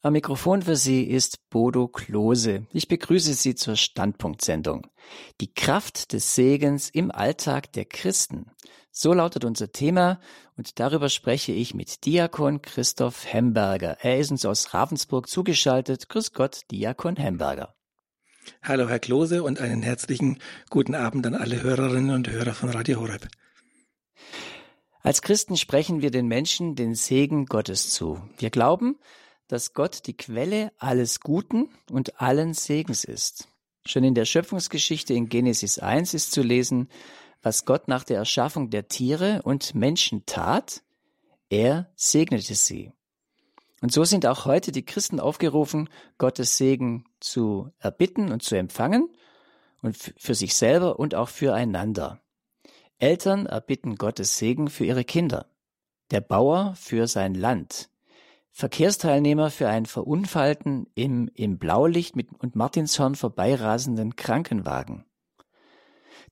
Am 0.00 0.12
Mikrofon 0.12 0.62
für 0.62 0.76
Sie 0.76 1.02
ist 1.02 1.50
Bodo 1.50 1.88
Klose. 1.88 2.68
Ich 2.72 2.86
begrüße 2.86 3.34
Sie 3.34 3.56
zur 3.56 3.74
Standpunktsendung. 3.74 4.86
Die 5.40 5.52
Kraft 5.52 6.12
des 6.12 6.36
Segens 6.36 6.88
im 6.88 7.10
Alltag 7.10 7.72
der 7.72 7.84
Christen. 7.84 8.46
So 8.92 9.12
lautet 9.12 9.44
unser 9.44 9.72
Thema 9.72 10.20
und 10.56 10.78
darüber 10.78 11.08
spreche 11.08 11.50
ich 11.50 11.74
mit 11.74 12.06
Diakon 12.06 12.62
Christoph 12.62 13.26
Hemberger. 13.26 13.96
Er 14.00 14.20
ist 14.20 14.30
uns 14.30 14.44
aus 14.44 14.72
Ravensburg 14.72 15.28
zugeschaltet. 15.28 16.08
Grüß 16.08 16.32
Gott, 16.32 16.60
Diakon 16.70 17.16
Hemberger. 17.16 17.74
Hallo 18.62 18.88
Herr 18.88 19.00
Klose 19.00 19.42
und 19.42 19.60
einen 19.60 19.82
herzlichen 19.82 20.38
guten 20.70 20.94
Abend 20.94 21.26
an 21.26 21.34
alle 21.34 21.60
Hörerinnen 21.60 22.14
und 22.14 22.30
Hörer 22.30 22.54
von 22.54 22.70
Radio 22.70 23.00
Horeb. 23.00 23.26
Als 25.00 25.22
Christen 25.22 25.56
sprechen 25.56 26.02
wir 26.02 26.12
den 26.12 26.28
Menschen 26.28 26.76
den 26.76 26.94
Segen 26.94 27.46
Gottes 27.46 27.90
zu. 27.90 28.22
Wir 28.38 28.50
glauben, 28.50 28.96
dass 29.48 29.72
Gott 29.72 30.06
die 30.06 30.16
Quelle 30.16 30.72
alles 30.78 31.20
Guten 31.20 31.70
und 31.90 32.20
allen 32.20 32.54
Segens 32.54 33.04
ist. 33.04 33.48
Schon 33.86 34.04
in 34.04 34.14
der 34.14 34.26
Schöpfungsgeschichte 34.26 35.14
in 35.14 35.28
Genesis 35.28 35.78
1 35.78 36.14
ist 36.14 36.32
zu 36.32 36.42
lesen, 36.42 36.88
was 37.42 37.64
Gott 37.64 37.88
nach 37.88 38.04
der 38.04 38.18
Erschaffung 38.18 38.70
der 38.70 38.88
Tiere 38.88 39.40
und 39.42 39.74
Menschen 39.74 40.26
tat. 40.26 40.82
Er 41.48 41.90
segnete 41.96 42.54
sie. 42.54 42.92
Und 43.80 43.92
so 43.92 44.04
sind 44.04 44.26
auch 44.26 44.44
heute 44.44 44.72
die 44.72 44.84
Christen 44.84 45.20
aufgerufen, 45.20 45.88
Gottes 46.18 46.56
Segen 46.56 47.04
zu 47.20 47.70
erbitten 47.78 48.32
und 48.32 48.42
zu 48.42 48.56
empfangen 48.56 49.08
und 49.82 49.96
für 49.96 50.34
sich 50.34 50.54
selber 50.54 50.98
und 50.98 51.14
auch 51.14 51.28
füreinander. 51.28 52.20
Eltern 52.98 53.46
erbitten 53.46 53.94
Gottes 53.94 54.36
Segen 54.36 54.68
für 54.68 54.84
ihre 54.84 55.04
Kinder, 55.04 55.46
der 56.10 56.20
Bauer 56.20 56.74
für 56.76 57.06
sein 57.06 57.34
Land, 57.34 57.88
Verkehrsteilnehmer 58.58 59.52
für 59.52 59.68
ein 59.68 59.86
Verunfallten 59.86 60.88
im 60.96 61.30
im 61.36 61.58
Blaulicht 61.58 62.16
mit 62.16 62.30
und 62.40 62.56
Martinshorn 62.56 63.14
vorbeirasenden 63.14 64.16
Krankenwagen. 64.16 65.04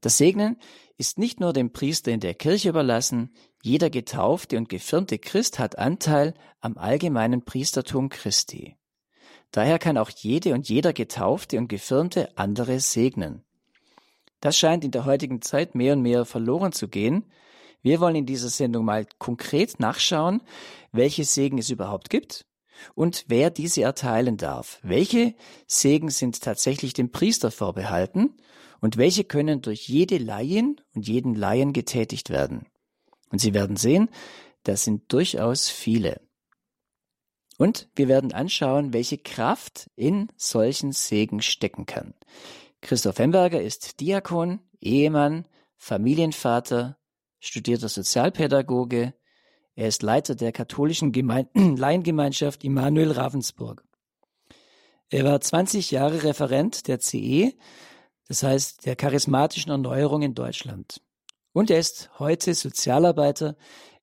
Das 0.00 0.18
Segnen 0.18 0.56
ist 0.98 1.20
nicht 1.20 1.38
nur 1.38 1.52
dem 1.52 1.72
Priester 1.72 2.10
in 2.10 2.18
der 2.18 2.34
Kirche 2.34 2.70
überlassen, 2.70 3.32
jeder 3.62 3.90
getaufte 3.90 4.56
und 4.56 4.68
gefirmte 4.68 5.20
Christ 5.20 5.60
hat 5.60 5.78
Anteil 5.78 6.34
am 6.58 6.76
allgemeinen 6.78 7.44
Priestertum 7.44 8.08
Christi. 8.08 8.74
Daher 9.52 9.78
kann 9.78 9.96
auch 9.96 10.10
jede 10.10 10.52
und 10.52 10.68
jeder 10.68 10.92
getaufte 10.92 11.58
und 11.58 11.68
gefirmte 11.68 12.36
andere 12.36 12.80
segnen. 12.80 13.44
Das 14.40 14.58
scheint 14.58 14.82
in 14.82 14.90
der 14.90 15.04
heutigen 15.04 15.42
Zeit 15.42 15.76
mehr 15.76 15.92
und 15.92 16.02
mehr 16.02 16.24
verloren 16.24 16.72
zu 16.72 16.88
gehen, 16.88 17.26
wir 17.86 18.00
wollen 18.00 18.16
in 18.16 18.26
dieser 18.26 18.48
Sendung 18.48 18.84
mal 18.84 19.06
konkret 19.18 19.78
nachschauen, 19.78 20.42
welche 20.90 21.22
Segen 21.22 21.56
es 21.58 21.70
überhaupt 21.70 22.10
gibt 22.10 22.44
und 22.96 23.26
wer 23.28 23.48
diese 23.48 23.82
erteilen 23.82 24.36
darf. 24.36 24.80
Welche 24.82 25.36
Segen 25.68 26.10
sind 26.10 26.42
tatsächlich 26.42 26.94
dem 26.94 27.12
Priester 27.12 27.52
vorbehalten 27.52 28.34
und 28.80 28.96
welche 28.96 29.22
können 29.22 29.62
durch 29.62 29.88
jede 29.88 30.18
Laien 30.18 30.80
und 30.96 31.06
jeden 31.06 31.36
Laien 31.36 31.72
getätigt 31.72 32.28
werden. 32.28 32.66
Und 33.30 33.40
Sie 33.40 33.54
werden 33.54 33.76
sehen, 33.76 34.08
das 34.64 34.82
sind 34.82 35.12
durchaus 35.12 35.68
viele. 35.68 36.20
Und 37.56 37.88
wir 37.94 38.08
werden 38.08 38.32
anschauen, 38.32 38.94
welche 38.94 39.18
Kraft 39.18 39.88
in 39.94 40.26
solchen 40.36 40.90
Segen 40.90 41.40
stecken 41.40 41.86
kann. 41.86 42.14
Christoph 42.80 43.20
Hemberger 43.20 43.62
ist 43.62 44.00
Diakon, 44.00 44.58
Ehemann, 44.80 45.46
Familienvater, 45.76 46.98
studierter 47.46 47.88
Sozialpädagoge. 47.88 49.14
Er 49.74 49.88
ist 49.88 50.02
Leiter 50.02 50.34
der 50.34 50.52
katholischen 50.52 51.12
Geme 51.12 51.48
Laiengemeinschaft 51.54 52.64
Immanuel 52.64 53.12
Ravensburg. 53.12 53.84
Er 55.08 55.24
war 55.24 55.40
20 55.40 55.90
Jahre 55.92 56.24
Referent 56.24 56.88
der 56.88 56.98
CE, 56.98 57.52
das 58.26 58.42
heißt 58.42 58.86
der 58.86 58.96
charismatischen 58.96 59.70
Erneuerung 59.70 60.22
in 60.22 60.34
Deutschland. 60.34 61.00
Und 61.52 61.70
er 61.70 61.78
ist 61.78 62.10
heute 62.18 62.54
Sozialarbeiter 62.54 63.56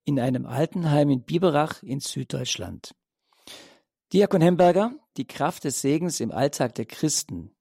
in 0.06 0.20
einem 0.20 0.46
Altenheim 0.46 1.10
in 1.10 1.24
Biberach 1.24 1.84
in 1.84 2.00
Süddeutschland. 2.00 2.96
Diakon 4.14 4.42
Hemberger, 4.42 4.94
die 5.18 5.28
Kraft 5.28 5.64
des 5.64 5.82
Segens 5.82 6.20
im 6.20 6.32
Alltag 6.32 6.76
der 6.76 6.86
Christen. 6.86 7.53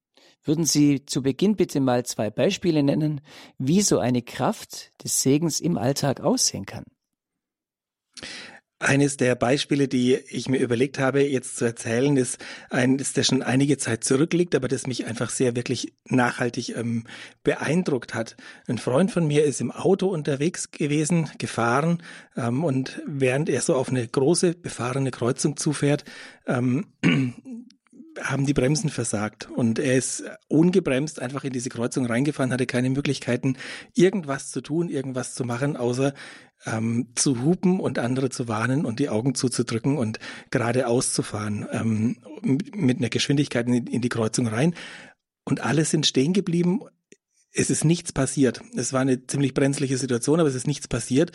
Würden 0.45 0.65
Sie 0.65 1.07
zu 1.07 1.23
Beginn 1.23 1.55
bitte 1.57 1.81
mal 1.81 2.05
zwei 2.05 2.31
Beispiele 2.31 2.83
nennen, 2.83 3.21
wie 3.59 3.81
so 3.81 3.99
eine 3.99 4.23
Kraft 4.23 4.91
des 5.05 5.23
Segens 5.23 5.61
im 5.61 5.79
Alltag 5.79 6.21
aussehen 6.21 6.67
kann? 6.67 6.85
Eines 8.81 9.17
der 9.17 9.37
Beispiele, 9.37 9.87
die 9.87 10.17
ich 10.17 10.49
mir 10.49 10.59
überlegt 10.59 10.99
habe, 10.99 11.23
jetzt 11.23 11.57
zu 11.57 11.67
erzählen, 11.67 12.17
ist 12.17 12.39
ein, 12.69 12.99
ist 12.99 13.17
der 13.17 13.23
schon 13.23 13.41
einige 13.41 13.79
Zeit 13.79 14.03
zurückliegt, 14.03 14.57
aber 14.57 14.67
das 14.67 14.89
mich 14.89 15.07
einfach 15.07 15.31
sehr 15.31 15.55
wirklich 15.55 15.95
nachhaltig 16.09 16.77
ähm, 16.77 17.05
beeindruckt 17.45 18.13
hat. 18.13 18.37
Ein 18.67 18.79
Freund 18.79 19.13
von 19.13 19.25
mir 19.25 19.45
ist 19.45 19.61
im 19.61 19.71
Auto 19.71 20.09
unterwegs 20.09 20.73
gewesen, 20.73 21.31
gefahren, 21.39 22.03
ähm, 22.37 22.65
und 22.65 23.01
während 23.07 23.49
er 23.49 23.61
so 23.61 23.77
auf 23.77 23.89
eine 23.89 24.05
große 24.09 24.55
befahrene 24.55 25.13
Kreuzung 25.13 25.57
zufährt, 25.57 26.05
ähm, 26.49 26.87
haben 28.21 28.47
die 28.47 28.55
Bremsen 28.55 28.91
versagt 28.91 29.49
und 29.51 29.79
er 29.79 29.97
ist 29.97 30.25
ungebremst 30.49 31.21
einfach 31.21 31.45
in 31.45 31.53
diese 31.53 31.71
Kreuzung 31.71 32.07
reingefahren, 32.07 32.53
hatte 32.53 32.67
keine 32.67 32.91
Möglichkeiten, 32.91 33.57
irgendwas 33.95 34.51
zu 34.51 34.61
tun, 34.61 34.89
irgendwas 34.89 35.35
zu 35.35 35.45
machen, 35.45 35.77
außer 35.77 36.13
ähm, 36.67 37.09
zu 37.15 37.43
hupen 37.43 37.81
und 37.81 37.99
andere 37.99 38.31
zu 38.31 38.49
warnen 38.49 38.85
und 38.85 38.99
die 38.99 39.09
Augen 39.09 39.35
zuzudrücken 39.35 39.99
und 39.99 40.19
geradeaus 40.51 41.13
zu 41.13 41.23
fahren, 41.23 41.67
ähm, 41.73 42.17
mit 42.43 42.99
einer 42.99 43.09
Geschwindigkeit 43.09 43.67
in, 43.67 43.87
in 43.87 44.01
die 44.01 44.09
Kreuzung 44.09 44.47
rein. 44.47 44.75
Und 45.45 45.61
alle 45.61 45.85
sind 45.85 46.07
stehen 46.07 46.33
geblieben. 46.33 46.83
Es 47.53 47.69
ist 47.69 47.85
nichts 47.85 48.13
passiert. 48.13 48.63
Es 48.77 48.93
war 48.93 49.01
eine 49.01 49.27
ziemlich 49.27 49.55
brenzliche 49.55 49.99
Situation, 49.99 50.41
aber 50.41 50.49
es 50.49 50.55
ist 50.55 50.67
nichts 50.67 50.89
passiert. 50.89 51.33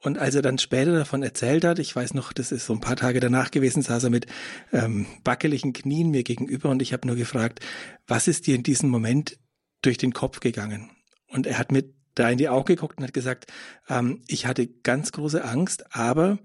Und 0.00 0.18
als 0.18 0.34
er 0.34 0.42
dann 0.42 0.58
später 0.58 0.92
davon 0.92 1.22
erzählt 1.22 1.64
hat, 1.64 1.78
ich 1.78 1.94
weiß 1.94 2.14
noch, 2.14 2.32
das 2.32 2.52
ist 2.52 2.66
so 2.66 2.72
ein 2.72 2.80
paar 2.80 2.96
Tage 2.96 3.18
danach 3.18 3.50
gewesen, 3.50 3.82
saß 3.82 4.04
er 4.04 4.10
mit 4.10 4.26
ähm, 4.72 5.06
wackeligen 5.24 5.72
Knien 5.72 6.10
mir 6.10 6.22
gegenüber 6.22 6.70
und 6.70 6.82
ich 6.82 6.92
habe 6.92 7.06
nur 7.06 7.16
gefragt, 7.16 7.60
was 8.06 8.28
ist 8.28 8.46
dir 8.46 8.54
in 8.54 8.62
diesem 8.62 8.90
Moment 8.90 9.38
durch 9.82 9.98
den 9.98 10.12
Kopf 10.12 10.40
gegangen? 10.40 10.90
Und 11.28 11.46
er 11.46 11.58
hat 11.58 11.72
mir 11.72 11.84
da 12.14 12.30
in 12.30 12.38
die 12.38 12.48
Augen 12.48 12.66
geguckt 12.66 12.98
und 12.98 13.04
hat 13.04 13.12
gesagt, 13.12 13.46
ähm, 13.88 14.22
ich 14.28 14.46
hatte 14.46 14.66
ganz 14.66 15.12
große 15.12 15.44
Angst, 15.44 15.94
aber 15.94 16.38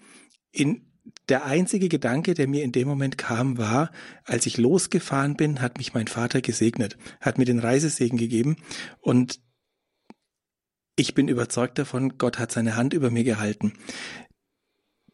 in 0.51 0.87
der 1.29 1.45
einzige 1.45 1.89
Gedanke, 1.89 2.33
der 2.33 2.47
mir 2.47 2.63
in 2.63 2.71
dem 2.71 2.87
Moment 2.87 3.17
kam, 3.17 3.57
war, 3.57 3.91
als 4.23 4.45
ich 4.45 4.57
losgefahren 4.57 5.35
bin, 5.35 5.61
hat 5.61 5.77
mich 5.77 5.93
mein 5.93 6.07
Vater 6.07 6.41
gesegnet, 6.41 6.97
hat 7.21 7.37
mir 7.37 7.45
den 7.45 7.59
Reisesegen 7.59 8.17
gegeben 8.17 8.57
und 8.99 9.39
ich 10.95 11.13
bin 11.15 11.27
überzeugt 11.27 11.77
davon, 11.79 12.17
Gott 12.17 12.39
hat 12.39 12.51
seine 12.51 12.75
Hand 12.75 12.93
über 12.93 13.09
mir 13.09 13.23
gehalten. 13.23 13.73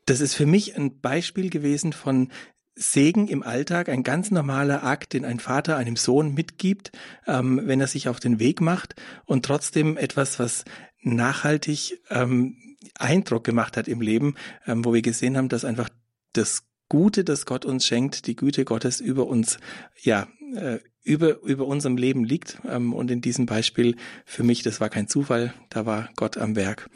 Das 0.06 0.22
ist 0.22 0.34
für 0.34 0.46
mich 0.46 0.76
ein 0.76 1.00
Beispiel 1.02 1.50
gewesen 1.50 1.94
von 1.94 2.32
Segen 2.76 3.28
im 3.28 3.44
Alltag, 3.44 3.90
ein 3.90 4.04
ganz 4.04 4.32
normaler 4.32 4.84
Akt, 4.84 5.14
den 5.14 5.26
ein 5.26 5.40
Vater 5.40 5.76
einem 5.76 5.98
Sohn 5.98 6.34
mitgibt, 6.34 6.92
ähm, 7.28 7.62
wenn 7.66 7.82
er 7.82 7.88
sich 7.88 8.08
auf 8.08 8.20
den 8.20 8.40
Weg 8.40 8.62
macht 8.62 8.96
und 9.26 9.46
trotzdem 9.46 9.98
etwas, 9.98 10.40
was 10.40 10.64
nachhaltig 11.02 12.02
ähm, 12.10 12.56
Eindruck 12.96 13.44
gemacht 13.44 13.76
hat 13.76 13.88
im 13.88 14.02
Leben, 14.02 14.36
ähm, 14.66 14.86
wo 14.86 14.94
wir 14.94 15.02
gesehen 15.02 15.36
haben, 15.36 15.50
dass 15.50 15.66
einfach 15.66 15.90
das 16.34 16.64
Gute, 16.90 17.24
das 17.24 17.46
Gott 17.46 17.66
uns 17.66 17.86
schenkt, 17.86 18.28
die 18.28 18.36
Güte 18.36 18.66
Gottes 18.66 19.00
über 19.00 19.28
uns, 19.28 19.60
ja, 20.02 20.28
äh, 20.56 20.80
über, 21.04 21.40
über 21.42 21.66
unserem 21.66 21.98
Leben 21.98 22.24
liegt. 22.24 22.60
Ähm, 22.68 22.94
und 22.94 23.12
in 23.12 23.22
diesem 23.22 23.46
Beispiel 23.46 23.96
für 24.26 24.44
mich, 24.44 24.64
das 24.64 24.82
war 24.82 24.90
kein 24.90 25.08
Zufall, 25.08 25.54
da 25.70 25.86
war 25.86 26.10
Gott 26.16 26.38
am 26.38 26.56
Werk. 26.56 26.90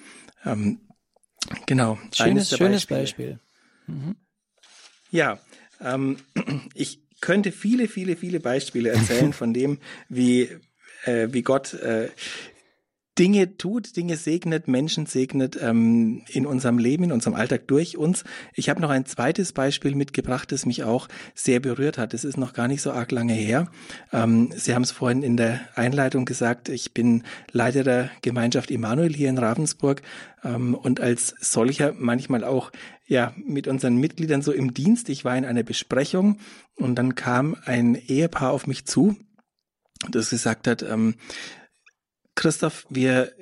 Ähm, 0.45 0.79
genau. 1.65 1.97
Schönes, 2.13 2.55
schönes 2.55 2.85
Beispiel. 2.85 3.39
Mhm. 3.87 4.15
Ja, 5.11 5.39
ähm, 5.79 6.17
ich 6.73 7.01
könnte 7.21 7.51
viele, 7.51 7.87
viele, 7.87 8.15
viele 8.15 8.39
Beispiele 8.39 8.89
erzählen 8.89 9.33
von 9.33 9.53
dem, 9.53 9.79
wie, 10.09 10.49
äh, 11.05 11.29
wie 11.31 11.43
Gott 11.43 11.73
äh, 11.73 12.09
Dinge 13.19 13.57
tut, 13.57 13.95
Dinge 13.95 14.17
segnet, 14.17 14.67
Menschen 14.67 15.05
segnet 15.05 15.57
ähm, 15.61 16.23
in 16.27 16.47
unserem 16.47 16.79
Leben, 16.79 17.03
in 17.03 17.11
unserem 17.11 17.35
Alltag 17.35 17.67
durch 17.67 17.95
uns. 17.95 18.23
Ich 18.55 18.69
habe 18.69 18.81
noch 18.81 18.89
ein 18.89 19.05
zweites 19.05 19.53
Beispiel 19.53 19.93
mitgebracht, 19.93 20.51
das 20.51 20.65
mich 20.65 20.83
auch 20.83 21.07
sehr 21.35 21.59
berührt 21.59 21.99
hat. 21.99 22.13
Das 22.13 22.23
ist 22.23 22.37
noch 22.37 22.53
gar 22.53 22.67
nicht 22.67 22.81
so 22.81 22.91
arg 22.91 23.11
lange 23.11 23.33
her. 23.33 23.69
Ähm, 24.11 24.51
Sie 24.55 24.73
haben 24.73 24.81
es 24.81 24.91
vorhin 24.91 25.21
in 25.21 25.37
der 25.37 25.61
Einleitung 25.75 26.25
gesagt, 26.25 26.69
ich 26.69 26.93
bin 26.93 27.23
Leiter 27.51 27.83
der 27.83 28.09
Gemeinschaft 28.23 28.71
Immanuel 28.71 29.13
hier 29.13 29.29
in 29.29 29.37
Ravensburg 29.37 30.01
ähm, 30.43 30.73
und 30.73 30.99
als 30.99 31.35
solcher 31.39 31.93
manchmal 31.95 32.43
auch 32.43 32.71
ja 33.05 33.33
mit 33.45 33.67
unseren 33.67 33.97
Mitgliedern 33.97 34.41
so 34.41 34.51
im 34.51 34.73
Dienst. 34.73 35.09
Ich 35.09 35.23
war 35.23 35.37
in 35.37 35.45
einer 35.45 35.63
Besprechung 35.63 36.39
und 36.75 36.95
dann 36.95 37.13
kam 37.13 37.55
ein 37.65 37.93
Ehepaar 37.93 38.51
auf 38.51 38.65
mich 38.65 38.85
zu, 38.85 39.15
das 40.09 40.31
gesagt 40.31 40.67
hat, 40.67 40.81
ähm, 40.81 41.13
Christoph, 42.35 42.85
wir 42.89 43.33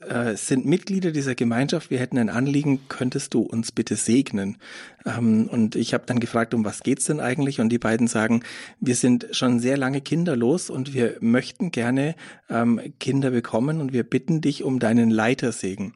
äh, 0.00 0.36
sind 0.36 0.66
Mitglieder 0.66 1.10
dieser 1.10 1.34
Gemeinschaft, 1.34 1.90
wir 1.90 1.98
hätten 1.98 2.18
ein 2.18 2.28
Anliegen, 2.28 2.88
könntest 2.88 3.34
du 3.34 3.40
uns 3.40 3.72
bitte 3.72 3.96
segnen? 3.96 4.58
Ähm, 5.04 5.48
und 5.50 5.74
ich 5.74 5.94
habe 5.94 6.04
dann 6.06 6.20
gefragt, 6.20 6.54
um 6.54 6.64
was 6.64 6.82
geht's 6.82 7.06
denn 7.06 7.20
eigentlich? 7.20 7.60
Und 7.60 7.70
die 7.70 7.78
beiden 7.78 8.06
sagen, 8.06 8.42
wir 8.80 8.94
sind 8.94 9.28
schon 9.32 9.58
sehr 9.58 9.76
lange 9.76 10.00
kinderlos 10.00 10.70
und 10.70 10.94
wir 10.94 11.16
möchten 11.20 11.70
gerne 11.70 12.14
ähm, 12.48 12.80
Kinder 13.00 13.30
bekommen 13.30 13.80
und 13.80 13.92
wir 13.92 14.04
bitten 14.04 14.40
dich 14.40 14.62
um 14.62 14.78
deinen 14.78 15.10
Leitersegen. 15.10 15.94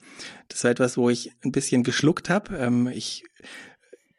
Das 0.48 0.64
war 0.64 0.70
etwas, 0.70 0.96
wo 0.96 1.10
ich 1.10 1.32
ein 1.44 1.52
bisschen 1.52 1.82
geschluckt 1.82 2.30
habe. 2.30 2.56
Ähm, 2.56 2.88
ich 2.88 3.24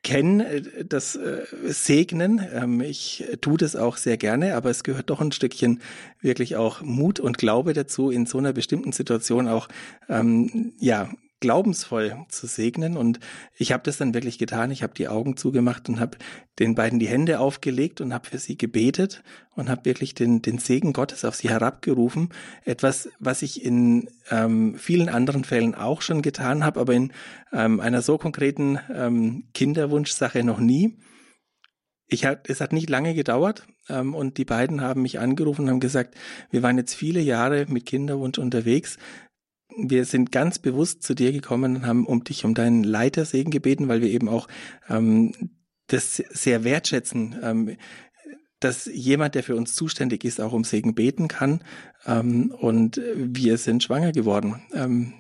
kenne 0.04 0.46
äh, 0.48 0.86
das 0.86 1.16
äh, 1.16 1.46
Segnen. 1.68 2.42
Ähm, 2.54 2.82
ich 2.82 3.26
tue 3.42 3.58
das 3.58 3.76
auch 3.76 3.98
sehr 3.98 4.18
gerne, 4.18 4.56
aber 4.56 4.70
es 4.70 4.84
gehört 4.84 5.10
doch 5.10 5.22
ein 5.22 5.32
Stückchen 5.32 5.82
wirklich 6.20 6.56
auch 6.56 6.82
Mut 6.82 7.20
und 7.20 7.38
Glaube 7.38 7.74
dazu, 7.74 8.10
in 8.10 8.26
so 8.26 8.38
einer 8.38 8.54
bestimmten 8.54 8.92
Situation 8.92 9.48
auch 9.48 9.68
ähm, 10.10 10.74
ja 10.80 11.10
glaubensvoll 11.42 12.16
zu 12.30 12.48
segnen. 12.48 12.96
Und 12.96 13.20
ich 13.58 13.74
habe 13.74 13.84
das 13.84 13.98
dann 13.98 14.14
wirklich 14.14 14.38
getan. 14.38 14.72
Ich 14.72 14.84
habe 14.84 14.94
die 14.94 15.10
Augen 15.10 15.36
zugemacht 15.36 15.90
und 15.90 16.00
habe 16.00 16.18
den 16.60 16.76
beiden 16.76 17.00
die 17.00 17.08
Hände 17.08 17.40
aufgelegt 17.40 18.00
und 18.00 18.14
habe 18.14 18.30
für 18.30 18.38
sie 18.38 18.58
gebetet 18.58 19.24
und 19.56 19.68
habe 19.70 19.84
wirklich 19.84 20.16
den, 20.16 20.42
den 20.42 20.60
Segen 20.60 20.94
Gottes 20.94 21.26
auf 21.26 21.36
sie 21.36 21.50
herabgerufen. 21.50 22.30
Etwas, 22.64 23.10
was 23.20 23.42
ich 23.42 23.66
in 23.66 24.08
ähm, 24.30 24.76
vielen 24.78 25.10
anderen 25.10 25.44
Fällen 25.44 25.76
auch 25.76 26.02
schon 26.02 26.22
getan 26.22 26.64
habe, 26.64 26.80
aber 26.80 26.94
in 26.94 27.12
ähm, 27.52 27.82
einer 27.82 28.02
so 28.02 28.18
konkreten 28.18 28.80
ähm, 28.94 29.50
Kinderwunschsache 29.54 30.44
noch 30.44 30.60
nie. 30.60 30.98
Ich 32.08 32.26
hat, 32.26 32.50
es 32.50 32.62
hat 32.62 32.74
nicht 32.74 32.90
lange 32.90 33.14
gedauert 33.14 33.66
ähm, 33.90 34.14
und 34.14 34.38
die 34.38 34.46
beiden 34.46 34.82
haben 34.82 35.02
mich 35.02 35.20
angerufen 35.20 35.64
und 35.64 35.70
haben 35.70 35.80
gesagt, 35.80 36.16
wir 36.52 36.62
waren 36.62 36.78
jetzt 36.78 36.94
viele 36.94 37.22
Jahre 37.22 37.66
mit 37.70 37.86
Kinderwunsch 37.86 38.38
unterwegs 38.38 38.98
wir 39.78 40.06
sind 40.06 40.32
ganz 40.32 40.60
bewusst 40.60 41.04
zu 41.04 41.14
dir 41.14 41.32
gekommen 41.32 41.78
und 41.78 41.86
haben 41.86 42.06
um 42.06 42.24
dich 42.24 42.46
um 42.46 42.54
deinen 42.54 42.84
Leitersegen 42.84 43.52
gebeten, 43.52 43.88
weil 43.88 44.02
wir 44.02 44.10
eben 44.10 44.30
auch 44.30 44.48
ähm, 44.90 45.34
das 45.88 46.18
sehr 46.18 46.64
wertschätzen, 46.64 47.36
ähm, 47.42 47.78
dass 48.60 48.86
jemand, 48.86 49.36
der 49.36 49.44
für 49.44 49.56
uns 49.56 49.74
zuständig 49.74 50.24
ist, 50.24 50.40
auch 50.40 50.54
um 50.54 50.64
Segen 50.64 50.94
beten 50.94 51.28
kann. 51.28 51.64
Ähm, 52.06 52.52
und 52.52 53.02
wir 53.16 53.58
sind 53.58 53.84
schwanger 53.84 54.12
geworden. 54.12 54.62
Ähm, 54.74 55.14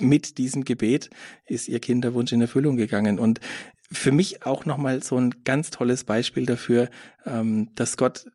mit 0.00 0.38
diesem 0.38 0.64
Gebet 0.64 1.10
ist 1.46 1.68
ihr 1.68 1.80
Kinderwunsch 1.80 2.32
in 2.32 2.40
Erfüllung 2.40 2.76
gegangen. 2.76 3.18
Und 3.18 3.40
für 3.92 4.12
mich 4.12 4.46
auch 4.46 4.64
nochmal 4.64 5.02
so 5.02 5.16
ein 5.16 5.44
ganz 5.44 5.70
tolles 5.70 6.04
Beispiel 6.04 6.46
dafür, 6.46 6.88
ähm, 7.26 7.70
dass 7.74 7.96
Gott 7.96 8.26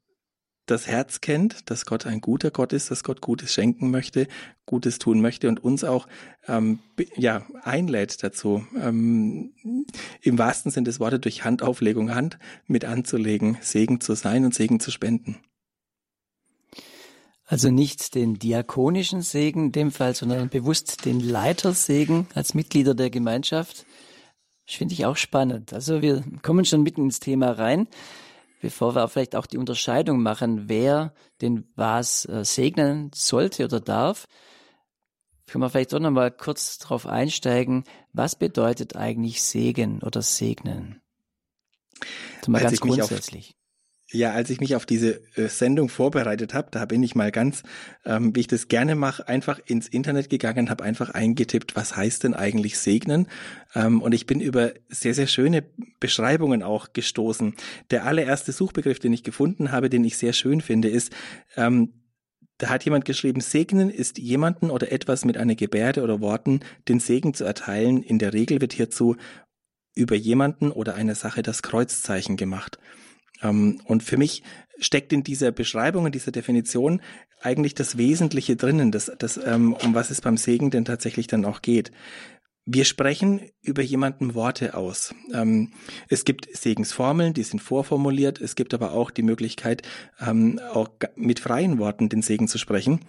das 0.66 0.88
Herz 0.88 1.22
kennt, 1.22 1.70
dass 1.70 1.86
Gott 1.86 2.06
ein 2.06 2.22
guter 2.22 2.52
Gott 2.52 2.74
ist, 2.74 2.90
dass 2.90 3.04
Gott 3.04 3.22
Gutes 3.22 3.54
schenken 3.54 3.92
möchte, 3.92 4.28
Gutes 4.66 4.98
tun 4.98 5.22
möchte 5.22 5.48
und 5.48 5.64
uns 5.64 5.84
auch 5.84 6.08
ähm, 6.48 6.80
ja 7.16 7.46
einlädt 7.64 8.24
dazu, 8.24 8.66
ähm, 8.76 9.54
im 10.22 10.38
wahrsten 10.38 10.72
Sinne 10.72 10.86
des 10.86 11.00
Wortes 11.00 11.22
durch 11.22 11.44
Handauflegung 11.44 12.16
Hand 12.16 12.40
mit 12.68 12.86
anzulegen, 12.86 13.58
Segen 13.62 14.02
zu 14.02 14.16
sein 14.16 14.44
und 14.44 14.56
Segen 14.56 14.80
zu 14.80 14.92
spenden. 14.92 15.38
Also 17.48 17.70
nicht 17.70 18.16
den 18.16 18.40
diakonischen 18.40 19.22
Segen 19.22 19.66
in 19.66 19.72
dem 19.72 19.92
Fall, 19.92 20.16
sondern 20.16 20.50
bewusst 20.50 21.06
den 21.06 21.20
Leitersegen 21.20 22.26
als 22.34 22.56
Mitglieder 22.56 22.96
der 22.96 23.12
Gemeinschaft. 23.12 23.86
Das 24.66 24.78
finde 24.78 24.96
ich 24.96 25.06
auch 25.06 25.16
spannend. 25.16 25.72
Also 25.72 26.02
wir 26.02 26.24
kommen 26.42 26.66
schon 26.66 26.82
mitten 26.82 27.04
ins 27.04 27.20
Thema 27.20 27.52
rein 27.52 27.88
bevor 28.66 28.96
wir 28.96 29.08
vielleicht 29.10 29.36
auch 29.36 29.46
die 29.46 29.60
Unterscheidung 29.60 30.24
machen, 30.24 30.68
wer 30.68 31.14
den 31.40 31.72
was 31.76 32.26
äh, 32.26 32.44
segnen 32.44 33.12
sollte 33.14 33.64
oder 33.64 33.80
darf, 33.80 34.28
können 35.46 35.64
wir 35.64 35.70
vielleicht 35.70 35.94
auch 35.94 36.00
noch 36.00 36.10
mal 36.10 36.32
kurz 36.32 36.80
darauf 36.80 37.06
einsteigen, 37.06 37.84
was 38.12 38.36
bedeutet 38.36 38.96
eigentlich 38.96 39.44
Segen 39.44 40.02
oder 40.02 40.24
Segnen? 40.24 41.00
Mal 42.48 42.62
ganz 42.62 42.80
grundsätzlich. 42.80 43.56
Ja, 44.16 44.32
als 44.32 44.50
ich 44.50 44.62
mich 44.62 44.78
auf 44.78 44.86
diese 44.86 45.20
äh, 45.36 45.50
Sendung 45.50 45.90
vorbereitet 45.90 46.54
habe, 46.54 46.70
da 46.72 46.86
bin 46.86 47.04
ich 47.04 47.16
mal 47.16 47.32
ganz, 47.32 47.64
ähm, 48.06 48.34
wie 48.34 48.40
ich 48.40 48.48
das 48.48 48.70
gerne 48.70 48.96
mache, 48.96 49.28
einfach 49.28 49.60
ins 49.66 49.90
Internet 49.90 50.30
gegangen, 50.30 50.70
habe 50.70 50.86
einfach 50.86 51.10
eingetippt, 51.10 51.76
was 51.76 51.98
heißt 51.98 52.24
denn 52.24 52.34
eigentlich 52.34 52.80
segnen? 52.80 53.28
Ähm, 53.76 54.02
und 54.02 54.14
ich 54.14 54.26
bin 54.26 54.40
über 54.40 54.72
sehr, 54.88 55.14
sehr 55.14 55.28
schöne 55.28 55.66
Beschreibungen 56.00 56.64
auch 56.64 56.94
gestoßen. 56.94 57.56
Der 57.92 58.06
allererste 58.06 58.54
Suchbegriff, 58.54 59.00
den 59.00 59.12
ich 59.12 59.24
gefunden 59.24 59.74
habe, 59.74 59.90
den 59.90 60.06
ich 60.06 60.16
sehr 60.16 60.32
schön 60.32 60.62
finde, 60.62 60.88
ist, 60.88 61.12
ähm, 61.58 61.92
da 62.58 62.70
hat 62.70 62.86
jemand 62.86 63.04
geschrieben, 63.04 63.42
segnen 63.42 63.90
ist 63.90 64.18
jemanden 64.18 64.72
oder 64.72 64.94
etwas 64.94 65.26
mit 65.26 65.36
einer 65.36 65.56
Gebärde 65.56 66.04
oder 66.04 66.22
Worten 66.22 66.62
den 66.88 67.02
Segen 67.02 67.34
zu 67.34 67.44
erteilen. 67.44 68.02
In 68.02 68.18
der 68.18 68.32
Regel 68.32 68.62
wird 68.62 68.72
hierzu 68.72 69.18
über 69.94 70.16
jemanden 70.16 70.72
oder 70.72 70.96
eine 70.96 71.16
Sache 71.16 71.44
das 71.44 71.64
Kreuzzeichen 71.64 72.38
gemacht. 72.38 72.80
Ähm, 73.42 73.82
und 73.86 74.04
für 74.04 74.18
mich 74.18 74.44
steckt 74.80 75.14
in 75.14 75.24
dieser 75.24 75.52
Beschreibung, 75.52 76.06
in 76.06 76.12
dieser 76.12 76.32
Definition 76.32 77.02
eigentlich 77.42 77.76
das 77.76 77.98
Wesentliche 77.98 78.56
drinnen, 78.56 78.92
das, 78.92 79.12
das, 79.18 79.40
ähm, 79.44 79.74
um 79.74 79.94
was 79.94 80.10
es 80.10 80.22
beim 80.22 80.38
Segen 80.38 80.72
denn 80.72 80.86
tatsächlich 80.86 81.28
dann 81.28 81.46
auch 81.46 81.62
geht. 81.62 81.92
Wir 82.68 82.84
sprechen 82.84 83.42
über 83.62 83.84
jemanden 83.84 84.34
Worte 84.34 84.74
aus. 84.74 85.14
Ähm, 85.32 85.74
es 86.10 86.26
gibt 86.26 86.48
Segensformeln, 86.56 87.34
die 87.34 87.44
sind 87.44 87.60
vorformuliert. 87.60 88.42
Es 88.42 88.56
gibt 88.56 88.74
aber 88.74 88.94
auch 88.94 89.12
die 89.12 89.22
Möglichkeit, 89.22 89.84
auch 90.74 90.90
mit 91.16 91.40
freien 91.40 91.78
Worten 91.78 92.10
den 92.10 92.24
Segen 92.24 92.48
zu 92.48 92.58
sprechen. 92.58 93.02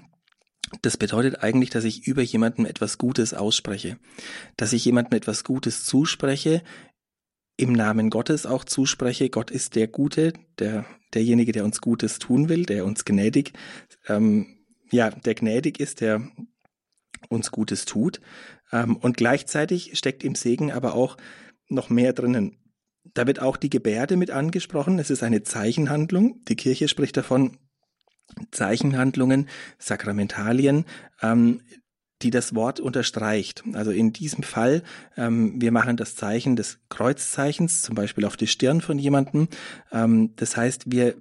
Das 0.82 0.96
bedeutet 0.96 1.42
eigentlich, 1.42 1.70
dass 1.70 1.84
ich 1.84 2.06
über 2.06 2.22
jemanden 2.22 2.66
etwas 2.66 2.98
Gutes 2.98 3.34
ausspreche, 3.34 3.98
dass 4.56 4.72
ich 4.72 4.84
jemandem 4.84 5.16
etwas 5.16 5.44
Gutes 5.44 5.84
zuspreche, 5.84 6.62
im 7.56 7.72
Namen 7.72 8.10
Gottes 8.10 8.46
auch 8.46 8.64
zuspreche. 8.64 9.30
Gott 9.30 9.50
ist 9.50 9.76
der 9.76 9.88
Gute, 9.88 10.34
der, 10.58 10.84
derjenige, 11.14 11.52
der 11.52 11.64
uns 11.64 11.80
Gutes 11.80 12.18
tun 12.18 12.48
will, 12.48 12.64
der 12.64 12.84
uns 12.84 13.04
gnädig, 13.04 13.52
ähm, 14.08 14.58
ja, 14.90 15.10
der 15.10 15.34
gnädig 15.34 15.80
ist, 15.80 16.00
der 16.00 16.28
uns 17.28 17.50
Gutes 17.50 17.84
tut. 17.84 18.20
Ähm, 18.72 18.96
und 18.96 19.16
gleichzeitig 19.16 19.98
steckt 19.98 20.22
im 20.24 20.34
Segen 20.34 20.70
aber 20.70 20.94
auch 20.94 21.16
noch 21.68 21.90
mehr 21.90 22.12
drinnen. 22.12 22.58
Da 23.14 23.26
wird 23.26 23.40
auch 23.40 23.56
die 23.56 23.70
Gebärde 23.70 24.16
mit 24.16 24.30
angesprochen. 24.30 24.98
Es 24.98 25.10
ist 25.10 25.22
eine 25.22 25.42
Zeichenhandlung. 25.42 26.44
Die 26.48 26.56
Kirche 26.56 26.88
spricht 26.88 27.16
davon, 27.16 27.58
Zeichenhandlungen, 28.50 29.48
Sakramentalien, 29.78 30.84
ähm, 31.22 31.62
die 32.22 32.30
das 32.30 32.54
Wort 32.54 32.80
unterstreicht. 32.80 33.62
Also 33.72 33.90
in 33.90 34.12
diesem 34.12 34.42
Fall, 34.42 34.82
ähm, 35.16 35.60
wir 35.60 35.72
machen 35.72 35.96
das 35.96 36.16
Zeichen 36.16 36.56
des 36.56 36.78
Kreuzzeichens, 36.88 37.82
zum 37.82 37.94
Beispiel 37.94 38.24
auf 38.24 38.36
die 38.36 38.46
Stirn 38.46 38.80
von 38.80 38.98
jemandem. 38.98 39.48
Ähm, 39.92 40.32
das 40.36 40.56
heißt, 40.56 40.90
wir 40.90 41.16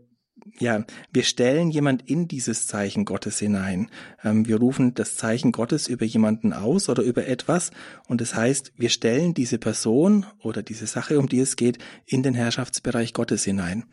ja, 0.59 0.85
wir 1.11 1.23
stellen 1.23 1.69
jemand 1.69 2.07
in 2.07 2.27
dieses 2.27 2.67
Zeichen 2.67 3.03
Gottes 3.03 3.39
hinein. 3.39 3.89
Ähm, 4.23 4.47
wir 4.47 4.57
rufen 4.57 4.93
das 4.93 5.15
Zeichen 5.15 5.51
Gottes 5.51 5.87
über 5.87 6.05
jemanden 6.05 6.53
aus 6.53 6.87
oder 6.87 7.03
über 7.03 7.27
etwas 7.27 7.71
und 8.07 8.21
das 8.21 8.35
heißt, 8.35 8.73
wir 8.77 8.89
stellen 8.89 9.33
diese 9.33 9.57
Person 9.57 10.25
oder 10.39 10.61
diese 10.61 10.87
Sache, 10.87 11.19
um 11.19 11.27
die 11.27 11.39
es 11.39 11.55
geht, 11.55 11.79
in 12.05 12.23
den 12.23 12.35
Herrschaftsbereich 12.35 13.13
Gottes 13.13 13.43
hinein. 13.43 13.85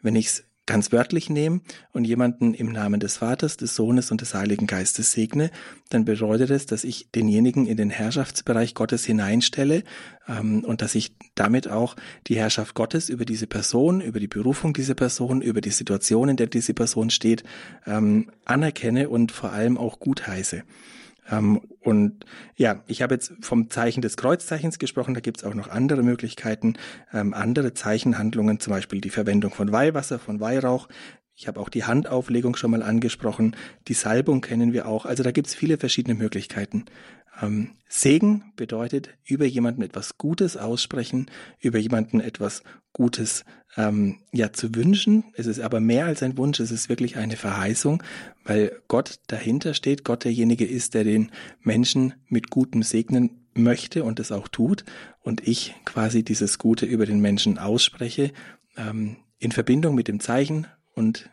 Wenn 0.00 0.16
ich 0.16 0.26
es 0.26 0.44
ganz 0.68 0.92
wörtlich 0.92 1.30
nehme 1.30 1.62
und 1.92 2.04
jemanden 2.04 2.52
im 2.52 2.70
Namen 2.70 3.00
des 3.00 3.16
Vaters, 3.16 3.56
des 3.56 3.74
Sohnes 3.74 4.10
und 4.10 4.20
des 4.20 4.34
Heiligen 4.34 4.66
Geistes 4.66 5.12
segne, 5.12 5.50
dann 5.88 6.04
bedeutet 6.04 6.50
es, 6.50 6.66
dass 6.66 6.84
ich 6.84 7.10
denjenigen 7.10 7.66
in 7.66 7.78
den 7.78 7.88
Herrschaftsbereich 7.88 8.74
Gottes 8.74 9.06
hineinstelle 9.06 9.82
ähm, 10.28 10.62
und 10.64 10.82
dass 10.82 10.94
ich 10.94 11.16
damit 11.34 11.68
auch 11.68 11.96
die 12.26 12.36
Herrschaft 12.36 12.74
Gottes 12.74 13.08
über 13.08 13.24
diese 13.24 13.46
Person, 13.46 14.02
über 14.02 14.20
die 14.20 14.28
Berufung 14.28 14.74
dieser 14.74 14.94
Person, 14.94 15.40
über 15.40 15.62
die 15.62 15.70
Situation, 15.70 16.28
in 16.28 16.36
der 16.36 16.48
diese 16.48 16.74
Person 16.74 17.08
steht, 17.08 17.44
ähm, 17.86 18.30
anerkenne 18.44 19.08
und 19.08 19.32
vor 19.32 19.52
allem 19.52 19.78
auch 19.78 19.98
gutheiße. 19.98 20.64
Ähm, 21.30 21.60
und 21.80 22.24
ja, 22.56 22.82
ich 22.86 23.02
habe 23.02 23.14
jetzt 23.14 23.32
vom 23.40 23.70
Zeichen 23.70 24.02
des 24.02 24.16
Kreuzzeichens 24.16 24.78
gesprochen, 24.78 25.14
da 25.14 25.20
gibt 25.20 25.38
es 25.38 25.44
auch 25.44 25.54
noch 25.54 25.68
andere 25.68 26.02
Möglichkeiten, 26.02 26.74
ähm, 27.12 27.34
andere 27.34 27.74
Zeichenhandlungen, 27.74 28.60
zum 28.60 28.72
Beispiel 28.72 29.00
die 29.00 29.10
Verwendung 29.10 29.52
von 29.52 29.72
Weihwasser, 29.72 30.18
von 30.18 30.40
Weihrauch. 30.40 30.88
Ich 31.34 31.46
habe 31.46 31.60
auch 31.60 31.68
die 31.68 31.84
Handauflegung 31.84 32.56
schon 32.56 32.72
mal 32.72 32.82
angesprochen, 32.82 33.54
die 33.86 33.94
Salbung 33.94 34.40
kennen 34.40 34.72
wir 34.72 34.88
auch. 34.88 35.06
Also 35.06 35.22
da 35.22 35.30
gibt 35.30 35.46
es 35.46 35.54
viele 35.54 35.78
verschiedene 35.78 36.16
Möglichkeiten. 36.16 36.86
Ähm, 37.40 37.72
Segen 37.88 38.52
bedeutet 38.56 39.10
über 39.24 39.46
jemanden 39.46 39.82
etwas 39.82 40.18
Gutes 40.18 40.56
aussprechen, 40.56 41.30
über 41.60 41.78
jemanden 41.78 42.20
etwas 42.20 42.62
Gutes 42.92 43.44
ähm, 43.76 44.18
ja 44.32 44.52
zu 44.52 44.74
wünschen. 44.74 45.24
Es 45.34 45.46
ist 45.46 45.60
aber 45.60 45.80
mehr 45.80 46.06
als 46.06 46.22
ein 46.22 46.36
Wunsch, 46.36 46.60
es 46.60 46.70
ist 46.70 46.88
wirklich 46.88 47.16
eine 47.16 47.36
Verheißung, 47.36 48.02
weil 48.44 48.72
Gott 48.88 49.20
dahinter 49.28 49.74
steht, 49.74 50.04
Gott 50.04 50.24
derjenige 50.24 50.66
ist, 50.66 50.94
der 50.94 51.04
den 51.04 51.30
Menschen 51.60 52.14
mit 52.28 52.50
Gutem 52.50 52.82
segnen 52.82 53.46
möchte 53.54 54.04
und 54.04 54.20
es 54.20 54.32
auch 54.32 54.48
tut 54.48 54.84
und 55.20 55.46
ich 55.46 55.74
quasi 55.84 56.22
dieses 56.22 56.58
Gute 56.58 56.86
über 56.86 57.06
den 57.06 57.20
Menschen 57.20 57.58
ausspreche 57.58 58.32
ähm, 58.76 59.16
in 59.38 59.52
Verbindung 59.52 59.94
mit 59.94 60.08
dem 60.08 60.20
Zeichen 60.20 60.66
und 60.94 61.30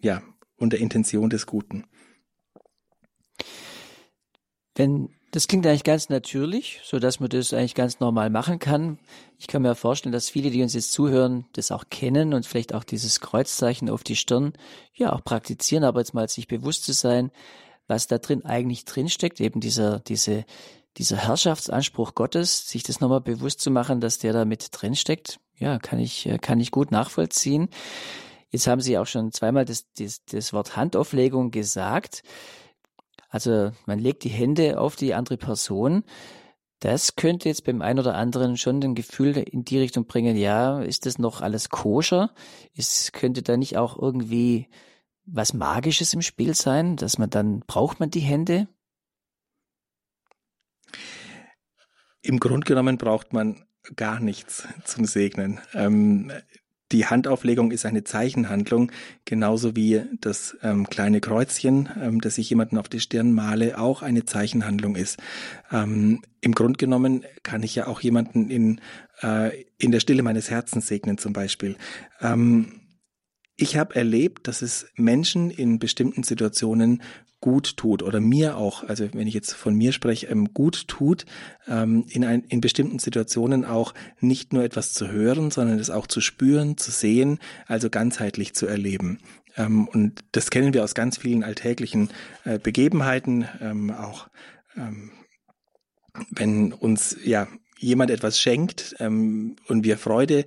ja 0.00 0.22
und 0.56 0.72
der 0.72 0.80
Intention 0.80 1.30
des 1.30 1.46
Guten. 1.46 1.84
Wenn 4.74 5.10
das 5.30 5.46
klingt 5.46 5.66
eigentlich 5.66 5.84
ganz 5.84 6.08
natürlich, 6.08 6.80
so 6.84 6.98
dass 6.98 7.20
man 7.20 7.28
das 7.28 7.52
eigentlich 7.52 7.74
ganz 7.74 8.00
normal 8.00 8.30
machen 8.30 8.58
kann. 8.58 8.98
Ich 9.38 9.46
kann 9.46 9.62
mir 9.62 9.74
vorstellen, 9.74 10.12
dass 10.12 10.30
viele, 10.30 10.50
die 10.50 10.62
uns 10.62 10.74
jetzt 10.74 10.92
zuhören, 10.92 11.44
das 11.52 11.70
auch 11.70 11.84
kennen 11.90 12.32
und 12.32 12.46
vielleicht 12.46 12.74
auch 12.74 12.84
dieses 12.84 13.20
Kreuzzeichen 13.20 13.90
auf 13.90 14.02
die 14.02 14.16
Stirn 14.16 14.54
ja 14.94 15.12
auch 15.12 15.22
praktizieren, 15.22 15.84
aber 15.84 16.00
jetzt 16.00 16.14
mal 16.14 16.28
sich 16.28 16.48
bewusst 16.48 16.84
zu 16.84 16.92
sein, 16.92 17.30
was 17.86 18.06
da 18.06 18.18
drin 18.18 18.44
eigentlich 18.44 18.84
drinsteckt, 18.84 19.40
eben 19.40 19.60
dieser, 19.60 20.00
diese, 20.00 20.44
dieser 20.96 21.16
Herrschaftsanspruch 21.16 22.14
Gottes, 22.14 22.68
sich 22.68 22.82
das 22.82 23.00
nochmal 23.00 23.20
bewusst 23.20 23.60
zu 23.60 23.70
machen, 23.70 24.00
dass 24.00 24.18
der 24.18 24.32
da 24.32 24.44
mit 24.44 24.68
drinsteckt, 24.72 25.40
ja, 25.58 25.78
kann 25.78 25.98
ich, 25.98 26.28
kann 26.40 26.60
ich 26.60 26.70
gut 26.70 26.90
nachvollziehen. 26.90 27.68
Jetzt 28.50 28.66
haben 28.66 28.80
Sie 28.80 28.96
auch 28.96 29.06
schon 29.06 29.32
zweimal 29.32 29.64
das, 29.64 29.86
das, 29.98 30.24
das 30.24 30.52
Wort 30.52 30.76
Handauflegung 30.76 31.50
gesagt. 31.50 32.22
Also 33.28 33.72
man 33.86 33.98
legt 33.98 34.24
die 34.24 34.30
Hände 34.30 34.80
auf 34.80 34.96
die 34.96 35.14
andere 35.14 35.36
Person. 35.36 36.04
Das 36.80 37.16
könnte 37.16 37.48
jetzt 37.48 37.64
beim 37.64 37.82
einen 37.82 37.98
oder 37.98 38.14
anderen 38.14 38.56
schon 38.56 38.82
ein 38.82 38.94
Gefühl 38.94 39.36
in 39.36 39.64
die 39.64 39.78
Richtung 39.78 40.06
bringen, 40.06 40.36
ja, 40.36 40.80
ist 40.80 41.06
das 41.06 41.18
noch 41.18 41.40
alles 41.40 41.70
koscher? 41.70 42.32
Ist, 42.74 43.12
könnte 43.12 43.42
da 43.42 43.56
nicht 43.56 43.76
auch 43.76 43.98
irgendwie 44.00 44.68
was 45.24 45.52
Magisches 45.52 46.14
im 46.14 46.22
Spiel 46.22 46.54
sein, 46.54 46.96
dass 46.96 47.18
man 47.18 47.30
dann, 47.30 47.60
braucht 47.60 48.00
man 48.00 48.10
die 48.10 48.20
Hände? 48.20 48.68
Im 52.22 52.38
Grunde 52.40 52.66
genommen 52.66 52.96
braucht 52.96 53.32
man 53.32 53.64
gar 53.96 54.20
nichts 54.20 54.66
zum 54.84 55.04
Segnen. 55.04 55.60
Ähm, 55.74 56.32
die 56.92 57.06
Handauflegung 57.06 57.70
ist 57.70 57.84
eine 57.84 58.04
Zeichenhandlung, 58.04 58.92
genauso 59.24 59.76
wie 59.76 60.02
das 60.20 60.56
ähm, 60.62 60.88
kleine 60.88 61.20
Kreuzchen, 61.20 61.88
ähm, 62.00 62.20
das 62.20 62.38
ich 62.38 62.48
jemanden 62.48 62.78
auf 62.78 62.88
die 62.88 63.00
Stirn 63.00 63.32
male, 63.32 63.78
auch 63.78 64.02
eine 64.02 64.24
Zeichenhandlung 64.24 64.96
ist. 64.96 65.18
Ähm, 65.70 66.22
Im 66.40 66.54
Grunde 66.54 66.78
genommen 66.78 67.24
kann 67.42 67.62
ich 67.62 67.74
ja 67.74 67.86
auch 67.86 68.00
jemanden 68.00 68.50
in, 68.50 68.80
äh, 69.22 69.64
in 69.78 69.92
der 69.92 70.00
Stille 70.00 70.22
meines 70.22 70.50
Herzens 70.50 70.86
segnen 70.86 71.18
zum 71.18 71.32
Beispiel. 71.32 71.76
Ähm, 72.20 72.80
ich 73.60 73.76
habe 73.76 73.96
erlebt, 73.96 74.46
dass 74.46 74.62
es 74.62 74.86
Menschen 74.94 75.50
in 75.50 75.80
bestimmten 75.80 76.22
Situationen 76.22 77.02
gut 77.40 77.76
tut 77.76 78.02
oder 78.02 78.20
mir 78.20 78.56
auch, 78.56 78.82
also 78.84 79.08
wenn 79.12 79.26
ich 79.26 79.34
jetzt 79.34 79.52
von 79.52 79.74
mir 79.74 79.92
spreche, 79.92 80.26
ähm, 80.26 80.52
gut 80.52 80.88
tut, 80.88 81.24
ähm, 81.68 82.04
in, 82.08 82.24
ein, 82.24 82.42
in 82.44 82.60
bestimmten 82.60 82.98
Situationen 82.98 83.64
auch 83.64 83.94
nicht 84.20 84.52
nur 84.52 84.64
etwas 84.64 84.92
zu 84.92 85.08
hören, 85.08 85.50
sondern 85.50 85.78
es 85.78 85.90
auch 85.90 86.06
zu 86.06 86.20
spüren, 86.20 86.76
zu 86.76 86.90
sehen, 86.90 87.38
also 87.66 87.90
ganzheitlich 87.90 88.54
zu 88.54 88.66
erleben. 88.66 89.18
Ähm, 89.56 89.86
und 89.88 90.24
das 90.32 90.50
kennen 90.50 90.74
wir 90.74 90.82
aus 90.82 90.94
ganz 90.94 91.18
vielen 91.18 91.44
alltäglichen 91.44 92.10
äh, 92.44 92.58
Begebenheiten, 92.58 93.46
auch 93.92 94.28
wenn 96.30 96.72
uns 96.72 97.16
ja 97.24 97.48
jemand 97.78 98.10
etwas 98.10 98.40
schenkt 98.40 98.96
ähm, 98.98 99.56
und 99.68 99.84
wir 99.84 99.98
Freude 99.98 100.44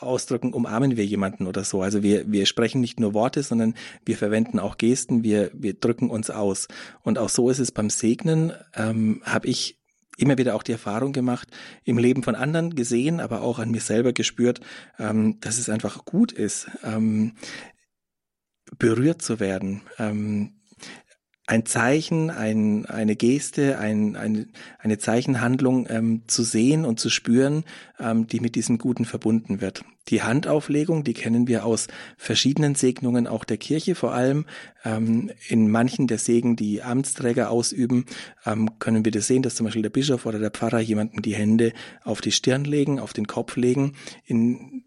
ausdrücken, 0.00 0.52
umarmen 0.52 0.96
wir 0.96 1.04
jemanden 1.04 1.46
oder 1.46 1.64
so. 1.64 1.82
Also 1.82 2.02
wir, 2.02 2.30
wir 2.30 2.46
sprechen 2.46 2.80
nicht 2.80 3.00
nur 3.00 3.14
Worte, 3.14 3.42
sondern 3.42 3.74
wir 4.04 4.16
verwenden 4.16 4.58
auch 4.58 4.78
Gesten, 4.78 5.22
wir, 5.22 5.50
wir 5.54 5.74
drücken 5.74 6.10
uns 6.10 6.30
aus. 6.30 6.68
Und 7.02 7.18
auch 7.18 7.28
so 7.28 7.50
ist 7.50 7.58
es 7.58 7.72
beim 7.72 7.90
Segnen, 7.90 8.52
ähm, 8.74 9.22
habe 9.24 9.48
ich 9.48 9.78
immer 10.16 10.38
wieder 10.38 10.54
auch 10.54 10.62
die 10.62 10.72
Erfahrung 10.72 11.12
gemacht, 11.12 11.48
im 11.84 11.98
Leben 11.98 12.22
von 12.22 12.34
anderen 12.34 12.74
gesehen, 12.74 13.20
aber 13.20 13.42
auch 13.42 13.58
an 13.58 13.70
mir 13.70 13.80
selber 13.80 14.12
gespürt, 14.12 14.60
ähm, 14.98 15.40
dass 15.40 15.58
es 15.58 15.68
einfach 15.68 16.04
gut 16.04 16.32
ist, 16.32 16.68
ähm, 16.84 17.32
berührt 18.78 19.22
zu 19.22 19.40
werden, 19.40 19.82
ähm, 19.98 20.54
ein 21.46 21.66
Zeichen, 21.66 22.30
ein, 22.30 22.86
eine 22.86 23.16
Geste, 23.16 23.78
ein, 23.78 24.16
eine, 24.16 24.46
eine 24.78 24.98
Zeichenhandlung 24.98 25.86
ähm, 25.90 26.22
zu 26.26 26.42
sehen 26.42 26.86
und 26.86 26.98
zu 26.98 27.10
spüren, 27.10 27.64
ähm, 27.98 28.26
die 28.26 28.40
mit 28.40 28.54
diesem 28.54 28.78
Guten 28.78 29.04
verbunden 29.04 29.60
wird. 29.60 29.84
Die 30.08 30.22
Handauflegung, 30.22 31.04
die 31.04 31.12
kennen 31.12 31.46
wir 31.46 31.66
aus 31.66 31.88
verschiedenen 32.16 32.74
Segnungen 32.74 33.26
auch 33.26 33.44
der 33.44 33.58
Kirche, 33.58 33.94
vor 33.94 34.14
allem 34.14 34.46
ähm, 34.84 35.30
in 35.48 35.70
manchen 35.70 36.06
der 36.06 36.18
Segen, 36.18 36.56
die 36.56 36.82
Amtsträger 36.82 37.50
ausüben, 37.50 38.06
ähm, 38.46 38.78
können 38.78 39.04
wir 39.04 39.12
das 39.12 39.26
sehen, 39.26 39.42
dass 39.42 39.54
zum 39.54 39.64
Beispiel 39.64 39.82
der 39.82 39.90
Bischof 39.90 40.24
oder 40.24 40.38
der 40.38 40.50
Pfarrer 40.50 40.80
jemanden 40.80 41.20
die 41.20 41.34
Hände 41.34 41.74
auf 42.04 42.22
die 42.22 42.32
Stirn 42.32 42.64
legen, 42.64 42.98
auf 42.98 43.12
den 43.12 43.26
Kopf 43.26 43.56
legen, 43.56 43.92
in 44.24 44.84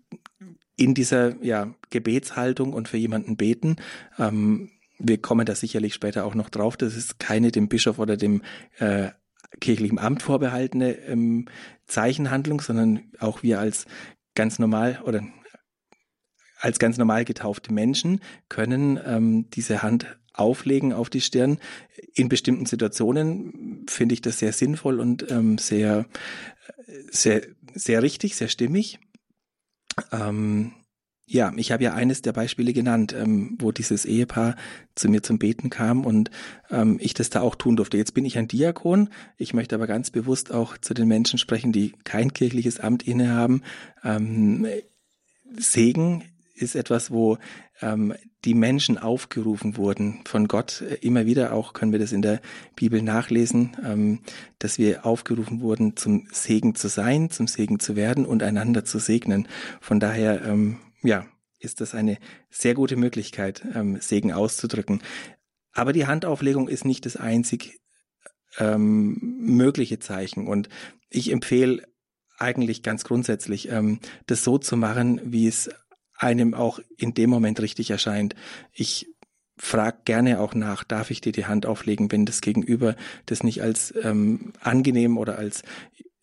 in 0.79 0.93
dieser 0.93 1.43
ja, 1.43 1.73
Gebetshaltung 1.89 2.71
und 2.71 2.87
für 2.87 2.97
jemanden 2.97 3.35
beten. 3.35 3.77
Ähm, 4.19 4.69
wir 4.99 5.21
kommen 5.21 5.45
da 5.45 5.55
sicherlich 5.55 5.93
später 5.93 6.25
auch 6.25 6.35
noch 6.35 6.49
drauf, 6.49 6.77
das 6.77 6.95
ist 6.95 7.19
keine 7.19 7.51
dem 7.51 7.67
Bischof 7.67 7.99
oder 7.99 8.17
dem 8.17 8.41
äh, 8.77 9.09
kirchlichen 9.59 9.99
Amt 9.99 10.23
vorbehaltene 10.23 10.97
ähm, 10.99 11.47
Zeichenhandlung, 11.85 12.61
sondern 12.61 13.11
auch 13.19 13.43
wir 13.43 13.59
als 13.59 13.85
ganz 14.35 14.59
normal 14.59 15.01
oder 15.03 15.21
als 16.59 16.79
ganz 16.79 16.97
normal 16.97 17.25
getaufte 17.25 17.71
Menschen 17.71 18.21
können 18.49 18.99
ähm, 19.05 19.49
diese 19.51 19.83
Hand 19.83 20.17
auflegen 20.33 20.93
auf 20.93 21.09
die 21.09 21.21
Stirn. 21.21 21.59
In 22.13 22.29
bestimmten 22.29 22.65
Situationen 22.65 23.85
finde 23.87 24.13
ich 24.13 24.21
das 24.21 24.39
sehr 24.39 24.53
sinnvoll 24.53 24.99
und 24.99 25.29
ähm, 25.31 25.57
sehr, 25.57 26.05
sehr, 27.09 27.41
sehr 27.73 28.01
richtig, 28.01 28.35
sehr 28.35 28.47
stimmig. 28.47 28.99
Ähm, 30.11 30.73
ja, 31.29 31.51
ich 31.57 31.73
habe 31.73 31.83
ja 31.83 31.93
eines 31.93 32.21
der 32.21 32.31
Beispiele 32.31 32.71
genannt, 32.71 33.13
ähm, 33.13 33.57
wo 33.59 33.73
dieses 33.73 34.05
Ehepaar 34.05 34.55
zu 34.95 35.09
mir 35.09 35.21
zum 35.21 35.37
Beten 35.37 35.69
kam 35.69 36.05
und 36.05 36.31
ähm, 36.71 36.97
ich 37.01 37.13
das 37.13 37.29
da 37.29 37.41
auch 37.41 37.55
tun 37.55 37.75
durfte. 37.75 37.97
Jetzt 37.97 38.13
bin 38.13 38.23
ich 38.23 38.37
ein 38.37 38.47
Diakon. 38.47 39.09
Ich 39.35 39.53
möchte 39.53 39.75
aber 39.75 39.87
ganz 39.87 40.09
bewusst 40.09 40.53
auch 40.53 40.77
zu 40.77 40.93
den 40.93 41.09
Menschen 41.09 41.37
sprechen, 41.37 41.73
die 41.73 41.91
kein 42.05 42.31
kirchliches 42.31 42.79
Amt 42.79 43.03
innehaben. 43.03 43.61
Ähm, 44.05 44.67
Segen 45.57 46.23
ist 46.55 46.75
etwas, 46.75 47.11
wo 47.11 47.37
ähm, 47.81 48.13
die 48.45 48.53
Menschen 48.53 48.97
aufgerufen 48.97 49.75
wurden 49.75 50.21
von 50.25 50.47
Gott. 50.47 50.81
Immer 51.01 51.25
wieder 51.25 51.51
auch 51.51 51.73
können 51.73 51.91
wir 51.91 51.99
das 51.99 52.13
in 52.13 52.21
der 52.21 52.39
Bibel 52.77 53.01
nachlesen, 53.01 53.75
ähm, 53.85 54.19
dass 54.59 54.79
wir 54.79 55.05
aufgerufen 55.05 55.59
wurden, 55.59 55.97
zum 55.97 56.25
Segen 56.31 56.73
zu 56.73 56.87
sein, 56.87 57.29
zum 57.31 57.47
Segen 57.47 57.81
zu 57.81 57.97
werden 57.97 58.25
und 58.25 58.43
einander 58.43 58.85
zu 58.85 58.99
segnen. 58.99 59.49
Von 59.81 59.99
daher 59.99 60.45
ähm, 60.45 60.77
ja, 61.01 61.25
ist 61.59 61.81
das 61.81 61.95
eine 61.95 62.17
sehr 62.49 62.73
gute 62.73 62.95
Möglichkeit, 62.95 63.65
ähm, 63.73 63.99
Segen 63.99 64.31
auszudrücken. 64.31 65.01
Aber 65.73 65.93
die 65.93 66.07
Handauflegung 66.07 66.67
ist 66.67 66.85
nicht 66.85 67.05
das 67.05 67.17
einzig 67.17 67.79
ähm, 68.57 69.17
mögliche 69.39 69.99
Zeichen. 69.99 70.47
Und 70.47 70.69
ich 71.09 71.31
empfehle 71.31 71.83
eigentlich 72.37 72.83
ganz 72.83 73.03
grundsätzlich, 73.03 73.69
ähm, 73.69 73.99
das 74.27 74.43
so 74.43 74.57
zu 74.57 74.77
machen, 74.77 75.21
wie 75.23 75.47
es 75.47 75.69
einem 76.15 76.53
auch 76.53 76.79
in 76.97 77.13
dem 77.13 77.29
Moment 77.29 77.59
richtig 77.59 77.89
erscheint. 77.91 78.35
Ich 78.73 79.07
frag 79.57 80.05
gerne 80.05 80.39
auch 80.39 80.53
nach, 80.53 80.83
darf 80.83 81.11
ich 81.11 81.21
dir 81.21 81.31
die 81.31 81.45
Hand 81.45 81.65
auflegen, 81.65 82.11
wenn 82.11 82.25
das 82.25 82.41
Gegenüber 82.41 82.95
das 83.25 83.43
nicht 83.43 83.61
als 83.61 83.93
ähm, 84.03 84.53
angenehm 84.59 85.17
oder 85.17 85.37
als 85.37 85.63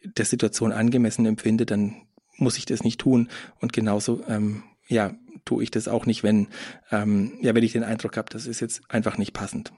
der 0.05 0.25
Situation 0.25 0.73
angemessen 0.73 1.27
empfindet, 1.27 1.71
dann 1.71 2.03
muss 2.37 2.59
ich 2.59 2.67
das 2.67 2.83
nicht 2.83 3.01
tun. 3.01 3.29
Und 3.61 3.73
genauso 3.73 4.23
ähm, 4.29 4.63
ja, 4.89 5.15
tue 5.45 5.63
ich 5.63 5.71
das 5.71 5.89
auch 5.89 6.07
nicht, 6.07 6.23
wenn, 6.23 6.49
ähm, 6.91 7.39
ja, 7.41 7.55
wenn 7.55 7.65
ich 7.65 7.73
den 7.73 7.85
Eindruck 7.85 8.17
habe, 8.17 8.31
das 8.31 8.47
ist 8.47 8.61
jetzt 8.61 8.83
einfach 8.89 9.19
nicht 9.19 9.33
passend. 9.33 9.73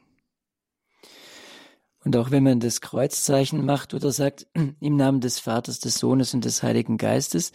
Und 2.04 2.16
auch 2.16 2.30
wenn 2.30 2.44
man 2.44 2.60
das 2.60 2.80
Kreuzzeichen 2.80 3.64
macht 3.64 3.92
oder 3.92 4.12
sagt, 4.12 4.46
im 4.80 4.96
Namen 4.96 5.20
des 5.20 5.40
Vaters, 5.40 5.80
des 5.80 5.96
Sohnes 5.96 6.34
und 6.34 6.44
des 6.44 6.62
Heiligen 6.62 6.98
Geistes, 6.98 7.52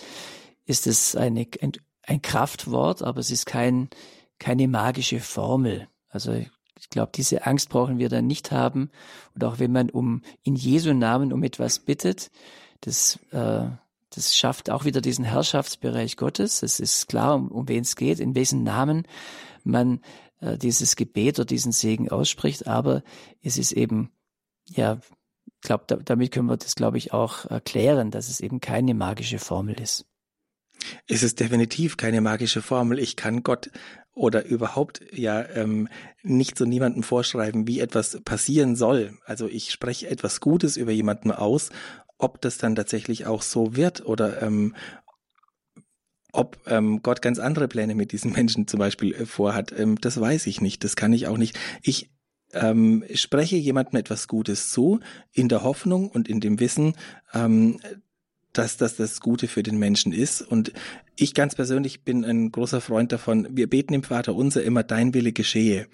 ist 0.66 0.88
es 0.88 1.16
eine, 1.16 1.48
ein, 1.62 1.72
ein 2.04 2.22
Kraftwort, 2.22 3.02
aber 3.02 3.20
es 3.20 3.32
ist 3.32 3.46
kein, 3.46 3.90
keine 4.40 4.68
magische 4.68 5.20
Formel. 5.20 5.88
Also 6.10 6.34
ich 6.34 6.90
glaube, 6.90 7.12
diese 7.16 7.46
Angst 7.46 7.70
brauchen 7.70 8.00
wir 8.00 8.10
dann 8.10 8.28
nicht 8.28 8.52
haben. 8.52 8.90
Und 9.36 9.44
auch 9.44 9.60
wenn 9.60 9.72
man 9.72 9.90
um 9.90 10.22
in 10.44 10.56
Jesu 10.56 10.94
Namen 10.94 11.32
um 11.32 11.44
etwas 11.44 11.80
bittet, 11.80 12.32
das 12.82 13.20
äh, 13.32 13.68
das 14.14 14.36
schafft 14.36 14.70
auch 14.70 14.86
wieder 14.86 15.02
diesen 15.02 15.26
Herrschaftsbereich 15.26 16.18
Gottes. 16.18 16.64
Es 16.64 16.80
ist 16.80 17.08
klar, 17.08 17.36
um, 17.36 17.48
um 17.50 17.68
wen 17.68 17.82
es 17.82 17.96
geht, 17.96 18.20
in 18.20 18.36
wessen 18.36 18.64
Namen 18.64 19.08
man 19.64 20.02
äh, 20.40 20.58
dieses 20.58 20.96
Gebet 20.96 21.40
oder 21.40 21.46
diesen 21.46 21.72
Segen 21.72 22.10
ausspricht. 22.10 22.68
Aber 22.68 23.04
es 23.42 23.58
ist 23.58 23.72
eben, 23.72 24.12
ja, 24.68 25.00
glaube, 25.62 25.86
da, 25.88 25.96
damit 25.98 26.32
können 26.32 26.48
wir 26.48 26.58
das, 26.58 26.76
glaube 26.76 26.98
ich, 26.98 27.14
auch 27.14 27.46
erklären, 27.46 28.12
dass 28.12 28.28
es 28.28 28.40
eben 28.40 28.60
keine 28.60 28.94
magische 28.94 29.40
Formel 29.40 29.80
ist. 29.80 30.06
Es 31.08 31.22
ist 31.22 31.40
definitiv 31.40 31.96
keine 31.96 32.22
magische 32.22 32.62
Formel. 32.62 32.98
Ich 32.98 33.16
kann 33.16 33.44
Gott 33.44 33.70
oder 34.14 34.46
überhaupt 34.46 35.02
ja 35.14 35.48
ähm, 35.56 35.88
nicht 36.22 36.58
so 36.58 36.66
niemandem 36.66 37.04
vorschreiben, 37.04 37.68
wie 37.68 37.80
etwas 37.80 38.20
passieren 38.26 38.76
soll. 38.76 39.18
Also 39.26 39.48
ich 39.48 39.72
spreche 39.72 40.10
etwas 40.10 40.42
Gutes 40.42 40.76
über 40.76 40.92
jemanden 40.92 41.32
aus 41.32 41.70
ob 42.22 42.42
das 42.42 42.58
dann 42.58 42.76
tatsächlich 42.76 43.26
auch 43.26 43.42
so 43.42 43.76
wird 43.76 44.06
oder 44.06 44.42
ähm, 44.42 44.76
ob 46.34 46.58
ähm, 46.68 47.02
Gott 47.04 47.22
ganz 47.22 47.40
andere 47.40 47.68
Pläne 47.68 47.96
mit 47.96 48.12
diesen 48.12 48.32
Menschen 48.34 48.68
zum 48.68 48.80
Beispiel 48.80 49.14
äh, 49.14 49.26
vorhat, 49.26 49.78
ähm, 49.78 50.00
das 50.00 50.20
weiß 50.20 50.48
ich 50.48 50.62
nicht. 50.62 50.84
Das 50.84 50.96
kann 50.96 51.14
ich 51.14 51.28
auch 51.28 51.38
nicht. 51.38 51.58
Ich 51.82 52.10
ähm, 52.54 53.04
spreche 53.14 53.56
jemandem 53.56 54.00
etwas 54.00 54.28
Gutes 54.28 54.70
zu, 54.70 55.00
in 55.32 55.50
der 55.50 55.64
Hoffnung 55.64 56.10
und 56.10 56.28
in 56.28 56.40
dem 56.40 56.60
Wissen, 56.60 56.96
ähm, 57.34 57.80
dass 58.54 58.78
das 58.78 58.98
das 58.98 59.22
Gute 59.22 59.48
für 59.48 59.64
den 59.64 59.78
Menschen 59.78 60.12
ist. 60.12 60.42
Und 60.42 60.74
ich 61.16 61.34
ganz 61.34 61.56
persönlich 61.56 62.04
bin 62.04 62.24
ein 62.26 62.52
großer 62.52 62.82
Freund 62.82 63.12
davon, 63.12 63.48
wir 63.52 63.70
beten 63.70 63.94
im 63.94 64.04
Vater 64.04 64.34
unser 64.34 64.64
immer, 64.64 64.84
dein 64.84 65.14
Wille 65.14 65.34
geschehe. 65.34 65.88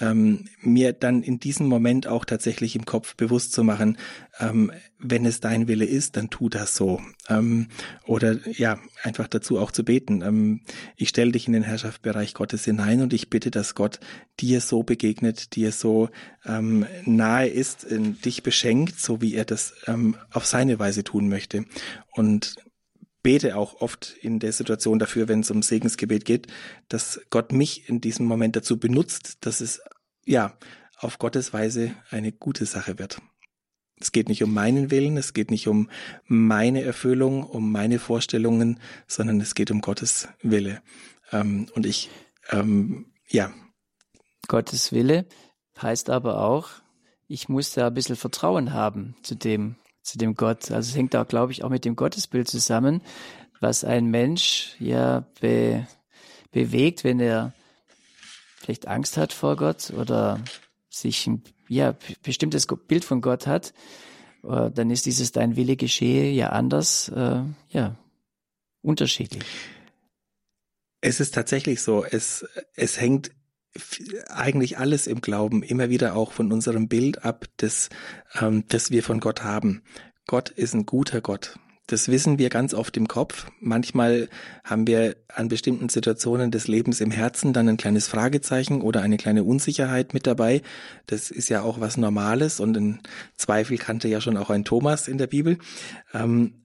Ähm, 0.00 0.46
mir 0.60 0.92
dann 0.92 1.22
in 1.22 1.40
diesem 1.40 1.66
Moment 1.66 2.06
auch 2.06 2.24
tatsächlich 2.24 2.76
im 2.76 2.86
Kopf 2.86 3.16
bewusst 3.16 3.52
zu 3.52 3.64
machen, 3.64 3.98
ähm, 4.38 4.72
wenn 4.98 5.26
es 5.26 5.40
dein 5.40 5.66
Wille 5.68 5.84
ist, 5.84 6.16
dann 6.16 6.30
tu 6.30 6.48
das 6.48 6.76
so. 6.76 7.00
Ähm, 7.28 7.68
oder 8.06 8.38
ja, 8.50 8.78
einfach 9.02 9.28
dazu 9.28 9.58
auch 9.58 9.70
zu 9.70 9.84
beten. 9.84 10.22
Ähm, 10.22 10.60
ich 10.96 11.08
stelle 11.08 11.32
dich 11.32 11.46
in 11.46 11.52
den 11.52 11.62
Herrschaftsbereich 11.62 12.34
Gottes 12.34 12.64
hinein 12.64 13.02
und 13.02 13.12
ich 13.12 13.28
bitte, 13.28 13.50
dass 13.50 13.74
Gott 13.74 13.98
dir 14.40 14.60
so 14.60 14.82
begegnet, 14.82 15.56
dir 15.56 15.72
so 15.72 16.08
ähm, 16.46 16.86
nahe 17.04 17.48
ist, 17.48 17.86
dich 17.90 18.42
beschenkt, 18.42 19.00
so 19.00 19.20
wie 19.20 19.34
er 19.34 19.44
das 19.44 19.74
ähm, 19.86 20.16
auf 20.30 20.46
seine 20.46 20.78
Weise 20.78 21.04
tun 21.04 21.28
möchte. 21.28 21.64
Und 22.12 22.56
bete 23.22 23.56
auch 23.56 23.80
oft 23.80 24.16
in 24.20 24.38
der 24.38 24.52
Situation 24.52 24.98
dafür, 24.98 25.28
wenn 25.28 25.40
es 25.40 25.50
um 25.50 25.62
Segensgebet 25.62 26.24
geht, 26.24 26.46
dass 26.88 27.20
Gott 27.30 27.52
mich 27.52 27.88
in 27.88 28.00
diesem 28.00 28.26
Moment 28.26 28.56
dazu 28.56 28.78
benutzt, 28.78 29.38
dass 29.40 29.60
es 29.60 29.80
ja 30.24 30.56
auf 30.98 31.18
Gottes 31.18 31.52
Weise 31.52 31.94
eine 32.10 32.32
gute 32.32 32.66
Sache 32.66 32.98
wird. 32.98 33.20
Es 34.00 34.12
geht 34.12 34.28
nicht 34.28 34.42
um 34.42 34.54
meinen 34.54 34.90
Willen, 34.90 35.18
es 35.18 35.34
geht 35.34 35.50
nicht 35.50 35.68
um 35.68 35.90
meine 36.26 36.82
Erfüllung, 36.82 37.44
um 37.44 37.70
meine 37.70 37.98
Vorstellungen, 37.98 38.80
sondern 39.06 39.40
es 39.40 39.54
geht 39.54 39.70
um 39.70 39.82
Gottes 39.82 40.28
Wille. 40.42 40.80
Ähm, 41.32 41.66
und 41.74 41.84
ich, 41.84 42.10
ähm, 42.50 43.12
ja. 43.28 43.52
Gottes 44.48 44.92
Wille 44.92 45.26
heißt 45.80 46.08
aber 46.08 46.42
auch, 46.42 46.70
ich 47.28 47.48
muss 47.48 47.72
da 47.72 47.88
ein 47.88 47.94
bisschen 47.94 48.16
Vertrauen 48.16 48.72
haben 48.72 49.16
zu 49.22 49.34
dem, 49.34 49.76
zu 50.02 50.18
dem 50.18 50.34
Gott. 50.34 50.70
Also 50.70 50.90
es 50.90 50.96
hängt 50.96 51.14
auch, 51.16 51.26
glaube 51.26 51.52
ich, 51.52 51.64
auch 51.64 51.70
mit 51.70 51.84
dem 51.84 51.96
Gottesbild 51.96 52.48
zusammen, 52.48 53.02
was 53.60 53.84
ein 53.84 54.06
Mensch 54.06 54.74
ja 54.78 55.26
be, 55.40 55.86
bewegt, 56.50 57.04
wenn 57.04 57.20
er 57.20 57.52
vielleicht 58.56 58.88
Angst 58.88 59.16
hat 59.16 59.32
vor 59.32 59.56
Gott 59.56 59.90
oder 59.90 60.40
sich 60.88 61.26
ein 61.26 61.42
ja, 61.68 61.96
bestimmtes 62.22 62.66
Bild 62.66 63.04
von 63.04 63.20
Gott 63.20 63.46
hat, 63.46 63.72
äh, 64.42 64.70
dann 64.70 64.90
ist 64.90 65.06
dieses 65.06 65.32
Dein 65.32 65.56
Wille 65.56 65.76
geschehe 65.76 66.30
ja 66.32 66.50
anders, 66.50 67.08
äh, 67.08 67.42
ja, 67.68 67.96
unterschiedlich. 68.82 69.44
Es 71.00 71.20
ist 71.20 71.34
tatsächlich 71.34 71.80
so, 71.80 72.04
es, 72.04 72.44
es 72.74 73.00
hängt 73.00 73.30
eigentlich 74.28 74.78
alles 74.78 75.06
im 75.06 75.20
Glauben 75.20 75.62
immer 75.62 75.90
wieder 75.90 76.16
auch 76.16 76.32
von 76.32 76.52
unserem 76.52 76.88
Bild 76.88 77.24
ab, 77.24 77.46
das, 77.58 77.88
ähm, 78.40 78.64
das 78.68 78.90
wir 78.90 79.02
von 79.02 79.20
Gott 79.20 79.42
haben. 79.42 79.82
Gott 80.26 80.50
ist 80.50 80.74
ein 80.74 80.86
guter 80.86 81.20
Gott. 81.20 81.58
Das 81.86 82.06
wissen 82.06 82.38
wir 82.38 82.50
ganz 82.50 82.72
oft 82.72 82.96
im 82.96 83.08
Kopf. 83.08 83.48
Manchmal 83.58 84.28
haben 84.62 84.86
wir 84.86 85.16
an 85.26 85.48
bestimmten 85.48 85.88
Situationen 85.88 86.52
des 86.52 86.68
Lebens 86.68 87.00
im 87.00 87.10
Herzen 87.10 87.52
dann 87.52 87.68
ein 87.68 87.78
kleines 87.78 88.06
Fragezeichen 88.06 88.80
oder 88.80 89.02
eine 89.02 89.16
kleine 89.16 89.42
Unsicherheit 89.42 90.14
mit 90.14 90.24
dabei. 90.24 90.62
Das 91.06 91.32
ist 91.32 91.48
ja 91.48 91.62
auch 91.62 91.80
was 91.80 91.96
Normales 91.96 92.60
und 92.60 92.76
ein 92.76 93.00
Zweifel 93.36 93.76
kannte 93.76 94.06
ja 94.06 94.20
schon 94.20 94.36
auch 94.36 94.50
ein 94.50 94.64
Thomas 94.64 95.08
in 95.08 95.18
der 95.18 95.26
Bibel. 95.26 95.58
Ähm, 96.14 96.59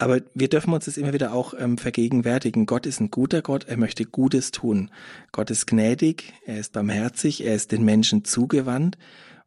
aber 0.00 0.22
wir 0.32 0.48
dürfen 0.48 0.72
uns 0.72 0.86
das 0.86 0.96
immer 0.96 1.12
wieder 1.12 1.34
auch 1.34 1.52
ähm, 1.58 1.76
vergegenwärtigen. 1.76 2.64
Gott 2.64 2.86
ist 2.86 3.00
ein 3.00 3.10
guter 3.10 3.42
Gott, 3.42 3.64
er 3.68 3.76
möchte 3.76 4.06
Gutes 4.06 4.50
tun. 4.50 4.90
Gott 5.30 5.50
ist 5.50 5.66
gnädig, 5.66 6.32
er 6.46 6.58
ist 6.58 6.72
barmherzig, 6.72 7.44
er 7.44 7.54
ist 7.54 7.70
den 7.70 7.84
Menschen 7.84 8.24
zugewandt. 8.24 8.96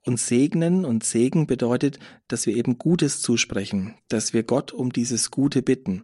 Und 0.05 0.19
segnen 0.19 0.85
und 0.85 1.03
Segen 1.03 1.47
bedeutet, 1.47 1.97
dass 2.27 2.45
wir 2.45 2.55
eben 2.55 2.77
Gutes 2.77 3.21
zusprechen, 3.21 3.95
dass 4.09 4.33
wir 4.33 4.43
Gott 4.43 4.71
um 4.73 4.93
dieses 4.93 5.31
Gute 5.31 5.63
bitten. 5.63 6.03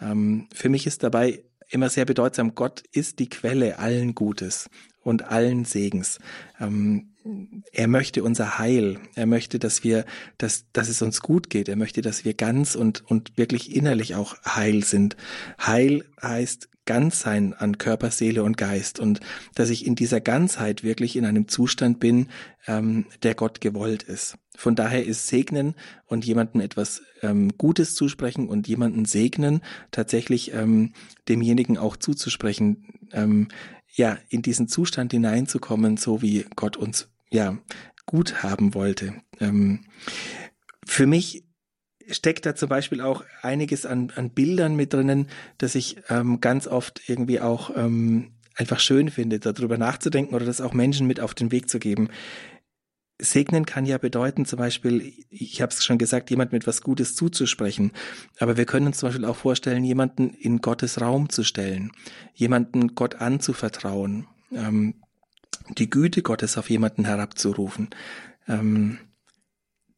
Ähm, 0.00 0.48
für 0.54 0.70
mich 0.70 0.86
ist 0.86 1.02
dabei 1.02 1.44
immer 1.68 1.90
sehr 1.90 2.06
bedeutsam, 2.06 2.54
Gott 2.54 2.82
ist 2.92 3.18
die 3.18 3.28
Quelle 3.28 3.78
allen 3.78 4.14
Gutes 4.14 4.70
und 5.02 5.24
allen 5.24 5.64
Segens. 5.66 6.20
Ähm, 6.58 7.13
er 7.72 7.88
möchte 7.88 8.22
unser 8.22 8.58
Heil. 8.58 8.98
Er 9.14 9.26
möchte, 9.26 9.58
dass 9.58 9.82
wir, 9.82 10.04
dass, 10.36 10.66
dass 10.72 10.88
es 10.88 11.00
uns 11.00 11.20
gut 11.20 11.48
geht. 11.48 11.68
Er 11.68 11.76
möchte, 11.76 12.02
dass 12.02 12.24
wir 12.24 12.34
ganz 12.34 12.74
und, 12.74 13.02
und 13.08 13.36
wirklich 13.36 13.74
innerlich 13.74 14.14
auch 14.14 14.36
heil 14.44 14.84
sind. 14.84 15.16
Heil 15.58 16.04
heißt 16.22 16.68
ganz 16.86 17.20
sein 17.20 17.54
an 17.54 17.78
Körper, 17.78 18.10
Seele 18.10 18.42
und 18.42 18.58
Geist 18.58 18.98
und 18.98 19.20
dass 19.54 19.70
ich 19.70 19.86
in 19.86 19.94
dieser 19.94 20.20
Ganzheit 20.20 20.84
wirklich 20.84 21.16
in 21.16 21.24
einem 21.24 21.48
Zustand 21.48 21.98
bin, 21.98 22.28
ähm, 22.66 23.06
der 23.22 23.34
Gott 23.34 23.62
gewollt 23.62 24.02
ist. 24.02 24.36
Von 24.54 24.76
daher 24.76 25.04
ist 25.04 25.26
Segnen 25.26 25.74
und 26.04 26.26
jemandem 26.26 26.60
etwas 26.60 27.00
ähm, 27.22 27.56
Gutes 27.56 27.94
zusprechen 27.94 28.48
und 28.48 28.68
jemanden 28.68 29.06
segnen 29.06 29.62
tatsächlich 29.92 30.52
ähm, 30.52 30.92
demjenigen 31.26 31.78
auch 31.78 31.96
zuzusprechen, 31.96 32.86
ähm, 33.12 33.48
ja, 33.94 34.18
in 34.28 34.42
diesen 34.42 34.68
Zustand 34.68 35.12
hineinzukommen, 35.12 35.96
so 35.96 36.20
wie 36.20 36.44
Gott 36.56 36.76
uns 36.76 37.08
ja 37.30 37.58
gut 38.06 38.42
haben 38.42 38.74
wollte. 38.74 39.14
Ähm, 39.40 39.86
für 40.86 41.06
mich 41.06 41.44
steckt 42.08 42.46
da 42.46 42.54
zum 42.54 42.68
Beispiel 42.68 43.00
auch 43.00 43.24
einiges 43.42 43.86
an, 43.86 44.12
an 44.14 44.30
Bildern 44.30 44.76
mit 44.76 44.92
drinnen, 44.92 45.28
dass 45.58 45.74
ich 45.74 45.96
ähm, 46.08 46.40
ganz 46.40 46.66
oft 46.66 47.08
irgendwie 47.08 47.40
auch 47.40 47.70
ähm, 47.74 48.32
einfach 48.54 48.80
schön 48.80 49.10
finde, 49.10 49.40
darüber 49.40 49.78
nachzudenken 49.78 50.34
oder 50.34 50.46
das 50.46 50.60
auch 50.60 50.74
Menschen 50.74 51.06
mit 51.06 51.20
auf 51.20 51.34
den 51.34 51.50
Weg 51.50 51.68
zu 51.68 51.78
geben. 51.78 52.08
Segnen 53.20 53.64
kann 53.64 53.86
ja 53.86 53.96
bedeuten, 53.96 54.44
zum 54.44 54.58
Beispiel, 54.58 55.12
ich 55.30 55.62
habe 55.62 55.72
es 55.72 55.84
schon 55.84 55.98
gesagt, 55.98 56.30
jemand 56.30 56.52
mit 56.52 56.66
was 56.66 56.82
Gutes 56.82 57.14
zuzusprechen. 57.14 57.92
Aber 58.40 58.56
wir 58.56 58.66
können 58.66 58.88
uns 58.88 58.98
zum 58.98 59.08
Beispiel 59.08 59.24
auch 59.24 59.36
vorstellen, 59.36 59.84
jemanden 59.84 60.30
in 60.30 60.60
Gottes 60.60 61.00
Raum 61.00 61.28
zu 61.28 61.44
stellen, 61.44 61.92
jemanden 62.34 62.94
Gott 62.96 63.16
anzuvertrauen, 63.16 64.26
ähm, 64.52 65.03
die 65.70 65.90
Güte 65.90 66.22
Gottes 66.22 66.58
auf 66.58 66.70
jemanden 66.70 67.04
herabzurufen, 67.04 67.90
ähm, 68.48 68.98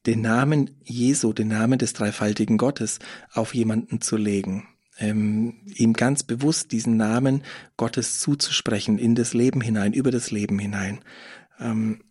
den 0.07 0.21
Namen 0.21 0.71
Jesu, 0.85 1.33
den 1.33 1.49
Namen 1.49 1.79
des 1.79 1.93
dreifaltigen 1.93 2.59
Gottes 2.59 3.01
auf 3.33 3.55
jemanden 3.55 4.01
zu 4.01 4.17
legen, 4.17 4.69
ähm, 4.99 5.55
ihm 5.75 5.93
ganz 5.93 6.23
bewusst 6.23 6.73
diesen 6.73 6.97
Namen 6.97 7.43
Gottes 7.77 8.21
zuzusprechen 8.21 8.99
in 8.99 9.15
das 9.15 9.35
Leben 9.35 9.61
hinein, 9.61 9.93
über 9.93 10.11
das 10.11 10.31
Leben 10.31 10.59
hinein. 10.59 11.01
Ähm, 11.59 12.03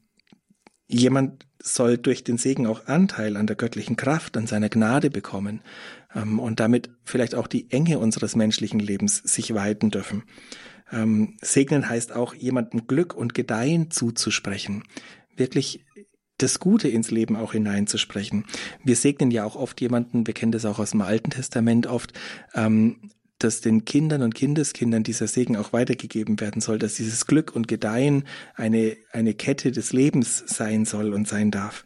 jemand 0.87 1.45
soll 1.61 1.97
durch 1.97 2.23
den 2.23 2.37
Segen 2.37 2.67
auch 2.67 2.85
Anteil 2.85 3.37
an 3.37 3.47
der 3.47 3.55
göttlichen 3.55 3.95
Kraft, 3.95 4.37
an 4.37 4.45
seiner 4.45 4.69
Gnade 4.69 5.09
bekommen 5.09 5.61
ähm, 6.13 6.39
und 6.39 6.59
damit 6.59 6.89
vielleicht 7.03 7.33
auch 7.33 7.47
die 7.47 7.71
Enge 7.71 7.97
unseres 7.97 8.35
menschlichen 8.35 8.79
Lebens 8.79 9.17
sich 9.17 9.53
weiten 9.53 9.89
dürfen. 9.89 10.23
Ähm, 10.91 11.37
segnen 11.41 11.89
heißt 11.89 12.13
auch, 12.13 12.33
jemandem 12.33 12.87
Glück 12.87 13.13
und 13.13 13.33
Gedeihen 13.33 13.91
zuzusprechen. 13.91 14.83
Wirklich 15.35 15.85
das 16.37 16.59
Gute 16.59 16.89
ins 16.89 17.11
Leben 17.11 17.35
auch 17.35 17.53
hineinzusprechen. 17.53 18.45
Wir 18.83 18.95
segnen 18.95 19.31
ja 19.31 19.45
auch 19.45 19.55
oft 19.55 19.79
jemanden, 19.81 20.27
wir 20.27 20.33
kennen 20.33 20.51
das 20.51 20.65
auch 20.65 20.79
aus 20.79 20.91
dem 20.91 21.01
Alten 21.01 21.31
Testament 21.31 21.87
oft, 21.87 22.13
ähm, 22.53 23.11
dass 23.39 23.61
den 23.61 23.85
Kindern 23.85 24.21
und 24.21 24.35
Kindeskindern 24.35 25.03
dieser 25.03 25.27
Segen 25.27 25.57
auch 25.57 25.73
weitergegeben 25.73 26.39
werden 26.39 26.61
soll, 26.61 26.79
dass 26.79 26.95
dieses 26.95 27.25
Glück 27.25 27.55
und 27.55 27.67
Gedeihen 27.67 28.23
eine, 28.55 28.97
eine 29.11 29.33
Kette 29.33 29.71
des 29.71 29.93
Lebens 29.93 30.43
sein 30.45 30.85
soll 30.85 31.13
und 31.13 31.27
sein 31.27 31.51
darf. 31.51 31.85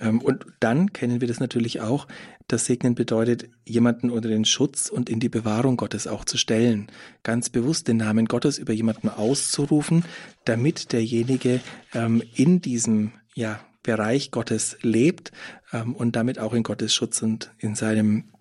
Ähm, 0.00 0.20
und 0.20 0.46
dann 0.60 0.92
kennen 0.92 1.20
wir 1.20 1.28
das 1.28 1.40
natürlich 1.40 1.80
auch, 1.80 2.06
dass 2.52 2.66
Segnen 2.66 2.94
bedeutet, 2.94 3.48
jemanden 3.64 4.10
unter 4.10 4.28
den 4.28 4.44
Schutz 4.44 4.88
und 4.88 5.08
in 5.08 5.20
die 5.20 5.30
Bewahrung 5.30 5.76
Gottes 5.78 6.06
auch 6.06 6.24
zu 6.24 6.36
stellen. 6.36 6.88
Ganz 7.22 7.48
bewusst 7.48 7.88
den 7.88 7.96
Namen 7.96 8.26
Gottes 8.26 8.58
über 8.58 8.74
jemanden 8.74 9.08
auszurufen, 9.08 10.04
damit 10.44 10.92
derjenige 10.92 11.60
ähm, 11.94 12.22
in 12.34 12.60
diesem 12.60 13.12
ja, 13.34 13.60
Bereich 13.82 14.30
Gottes 14.30 14.76
lebt 14.82 15.32
ähm, 15.72 15.94
und 15.94 16.14
damit 16.14 16.38
auch 16.38 16.52
in 16.52 16.62
Gottes 16.62 16.94
Schutz 16.94 17.22
und 17.22 17.50
in 17.58 17.74
seinem, 17.74 18.32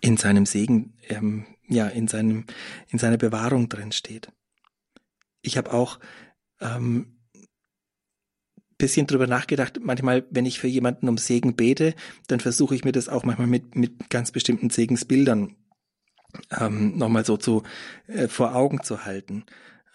in 0.00 0.18
seinem 0.18 0.44
Segen, 0.44 0.92
ähm, 1.08 1.46
ja, 1.66 1.86
in 1.88 2.08
seinem, 2.08 2.44
in 2.88 2.98
seiner 2.98 3.16
Bewahrung 3.16 3.70
drin 3.70 3.92
steht. 3.92 4.28
Ich 5.40 5.56
habe 5.56 5.72
auch 5.72 5.98
ähm, 6.60 7.19
bisschen 8.80 9.06
drüber 9.06 9.28
nachgedacht. 9.28 9.78
Manchmal, 9.80 10.24
wenn 10.30 10.46
ich 10.46 10.58
für 10.58 10.66
jemanden 10.66 11.08
um 11.08 11.18
Segen 11.18 11.54
bete, 11.54 11.94
dann 12.26 12.40
versuche 12.40 12.74
ich 12.74 12.84
mir 12.84 12.92
das 12.92 13.08
auch 13.08 13.22
manchmal 13.22 13.46
mit, 13.46 13.76
mit 13.76 14.10
ganz 14.10 14.32
bestimmten 14.32 14.70
Segensbildern 14.70 15.54
ähm, 16.58 16.96
nochmal 16.96 17.24
so 17.24 17.36
zu 17.36 17.62
äh, 18.06 18.28
vor 18.28 18.54
Augen 18.54 18.82
zu 18.82 19.04
halten. 19.04 19.44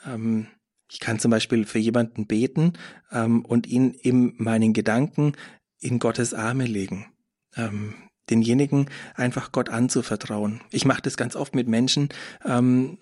Ähm, 0.05 0.47
ich 0.89 0.99
kann 0.99 1.19
zum 1.19 1.31
Beispiel 1.31 1.65
für 1.65 1.79
jemanden 1.79 2.27
beten 2.27 2.73
ähm, 3.11 3.43
und 3.43 3.67
ihn 3.67 3.91
in 3.91 4.35
meinen 4.37 4.73
Gedanken 4.73 5.33
in 5.79 5.99
Gottes 5.99 6.33
Arme 6.33 6.65
legen. 6.65 7.07
Ähm, 7.55 7.95
denjenigen 8.29 8.89
einfach 9.15 9.51
Gott 9.51 9.69
anzuvertrauen. 9.69 10.61
Ich 10.71 10.85
mache 10.85 11.01
das 11.01 11.17
ganz 11.17 11.35
oft 11.35 11.55
mit 11.55 11.67
Menschen, 11.67 12.09
ähm, 12.45 12.97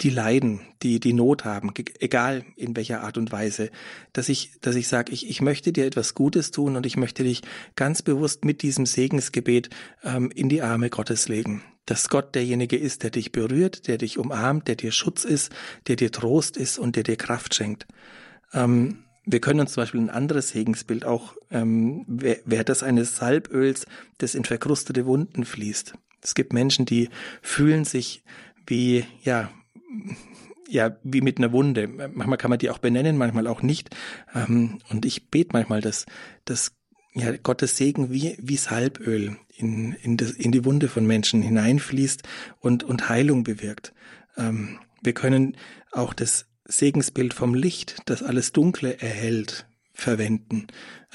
die 0.00 0.10
leiden, 0.10 0.60
die 0.82 1.00
die 1.00 1.12
Not 1.12 1.44
haben, 1.44 1.72
egal 1.98 2.44
in 2.56 2.76
welcher 2.76 3.02
Art 3.02 3.18
und 3.18 3.32
Weise, 3.32 3.70
dass 4.12 4.28
ich, 4.28 4.52
dass 4.60 4.76
ich 4.76 4.88
sage, 4.88 5.12
ich, 5.12 5.28
ich 5.28 5.40
möchte 5.40 5.72
dir 5.72 5.86
etwas 5.86 6.14
Gutes 6.14 6.50
tun 6.50 6.76
und 6.76 6.86
ich 6.86 6.96
möchte 6.96 7.22
dich 7.24 7.42
ganz 7.76 8.02
bewusst 8.02 8.44
mit 8.44 8.62
diesem 8.62 8.86
Segensgebet 8.86 9.70
ähm, 10.04 10.30
in 10.34 10.48
die 10.48 10.62
Arme 10.62 10.90
Gottes 10.90 11.28
legen. 11.28 11.62
Dass 11.86 12.10
Gott 12.10 12.34
derjenige 12.34 12.76
ist, 12.76 13.02
der 13.02 13.10
dich 13.10 13.32
berührt, 13.32 13.88
der 13.88 13.96
dich 13.96 14.18
umarmt, 14.18 14.68
der 14.68 14.76
dir 14.76 14.92
Schutz 14.92 15.24
ist, 15.24 15.52
der 15.86 15.96
dir 15.96 16.12
Trost 16.12 16.56
ist 16.56 16.78
und 16.78 16.96
der 16.96 17.02
dir 17.02 17.16
Kraft 17.16 17.54
schenkt. 17.54 17.86
Ähm, 18.52 19.04
wir 19.30 19.40
können 19.40 19.60
uns 19.60 19.72
zum 19.72 19.82
Beispiel 19.82 20.00
ein 20.00 20.10
anderes 20.10 20.48
Segensbild 20.50 21.04
auch, 21.04 21.34
ähm, 21.50 22.04
wer 22.06 22.64
das 22.64 22.82
eines 22.82 23.16
Salböls, 23.16 23.86
das 24.16 24.34
in 24.34 24.44
verkrustete 24.44 25.04
Wunden 25.04 25.44
fließt. 25.44 25.94
Es 26.22 26.34
gibt 26.34 26.52
Menschen, 26.52 26.86
die 26.86 27.10
fühlen 27.42 27.84
sich 27.84 28.24
wie, 28.66 29.04
ja, 29.22 29.50
ja, 30.68 30.96
wie 31.02 31.20
mit 31.20 31.38
einer 31.38 31.52
Wunde. 31.52 31.88
Manchmal 31.88 32.38
kann 32.38 32.50
man 32.50 32.58
die 32.58 32.70
auch 32.70 32.78
benennen, 32.78 33.16
manchmal 33.16 33.46
auch 33.46 33.62
nicht. 33.62 33.94
Ähm, 34.34 34.78
und 34.88 35.04
ich 35.04 35.30
bete 35.30 35.50
manchmal, 35.52 35.80
dass, 35.80 36.06
dass 36.44 36.72
ja, 37.14 37.36
Gottes 37.36 37.76
Segen 37.76 38.10
wie, 38.10 38.36
wie 38.40 38.56
Salböl 38.56 39.36
in, 39.56 39.92
in, 39.92 40.16
das, 40.16 40.32
in 40.32 40.52
die 40.52 40.64
Wunde 40.64 40.88
von 40.88 41.06
Menschen 41.06 41.42
hineinfließt 41.42 42.22
und, 42.60 42.84
und 42.84 43.08
Heilung 43.08 43.44
bewirkt. 43.44 43.92
Ähm, 44.36 44.78
wir 45.02 45.12
können 45.12 45.56
auch 45.92 46.14
das 46.14 46.47
Segensbild 46.68 47.34
vom 47.34 47.54
Licht, 47.54 47.96
das 48.06 48.22
alles 48.22 48.52
Dunkle 48.52 49.00
erhält, 49.00 49.66
verwenden. 49.94 50.68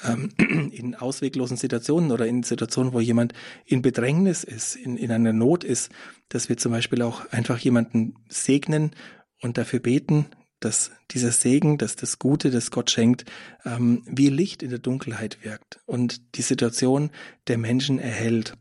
Ähm, 0.03 0.29
in 0.71 0.95
ausweglosen 0.95 1.57
Situationen 1.57 2.11
oder 2.11 2.27
in 2.27 2.43
Situationen, 2.43 2.91
wo 2.91 2.99
jemand 2.99 3.33
in 3.65 3.81
Bedrängnis 3.81 4.43
ist, 4.43 4.75
in, 4.75 4.97
in 4.97 5.11
einer 5.11 5.31
Not 5.31 5.63
ist, 5.63 5.91
dass 6.29 6.49
wir 6.49 6.57
zum 6.57 6.71
Beispiel 6.71 7.01
auch 7.01 7.29
einfach 7.31 7.59
jemanden 7.59 8.15
segnen 8.27 8.91
und 9.41 9.57
dafür 9.57 9.79
beten, 9.79 10.25
dass 10.59 10.91
dieser 11.11 11.31
Segen, 11.31 11.77
dass 11.77 11.95
das 11.95 12.19
Gute, 12.19 12.49
das 12.49 12.71
Gott 12.71 12.89
schenkt, 12.89 13.25
ähm, 13.65 14.03
wie 14.05 14.29
Licht 14.29 14.63
in 14.63 14.69
der 14.69 14.79
Dunkelheit 14.79 15.43
wirkt 15.43 15.79
und 15.85 16.35
die 16.35 16.41
Situation 16.41 17.11
der 17.47 17.57
Menschen 17.57 17.99
erhält. 17.99 18.57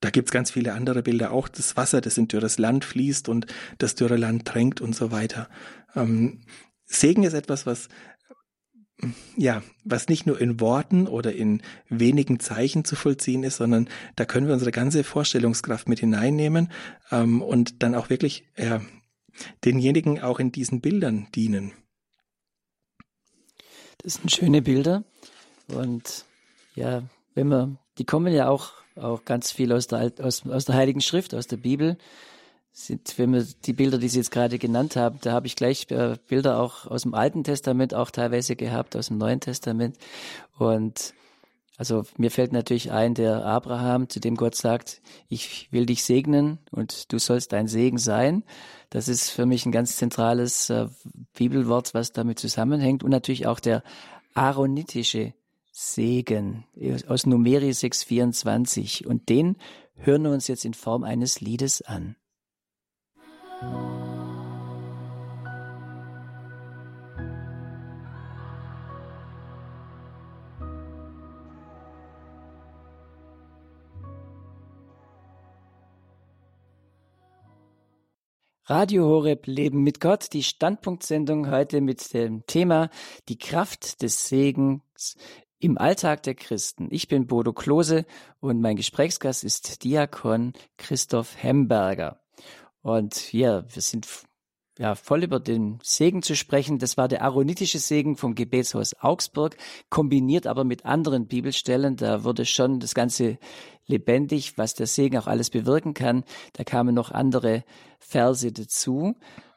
Da 0.00 0.10
gibt's 0.10 0.30
ganz 0.30 0.50
viele 0.50 0.74
andere 0.74 1.02
Bilder, 1.02 1.32
auch 1.32 1.48
das 1.48 1.76
Wasser, 1.76 2.00
das 2.00 2.18
in 2.18 2.28
dürres 2.28 2.58
Land 2.58 2.84
fließt 2.84 3.28
und 3.28 3.46
das 3.78 3.94
dürre 3.94 4.16
Land 4.16 4.44
tränkt 4.44 4.80
und 4.80 4.94
so 4.94 5.10
weiter. 5.10 5.48
Ähm, 5.94 6.42
Segen 6.84 7.24
ist 7.24 7.34
etwas, 7.34 7.66
was 7.66 7.88
ja, 9.36 9.62
was 9.84 10.08
nicht 10.08 10.26
nur 10.26 10.40
in 10.40 10.58
Worten 10.60 11.06
oder 11.06 11.34
in 11.34 11.62
wenigen 11.88 12.40
Zeichen 12.40 12.84
zu 12.84 12.96
vollziehen 12.96 13.42
ist, 13.42 13.56
sondern 13.56 13.88
da 14.16 14.24
können 14.24 14.46
wir 14.46 14.54
unsere 14.54 14.72
ganze 14.72 15.04
Vorstellungskraft 15.04 15.88
mit 15.88 16.00
hineinnehmen 16.00 16.70
ähm, 17.10 17.42
und 17.42 17.82
dann 17.82 17.94
auch 17.94 18.08
wirklich 18.08 18.46
ja, 18.56 18.80
denjenigen 19.64 20.22
auch 20.22 20.40
in 20.40 20.50
diesen 20.50 20.80
Bildern 20.80 21.28
dienen. 21.34 21.72
Das 23.98 24.14
sind 24.14 24.32
schöne 24.32 24.62
Bilder 24.62 25.04
und 25.68 26.24
ja, 26.74 27.02
wenn 27.34 27.48
wir, 27.48 27.76
die 27.98 28.04
kommen 28.04 28.32
ja 28.32 28.48
auch 28.48 28.72
auch 28.96 29.24
ganz 29.24 29.52
viel 29.52 29.72
aus 29.72 29.86
der, 29.86 30.12
aus, 30.20 30.46
aus 30.46 30.64
der 30.64 30.74
Heiligen 30.74 31.00
Schrift, 31.00 31.34
aus 31.34 31.46
der 31.46 31.56
Bibel. 31.56 31.96
Sind, 32.72 33.18
wenn 33.18 33.32
wir 33.32 33.46
die 33.64 33.72
Bilder, 33.72 33.96
die 33.96 34.08
Sie 34.08 34.18
jetzt 34.18 34.30
gerade 34.30 34.58
genannt 34.58 34.96
haben, 34.96 35.18
da 35.22 35.32
habe 35.32 35.46
ich 35.46 35.56
gleich 35.56 35.90
äh, 35.90 36.16
Bilder 36.28 36.60
auch 36.60 36.86
aus 36.86 37.02
dem 37.02 37.14
Alten 37.14 37.42
Testament 37.42 37.94
auch 37.94 38.10
teilweise 38.10 38.54
gehabt, 38.54 38.96
aus 38.96 39.08
dem 39.08 39.16
Neuen 39.16 39.40
Testament. 39.40 39.96
Und 40.58 41.14
also 41.78 42.04
mir 42.16 42.30
fällt 42.30 42.52
natürlich 42.52 42.90
ein, 42.90 43.14
der 43.14 43.44
Abraham, 43.44 44.08
zu 44.08 44.20
dem 44.20 44.36
Gott 44.36 44.54
sagt, 44.54 45.02
ich 45.28 45.68
will 45.72 45.86
dich 45.86 46.04
segnen 46.04 46.58
und 46.70 47.12
du 47.12 47.18
sollst 47.18 47.52
dein 47.52 47.68
Segen 47.68 47.98
sein. 47.98 48.44
Das 48.88 49.08
ist 49.08 49.30
für 49.30 49.46
mich 49.46 49.66
ein 49.66 49.72
ganz 49.72 49.96
zentrales 49.96 50.70
äh, 50.70 50.88
Bibelwort, 51.34 51.92
was 51.92 52.12
damit 52.12 52.38
zusammenhängt. 52.38 53.02
Und 53.02 53.10
natürlich 53.10 53.46
auch 53.46 53.60
der 53.60 53.82
aaronitische 54.34 55.34
Segen 55.78 56.64
aus 57.06 57.26
Numeri 57.26 57.68
6,24 57.68 59.06
und 59.06 59.28
den 59.28 59.56
hören 59.92 60.22
wir 60.22 60.30
uns 60.30 60.48
jetzt 60.48 60.64
in 60.64 60.72
Form 60.72 61.04
eines 61.04 61.42
Liedes 61.42 61.82
an. 61.82 62.16
Radio 78.68 79.04
Horeb 79.04 79.46
Leben 79.46 79.82
mit 79.84 80.00
Gott, 80.00 80.32
die 80.32 80.42
Standpunktsendung 80.42 81.50
heute 81.50 81.80
mit 81.80 82.12
dem 82.14 82.46
Thema 82.46 82.88
Die 83.28 83.38
Kraft 83.38 84.02
des 84.02 84.26
Segens 84.26 85.16
im 85.58 85.78
Alltag 85.78 86.22
der 86.22 86.34
Christen. 86.34 86.88
Ich 86.90 87.08
bin 87.08 87.26
Bodo 87.26 87.52
Klose 87.52 88.04
und 88.40 88.60
mein 88.60 88.76
Gesprächsgast 88.76 89.44
ist 89.44 89.84
Diakon 89.84 90.52
Christoph 90.76 91.42
Hemberger. 91.42 92.20
Und 92.82 93.32
ja, 93.32 93.64
wir 93.74 93.82
sind 93.82 94.06
ja, 94.78 94.94
voll 94.94 95.24
über 95.24 95.40
den 95.40 95.78
Segen 95.82 96.22
zu 96.22 96.36
sprechen. 96.36 96.78
Das 96.78 96.96
war 96.96 97.08
der 97.08 97.22
aaronitische 97.22 97.78
Segen 97.78 98.16
vom 98.16 98.34
Gebetshaus 98.34 98.94
Augsburg, 99.00 99.56
kombiniert 99.88 100.46
aber 100.46 100.64
mit 100.64 100.84
anderen 100.84 101.26
Bibelstellen. 101.26 101.96
Da 101.96 102.24
wurde 102.24 102.44
schon 102.44 102.78
das 102.78 102.94
Ganze 102.94 103.38
lebendig, 103.86 104.58
was 104.58 104.74
der 104.74 104.86
Segen 104.86 105.16
auch 105.16 105.26
alles 105.26 105.48
bewirken 105.48 105.94
kann. 105.94 106.24
Da 106.52 106.64
kamen 106.64 106.94
noch 106.94 107.10
andere 107.10 107.64
Verse 107.98 108.52
dazu. 108.52 109.14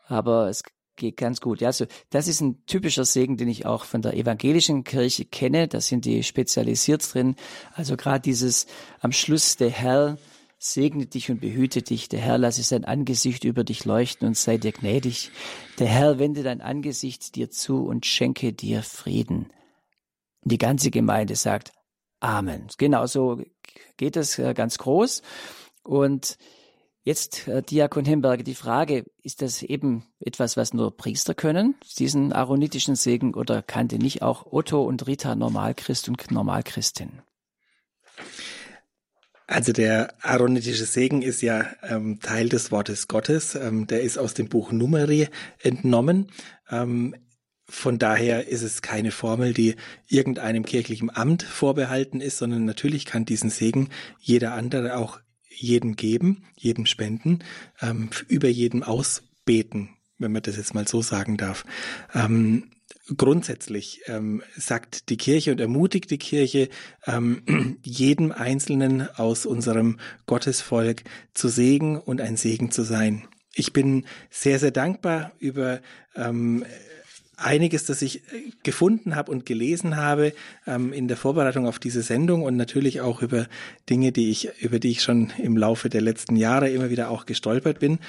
Aber 0.07 0.47
es 0.47 0.63
geht 0.99 1.17
ganz 1.17 1.41
gut. 1.41 1.61
Ja, 1.61 1.67
also 1.69 1.85
das 2.11 2.27
ist 2.27 2.41
ein 2.41 2.63
typischer 2.67 3.05
Segen, 3.05 3.37
den 3.37 3.47
ich 3.47 3.65
auch 3.65 3.85
von 3.85 4.03
der 4.03 4.15
evangelischen 4.15 4.83
Kirche 4.83 5.25
kenne. 5.25 5.67
Da 5.67 5.81
sind 5.81 6.05
die 6.05 6.21
spezialisiert 6.21 7.11
drin. 7.11 7.35
Also 7.73 7.97
gerade 7.97 8.21
dieses 8.21 8.67
am 8.99 9.11
Schluss 9.11 9.57
der 9.57 9.71
Herr 9.71 10.19
segne 10.59 11.07
dich 11.07 11.31
und 11.31 11.39
behüte 11.39 11.81
dich. 11.81 12.09
Der 12.09 12.19
Herr 12.19 12.37
lasse 12.37 12.61
sein 12.61 12.85
Angesicht 12.85 13.45
über 13.45 13.63
dich 13.63 13.85
leuchten 13.85 14.27
und 14.27 14.37
sei 14.37 14.57
dir 14.57 14.73
gnädig. 14.73 15.31
Der 15.79 15.87
Herr 15.87 16.19
wende 16.19 16.43
dein 16.43 16.61
Angesicht 16.61 17.35
dir 17.35 17.49
zu 17.49 17.85
und 17.85 18.05
schenke 18.05 18.53
dir 18.53 18.83
Frieden. 18.83 19.51
Die 20.43 20.57
ganze 20.57 20.91
Gemeinde 20.91 21.35
sagt 21.35 21.71
Amen. 22.19 22.67
Genauso 22.77 23.41
geht 23.97 24.17
es 24.17 24.37
äh, 24.37 24.53
ganz 24.53 24.77
groß. 24.77 25.21
Und 25.83 26.37
Jetzt, 27.03 27.47
äh, 27.47 27.63
Diakon 27.63 28.05
Himberger, 28.05 28.43
die 28.43 28.55
Frage, 28.55 29.05
ist 29.23 29.41
das 29.41 29.63
eben 29.63 30.03
etwas, 30.19 30.57
was 30.57 30.73
nur 30.73 30.95
Priester 30.95 31.33
können, 31.33 31.75
diesen 31.97 32.33
aaronitischen 32.33 32.95
Segen, 32.95 33.33
oder 33.33 33.61
kannte 33.61 33.97
nicht 33.97 34.21
auch 34.21 34.51
Otto 34.51 34.83
und 34.83 35.07
Rita 35.07 35.35
Normalchrist 35.35 36.09
und 36.09 36.29
Normalchristin? 36.29 37.21
Also 39.47 39.73
der 39.73 40.13
aaronitische 40.21 40.85
Segen 40.85 41.23
ist 41.23 41.41
ja 41.41 41.65
ähm, 41.81 42.19
Teil 42.19 42.49
des 42.49 42.71
Wortes 42.71 43.07
Gottes. 43.07 43.55
Ähm, 43.55 43.87
der 43.87 44.01
ist 44.01 44.19
aus 44.19 44.35
dem 44.35 44.47
Buch 44.47 44.71
Numeri 44.71 45.27
entnommen. 45.57 46.27
Ähm, 46.69 47.15
von 47.67 47.97
daher 47.97 48.47
ist 48.47 48.61
es 48.61 48.83
keine 48.83 49.11
Formel, 49.11 49.53
die 49.53 49.75
irgendeinem 50.07 50.65
kirchlichen 50.65 51.15
Amt 51.15 51.41
vorbehalten 51.43 52.21
ist, 52.21 52.37
sondern 52.37 52.65
natürlich 52.65 53.05
kann 53.05 53.25
diesen 53.25 53.49
Segen 53.49 53.89
jeder 54.19 54.53
andere 54.53 54.97
auch 54.97 55.19
jedem 55.59 55.95
geben, 55.95 56.43
jedem 56.55 56.85
spenden, 56.85 57.39
ähm, 57.81 58.09
über 58.27 58.47
jedem 58.47 58.83
ausbeten, 58.83 59.89
wenn 60.17 60.31
man 60.31 60.41
das 60.41 60.57
jetzt 60.57 60.73
mal 60.73 60.87
so 60.87 61.01
sagen 61.01 61.37
darf. 61.37 61.65
Ähm, 62.13 62.71
grundsätzlich 63.17 64.01
ähm, 64.07 64.41
sagt 64.55 65.09
die 65.09 65.17
Kirche 65.17 65.51
und 65.51 65.59
ermutigt 65.59 66.11
die 66.11 66.17
Kirche, 66.17 66.69
ähm, 67.05 67.77
jedem 67.83 68.31
Einzelnen 68.31 69.09
aus 69.15 69.45
unserem 69.45 69.99
Gottesvolk 70.25 71.03
zu 71.33 71.49
Segen 71.49 71.97
und 71.97 72.21
ein 72.21 72.37
Segen 72.37 72.71
zu 72.71 72.83
sein. 72.83 73.27
Ich 73.53 73.73
bin 73.73 74.05
sehr, 74.29 74.59
sehr 74.59 74.71
dankbar 74.71 75.33
über 75.39 75.81
ähm, 76.15 76.65
einiges, 77.41 77.85
das 77.85 78.01
ich 78.01 78.17
äh, 78.33 78.51
gefunden 78.63 79.15
habe 79.15 79.31
und 79.31 79.45
gelesen 79.45 79.95
habe 79.95 80.33
ähm, 80.67 80.93
in 80.93 81.07
der 81.07 81.17
Vorbereitung 81.17 81.67
auf 81.67 81.79
diese 81.79 82.01
Sendung 82.01 82.43
und 82.43 82.55
natürlich 82.55 83.01
auch 83.01 83.21
über 83.21 83.47
Dinge, 83.89 84.11
die 84.11 84.29
ich, 84.29 84.49
über 84.61 84.79
die 84.79 84.91
ich 84.91 85.01
schon 85.01 85.31
im 85.37 85.57
Laufe 85.57 85.89
der 85.89 86.01
letzten 86.01 86.35
Jahre 86.35 86.69
immer 86.69 86.89
wieder 86.89 87.09
auch 87.09 87.25
gestolpert 87.25 87.79
bin. 87.79 87.99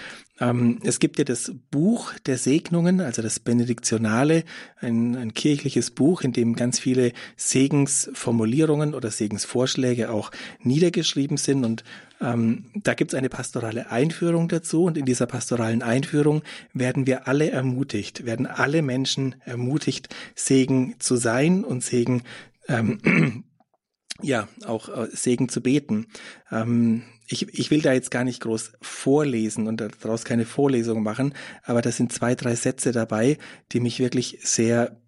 Ähm, 0.40 0.78
es 0.84 0.98
gibt 0.98 1.18
ja 1.18 1.24
das 1.24 1.52
Buch 1.70 2.12
der 2.26 2.38
Segnungen, 2.38 3.00
also 3.00 3.22
das 3.22 3.40
Benediktionale, 3.40 4.44
ein, 4.80 5.16
ein 5.16 5.34
kirchliches 5.34 5.90
Buch, 5.90 6.22
in 6.22 6.32
dem 6.32 6.56
ganz 6.56 6.78
viele 6.78 7.12
Segensformulierungen 7.36 8.94
oder 8.94 9.10
Segensvorschläge 9.10 10.10
auch 10.10 10.30
niedergeschrieben 10.62 11.36
sind 11.36 11.64
und 11.64 11.84
ähm, 12.20 12.66
da 12.74 12.94
gibt 12.94 13.12
es 13.12 13.18
eine 13.18 13.28
pastorale 13.28 13.90
Einführung 13.90 14.48
dazu 14.48 14.84
und 14.84 14.98
in 14.98 15.06
dieser 15.06 15.26
pastoralen 15.26 15.82
Einführung 15.82 16.42
werden 16.72 17.06
wir 17.06 17.28
alle 17.28 17.50
ermutigt, 17.50 18.26
werden 18.26 18.46
alle 18.46 18.82
Menschen 18.82 19.36
ermutigt, 19.44 20.14
Segen 20.34 20.96
zu 20.98 21.16
sein 21.16 21.64
und 21.64 21.82
Segen 21.82 22.22
ähm, 22.68 23.44
ja, 24.22 24.48
auch 24.66 24.88
äh, 24.88 25.08
Segen 25.12 25.48
zu 25.48 25.62
beten. 25.62 26.06
Ähm, 26.50 27.04
ich, 27.26 27.48
ich 27.56 27.70
will 27.70 27.80
da 27.80 27.92
jetzt 27.92 28.10
gar 28.10 28.24
nicht 28.24 28.40
groß 28.40 28.72
vorlesen 28.82 29.66
und 29.66 29.80
daraus 29.80 30.24
keine 30.24 30.44
Vorlesung 30.44 31.02
machen, 31.02 31.34
aber 31.62 31.80
da 31.80 31.92
sind 31.92 32.12
zwei, 32.12 32.34
drei 32.34 32.54
Sätze 32.54 32.92
dabei, 32.92 33.38
die 33.72 33.80
mich 33.80 34.00
wirklich 34.00 34.38
sehr 34.42 35.00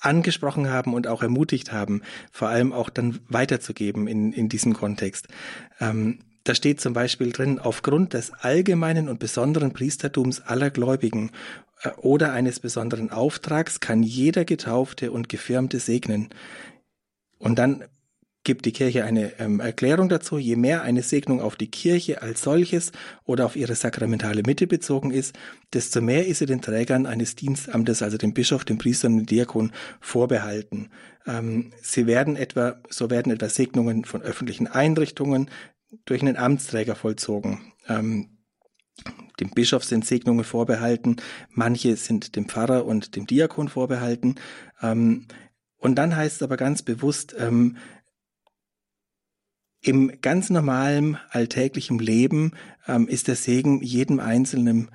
angesprochen 0.00 0.70
haben 0.70 0.94
und 0.94 1.08
auch 1.08 1.22
ermutigt 1.22 1.72
haben, 1.72 2.02
vor 2.30 2.48
allem 2.48 2.72
auch 2.72 2.88
dann 2.88 3.18
weiterzugeben 3.28 4.06
in, 4.06 4.32
in 4.32 4.48
diesem 4.48 4.72
Kontext. 4.74 5.26
Ähm, 5.80 6.20
da 6.48 6.54
steht 6.54 6.80
zum 6.80 6.94
Beispiel 6.94 7.30
drin, 7.30 7.58
aufgrund 7.58 8.14
des 8.14 8.32
allgemeinen 8.32 9.08
und 9.08 9.18
besonderen 9.18 9.72
Priestertums 9.74 10.40
aller 10.40 10.70
Gläubigen 10.70 11.30
äh, 11.82 11.90
oder 11.98 12.32
eines 12.32 12.58
besonderen 12.58 13.10
Auftrags 13.10 13.80
kann 13.80 14.02
jeder 14.02 14.46
Getaufte 14.46 15.12
und 15.12 15.28
Gefirmte 15.28 15.78
segnen. 15.78 16.30
Und 17.38 17.58
dann 17.58 17.84
gibt 18.44 18.64
die 18.64 18.72
Kirche 18.72 19.04
eine 19.04 19.38
ähm, 19.38 19.60
Erklärung 19.60 20.08
dazu. 20.08 20.38
Je 20.38 20.56
mehr 20.56 20.80
eine 20.80 21.02
Segnung 21.02 21.42
auf 21.42 21.56
die 21.56 21.70
Kirche 21.70 22.22
als 22.22 22.40
solches 22.40 22.92
oder 23.26 23.44
auf 23.44 23.56
ihre 23.56 23.74
sakramentale 23.74 24.42
Mitte 24.42 24.66
bezogen 24.66 25.10
ist, 25.10 25.38
desto 25.74 26.00
mehr 26.00 26.26
ist 26.26 26.38
sie 26.38 26.46
den 26.46 26.62
Trägern 26.62 27.04
eines 27.04 27.36
Dienstamtes, 27.36 28.00
also 28.00 28.16
dem 28.16 28.32
Bischof, 28.32 28.64
dem 28.64 28.78
Priester 28.78 29.08
und 29.08 29.18
dem 29.18 29.26
Diakon, 29.26 29.72
vorbehalten. 30.00 30.88
Ähm, 31.26 31.72
sie 31.82 32.06
werden 32.06 32.36
etwa, 32.36 32.80
so 32.88 33.10
werden 33.10 33.30
etwa 33.30 33.50
Segnungen 33.50 34.06
von 34.06 34.22
öffentlichen 34.22 34.66
Einrichtungen 34.66 35.50
durch 36.04 36.22
einen 36.22 36.36
Amtsträger 36.36 36.94
vollzogen. 36.94 37.72
Ähm, 37.88 38.38
dem 39.40 39.50
Bischof 39.50 39.84
sind 39.84 40.04
Segnungen 40.04 40.44
vorbehalten, 40.44 41.16
manche 41.50 41.96
sind 41.96 42.34
dem 42.34 42.48
Pfarrer 42.48 42.84
und 42.84 43.14
dem 43.14 43.26
Diakon 43.26 43.68
vorbehalten. 43.68 44.34
Ähm, 44.82 45.26
und 45.76 45.94
dann 45.94 46.16
heißt 46.16 46.36
es 46.36 46.42
aber 46.42 46.56
ganz 46.56 46.82
bewusst, 46.82 47.34
ähm, 47.38 47.76
im 49.80 50.20
ganz 50.20 50.50
normalen 50.50 51.18
alltäglichen 51.30 52.00
Leben 52.00 52.52
ähm, 52.88 53.06
ist 53.06 53.28
der 53.28 53.36
Segen 53.36 53.80
jedem 53.80 54.18
Einzelnen 54.18 54.90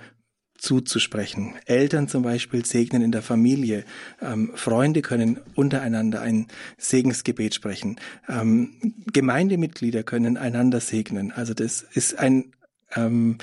zuzusprechen. 0.63 1.55
Eltern 1.65 2.07
zum 2.07 2.23
Beispiel 2.23 2.65
segnen 2.65 3.01
in 3.01 3.11
der 3.11 3.21
Familie. 3.21 3.83
Ähm, 4.21 4.51
Freunde 4.55 5.01
können 5.01 5.39
untereinander 5.55 6.21
ein 6.21 6.47
Segensgebet 6.77 7.53
sprechen. 7.53 7.97
Ähm, 8.29 8.93
Gemeindemitglieder 9.11 10.03
können 10.03 10.37
einander 10.37 10.79
segnen. 10.79 11.33
Also 11.33 11.53
das 11.53 11.85
ist 11.93 12.17
ein, 12.17 12.53
ähm, 12.95 13.39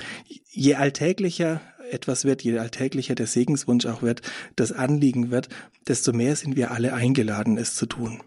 je 0.49 0.75
alltäglicher 0.75 1.61
etwas 1.91 2.25
wird, 2.25 2.41
je 2.41 2.57
alltäglicher 2.57 3.15
der 3.15 3.27
Segenswunsch 3.27 3.85
auch 3.85 4.01
wird, 4.01 4.21
das 4.55 4.71
Anliegen 4.71 5.29
wird, 5.29 5.49
desto 5.87 6.13
mehr 6.13 6.35
sind 6.35 6.55
wir 6.55 6.71
alle 6.71 6.93
eingeladen, 6.93 7.57
es 7.57 7.75
zu 7.75 7.85
tun. 7.85 8.23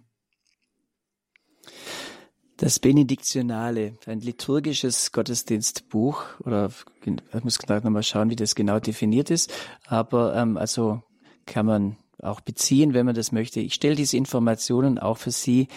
Das 2.56 2.78
Benediktionale, 2.78 3.94
ein 4.06 4.20
liturgisches 4.20 5.10
Gottesdienstbuch, 5.10 6.22
oder 6.44 6.70
ich 7.04 7.44
muss 7.44 7.58
gleich 7.58 7.82
nochmal 7.82 8.04
schauen, 8.04 8.30
wie 8.30 8.36
das 8.36 8.54
genau 8.54 8.78
definiert 8.78 9.30
ist, 9.30 9.52
aber 9.86 10.36
ähm, 10.36 10.56
also 10.56 11.02
kann 11.46 11.66
man 11.66 11.96
auch 12.22 12.40
beziehen, 12.40 12.94
wenn 12.94 13.06
man 13.06 13.14
das 13.14 13.32
möchte. 13.32 13.60
Ich 13.60 13.74
stelle 13.74 13.96
diese 13.96 14.16
Informationen 14.16 14.98
auch 14.98 15.18
für 15.18 15.32
Sie 15.32 15.68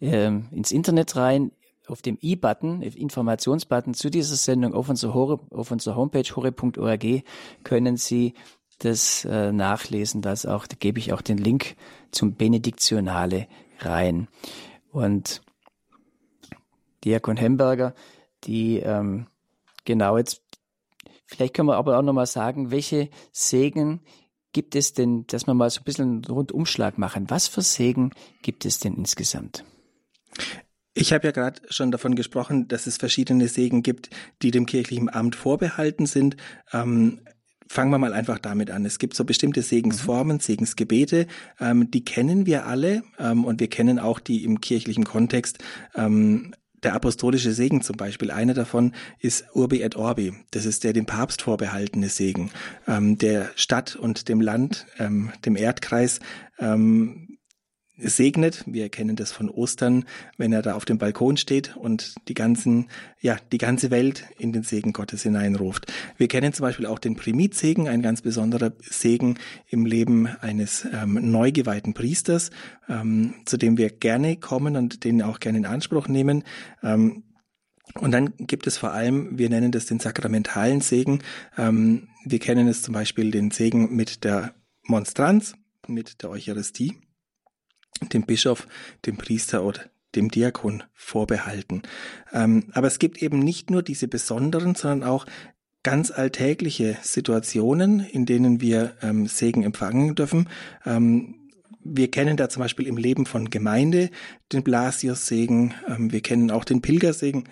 ähm, 0.00 0.46
ins 0.52 0.72
Internet 0.72 1.16
rein. 1.16 1.52
Auf 1.88 2.02
dem 2.02 2.18
i-Button, 2.22 2.82
Informationsbutton 2.82 3.94
zu 3.94 4.10
dieser 4.10 4.36
Sendung 4.36 4.74
auf 4.74 4.88
unserer, 4.88 5.40
unserer 5.50 5.96
Homepage 5.96 6.36
hore.org 6.36 7.04
können 7.64 7.96
Sie 7.96 8.34
das 8.78 9.24
äh, 9.24 9.50
nachlesen. 9.50 10.22
Das 10.22 10.46
auch, 10.46 10.68
da 10.68 10.76
gebe 10.78 11.00
ich 11.00 11.12
auch 11.12 11.20
den 11.20 11.38
Link 11.38 11.74
zum 12.12 12.34
Benediktionale 12.34 13.48
rein. 13.80 14.28
Und 14.92 15.42
Diakon 17.04 17.36
Hemberger, 17.36 17.94
die 18.44 18.78
ähm, 18.78 19.26
genau 19.84 20.18
jetzt, 20.18 20.42
vielleicht 21.26 21.54
können 21.54 21.68
wir 21.68 21.76
aber 21.76 21.98
auch 21.98 22.02
nochmal 22.02 22.26
sagen, 22.26 22.70
welche 22.70 23.10
Segen 23.32 24.00
gibt 24.52 24.74
es 24.74 24.92
denn, 24.92 25.26
dass 25.28 25.46
wir 25.46 25.54
mal 25.54 25.70
so 25.70 25.80
ein 25.80 25.84
bisschen 25.84 26.10
einen 26.10 26.24
Rundumschlag 26.24 26.98
machen. 26.98 27.30
Was 27.30 27.48
für 27.48 27.62
Segen 27.62 28.10
gibt 28.42 28.64
es 28.64 28.78
denn 28.80 28.94
insgesamt? 28.94 29.64
Ich 30.92 31.12
habe 31.12 31.28
ja 31.28 31.32
gerade 31.32 31.62
schon 31.70 31.92
davon 31.92 32.16
gesprochen, 32.16 32.66
dass 32.66 32.86
es 32.86 32.96
verschiedene 32.96 33.46
Segen 33.46 33.82
gibt, 33.82 34.10
die 34.42 34.50
dem 34.50 34.66
kirchlichen 34.66 35.08
Amt 35.08 35.36
vorbehalten 35.36 36.06
sind. 36.06 36.36
Ähm, 36.72 37.20
fangen 37.68 37.92
wir 37.92 37.98
mal 37.98 38.12
einfach 38.12 38.40
damit 38.40 38.72
an. 38.72 38.84
Es 38.84 38.98
gibt 38.98 39.14
so 39.14 39.24
bestimmte 39.24 39.62
Segensformen, 39.62 40.38
mhm. 40.38 40.40
Segensgebete, 40.40 41.28
ähm, 41.60 41.90
die 41.90 42.04
kennen 42.04 42.44
wir 42.44 42.66
alle 42.66 43.04
ähm, 43.18 43.44
und 43.44 43.60
wir 43.60 43.70
kennen 43.70 44.00
auch 44.00 44.18
die 44.18 44.42
im 44.42 44.60
kirchlichen 44.60 45.04
Kontext 45.04 45.58
ähm, 45.94 46.52
der 46.82 46.94
apostolische 46.94 47.52
Segen 47.52 47.82
zum 47.82 47.96
Beispiel, 47.96 48.30
einer 48.30 48.54
davon 48.54 48.92
ist 49.18 49.44
Urbi 49.54 49.82
et 49.82 49.96
Orbi. 49.96 50.34
Das 50.50 50.64
ist 50.64 50.84
der 50.84 50.92
dem 50.92 51.06
Papst 51.06 51.42
vorbehaltene 51.42 52.08
Segen, 52.08 52.50
ähm, 52.86 53.18
der 53.18 53.50
Stadt 53.56 53.96
und 53.96 54.28
dem 54.28 54.40
Land, 54.40 54.86
ähm, 54.98 55.32
dem 55.44 55.56
Erdkreis 55.56 56.20
ähm, 56.58 57.29
segnet. 58.02 58.64
Wir 58.66 58.88
kennen 58.88 59.16
das 59.16 59.32
von 59.32 59.48
Ostern, 59.48 60.04
wenn 60.36 60.52
er 60.52 60.62
da 60.62 60.74
auf 60.74 60.84
dem 60.84 60.98
Balkon 60.98 61.36
steht 61.36 61.76
und 61.76 62.14
die 62.28 62.34
ganzen, 62.34 62.88
ja, 63.20 63.36
die 63.52 63.58
ganze 63.58 63.90
Welt 63.90 64.24
in 64.38 64.52
den 64.52 64.62
Segen 64.62 64.92
Gottes 64.92 65.22
hineinruft. 65.22 65.92
Wir 66.16 66.28
kennen 66.28 66.52
zum 66.52 66.64
Beispiel 66.64 66.86
auch 66.86 66.98
den 66.98 67.16
Primidsegen, 67.16 67.88
ein 67.88 68.02
ganz 68.02 68.22
besonderer 68.22 68.72
Segen 68.80 69.38
im 69.68 69.86
Leben 69.86 70.26
eines 70.26 70.86
ähm, 70.92 71.18
neu 71.30 71.52
geweihten 71.52 71.94
Priesters, 71.94 72.50
ähm, 72.88 73.34
zu 73.44 73.56
dem 73.56 73.76
wir 73.76 73.90
gerne 73.90 74.36
kommen 74.36 74.76
und 74.76 75.04
den 75.04 75.22
auch 75.22 75.40
gerne 75.40 75.58
in 75.58 75.66
Anspruch 75.66 76.08
nehmen. 76.08 76.44
Ähm, 76.82 77.24
und 77.94 78.12
dann 78.12 78.34
gibt 78.38 78.66
es 78.66 78.78
vor 78.78 78.92
allem, 78.92 79.38
wir 79.38 79.50
nennen 79.50 79.72
das 79.72 79.86
den 79.86 79.98
sakramentalen 79.98 80.80
Segen. 80.80 81.22
Ähm, 81.58 82.08
wir 82.24 82.38
kennen 82.38 82.68
es 82.68 82.82
zum 82.82 82.94
Beispiel 82.94 83.30
den 83.30 83.50
Segen 83.50 83.94
mit 83.94 84.24
der 84.24 84.54
Monstranz, 84.84 85.54
mit 85.86 86.22
der 86.22 86.30
Eucharistie 86.30 86.94
dem 88.12 88.22
Bischof, 88.22 88.66
dem 89.06 89.16
Priester 89.16 89.64
oder 89.64 89.82
dem 90.14 90.30
Diakon 90.30 90.82
vorbehalten. 90.94 91.82
Ähm, 92.32 92.64
aber 92.72 92.88
es 92.88 92.98
gibt 92.98 93.22
eben 93.22 93.38
nicht 93.38 93.70
nur 93.70 93.82
diese 93.82 94.08
besonderen, 94.08 94.74
sondern 94.74 95.08
auch 95.08 95.26
ganz 95.82 96.10
alltägliche 96.10 96.98
Situationen, 97.02 98.00
in 98.00 98.26
denen 98.26 98.60
wir 98.60 98.94
ähm, 99.02 99.26
Segen 99.26 99.62
empfangen 99.62 100.14
dürfen. 100.14 100.48
Ähm, 100.84 101.36
wir 101.82 102.10
kennen 102.10 102.36
da 102.36 102.48
zum 102.48 102.60
Beispiel 102.60 102.86
im 102.86 102.98
Leben 102.98 103.24
von 103.24 103.48
Gemeinde 103.48 104.10
den 104.52 104.62
Blasius-Segen. 104.62 105.74
Ähm, 105.88 106.12
wir 106.12 106.20
kennen 106.20 106.50
auch 106.50 106.64
den 106.64 106.82
Pilgersegen, 106.82 107.44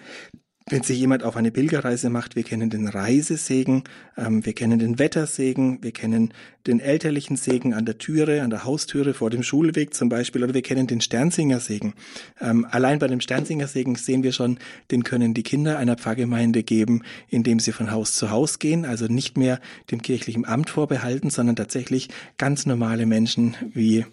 wenn 0.70 0.83
sich 0.83 0.98
jemand 0.98 1.22
auf 1.22 1.37
eine 1.37 1.50
Pilgerreise 1.50 2.11
macht, 2.11 2.37
wir 2.37 2.42
kennen 2.42 2.70
den 2.70 2.88
Reisesegen, 2.88 3.85
ähm, 4.16 4.44
wir 4.44 4.52
kennen 4.52 4.78
den 4.78 4.98
Wettersegen, 4.98 5.83
wir 5.83 5.92
kennen 5.92 6.33
den 6.66 6.81
elterlichen 6.81 7.37
Segen 7.37 7.74
an 7.74 7.87
der 7.87 7.98
Türe, 7.98 8.42
an 8.42 8.50
der 8.50 8.64
Haustüre 8.64 9.14
vor 9.14 9.31
dem 9.31 9.42
Schulweg 9.42 9.94
zum 9.94 10.09
Beispiel, 10.09 10.44
oder 10.44 10.54
wir 10.54 10.62
kennen 10.62 10.87
den 10.87 11.00
Sternsingersegen. 11.00 11.94
Ähm, 12.40 12.66
allein 12.70 12.98
bei 12.98 13.07
dem 13.07 13.20
Sternsingersegen 13.20 13.94
sehen 13.94 14.22
wir 14.22 14.33
schon, 14.33 14.59
den 14.90 15.04
können 15.04 15.35
die 15.35 15.42
Kinder 15.42 15.78
einer 15.78 15.96
Pfarrgemeinde 15.96 16.62
geben, 16.62 17.02
indem 17.28 17.61
sie 17.61 17.72
von 17.72 17.90
Haus 17.90 18.14
zu 18.14 18.31
Haus 18.31 18.59
gehen, 18.59 18.85
also 18.85 19.07
nicht 19.07 19.38
mehr 19.38 19.61
dem 19.90 20.02
kirchlichen 20.02 20.44
Amt 20.44 20.70
vorbehalten, 20.70 21.31
sondern 21.31 21.57
tatsächlich 21.57 22.09
ganz 22.37 22.66
normale 22.66 23.07
Menschen, 23.07 23.57
wie, 23.72 24.04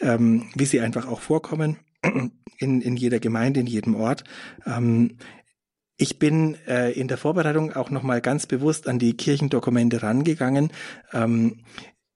ähm, 0.00 0.46
wie 0.54 0.66
sie 0.66 0.80
einfach 0.80 1.08
auch 1.08 1.20
vorkommen 1.20 1.76
in, 2.58 2.80
in 2.80 2.96
jeder 2.96 3.20
Gemeinde, 3.20 3.60
in 3.60 3.66
jedem 3.66 3.94
Ort. 3.94 4.24
Ähm, 4.66 5.16
ich 5.96 6.18
bin 6.18 6.56
äh, 6.66 6.92
in 6.92 7.08
der 7.08 7.18
Vorbereitung 7.18 7.72
auch 7.72 7.90
nochmal 7.90 8.20
ganz 8.20 8.46
bewusst 8.46 8.88
an 8.88 8.98
die 8.98 9.16
Kirchendokumente 9.16 10.02
rangegangen. 10.02 10.72
Ähm, 11.12 11.64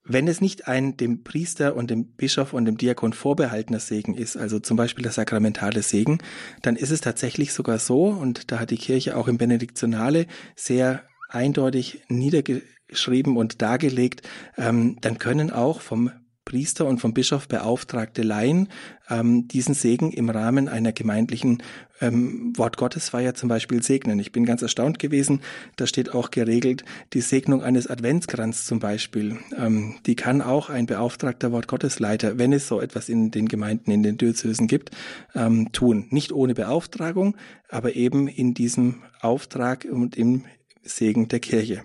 wenn 0.09 0.29
es 0.29 0.41
nicht 0.41 0.69
ein 0.69 0.97
dem 0.97 1.25
Priester 1.25 1.75
und 1.75 1.91
dem 1.91 2.07
Bischof 2.15 2.53
und 2.53 2.65
dem 2.65 2.77
Diakon 2.77 3.13
vorbehaltener 3.13 3.81
Segen 3.81 4.15
ist, 4.15 4.37
also 4.37 4.61
zum 4.61 4.77
Beispiel 4.77 5.03
der 5.03 5.13
sakramentale 5.13 5.83
Segen, 5.83 6.19
dann 6.63 6.77
ist 6.77 6.91
es 6.91 7.01
tatsächlich 7.01 7.53
sogar 7.53 7.79
so, 7.79 8.07
und 8.07 8.53
da 8.53 8.61
hat 8.61 8.71
die 8.71 8.79
Kirche 8.79 9.17
auch 9.17 9.27
im 9.27 9.37
Benediktionale 9.37 10.27
sehr 10.55 11.03
eindeutig 11.29 12.03
niedergeschrieben 12.09 13.37
und 13.37 13.63
dargelegt, 13.63 14.23
ähm, 14.57 14.97
dann 15.01 15.19
können 15.19 15.51
auch 15.51 15.81
vom 15.81 16.13
Priester 16.47 16.87
und 16.87 17.01
vom 17.01 17.13
Bischof 17.13 17.49
beauftragte 17.49 18.23
Laien 18.23 18.69
ähm, 19.11 19.49
diesen 19.49 19.75
Segen 19.75 20.13
im 20.13 20.31
Rahmen 20.31 20.69
einer 20.69 20.93
gemeindlichen 20.93 21.63
ähm, 22.01 22.53
Wortgottesfeier 22.57 23.35
zum 23.35 23.49
Beispiel 23.49 23.83
segnen. 23.83 24.19
Ich 24.21 24.33
bin 24.33 24.47
ganz 24.47 24.63
erstaunt 24.63 24.99
gewesen, 24.99 25.41
da 25.75 25.87
steht 25.87 26.15
auch 26.15 26.31
geregelt 26.31 26.85
die 27.13 27.21
Segnung 27.21 27.63
eines 27.63 27.89
Adventskranz 27.89 28.65
zum 28.65 28.79
Beispiel. 28.79 29.39
Ähm, 29.59 29.97
die 30.07 30.15
kann 30.15 30.41
auch 30.41 30.71
ein 30.71 30.87
beauftragter 30.87 31.51
Wortgottesleiter, 31.53 32.39
wenn 32.39 32.53
es 32.53 32.69
so 32.69 32.81
etwas 32.81 33.09
in 33.09 33.33
den 33.33 33.49
Gemeinden, 33.49 33.91
in 33.91 34.05
den 34.05 34.17
Diözesen 34.17 34.69
gibt, 34.69 34.93
ähm, 35.35 35.73
tun. 35.73 36.07
Nicht 36.11 36.33
ohne 36.33 36.55
Beauftragung, 36.55 37.37
aber 37.69 37.97
eben 37.97 38.29
in 38.29 38.55
diesem 38.55 39.03
Auftrag 39.21 39.85
und 39.85 40.17
im 40.17 40.45
Segen 40.85 41.27
der 41.27 41.41
Kirche. 41.41 41.83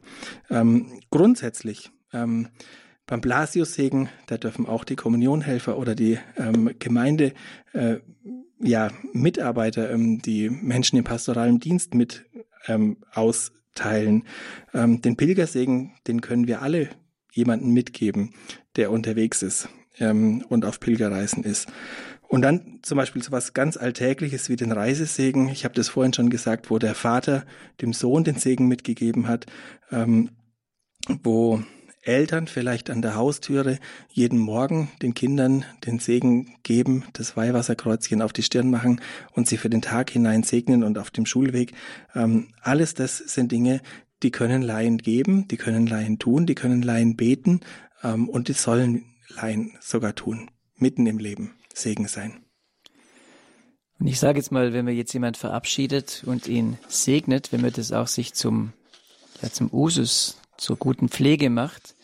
Ähm, 0.51 0.99
grundsätzlich 1.09 1.89
ähm, 2.13 2.49
beim 3.11 3.19
Blasiussegen, 3.19 4.07
da 4.27 4.37
dürfen 4.37 4.65
auch 4.65 4.85
die 4.85 4.95
Kommunionhelfer 4.95 5.77
oder 5.77 5.95
die 5.95 6.17
ähm, 6.37 6.73
Gemeindemitglieder 6.79 8.01
ja, 8.63 8.89
Mitarbeiter, 9.11 9.91
ähm, 9.91 10.21
die 10.21 10.49
Menschen 10.49 10.97
im 10.97 11.03
pastoralen 11.03 11.59
Dienst 11.59 11.93
mit 11.93 12.23
ähm, 12.67 13.03
austeilen. 13.11 14.23
Ähm, 14.73 15.01
den 15.01 15.17
Pilgersegen, 15.17 15.91
den 16.07 16.21
können 16.21 16.47
wir 16.47 16.61
alle 16.61 16.87
jemanden 17.33 17.71
mitgeben, 17.71 18.33
der 18.77 18.91
unterwegs 18.91 19.43
ist 19.43 19.67
ähm, 19.99 20.45
und 20.47 20.63
auf 20.63 20.79
Pilgerreisen 20.79 21.43
ist. 21.43 21.67
Und 22.29 22.43
dann 22.43 22.79
zum 22.81 22.97
Beispiel 22.97 23.21
so 23.21 23.33
was 23.33 23.53
ganz 23.53 23.75
Alltägliches 23.75 24.47
wie 24.47 24.55
den 24.55 24.71
Reisesegen. 24.71 25.49
Ich 25.49 25.65
habe 25.65 25.75
das 25.75 25.89
vorhin 25.89 26.13
schon 26.13 26.29
gesagt, 26.29 26.69
wo 26.69 26.79
der 26.79 26.95
Vater 26.95 27.45
dem 27.81 27.91
Sohn 27.91 28.23
den 28.23 28.37
Segen 28.37 28.69
mitgegeben 28.69 29.27
hat, 29.27 29.47
ähm, 29.91 30.29
wo 31.23 31.61
Eltern 32.01 32.47
vielleicht 32.47 32.89
an 32.89 33.01
der 33.01 33.15
Haustüre 33.15 33.77
jeden 34.09 34.39
Morgen 34.39 34.91
den 35.01 35.13
Kindern 35.13 35.65
den 35.85 35.99
Segen 35.99 36.55
geben, 36.63 37.05
das 37.13 37.37
Weihwasserkreuzchen 37.37 38.21
auf 38.21 38.33
die 38.33 38.43
Stirn 38.43 38.69
machen 38.69 39.01
und 39.33 39.47
sie 39.47 39.57
für 39.57 39.69
den 39.69 39.81
Tag 39.81 40.09
hinein 40.09 40.43
segnen 40.43 40.83
und 40.83 40.97
auf 40.97 41.11
dem 41.11 41.25
Schulweg. 41.25 41.73
Ähm, 42.15 42.49
alles 42.61 42.93
das 42.95 43.17
sind 43.17 43.51
Dinge, 43.51 43.81
die 44.23 44.31
können 44.31 44.61
Laien 44.61 44.97
geben, 44.97 45.47
die 45.47 45.57
können 45.57 45.87
Laien 45.87 46.19
tun, 46.19 46.45
die 46.45 46.55
können 46.55 46.81
Laien 46.81 47.15
beten 47.15 47.61
ähm, 48.03 48.29
und 48.29 48.47
die 48.47 48.53
sollen 48.53 49.05
Laien 49.29 49.77
sogar 49.79 50.15
tun, 50.15 50.49
mitten 50.77 51.05
im 51.05 51.19
Leben 51.19 51.53
Segen 51.73 52.07
sein. 52.07 52.43
Und 53.99 54.07
ich 54.07 54.19
sage 54.19 54.39
jetzt 54.39 54.51
mal, 54.51 54.73
wenn 54.73 54.85
man 54.85 54.95
jetzt 54.95 55.13
jemand 55.13 55.37
verabschiedet 55.37 56.23
und 56.25 56.47
ihn 56.47 56.77
segnet, 56.87 57.51
wenn 57.51 57.61
man 57.61 57.71
das 57.71 57.91
auch 57.91 58.07
sich 58.07 58.33
zum, 58.33 58.73
ja, 59.43 59.51
zum 59.51 59.71
Usus, 59.71 60.40
zur 60.61 60.77
guten 60.77 61.09
Pflege 61.09 61.49
macht, 61.49 61.95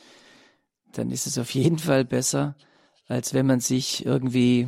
dann 0.92 1.12
ist 1.12 1.28
es 1.28 1.38
auf 1.38 1.54
jeden 1.54 1.78
Fall 1.78 2.04
besser, 2.04 2.56
als 3.08 3.34
wenn 3.34 3.46
man 3.46 3.60
sich 3.60 4.06
irgendwie 4.06 4.68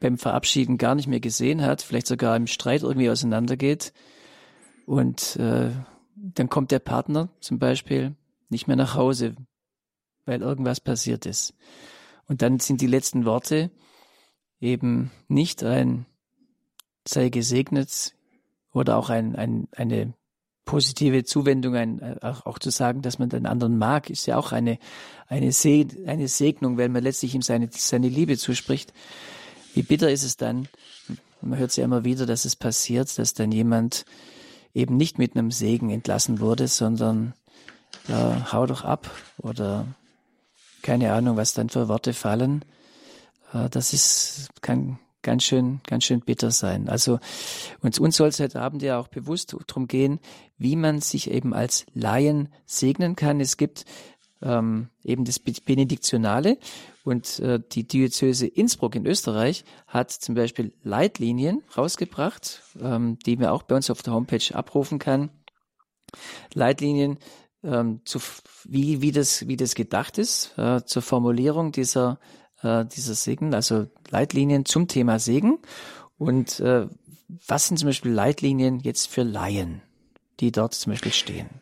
beim 0.00 0.18
Verabschieden 0.18 0.76
gar 0.76 0.94
nicht 0.94 1.08
mehr 1.08 1.20
gesehen 1.20 1.62
hat, 1.62 1.80
vielleicht 1.80 2.06
sogar 2.06 2.36
im 2.36 2.46
Streit 2.46 2.82
irgendwie 2.82 3.08
auseinandergeht 3.08 3.94
und 4.84 5.36
äh, 5.36 5.70
dann 6.14 6.48
kommt 6.50 6.70
der 6.72 6.78
Partner 6.78 7.30
zum 7.40 7.58
Beispiel 7.58 8.16
nicht 8.50 8.66
mehr 8.66 8.76
nach 8.76 8.94
Hause, 8.96 9.34
weil 10.26 10.42
irgendwas 10.42 10.80
passiert 10.80 11.24
ist. 11.24 11.54
Und 12.26 12.42
dann 12.42 12.60
sind 12.60 12.80
die 12.80 12.86
letzten 12.86 13.24
Worte 13.24 13.70
eben 14.60 15.10
nicht 15.26 15.64
ein 15.64 16.06
sei 17.08 17.30
gesegnet 17.30 18.14
oder 18.72 18.96
auch 18.98 19.10
ein, 19.10 19.34
ein, 19.36 19.68
eine 19.72 20.14
positive 20.72 21.22
Zuwendung, 21.22 21.76
ein, 21.76 22.22
auch, 22.22 22.58
zu 22.58 22.70
sagen, 22.70 23.02
dass 23.02 23.18
man 23.18 23.28
den 23.28 23.44
anderen 23.44 23.76
mag, 23.76 24.08
ist 24.08 24.24
ja 24.24 24.38
auch 24.38 24.52
eine, 24.52 24.78
eine, 25.28 25.52
Se 25.52 25.86
eine 26.06 26.28
Segnung, 26.28 26.78
weil 26.78 26.88
man 26.88 27.02
letztlich 27.02 27.34
ihm 27.34 27.42
seine, 27.42 27.68
seine 27.70 28.08
Liebe 28.08 28.38
zuspricht. 28.38 28.94
Wie 29.74 29.82
bitter 29.82 30.10
ist 30.10 30.22
es 30.22 30.38
dann, 30.38 30.68
man 31.42 31.58
hört 31.58 31.72
es 31.72 31.76
ja 31.76 31.84
immer 31.84 32.04
wieder, 32.04 32.24
dass 32.24 32.46
es 32.46 32.56
passiert, 32.56 33.18
dass 33.18 33.34
dann 33.34 33.52
jemand 33.52 34.06
eben 34.72 34.96
nicht 34.96 35.18
mit 35.18 35.36
einem 35.36 35.50
Segen 35.50 35.90
entlassen 35.90 36.40
wurde, 36.40 36.68
sondern 36.68 37.34
ja, 38.08 38.50
hau 38.50 38.64
doch 38.64 38.82
ab 38.82 39.10
oder 39.36 39.86
keine 40.80 41.12
Ahnung, 41.12 41.36
was 41.36 41.52
dann 41.52 41.68
für 41.68 41.88
Worte 41.88 42.14
fallen. 42.14 42.64
Äh, 43.52 43.68
das 43.68 43.92
ist, 43.92 44.48
kann 44.62 44.98
ganz 45.22 45.44
schön, 45.44 45.80
ganz 45.86 46.04
schön 46.04 46.20
bitter 46.20 46.50
sein. 46.50 46.88
Also, 46.88 47.18
und 47.80 47.98
uns 47.98 48.16
soll 48.16 48.28
es 48.28 48.40
heute 48.40 48.60
Abend 48.60 48.82
ja 48.82 48.98
auch 48.98 49.08
bewusst 49.08 49.56
darum 49.66 49.88
gehen, 49.88 50.20
wie 50.58 50.76
man 50.76 51.00
sich 51.00 51.30
eben 51.30 51.54
als 51.54 51.86
Laien 51.94 52.48
segnen 52.66 53.16
kann. 53.16 53.40
Es 53.40 53.56
gibt 53.56 53.84
ähm, 54.42 54.88
eben 55.04 55.24
das 55.24 55.38
Benediktionale 55.38 56.58
und 57.04 57.38
äh, 57.40 57.60
die 57.72 57.86
Diözese 57.86 58.46
Innsbruck 58.46 58.94
in 58.94 59.06
Österreich 59.06 59.64
hat 59.86 60.10
zum 60.10 60.34
Beispiel 60.34 60.72
Leitlinien 60.82 61.62
rausgebracht, 61.76 62.62
ähm, 62.80 63.18
die 63.24 63.36
man 63.36 63.48
auch 63.48 63.62
bei 63.62 63.76
uns 63.76 63.90
auf 63.90 64.02
der 64.02 64.12
Homepage 64.12 64.54
abrufen 64.54 64.98
kann. 64.98 65.30
Leitlinien 66.52 67.18
ähm, 67.64 68.00
zu, 68.04 68.18
wie, 68.64 69.00
wie, 69.00 69.12
das, 69.12 69.46
wie 69.48 69.56
das 69.56 69.74
gedacht 69.74 70.18
ist, 70.18 70.56
äh, 70.58 70.84
zur 70.84 71.02
Formulierung 71.02 71.72
dieser, 71.72 72.18
äh, 72.62 72.84
dieser 72.84 73.14
Segen, 73.14 73.54
also 73.54 73.86
Leitlinien 74.10 74.64
zum 74.64 74.88
Thema 74.88 75.18
Segen. 75.18 75.58
Und 76.18 76.60
äh, 76.60 76.86
was 77.46 77.68
sind 77.68 77.78
zum 77.78 77.88
Beispiel 77.88 78.12
Leitlinien 78.12 78.80
jetzt 78.80 79.08
für 79.08 79.22
Laien, 79.22 79.82
die 80.40 80.52
dort 80.52 80.74
zum 80.74 80.92
Beispiel 80.92 81.12
stehen? 81.12 81.61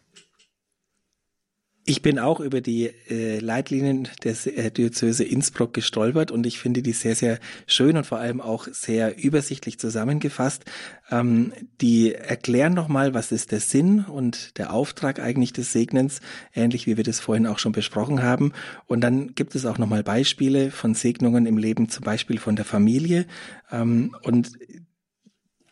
Ich 1.84 2.02
bin 2.02 2.18
auch 2.18 2.40
über 2.40 2.60
die 2.60 2.90
äh, 3.08 3.38
Leitlinien 3.38 4.08
der 4.22 4.34
äh, 4.46 4.70
Diözese 4.70 5.24
Innsbruck 5.24 5.72
gestolpert 5.72 6.30
und 6.30 6.46
ich 6.46 6.58
finde 6.58 6.82
die 6.82 6.92
sehr, 6.92 7.16
sehr 7.16 7.38
schön 7.66 7.96
und 7.96 8.04
vor 8.04 8.18
allem 8.18 8.40
auch 8.42 8.68
sehr 8.70 9.22
übersichtlich 9.22 9.78
zusammengefasst. 9.78 10.64
Ähm, 11.10 11.52
die 11.80 12.14
erklären 12.14 12.74
nochmal, 12.74 13.14
was 13.14 13.32
ist 13.32 13.50
der 13.50 13.60
Sinn 13.60 14.04
und 14.04 14.58
der 14.58 14.74
Auftrag 14.74 15.20
eigentlich 15.20 15.54
des 15.54 15.72
Segnens, 15.72 16.20
ähnlich 16.54 16.86
wie 16.86 16.98
wir 16.98 17.04
das 17.04 17.18
vorhin 17.18 17.46
auch 17.46 17.58
schon 17.58 17.72
besprochen 17.72 18.22
haben. 18.22 18.52
Und 18.86 19.00
dann 19.00 19.34
gibt 19.34 19.54
es 19.54 19.64
auch 19.64 19.78
nochmal 19.78 20.02
Beispiele 20.02 20.70
von 20.70 20.94
Segnungen 20.94 21.46
im 21.46 21.56
Leben, 21.56 21.88
zum 21.88 22.04
Beispiel 22.04 22.38
von 22.38 22.56
der 22.56 22.66
Familie. 22.66 23.24
Ähm, 23.72 24.14
und 24.22 24.52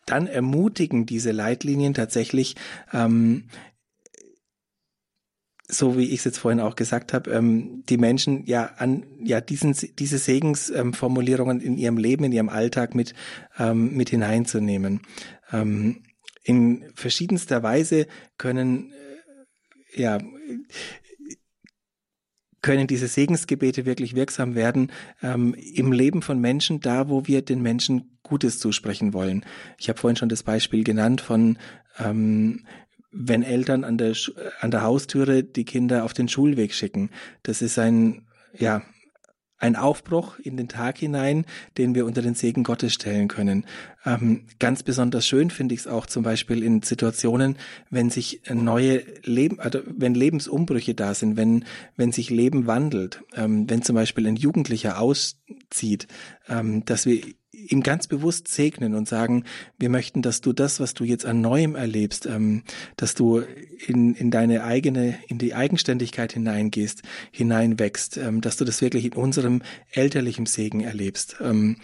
dann 0.09 0.27
ermutigen 0.27 1.05
diese 1.05 1.33
Leitlinien 1.33 1.93
tatsächlich, 1.93 2.57
ähm, 2.93 3.45
so 5.69 5.99
wie 5.99 6.07
ich 6.07 6.21
es 6.21 6.25
jetzt 6.25 6.39
vorhin 6.39 6.61
auch 6.61 6.77
gesagt 6.77 7.13
habe, 7.13 7.31
ähm, 7.31 7.85
die 7.89 7.99
Menschen 7.99 8.45
ja 8.47 8.71
an 8.79 9.05
ja 9.23 9.41
diesen 9.41 9.75
diese 9.99 10.19
Segensformulierungen 10.19 11.61
in 11.61 11.77
ihrem 11.77 11.99
Leben, 11.99 12.25
in 12.25 12.33
ihrem 12.33 12.49
Alltag 12.49 12.95
mit 12.95 13.15
ähm, 13.59 13.95
mit 13.95 14.09
hineinzunehmen. 14.09 15.03
Ähm, 15.53 16.03
in 16.43 16.91
verschiedenster 16.95 17.63
Weise 17.63 18.07
können 18.39 18.93
äh, 19.95 20.01
ja 20.01 20.19
können 22.63 22.87
diese 22.87 23.07
Segensgebete 23.07 23.85
wirklich 23.87 24.15
wirksam 24.15 24.55
werden 24.55 24.91
ähm, 25.23 25.55
im 25.55 25.93
Leben 25.93 26.23
von 26.23 26.41
Menschen, 26.41 26.81
da 26.81 27.09
wo 27.09 27.27
wir 27.27 27.43
den 27.43 27.63
Menschen 27.63 28.19
Gutes 28.23 28.59
zusprechen 28.59 29.13
wollen. 29.13 29.45
Ich 29.79 29.89
habe 29.89 29.99
vorhin 29.99 30.17
schon 30.17 30.29
das 30.29 30.43
Beispiel 30.43 30.83
genannt 30.83 31.21
von 31.21 31.59
ähm, 31.99 32.65
wenn 33.11 33.43
Eltern 33.43 33.85
an 33.85 33.99
der, 33.99 34.15
an 34.61 34.71
der 34.71 34.83
Haustüre 34.83 35.43
die 35.45 35.65
Kinder 35.65 36.05
auf 36.05 36.13
den 36.13 36.29
Schulweg 36.29 36.75
schicken. 36.75 37.11
Das 37.43 37.63
ist 37.63 37.79
ein, 37.79 38.27
ja, 38.57 38.83
ein 39.59 39.75
Aufbruch 39.75 40.39
in 40.39 40.57
den 40.57 40.69
Tag 40.69 40.99
hinein, 40.99 41.45
den 41.79 41.95
wir 41.95 42.07
unter 42.07 42.23
den 42.23 42.35
Segen 42.35 42.63
Gottes 42.63 42.95
stellen 42.95 43.27
können. 43.27 43.67
Ähm, 44.05 44.45
ganz 44.61 44.85
besonders 44.85 45.27
schön 45.27 45.51
finde 45.51 45.75
ich 45.75 45.81
es 45.81 45.87
auch 45.89 46.07
zum 46.07 46.23
Beispiel 46.23 46.63
in 46.63 46.83
Situationen, 46.83 47.57
wenn 47.91 48.09
sich 48.09 48.43
neue 48.53 49.03
Leben, 49.25 49.59
also 49.59 49.81
wenn 49.85 50.15
Lebensumbrüche 50.15 50.95
da 50.95 51.13
sind, 51.15 51.37
wenn 51.37 51.65
wenn 51.97 52.13
sich 52.13 52.31
Leben 52.31 52.67
wandelt, 52.67 53.23
ähm, 53.35 53.69
wenn 53.69 53.83
zum 53.83 53.97
Beispiel 53.97 54.27
ein 54.29 54.37
Jugendlicher 54.37 55.01
auszieht, 55.01 56.07
ähm, 56.49 56.85
dass 56.85 57.05
wir 57.05 57.21
ihm 57.71 57.83
ganz 57.83 58.07
bewusst 58.07 58.49
segnen 58.49 58.95
und 58.95 59.09
sagen, 59.09 59.45
wir 59.79 59.89
möchten, 59.89 60.23
dass 60.23 60.41
du 60.41 60.53
das, 60.53 60.81
was 60.81 60.95
du 60.95 61.05
jetzt 61.05 61.27
an 61.27 61.41
Neuem 61.41 61.75
erlebst, 61.75 62.27
ähm, 62.27 62.63
dass 62.97 63.15
du 63.15 63.43
in, 63.87 64.15
in 64.15 64.31
deine 64.31 64.65
eigene, 64.65 65.19
in 65.29 65.39
die 65.39 65.55
Eigenständigkeit 65.55 66.33
hineingehst, 66.33 67.03
hineinwächst, 67.31 68.17
ähm, 68.17 68.41
dass 68.41 68.57
du 68.57 68.65
das 68.65 68.81
wirklich 68.81 69.05
in 69.05 69.13
unserem 69.13 69.63
elterlichen 69.91 70.47
Segen 70.47 70.81
erlebst. 70.81 71.37
Ähm, 71.41 71.77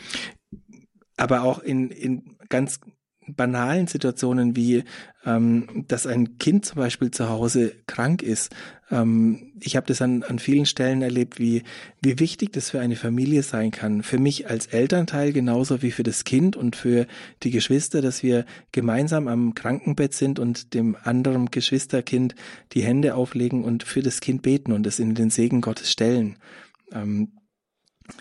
aber 1.16 1.42
auch 1.42 1.60
in, 1.60 1.90
in 1.90 2.36
ganz 2.48 2.80
banalen 3.28 3.86
Situationen 3.86 4.56
wie, 4.56 4.84
ähm, 5.24 5.84
dass 5.88 6.06
ein 6.06 6.38
Kind 6.38 6.64
zum 6.64 6.76
Beispiel 6.76 7.10
zu 7.10 7.28
Hause 7.28 7.72
krank 7.86 8.22
ist. 8.22 8.54
Ähm, 8.90 9.52
ich 9.60 9.76
habe 9.76 9.86
das 9.86 10.02
an, 10.02 10.22
an 10.22 10.38
vielen 10.38 10.66
Stellen 10.66 11.02
erlebt, 11.02 11.38
wie, 11.38 11.62
wie 12.00 12.18
wichtig 12.18 12.52
das 12.52 12.70
für 12.70 12.80
eine 12.80 12.96
Familie 12.96 13.42
sein 13.42 13.70
kann. 13.70 14.02
Für 14.02 14.18
mich 14.18 14.48
als 14.48 14.66
Elternteil 14.66 15.32
genauso 15.32 15.82
wie 15.82 15.90
für 15.90 16.02
das 16.02 16.24
Kind 16.24 16.56
und 16.56 16.76
für 16.76 17.06
die 17.42 17.50
Geschwister, 17.50 18.02
dass 18.02 18.22
wir 18.22 18.44
gemeinsam 18.72 19.28
am 19.28 19.54
Krankenbett 19.54 20.14
sind 20.14 20.38
und 20.38 20.74
dem 20.74 20.96
anderen 21.02 21.50
Geschwisterkind 21.50 22.34
die 22.72 22.82
Hände 22.82 23.14
auflegen 23.14 23.64
und 23.64 23.84
für 23.84 24.02
das 24.02 24.20
Kind 24.20 24.42
beten 24.42 24.72
und 24.72 24.86
es 24.86 24.98
in 24.98 25.14
den 25.14 25.30
Segen 25.30 25.60
Gottes 25.60 25.90
stellen. 25.90 26.36
Ähm, 26.92 27.32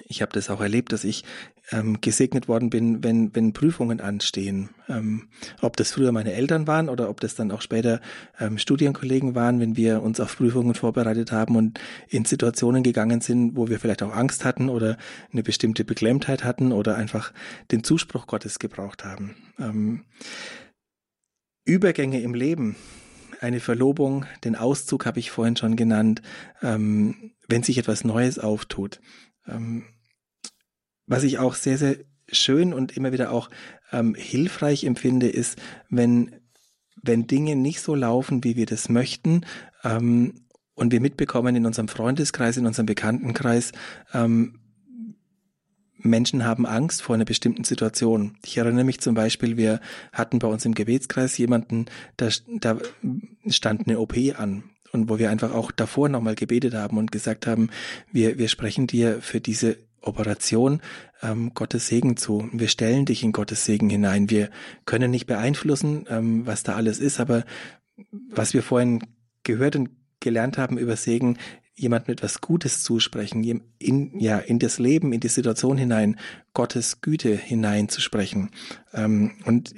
ich 0.05 0.21
habe 0.21 0.31
das 0.31 0.49
auch 0.49 0.61
erlebt, 0.61 0.93
dass 0.93 1.03
ich 1.03 1.23
ähm, 1.71 2.01
gesegnet 2.01 2.47
worden 2.47 2.69
bin, 2.69 3.03
wenn, 3.03 3.33
wenn 3.35 3.53
Prüfungen 3.53 4.01
anstehen. 4.01 4.69
Ähm, 4.89 5.29
ob 5.61 5.77
das 5.77 5.91
früher 5.91 6.11
meine 6.11 6.33
Eltern 6.33 6.67
waren 6.67 6.89
oder 6.89 7.09
ob 7.09 7.21
das 7.21 7.35
dann 7.35 7.51
auch 7.51 7.61
später 7.61 8.01
ähm, 8.39 8.57
Studienkollegen 8.57 9.33
waren, 9.35 9.59
wenn 9.59 9.77
wir 9.77 10.01
uns 10.01 10.19
auf 10.19 10.37
Prüfungen 10.37 10.75
vorbereitet 10.75 11.31
haben 11.31 11.55
und 11.55 11.79
in 12.09 12.25
Situationen 12.25 12.83
gegangen 12.83 13.21
sind, 13.21 13.55
wo 13.55 13.69
wir 13.69 13.79
vielleicht 13.79 14.03
auch 14.03 14.13
Angst 14.13 14.43
hatten 14.43 14.69
oder 14.69 14.97
eine 15.31 15.43
bestimmte 15.43 15.85
Beklemmtheit 15.85 16.43
hatten 16.43 16.71
oder 16.71 16.95
einfach 16.95 17.31
den 17.71 17.83
Zuspruch 17.83 18.27
Gottes 18.27 18.59
gebraucht 18.59 19.05
haben. 19.05 19.35
Ähm, 19.57 20.03
Übergänge 21.65 22.21
im 22.21 22.33
Leben, 22.33 22.75
eine 23.39 23.61
Verlobung, 23.61 24.25
den 24.43 24.55
Auszug 24.55 25.05
habe 25.05 25.19
ich 25.19 25.31
vorhin 25.31 25.55
schon 25.55 25.77
genannt, 25.77 26.21
ähm, 26.61 27.31
wenn 27.47 27.63
sich 27.63 27.77
etwas 27.77 28.03
Neues 28.03 28.37
auftut. 28.37 28.99
Ähm, 29.47 29.83
was 31.07 31.23
ich 31.23 31.39
auch 31.39 31.55
sehr, 31.55 31.77
sehr 31.77 31.97
schön 32.31 32.73
und 32.73 32.95
immer 32.95 33.11
wieder 33.11 33.31
auch 33.31 33.49
ähm, 33.91 34.15
hilfreich 34.15 34.83
empfinde, 34.83 35.29
ist, 35.29 35.59
wenn, 35.89 36.35
wenn 37.01 37.27
Dinge 37.27 37.55
nicht 37.55 37.81
so 37.81 37.95
laufen, 37.95 38.43
wie 38.43 38.55
wir 38.55 38.65
das 38.65 38.89
möchten, 38.89 39.45
ähm, 39.83 40.33
und 40.75 40.91
wir 40.91 41.01
mitbekommen 41.01 41.55
in 41.55 41.65
unserem 41.65 41.87
Freundeskreis, 41.87 42.57
in 42.57 42.65
unserem 42.65 42.87
Bekanntenkreis, 42.87 43.71
ähm, 44.13 44.59
Menschen 45.97 46.43
haben 46.45 46.65
Angst 46.65 47.01
vor 47.01 47.15
einer 47.15 47.25
bestimmten 47.25 47.63
Situation. 47.63 48.35
Ich 48.43 48.57
erinnere 48.57 48.83
mich 48.83 48.99
zum 48.99 49.15
Beispiel, 49.15 49.55
wir 49.55 49.79
hatten 50.11 50.39
bei 50.39 50.47
uns 50.47 50.65
im 50.65 50.73
Gebetskreis 50.73 51.37
jemanden, 51.37 51.85
da, 52.17 52.29
da 52.59 52.77
stand 53.47 53.87
eine 53.87 53.99
OP 53.99 54.15
an 54.37 54.63
und 54.91 55.09
wo 55.09 55.17
wir 55.17 55.29
einfach 55.29 55.53
auch 55.53 55.71
davor 55.71 56.09
nochmal 56.09 56.35
gebetet 56.35 56.73
haben 56.73 56.97
und 56.97 57.11
gesagt 57.11 57.47
haben, 57.47 57.69
wir, 58.11 58.37
wir 58.37 58.49
sprechen 58.49 58.85
dir 58.85 59.21
für 59.21 59.39
diese 59.39 59.77
Operation 60.03 60.81
ähm, 61.21 61.53
Gottes 61.53 61.87
Segen 61.87 62.17
zu. 62.17 62.49
Wir 62.51 62.67
stellen 62.67 63.05
dich 63.05 63.23
in 63.23 63.31
Gottes 63.31 63.65
Segen 63.65 63.89
hinein. 63.89 64.29
Wir 64.29 64.49
können 64.85 65.11
nicht 65.11 65.25
beeinflussen, 65.25 66.05
ähm, 66.09 66.45
was 66.45 66.63
da 66.63 66.75
alles 66.75 66.99
ist, 66.99 67.19
aber 67.19 67.45
was 68.29 68.53
wir 68.53 68.63
vorhin 68.63 69.03
gehört 69.43 69.75
und 69.75 69.89
gelernt 70.19 70.57
haben 70.57 70.77
über 70.77 70.95
Segen, 70.95 71.37
jemandem 71.75 72.13
etwas 72.13 72.41
Gutes 72.41 72.83
zusprechen, 72.83 73.43
in, 73.79 74.19
ja, 74.19 74.37
in 74.37 74.59
das 74.59 74.79
Leben, 74.79 75.11
in 75.11 75.19
die 75.19 75.27
Situation 75.27 75.77
hinein, 75.77 76.19
Gottes 76.53 77.01
Güte 77.01 77.35
hineinzusprechen. 77.35 78.51
Ähm, 78.93 79.33
und 79.45 79.73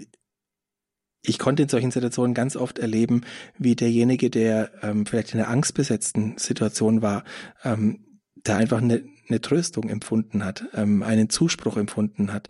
ich 1.21 1.39
konnte 1.39 1.63
in 1.63 1.69
solchen 1.69 1.91
Situationen 1.91 2.33
ganz 2.33 2.55
oft 2.55 2.79
erleben, 2.79 3.21
wie 3.57 3.75
derjenige, 3.75 4.29
der 4.29 4.71
ähm, 4.83 5.05
vielleicht 5.05 5.33
in 5.33 5.39
einer 5.39 5.49
angstbesetzten 5.49 6.37
Situation 6.37 7.01
war, 7.01 7.23
ähm, 7.63 8.21
da 8.35 8.57
einfach 8.57 8.81
eine, 8.81 9.03
eine 9.27 9.41
Tröstung 9.41 9.89
empfunden 9.89 10.43
hat, 10.43 10.65
ähm, 10.73 11.03
einen 11.03 11.29
Zuspruch 11.29 11.77
empfunden 11.77 12.31
hat, 12.31 12.47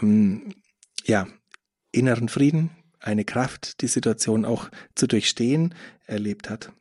ähm, 0.00 0.54
ja, 1.04 1.26
inneren 1.92 2.28
Frieden, 2.28 2.70
eine 3.00 3.24
Kraft, 3.24 3.80
die 3.82 3.86
Situation 3.86 4.44
auch 4.44 4.70
zu 4.94 5.06
durchstehen, 5.06 5.74
erlebt 6.06 6.50
hat. 6.50 6.72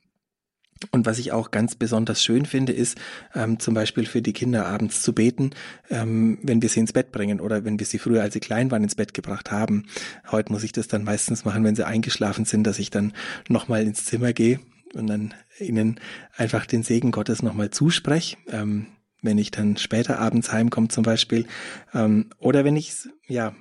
Und 0.91 1.05
was 1.05 1.19
ich 1.19 1.31
auch 1.31 1.51
ganz 1.51 1.75
besonders 1.75 2.23
schön 2.23 2.45
finde, 2.45 2.73
ist 2.73 2.97
ähm, 3.33 3.59
zum 3.59 3.73
Beispiel 3.73 4.05
für 4.05 4.21
die 4.21 4.33
Kinder 4.33 4.65
abends 4.65 5.01
zu 5.01 5.13
beten, 5.13 5.51
ähm, 5.89 6.39
wenn 6.43 6.61
wir 6.61 6.69
sie 6.69 6.81
ins 6.81 6.93
Bett 6.93 7.11
bringen 7.11 7.39
oder 7.39 7.63
wenn 7.63 7.79
wir 7.79 7.85
sie 7.85 7.99
früher, 7.99 8.21
als 8.21 8.33
sie 8.33 8.39
klein 8.39 8.71
waren, 8.71 8.83
ins 8.83 8.95
Bett 8.95 9.13
gebracht 9.13 9.51
haben. 9.51 9.85
Heute 10.29 10.51
muss 10.51 10.63
ich 10.63 10.71
das 10.71 10.87
dann 10.87 11.03
meistens 11.03 11.45
machen, 11.45 11.63
wenn 11.63 11.75
sie 11.75 11.87
eingeschlafen 11.87 12.45
sind, 12.45 12.65
dass 12.65 12.79
ich 12.79 12.89
dann 12.89 13.13
nochmal 13.47 13.83
ins 13.83 14.05
Zimmer 14.05 14.33
gehe 14.33 14.59
und 14.93 15.07
dann 15.07 15.33
ihnen 15.59 15.99
einfach 16.35 16.65
den 16.65 16.83
Segen 16.83 17.11
Gottes 17.11 17.41
nochmal 17.43 17.69
zuspreche. 17.69 18.37
Ähm, 18.49 18.87
wenn 19.23 19.39
ich 19.39 19.49
dann 19.49 19.77
später 19.77 20.19
abends 20.19 20.51
heimkomme 20.51 20.89
zum 20.89 21.03
Beispiel. 21.03 21.47
Ähm, 21.93 22.29
oder 22.37 22.63
wenn 22.63 22.75
ich 22.75 22.93
ja 23.27 23.55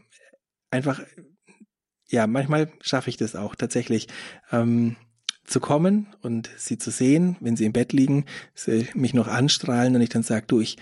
einfach, 0.71 1.01
ja, 2.09 2.27
manchmal 2.27 2.71
schaffe 2.83 3.09
ich 3.09 3.17
das 3.17 3.35
auch 3.35 3.55
tatsächlich. 3.55 4.09
Ähm, 4.51 4.97
zu 5.45 5.59
kommen 5.61 6.07
und 6.23 6.51
sie 6.57 6.79
zu 6.79 6.91
sehen, 6.91 7.37
wenn 7.41 7.57
sie 7.57 7.65
im 7.65 7.73
Bett 7.73 7.93
liegen, 7.93 8.27
sie 8.55 8.87
mich 8.95 9.13
noch 9.13 9.27
anstrahlen 9.27 9.95
und 9.95 10.01
ich 10.01 10.09
dann 10.09 10.23
sage, 10.23 10.47
du, 10.47 10.61
ich 10.61 10.77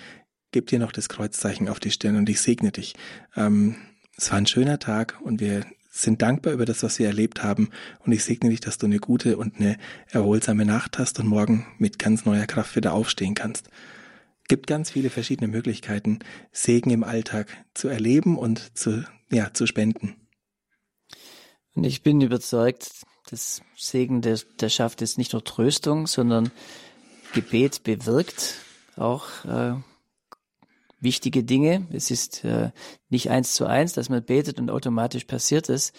gebe 0.53 0.67
dir 0.67 0.79
noch 0.79 0.93
das 0.93 1.09
Kreuzzeichen 1.09 1.69
auf 1.69 1.81
die 1.81 1.91
Stirn 1.91 2.17
und 2.17 2.29
ich 2.29 2.41
segne 2.41 2.73
dich. 2.73 2.95
Ähm, 3.37 3.77
es 4.17 4.31
war 4.31 4.39
ein 4.39 4.47
schöner 4.47 4.79
Tag 4.79 5.19
und 5.23 5.41
wir 5.41 5.65
sind 5.91 6.23
dankbar 6.23 6.53
über 6.53 6.65
das, 6.65 6.83
was 6.83 6.99
wir 6.99 7.07
erlebt 7.07 7.43
haben 7.43 7.71
und 8.05 8.13
ich 8.13 8.23
segne 8.23 8.51
dich, 8.51 8.61
dass 8.61 8.79
du 8.79 8.87
eine 8.87 8.99
gute 8.99 9.37
und 9.37 9.57
eine 9.57 9.77
erholsame 10.09 10.65
Nacht 10.65 10.99
hast 10.99 11.19
und 11.19 11.27
morgen 11.27 11.67
mit 11.79 11.99
ganz 11.99 12.25
neuer 12.25 12.47
Kraft 12.47 12.77
wieder 12.77 12.93
aufstehen 12.93 13.35
kannst. 13.35 13.71
Gibt 14.51 14.67
ganz 14.67 14.91
viele 14.91 15.11
verschiedene 15.11 15.47
Möglichkeiten, 15.47 16.19
Segen 16.51 16.91
im 16.91 17.05
Alltag 17.05 17.57
zu 17.73 17.87
erleben 17.87 18.37
und 18.37 18.77
zu, 18.77 19.05
ja, 19.31 19.55
zu 19.55 19.65
spenden. 19.65 20.17
Und 21.77 21.85
ich 21.85 22.03
bin 22.03 22.21
überzeugt, 22.21 22.91
das 23.31 23.63
Segen, 23.77 24.23
der, 24.23 24.41
der 24.59 24.69
schafft 24.69 25.03
jetzt 25.03 25.19
nicht 25.19 25.35
nur 25.35 25.45
Tröstung, 25.45 26.09
sondern 26.09 26.51
Gebet 27.33 27.85
bewirkt 27.85 28.57
auch 28.97 29.45
äh, 29.45 29.75
wichtige 30.99 31.45
Dinge. 31.45 31.87
Es 31.93 32.11
ist 32.11 32.43
äh, 32.45 32.73
nicht 33.09 33.31
eins 33.31 33.55
zu 33.55 33.67
eins, 33.67 33.93
dass 33.93 34.09
man 34.09 34.25
betet 34.25 34.59
und 34.59 34.69
automatisch 34.69 35.27
passiert 35.27 35.69
es. 35.69 35.93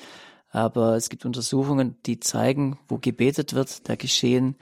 Aber 0.50 0.98
es 0.98 1.08
gibt 1.08 1.24
Untersuchungen, 1.24 1.96
die 2.06 2.20
zeigen, 2.20 2.78
wo 2.90 2.98
gebetet 2.98 3.54
wird, 3.54 3.88
da 3.88 3.96
geschehen 3.96 4.58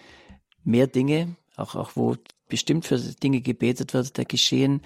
mehr 0.64 0.86
Dinge, 0.86 1.38
auch, 1.56 1.74
auch 1.74 1.96
wo 1.96 2.18
bestimmt 2.50 2.86
für 2.86 2.98
Dinge 2.98 3.42
gebetet 3.42 3.94
wird, 3.94 4.18
da 4.18 4.24
geschehen 4.24 4.82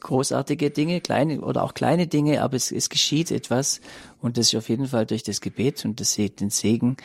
großartige 0.00 0.70
Dinge, 0.70 1.00
kleine 1.00 1.40
oder 1.40 1.62
auch 1.62 1.74
kleine 1.74 2.06
Dinge, 2.06 2.42
aber 2.42 2.56
es, 2.56 2.72
es 2.72 2.88
geschieht 2.88 3.30
etwas 3.30 3.80
und 4.20 4.36
das 4.36 4.48
ist 4.48 4.54
auf 4.56 4.68
jeden 4.68 4.86
Fall 4.86 5.06
durch 5.06 5.22
das 5.22 5.40
Gebet 5.40 5.84
und 5.84 6.00
das, 6.00 6.14
den 6.14 6.50
Segen 6.50 6.96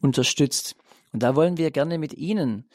unterstützt. 0.00 0.76
Und 1.12 1.22
da 1.22 1.36
wollen 1.36 1.56
wir 1.56 1.70
gerne 1.70 1.98
mit 1.98 2.14
Ihnen, 2.14 2.68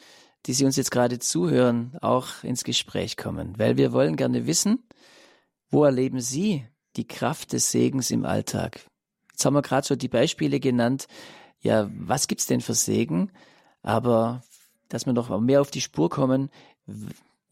die 0.46 0.52
Sie 0.52 0.64
uns 0.64 0.76
jetzt 0.76 0.90
gerade 0.90 1.18
zuhören, 1.18 1.96
auch 2.00 2.42
ins 2.42 2.64
Gespräch 2.64 3.16
kommen, 3.16 3.58
weil 3.58 3.76
wir 3.76 3.92
wollen 3.92 4.16
gerne 4.16 4.46
wissen, 4.46 4.84
wo 5.70 5.84
erleben 5.84 6.20
Sie 6.20 6.66
die 6.96 7.06
Kraft 7.06 7.52
des 7.52 7.70
Segens 7.70 8.10
im 8.10 8.24
Alltag? 8.24 8.80
Jetzt 9.32 9.44
haben 9.44 9.54
wir 9.54 9.62
gerade 9.62 9.86
so 9.86 9.94
die 9.94 10.08
Beispiele 10.08 10.58
genannt. 10.58 11.06
Ja, 11.60 11.90
was 11.92 12.26
gibt's 12.26 12.46
denn 12.46 12.60
für 12.60 12.74
Segen? 12.74 13.30
Aber 13.82 14.42
dass 14.88 15.06
wir 15.06 15.12
noch 15.12 15.36
mehr 15.40 15.60
auf 15.60 15.70
die 15.70 15.80
Spur 15.80 16.10
kommen, 16.10 16.50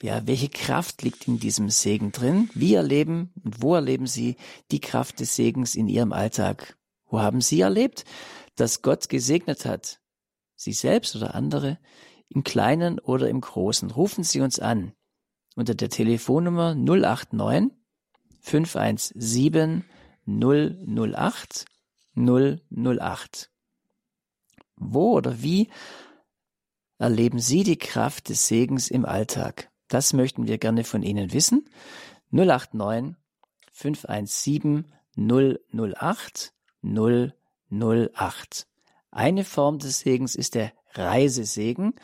ja, 0.03 0.27
welche 0.27 0.49
Kraft 0.49 1.03
liegt 1.03 1.27
in 1.27 1.39
diesem 1.39 1.71
Segen 1.71 2.13
drin? 2.13 2.51
Wie 2.55 2.75
erleben 2.75 3.33
und 3.43 3.63
wo 3.63 3.75
erleben 3.75 4.07
Sie 4.07 4.37
die 4.71 4.81
Kraft 4.81 5.21
des 5.21 5.37
Segens 5.37 5.75
in 5.75 5.89
Ihrem 5.89 6.13
Alltag? 6.13 6.77
Wo 7.09 7.21
haben 7.21 7.41
Sie 7.41 7.61
erlebt, 7.61 8.05
dass 8.57 8.83
Gott 8.83 9.09
gesegnet 9.09 9.65
hat? 9.65 10.01
Sie 10.55 10.73
selbst 10.73 11.17
oder 11.17 11.35
andere? 11.35 11.79
Im 12.29 12.45
Kleinen 12.45 12.99
oder 12.99 13.29
im 13.29 13.41
Großen? 13.41 13.91
Rufen 13.91 14.25
Sie 14.25 14.41
uns 14.41 14.59
an 14.59 14.93
unter 15.55 15.75
der 15.75 15.89
Telefonnummer 15.89 16.75
089 16.75 17.73
517 18.41 19.85
008 20.27 21.65
008. 22.15 23.51
Wo 24.77 25.13
oder 25.13 25.43
wie 25.43 25.69
erleben 26.99 27.39
Sie 27.39 27.63
die 27.63 27.79
Kraft 27.79 28.29
des 28.29 28.47
Segens 28.47 28.91
im 28.91 29.05
Alltag? 29.05 29.71
Das 29.89 30.13
möchten 30.13 30.47
wir 30.47 30.59
gerne 30.59 30.85
von 30.85 31.03
Ihnen 31.03 31.33
wissen. 31.33 31.69
089 32.31 33.17
517 33.73 34.87
008 35.17 36.53
008. 36.83 38.67
Eine 39.11 39.45
Form 39.45 39.79
des 39.79 40.01
Segens 40.01 40.35
ist 40.35 40.55
der 40.55 40.73
Reisesegen 40.95 41.95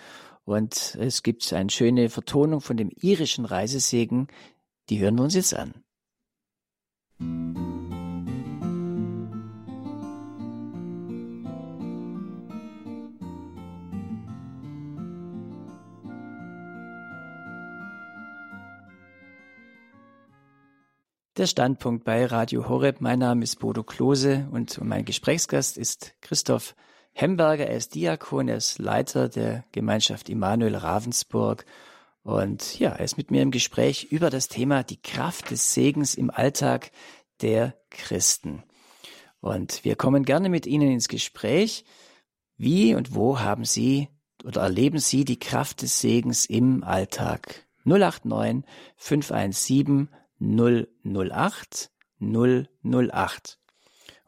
und 0.45 0.97
es 1.01 1.23
gibt 1.23 1.53
eine 1.53 1.71
schöne 1.71 2.09
Vertonung 2.09 2.61
von 2.61 2.77
dem 2.77 2.91
irischen 2.91 3.45
Reisesegen, 3.45 4.29
die 4.89 4.99
hören 4.99 5.17
wir 5.17 5.25
uns 5.25 5.35
jetzt 5.35 5.55
an. 5.55 5.75
Der 21.39 21.47
Standpunkt 21.47 22.05
bei 22.05 22.27
Radio 22.27 22.69
Horeb. 22.69 23.01
Mein 23.01 23.21
Name 23.21 23.43
ist 23.43 23.59
Bodo 23.59 23.83
Klose 23.83 24.47
und 24.51 24.79
mein 24.85 25.07
Gesprächsgast 25.07 25.79
ist 25.79 26.13
Christoph 26.21 26.77
Hemberger. 27.15 27.67
Er 27.67 27.79
ist 27.79 27.95
Diakon, 27.95 28.49
er 28.49 28.59
ist 28.59 28.79
Leiter 28.79 29.31
der 29.31 29.65
Gemeinschaft 29.73 30.29
Immanuel 30.29 30.77
Ravensburg. 30.77 31.65
Und 32.23 32.79
ja, 32.79 32.91
er 32.91 33.03
ist 33.03 33.17
mit 33.17 33.31
mir 33.31 33.41
im 33.41 33.51
Gespräch 33.51 34.09
über 34.11 34.29
das 34.29 34.49
Thema 34.49 34.83
die 34.83 35.01
Kraft 35.01 35.51
des 35.51 35.73
Segens 35.73 36.17
im 36.17 36.29
Alltag 36.29 36.91
der 37.41 37.77
Christen. 37.89 38.63
Und 39.41 39.87
wir 39.87 39.97
kommen 39.97 40.27
gerne 40.27 40.51
mit 40.51 40.67
Ihnen 40.67 40.93
ins 40.93 41.09
Gespräch. 41.09 41.87
Wie 42.59 42.95
und 42.95 43.15
wo 43.15 43.41
haben 43.41 43.65
Sie 43.65 44.11
oder 44.45 44.61
erleben 44.61 44.99
Sie 44.99 45.25
die 45.25 45.39
Kraft 45.39 45.81
des 45.81 45.99
Segens 45.99 46.45
im 46.45 46.85
Alltag? 46.85 47.67
089 47.85 48.71
517 48.97 50.11
008 50.43 51.91
008. 52.21 53.59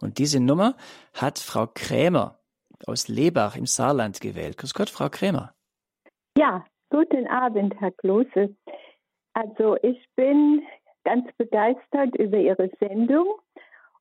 Und 0.01 0.19
diese 0.19 0.41
Nummer 0.41 0.77
hat 1.15 1.39
Frau 1.39 1.67
Krämer 1.67 2.39
aus 2.87 3.09
Lebach 3.09 3.57
im 3.57 3.67
Saarland 3.67 4.21
gewählt. 4.21 4.59
Grüß 4.59 4.75
Gott, 4.75 4.91
Frau 4.91 5.09
Krämer. 5.09 5.55
Ja, 6.37 6.65
guten 6.91 7.27
Abend, 7.29 7.75
Herr 7.81 7.93
Klose. 7.93 8.55
Also 9.35 9.77
ich 9.83 10.05
bin 10.17 10.62
ganz 11.05 11.27
begeistert 11.37 12.15
über 12.17 12.39
Ihre 12.39 12.71
Sendung 12.81 13.27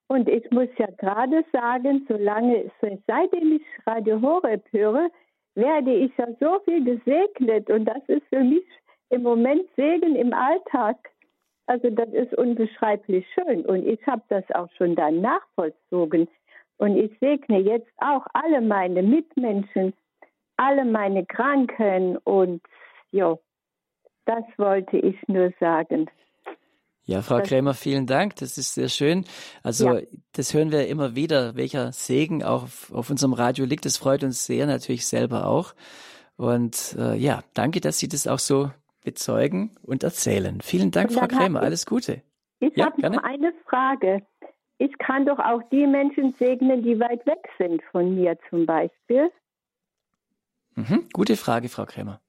und 0.08 0.28
ich 0.30 0.50
muss 0.52 0.70
ja 0.78 0.88
gerade 0.98 1.44
sagen, 1.52 2.06
solange, 2.08 2.72
seitdem 3.08 3.54
ich 3.58 3.64
Radio 3.86 4.22
Horeb 4.22 4.64
höre, 4.72 5.10
werde 5.56 5.94
ich 5.94 6.12
ja 6.18 6.28
so 6.40 6.60
viel 6.66 6.84
gesegnet 6.84 7.70
und 7.70 7.86
das 7.86 8.04
ist 8.08 8.24
für 8.30 8.44
mich 8.44 8.64
im 9.10 9.24
Moment 9.24 9.64
Segen 9.76 10.16
im 10.16 10.34
Alltag. 10.34 10.98
Also 11.66 11.90
das 11.90 12.10
ist 12.10 12.34
unbeschreiblich 12.38 13.26
schön 13.34 13.66
und 13.66 13.88
ich 13.88 14.06
habe 14.06 14.24
das 14.30 14.44
auch 14.54 14.70
schon 14.78 14.96
dann 14.96 15.22
nachvollzogen. 15.22 16.28
Und 16.78 16.98
ich 16.98 17.12
segne 17.20 17.60
jetzt 17.60 17.90
auch 17.98 18.26
alle 18.34 18.60
meine 18.60 19.02
Mitmenschen, 19.04 19.94
alle 20.58 20.84
meine 20.84 21.26
Kranken 21.26 22.18
und 22.18 22.62
ja, 23.12 23.38
das 24.26 24.44
wollte 24.58 24.98
ich 24.98 25.16
nur 25.28 25.54
sagen. 25.60 26.10
Ja, 27.06 27.22
Frau 27.22 27.40
das, 27.40 27.50
Krämer, 27.50 27.74
vielen 27.74 28.08
Dank. 28.08 28.38
Das 28.38 28.58
ist 28.58 28.74
sehr 28.74 28.88
schön. 28.88 29.26
Also, 29.62 29.96
ja. 29.96 30.02
das 30.32 30.54
hören 30.54 30.72
wir 30.72 30.88
immer 30.88 31.16
wieder, 31.16 31.56
welcher 31.56 31.92
Segen 31.92 32.44
auch 32.44 32.64
auf, 32.64 32.94
auf, 32.94 33.10
unserem 33.10 33.34
Radio 33.34 33.66
liegt. 33.66 33.86
Das 33.86 33.98
freut 33.98 34.24
uns 34.24 34.46
sehr, 34.46 34.66
natürlich 34.68 35.06
selber 35.06 35.48
auch. 35.48 35.74
Und 36.38 36.96
äh, 36.98 37.16
ja, 37.16 37.44
danke, 37.54 37.82
dass 37.82 38.00
Sie 38.00 38.08
das 38.08 38.26
auch 38.26 38.40
so 38.40 38.72
bezeugen 39.04 39.76
und 39.82 40.04
erzählen. 40.04 40.62
Vielen 40.62 40.92
Dank, 40.92 41.12
Frau 41.14 41.28
Krämer. 41.28 41.60
Ich, 41.60 41.66
Alles 41.66 41.86
Gute. 41.86 42.22
Ich 42.60 42.76
ja, 42.76 42.86
habe 42.86 43.02
noch 43.02 43.24
eine 43.24 43.54
Frage. 43.68 44.26
Ich 44.78 44.98
kann 44.98 45.26
doch 45.26 45.40
auch 45.40 45.62
die 45.72 45.88
Menschen 45.88 46.34
segnen, 46.40 46.84
die 46.84 47.00
weit 47.00 47.26
weg 47.26 47.48
sind 47.58 47.82
von 47.92 48.16
mir 48.16 48.38
zum 48.50 48.66
Beispiel. 48.66 49.30
Mhm, 50.76 51.08
gute 51.14 51.38
Frage, 51.38 51.70
Frau 51.70 51.86
Krämer. 51.86 52.20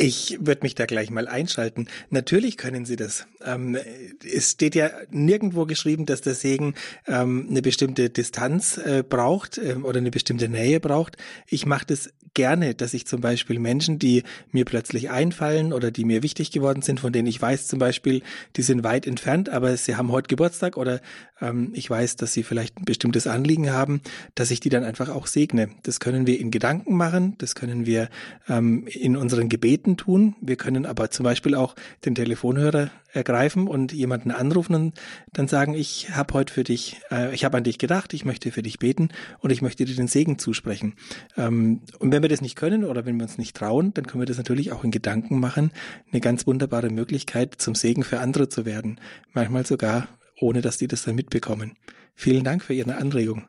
Ich 0.00 0.38
würde 0.40 0.60
mich 0.62 0.76
da 0.76 0.86
gleich 0.86 1.10
mal 1.10 1.26
einschalten. 1.26 1.88
Natürlich 2.08 2.56
können 2.56 2.84
Sie 2.84 2.94
das. 2.94 3.26
Ähm, 3.44 3.76
es 4.24 4.52
steht 4.52 4.76
ja 4.76 4.90
nirgendwo 5.10 5.66
geschrieben, 5.66 6.06
dass 6.06 6.20
der 6.20 6.34
Segen 6.34 6.74
ähm, 7.08 7.48
eine 7.50 7.62
bestimmte 7.62 8.08
Distanz 8.08 8.78
äh, 8.78 9.02
braucht 9.02 9.58
äh, 9.58 9.74
oder 9.82 9.98
eine 9.98 10.12
bestimmte 10.12 10.48
Nähe 10.48 10.78
braucht. 10.78 11.16
Ich 11.48 11.66
mache 11.66 11.86
das 11.86 12.12
gerne, 12.38 12.76
dass 12.76 12.94
ich 12.94 13.04
zum 13.04 13.20
Beispiel 13.20 13.58
Menschen, 13.58 13.98
die 13.98 14.22
mir 14.52 14.64
plötzlich 14.64 15.10
einfallen 15.10 15.72
oder 15.72 15.90
die 15.90 16.04
mir 16.04 16.22
wichtig 16.22 16.52
geworden 16.52 16.82
sind, 16.82 17.00
von 17.00 17.12
denen 17.12 17.26
ich 17.26 17.42
weiß 17.42 17.66
zum 17.66 17.80
Beispiel, 17.80 18.22
die 18.54 18.62
sind 18.62 18.84
weit 18.84 19.08
entfernt, 19.08 19.48
aber 19.48 19.76
sie 19.76 19.96
haben 19.96 20.12
heute 20.12 20.28
Geburtstag 20.28 20.76
oder 20.76 21.00
ähm, 21.40 21.72
ich 21.74 21.90
weiß, 21.90 22.14
dass 22.14 22.32
sie 22.32 22.44
vielleicht 22.44 22.78
ein 22.78 22.84
bestimmtes 22.84 23.26
Anliegen 23.26 23.72
haben, 23.72 24.02
dass 24.36 24.52
ich 24.52 24.60
die 24.60 24.68
dann 24.68 24.84
einfach 24.84 25.08
auch 25.08 25.26
segne. 25.26 25.70
Das 25.82 25.98
können 25.98 26.28
wir 26.28 26.38
in 26.38 26.52
Gedanken 26.52 26.96
machen, 26.96 27.34
das 27.38 27.56
können 27.56 27.86
wir 27.86 28.08
ähm, 28.48 28.86
in 28.86 29.16
unseren 29.16 29.48
Gebeten 29.48 29.96
tun. 29.96 30.36
Wir 30.40 30.54
können 30.54 30.86
aber 30.86 31.10
zum 31.10 31.24
Beispiel 31.24 31.56
auch 31.56 31.74
den 32.04 32.14
Telefonhörer 32.14 32.92
ergreifen 33.12 33.66
und 33.68 33.92
jemanden 33.92 34.30
anrufen 34.30 34.74
und 34.74 35.00
dann 35.32 35.48
sagen, 35.48 35.74
ich 35.74 36.10
habe 36.10 36.34
heute 36.34 36.52
für 36.52 36.64
dich, 36.64 37.00
äh, 37.10 37.34
ich 37.34 37.44
habe 37.44 37.56
an 37.56 37.64
dich 37.64 37.78
gedacht, 37.78 38.12
ich 38.12 38.24
möchte 38.24 38.52
für 38.52 38.62
dich 38.62 38.78
beten 38.78 39.08
und 39.40 39.50
ich 39.50 39.62
möchte 39.62 39.84
dir 39.84 39.96
den 39.96 40.08
Segen 40.08 40.38
zusprechen. 40.38 40.94
Ähm, 41.36 41.80
und 41.98 42.12
wenn 42.12 42.22
wir 42.22 42.27
das 42.28 42.40
nicht 42.40 42.56
können 42.56 42.84
oder 42.84 43.06
wenn 43.06 43.16
wir 43.16 43.24
uns 43.24 43.38
nicht 43.38 43.56
trauen, 43.56 43.92
dann 43.94 44.06
können 44.06 44.22
wir 44.22 44.26
das 44.26 44.36
natürlich 44.38 44.72
auch 44.72 44.84
in 44.84 44.90
Gedanken 44.90 45.40
machen. 45.40 45.72
Eine 46.10 46.20
ganz 46.20 46.46
wunderbare 46.46 46.90
Möglichkeit, 46.90 47.54
zum 47.58 47.74
Segen 47.74 48.02
für 48.02 48.20
andere 48.20 48.48
zu 48.48 48.64
werden. 48.64 49.00
Manchmal 49.32 49.66
sogar, 49.66 50.08
ohne 50.40 50.60
dass 50.60 50.78
die 50.78 50.86
das 50.86 51.04
dann 51.04 51.14
mitbekommen. 51.14 51.76
Vielen 52.14 52.44
Dank 52.44 52.62
für 52.62 52.74
Ihre 52.74 52.96
Anregung. 52.96 53.48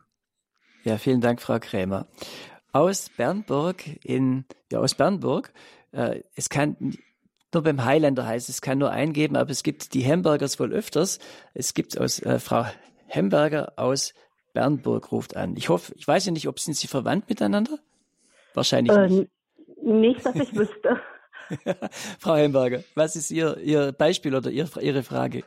Ja, 0.84 0.98
vielen 0.98 1.22
Dank, 1.22 1.42
Frau 1.42 1.60
Krämer. 1.60 2.08
Aus 2.72 3.10
Bernburg 3.10 3.84
in, 4.04 4.46
ja, 4.72 4.80
aus 4.80 4.96
Bernburg, 4.96 5.52
äh, 5.92 6.22
es 6.36 6.50
kann 6.50 6.78
nur 7.54 7.64
beim 7.64 7.84
Highlander 7.84 8.28
heißt, 8.28 8.48
es 8.50 8.62
kann 8.62 8.78
nur 8.78 8.92
eingeben, 8.92 9.36
aber 9.36 9.50
es 9.50 9.64
gibt 9.64 9.94
die 9.96 10.06
Hamburgers 10.06 10.60
wohl 10.60 10.72
öfters. 10.72 11.20
Es 11.54 11.74
gibt 11.74 11.98
aus 12.00 12.20
äh, 12.20 12.40
Frau 12.40 12.66
Hamburger 13.10 13.74
aus 13.76 14.14
Bernburg 14.54 15.12
ruft 15.12 15.36
an. 15.36 15.56
Ich 15.58 15.70
hoffe, 15.70 15.94
ich 15.96 16.08
weiß 16.08 16.26
ja 16.28 16.32
nicht, 16.32 16.48
ob 16.48 16.60
sind 16.60 16.76
Sie 16.76 16.88
verwandt 16.88 17.28
miteinander? 17.28 17.80
Wahrscheinlich 18.54 18.96
äh, 18.96 19.08
nicht. 19.08 19.30
Nicht, 19.82 20.26
dass 20.26 20.36
ich 20.36 20.56
wüsste. 20.56 21.00
Frau 22.20 22.36
Hamburger, 22.36 22.80
was 22.96 23.16
ist 23.16 23.32
Ihr, 23.32 23.58
Ihr 23.58 23.92
Beispiel 23.92 24.36
oder 24.36 24.50
Ihr, 24.50 24.68
Ihre 24.82 25.04
Frage? 25.04 25.44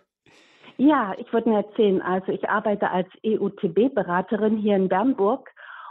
Ja, 0.79 1.15
ich 1.19 1.33
wollte 1.33 1.49
mir 1.49 1.59
erzählen, 1.59 2.03
also 2.03 2.33
ich 2.33 2.49
arbeite 2.49 2.91
als 2.91 3.09
EUTB-Beraterin 3.25 4.57
hier 4.57 4.77
in 4.77 4.89
Bernburg 4.89 5.49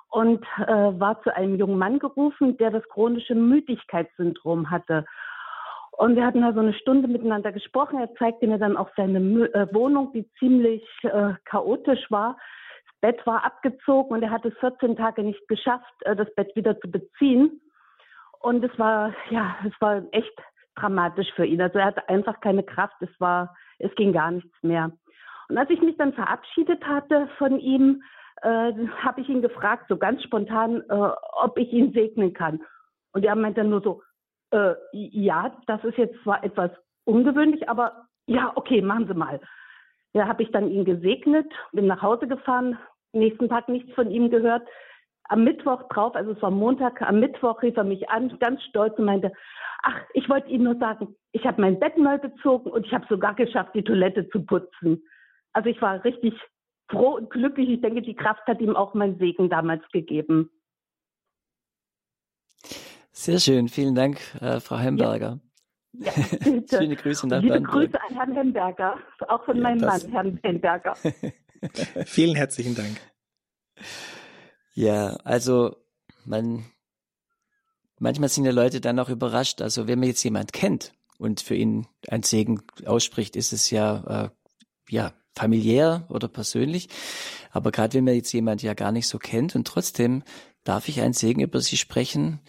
und 0.10 0.44
äh, 0.58 0.68
war 0.68 1.22
zu 1.24 1.34
einem 1.34 1.56
jungen 1.56 1.78
Mann 1.78 2.00
gerufen, 2.00 2.58
der 2.58 2.72
das 2.72 2.84
chronische 2.90 3.36
Müdigkeitssyndrom 3.36 4.70
hatte. 4.70 5.06
Und 5.92 6.16
wir 6.16 6.26
hatten 6.26 6.42
da 6.42 6.52
so 6.54 6.60
eine 6.60 6.74
Stunde 6.74 7.08
miteinander 7.08 7.52
gesprochen. 7.52 8.00
Er 8.00 8.14
zeigte 8.16 8.48
mir 8.48 8.58
dann 8.58 8.76
auch 8.76 8.90
seine 8.98 9.20
äh, 9.20 9.74
Wohnung, 9.74 10.12
die 10.14 10.30
ziemlich 10.40 10.84
äh, 11.04 11.34
chaotisch 11.46 12.10
war. 12.10 12.38
Bett 13.02 13.26
war 13.26 13.44
abgezogen 13.44 14.14
und 14.14 14.24
er 14.24 14.30
hatte 14.30 14.52
14 14.52 14.96
Tage 14.96 15.24
nicht 15.24 15.48
geschafft, 15.48 15.94
äh, 16.02 16.16
das 16.16 16.34
Bett 16.36 16.56
wieder 16.56 16.80
zu 16.80 16.90
beziehen. 16.90 17.62
Und 18.40 18.64
es 18.64 18.78
war, 18.80 19.14
ja, 19.30 19.56
es 19.68 19.74
war 19.80 20.04
echt 20.12 20.34
dramatisch 20.76 21.32
für 21.36 21.46
ihn. 21.46 21.62
Also 21.62 21.80
er 21.80 21.86
hatte 21.86 22.08
einfach 22.10 22.40
keine 22.40 22.64
Kraft. 22.64 22.96
Es 23.02 23.20
war, 23.20 23.56
es 23.80 23.94
ging 23.96 24.14
gar 24.14 24.32
nichts 24.32 24.56
mehr. 24.64 24.92
Und 25.50 25.58
als 25.58 25.70
ich 25.70 25.82
mich 25.82 25.98
dann 25.98 26.14
verabschiedet 26.14 26.84
hatte 26.86 27.28
von 27.38 27.60
ihm, 27.60 28.02
äh, 28.42 28.74
habe 29.04 29.22
ich 29.22 29.30
ihn 29.30 29.42
gefragt, 29.42 29.86
so 29.90 29.98
ganz 29.98 30.24
spontan, 30.24 30.82
äh, 30.90 31.12
ob 31.44 31.58
ich 31.58 31.72
ihn 31.72 31.92
segnen 31.94 32.34
kann. 32.34 32.62
Und 33.14 33.26
er 33.26 33.36
meinte 33.36 33.64
nur 33.64 33.82
so, 33.82 34.02
äh, 34.52 34.74
ja, 34.92 35.56
das 35.68 35.84
ist 35.84 35.98
jetzt 35.98 36.22
zwar 36.24 36.44
etwas 36.44 36.72
ungewöhnlich, 37.04 37.70
aber 37.70 38.08
ja, 38.26 38.52
okay, 38.56 38.82
machen 38.82 39.08
Sie 39.08 39.14
mal. 39.14 39.40
Da 40.14 40.28
habe 40.28 40.44
ich 40.44 40.52
dann 40.52 40.70
ihn 40.70 40.86
gesegnet, 40.86 41.52
bin 41.72 41.88
nach 41.88 42.02
Hause 42.02 42.28
gefahren, 42.28 42.78
nächsten 43.14 43.50
Tag 43.50 43.70
nichts 43.70 43.94
von 43.94 44.12
ihm 44.12 44.30
gehört. 44.30 44.68
Am 45.26 45.44
Mittwoch 45.44 45.84
drauf, 45.90 46.16
also 46.16 46.32
es 46.32 46.42
war 46.42 46.52
Montag, 46.52 47.02
am 47.02 47.20
Mittwoch 47.20 47.62
rief 47.62 47.78
er 47.78 47.84
mich 47.84 48.10
an, 48.10 48.38
ganz 48.40 48.62
stolz 48.64 48.98
und 48.98 49.06
meinte, 49.06 49.32
ach, 49.84 49.96
ich 50.14 50.28
wollte 50.28 50.50
Ihnen 50.50 50.66
nur 50.66 50.76
sagen, 50.76 51.16
ich 51.32 51.46
habe 51.46 51.62
mein 51.62 51.80
Bett 51.80 51.98
neu 51.98 52.18
bezogen 52.18 52.70
und 52.70 52.86
ich 52.86 52.94
habe 52.94 53.06
sogar 53.10 53.34
geschafft, 53.36 53.74
die 53.74 53.84
Toilette 53.84 54.30
zu 54.30 54.44
putzen. 54.44 55.04
Also 55.54 55.70
ich 55.70 55.82
war 55.82 56.04
richtig 56.04 56.34
froh 56.90 57.16
und 57.16 57.30
glücklich. 57.30 57.70
Ich 57.70 57.82
denke, 57.82 58.02
die 58.02 58.16
Kraft 58.16 58.46
hat 58.48 58.60
ihm 58.60 58.76
auch 58.76 58.94
mein 58.94 59.18
Segen 59.18 59.50
damals 59.50 59.84
gegeben. 59.92 60.50
Sehr 63.12 63.40
schön, 63.40 63.68
vielen 63.68 63.96
Dank, 63.96 64.20
äh, 64.42 64.60
Frau 64.60 64.78
Hemberger. 64.78 65.40
Ja. 65.40 65.52
Ja, 65.94 66.12
Schöne 66.72 66.96
Grüße 66.96 67.28
nach 67.28 67.42
Liebe 67.42 67.62
Grüße 67.62 68.00
an 68.02 68.16
Herrn 68.16 68.34
Hemberger, 68.34 68.98
auch 69.28 69.44
von 69.44 69.58
ja, 69.58 69.64
meinem 69.64 69.82
Mann, 69.82 70.02
Herrn 70.10 70.40
Hemberger. 70.42 70.94
Vielen 72.06 72.36
herzlichen 72.36 72.76
Dank. 72.76 73.00
Ja, 74.74 75.16
also 75.24 75.76
man, 76.26 76.66
manchmal 78.00 78.30
sind 78.30 78.46
ja 78.46 78.52
Leute 78.52 78.82
dann 78.82 79.00
auch 79.00 79.10
überrascht. 79.10 79.62
Also 79.62 79.88
wenn 79.88 80.00
man 80.00 80.08
jetzt 80.08 80.24
jemand 80.24 80.54
kennt 80.54 80.94
und 81.18 81.42
für 81.42 81.56
ihn 81.56 81.88
ein 82.08 82.24
Segen 82.24 82.62
ausspricht, 82.86 83.36
ist 83.36 83.54
es 83.54 83.70
ja, 83.70 84.26
äh, 84.26 84.30
ja 84.90 85.14
familiär 85.36 86.06
oder 86.10 86.28
persönlich. 86.28 86.90
Aber 87.52 87.72
gerade 87.72 87.96
wenn 87.96 88.06
man 88.06 88.16
jetzt 88.16 88.32
jemand 88.32 88.62
ja 88.64 88.74
gar 88.74 88.92
nicht 88.92 89.08
so 89.08 89.18
kennt 89.18 89.56
und 89.56 89.68
trotzdem 89.68 90.24
darf 90.64 90.88
ich 90.88 91.02
einen 91.02 91.14
Segen 91.14 91.42
über 91.42 91.62
sie 91.62 91.78
sprechen, 91.78 92.40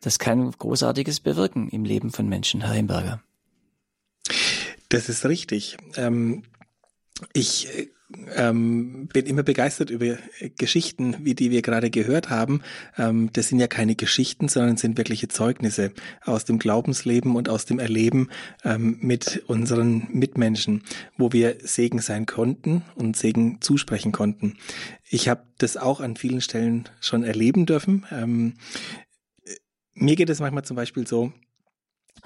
das 0.00 0.18
kann 0.18 0.50
Großartiges 0.50 1.20
bewirken 1.20 1.68
im 1.70 1.84
Leben 1.84 2.10
von 2.10 2.28
Menschen, 2.28 2.62
Herr 2.62 2.74
Himberger. 2.74 3.22
Das 4.88 5.08
ist 5.08 5.24
richtig. 5.24 5.76
Ähm, 5.96 6.44
ich 7.32 7.68
ähm, 8.36 9.08
bin 9.12 9.26
immer 9.26 9.42
begeistert 9.42 9.90
über 9.90 10.16
Geschichten, 10.58 11.16
wie 11.20 11.34
die 11.34 11.50
wir 11.50 11.62
gerade 11.62 11.90
gehört 11.90 12.30
haben. 12.30 12.62
Ähm, 12.96 13.30
das 13.32 13.48
sind 13.48 13.60
ja 13.60 13.66
keine 13.66 13.94
Geschichten, 13.94 14.48
sondern 14.48 14.76
sind 14.76 14.98
wirkliche 14.98 15.28
Zeugnisse 15.28 15.92
aus 16.24 16.44
dem 16.44 16.58
Glaubensleben 16.58 17.36
und 17.36 17.48
aus 17.48 17.64
dem 17.64 17.78
Erleben 17.78 18.28
ähm, 18.64 18.98
mit 19.00 19.42
unseren 19.46 20.08
Mitmenschen, 20.12 20.82
wo 21.16 21.32
wir 21.32 21.56
Segen 21.62 21.98
sein 21.98 22.26
konnten 22.26 22.82
und 22.94 23.16
Segen 23.16 23.60
zusprechen 23.60 24.12
konnten. 24.12 24.56
Ich 25.08 25.28
habe 25.28 25.44
das 25.58 25.76
auch 25.76 26.00
an 26.00 26.16
vielen 26.16 26.40
Stellen 26.40 26.88
schon 27.00 27.24
erleben 27.24 27.66
dürfen. 27.66 28.06
Ähm, 28.10 28.54
mir 29.94 30.16
geht 30.16 30.28
es 30.28 30.40
manchmal 30.40 30.64
zum 30.64 30.76
Beispiel 30.76 31.06
so, 31.06 31.32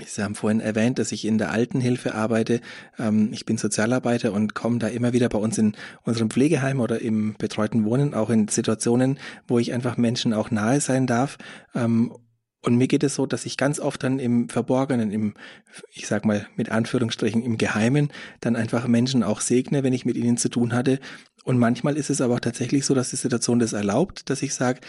Sie 0.06 0.22
haben 0.22 0.34
vorhin 0.34 0.60
erwähnt, 0.60 0.98
dass 0.98 1.10
ich 1.12 1.24
in 1.24 1.38
der 1.38 1.50
Altenhilfe 1.50 2.14
arbeite. 2.14 2.60
Ähm, 2.98 3.30
ich 3.32 3.44
bin 3.44 3.58
Sozialarbeiter 3.58 4.32
und 4.32 4.54
komme 4.54 4.78
da 4.78 4.86
immer 4.86 5.12
wieder 5.12 5.28
bei 5.28 5.38
uns 5.38 5.58
in 5.58 5.76
unserem 6.04 6.30
Pflegeheim 6.30 6.80
oder 6.80 7.00
im 7.00 7.34
betreuten 7.36 7.84
Wohnen 7.84 8.14
auch 8.14 8.30
in 8.30 8.48
Situationen, 8.48 9.18
wo 9.48 9.58
ich 9.58 9.72
einfach 9.72 9.96
Menschen 9.96 10.32
auch 10.32 10.50
nahe 10.50 10.80
sein 10.80 11.06
darf. 11.06 11.36
Ähm, 11.74 12.12
und 12.62 12.76
mir 12.76 12.88
geht 12.88 13.04
es 13.04 13.14
so, 13.14 13.26
dass 13.26 13.46
ich 13.46 13.56
ganz 13.56 13.78
oft 13.78 14.02
dann 14.02 14.18
im 14.18 14.48
Verborgenen, 14.48 15.12
im, 15.12 15.34
ich 15.92 16.06
sag 16.06 16.24
mal 16.24 16.46
mit 16.56 16.70
Anführungsstrichen, 16.70 17.42
im 17.42 17.56
Geheimen, 17.56 18.10
dann 18.40 18.56
einfach 18.56 18.86
Menschen 18.88 19.22
auch 19.22 19.40
segne, 19.40 19.84
wenn 19.84 19.92
ich 19.92 20.04
mit 20.04 20.16
ihnen 20.16 20.36
zu 20.36 20.48
tun 20.48 20.72
hatte. 20.72 20.98
Und 21.44 21.58
manchmal 21.58 21.96
ist 21.96 22.10
es 22.10 22.20
aber 22.20 22.34
auch 22.34 22.40
tatsächlich 22.40 22.84
so, 22.84 22.94
dass 22.94 23.10
die 23.10 23.16
Situation 23.16 23.58
das 23.58 23.72
erlaubt, 23.72 24.28
dass 24.28 24.42
ich 24.42 24.54
sage, 24.54 24.80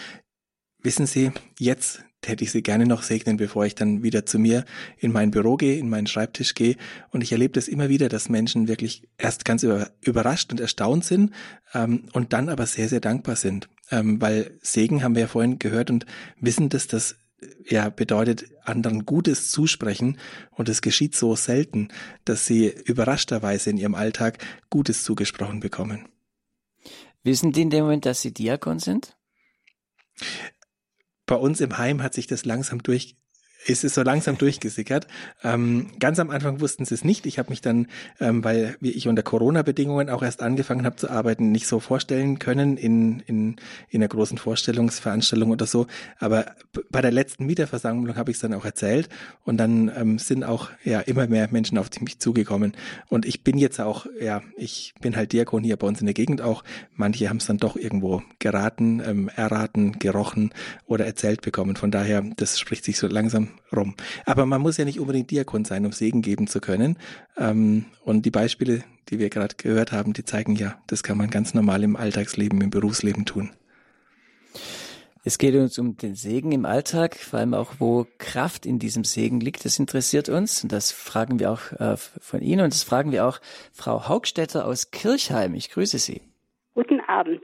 wissen 0.82 1.06
Sie, 1.06 1.32
jetzt 1.60 2.04
hätte 2.26 2.44
ich 2.44 2.52
sie 2.52 2.62
gerne 2.62 2.86
noch 2.86 3.04
segnen, 3.04 3.38
bevor 3.38 3.66
ich 3.66 3.76
dann 3.76 4.04
wieder 4.04 4.26
zu 4.26 4.40
mir 4.40 4.66
in 4.98 5.12
mein 5.12 5.32
Büro 5.32 5.56
gehe, 5.56 5.78
in 5.78 5.90
meinen 5.90 6.08
Schreibtisch 6.08 6.54
gehe. 6.54 6.76
Und 7.12 7.22
ich 7.24 7.32
erlebe 7.32 7.54
das 7.54 7.68
immer 7.68 7.90
wieder, 7.90 8.10
dass 8.10 8.30
Menschen 8.30 8.68
wirklich 8.68 9.08
erst 9.18 9.46
ganz 9.46 9.64
über, 9.64 9.92
überrascht 10.02 10.52
und 10.52 10.60
erstaunt 10.60 11.06
sind 11.06 11.32
ähm, 11.74 12.10
und 12.14 12.34
dann 12.34 12.50
aber 12.50 12.66
sehr, 12.66 12.90
sehr 12.90 13.00
dankbar 13.00 13.36
sind. 13.36 13.70
Ähm, 13.92 14.22
weil 14.22 14.58
Segen 14.62 15.04
haben 15.04 15.16
wir 15.16 15.22
ja 15.22 15.28
vorhin 15.28 15.60
gehört 15.60 15.90
und 15.90 16.06
wissen, 16.40 16.70
dass 16.70 16.88
das 16.88 17.16
ja 17.66 17.90
bedeutet 17.90 18.46
anderen 18.64 19.06
Gutes 19.06 19.50
zusprechen 19.50 20.18
und 20.52 20.70
es 20.70 20.82
geschieht 20.82 21.16
so 21.16 21.36
selten, 21.36 21.90
dass 22.26 22.46
sie 22.46 22.68
überraschterweise 22.68 23.70
in 23.70 23.78
ihrem 23.78 23.96
Alltag 23.96 24.40
Gutes 24.70 25.04
zugesprochen 25.04 25.60
bekommen. 25.60 26.10
Wissen 27.24 27.52
die 27.52 27.62
in 27.62 27.70
dem 27.70 27.84
Moment, 27.84 28.06
dass 28.06 28.22
sie 28.22 28.34
Diakon 28.34 28.80
sind? 28.80 29.18
Bei 31.30 31.36
uns 31.36 31.62
im 31.62 31.78
Heim 31.78 32.02
hat 32.02 32.16
sich 32.16 32.26
das 32.26 32.44
langsam 32.46 32.82
durch 32.82 33.16
ist 33.66 33.84
es 33.84 33.94
so 33.94 34.04
langsam 34.04 34.38
durchgesickert. 34.38 35.08
Ähm, 35.44 35.88
ganz 36.00 36.20
am 36.20 36.30
Anfang 36.30 36.62
wussten 36.62 36.86
sie 36.86 36.94
es 36.94 37.04
nicht. 37.04 37.26
Ich 37.26 37.40
habe 37.40 37.50
mich 37.50 37.62
dann, 37.62 37.88
ähm, 38.20 38.44
weil 38.44 38.78
ich 38.82 39.08
unter 39.08 39.24
Corona-Bedingungen 39.24 40.10
auch 40.10 40.24
erst 40.24 40.42
angefangen 40.42 40.86
habe 40.86 40.96
zu 40.96 41.10
arbeiten, 41.10 41.52
nicht 41.52 41.68
so 41.68 41.80
vorstellen 41.80 42.40
können 42.40 42.78
in, 42.78 43.20
in, 43.22 43.58
in 43.90 44.02
einer 44.02 44.08
großen 44.08 44.38
Vorstellungsveranstaltung 44.38 45.52
oder 45.52 45.66
so. 45.66 45.88
Aber 46.20 46.46
bei 46.90 47.02
der 47.02 47.12
letzten 47.12 47.46
Mieterversammlung 47.46 48.16
habe 48.16 48.32
ich 48.32 48.38
es 48.38 48.42
dann 48.42 48.54
auch 48.54 48.66
erzählt 48.66 49.10
und 49.44 49.58
dann 49.58 49.92
ähm, 49.96 50.20
sind 50.20 50.44
auch 50.44 50.70
ja 50.84 51.02
immer 51.02 51.28
mehr 51.28 51.50
Menschen 51.52 51.78
auf 51.78 51.90
mich 52.00 52.20
zugekommen. 52.20 52.74
Und 53.10 53.26
ich 53.26 53.44
bin 53.44 53.58
jetzt 53.58 53.80
auch, 53.82 54.06
ja, 54.22 54.42
ich 54.56 54.94
bin 55.02 55.16
halt 55.16 55.34
Diakon 55.34 55.64
hier 55.64 55.78
bei 55.78 55.88
uns 55.88 56.00
in 56.00 56.06
der 56.06 56.14
Gegend 56.14 56.42
auch. 56.42 56.64
Manche 56.96 57.30
haben 57.30 57.38
es 57.38 57.46
dann 57.46 57.58
doch 57.58 57.76
irgendwo 57.76 58.24
geraten, 58.40 59.02
ähm, 59.06 59.30
erraten, 59.36 60.00
gerochen 60.00 60.52
oder 60.86 61.06
erzählt 61.06 61.42
bekommen. 61.42 61.76
Von 61.76 61.92
daher, 61.92 62.24
das 62.38 62.58
spricht 62.58 62.86
sich 62.86 62.98
so 62.98 63.08
langsam 63.08 63.49
rum. 63.76 63.96
Aber 64.26 64.46
man 64.46 64.62
muss 64.62 64.78
ja 64.78 64.86
nicht 64.86 65.00
unbedingt 65.00 65.32
Diakon 65.32 65.66
sein, 65.66 65.86
um 65.86 65.92
Segen 65.92 66.22
geben 66.22 66.48
zu 66.48 66.60
können. 66.62 66.98
Ähm, 67.38 67.86
und 68.04 68.26
die 68.26 68.32
Beispiele, 68.32 68.84
die 69.10 69.20
wir 69.20 69.30
gerade 69.30 69.56
gehört 69.56 69.92
haben, 69.92 70.14
die 70.14 70.26
zeigen 70.26 70.56
ja, 70.56 70.82
das 70.88 71.04
kann 71.04 71.18
man 71.18 71.30
ganz 71.30 71.54
normal 71.54 71.84
im 71.84 71.96
Alltagsleben, 71.96 72.62
im 72.62 72.70
Berufsleben 72.70 73.26
tun. 73.26 73.52
Es 75.26 75.38
geht 75.38 75.54
uns 75.54 75.78
um 75.78 75.98
den 75.98 76.16
Segen 76.16 76.54
im 76.54 76.66
Alltag, 76.66 77.16
vor 77.16 77.40
allem 77.40 77.54
auch, 77.54 77.74
wo 77.80 78.08
Kraft 78.20 78.66
in 78.66 78.80
diesem 78.80 79.04
Segen 79.04 79.42
liegt. 79.42 79.66
Das 79.66 79.78
interessiert 79.78 80.30
uns 80.30 80.64
und 80.64 80.72
das 80.72 80.94
fragen 80.94 81.40
wir 81.40 81.52
auch 81.52 81.72
äh, 81.74 81.98
von 81.98 82.42
Ihnen 82.42 82.62
und 82.62 82.74
das 82.74 82.84
fragen 82.84 83.12
wir 83.12 83.28
auch 83.28 83.40
Frau 83.74 84.08
Haugstetter 84.08 84.66
aus 84.66 84.92
Kirchheim. 84.92 85.56
Ich 85.56 85.72
grüße 85.72 85.98
Sie. 85.98 86.22
Guten 86.74 87.02
Abend. 87.02 87.42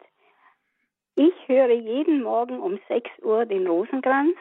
Ich 1.15 1.33
höre 1.47 1.71
jeden 1.71 2.23
Morgen 2.23 2.59
um 2.59 2.79
6 2.87 3.09
Uhr 3.23 3.45
den 3.45 3.67
Rosenkranz 3.67 4.35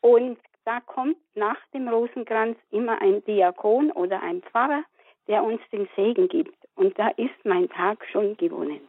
und 0.00 0.38
da 0.70 0.78
kommt 0.78 1.16
nach 1.34 1.58
dem 1.74 1.88
Rosenkranz 1.88 2.56
immer 2.70 3.02
ein 3.02 3.24
Diakon 3.24 3.90
oder 3.90 4.22
ein 4.22 4.40
Pfarrer, 4.40 4.84
der 5.26 5.42
uns 5.42 5.60
den 5.72 5.88
Segen 5.96 6.28
gibt. 6.28 6.56
Und 6.76 6.96
da 6.96 7.08
ist 7.08 7.34
mein 7.42 7.68
Tag 7.68 8.06
schon 8.12 8.36
gewonnen. 8.36 8.80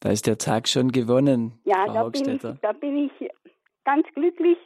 Da 0.00 0.10
ist 0.10 0.26
der 0.26 0.38
Tag 0.38 0.68
schon 0.68 0.90
gewonnen. 0.90 1.60
Ja, 1.64 1.84
Frau 1.84 1.92
da 1.92 2.08
bin, 2.08 2.34
ich, 2.34 2.60
da 2.62 2.72
bin 2.72 2.96
ich 2.96 3.30
ganz 3.84 4.06
glücklich. 4.14 4.56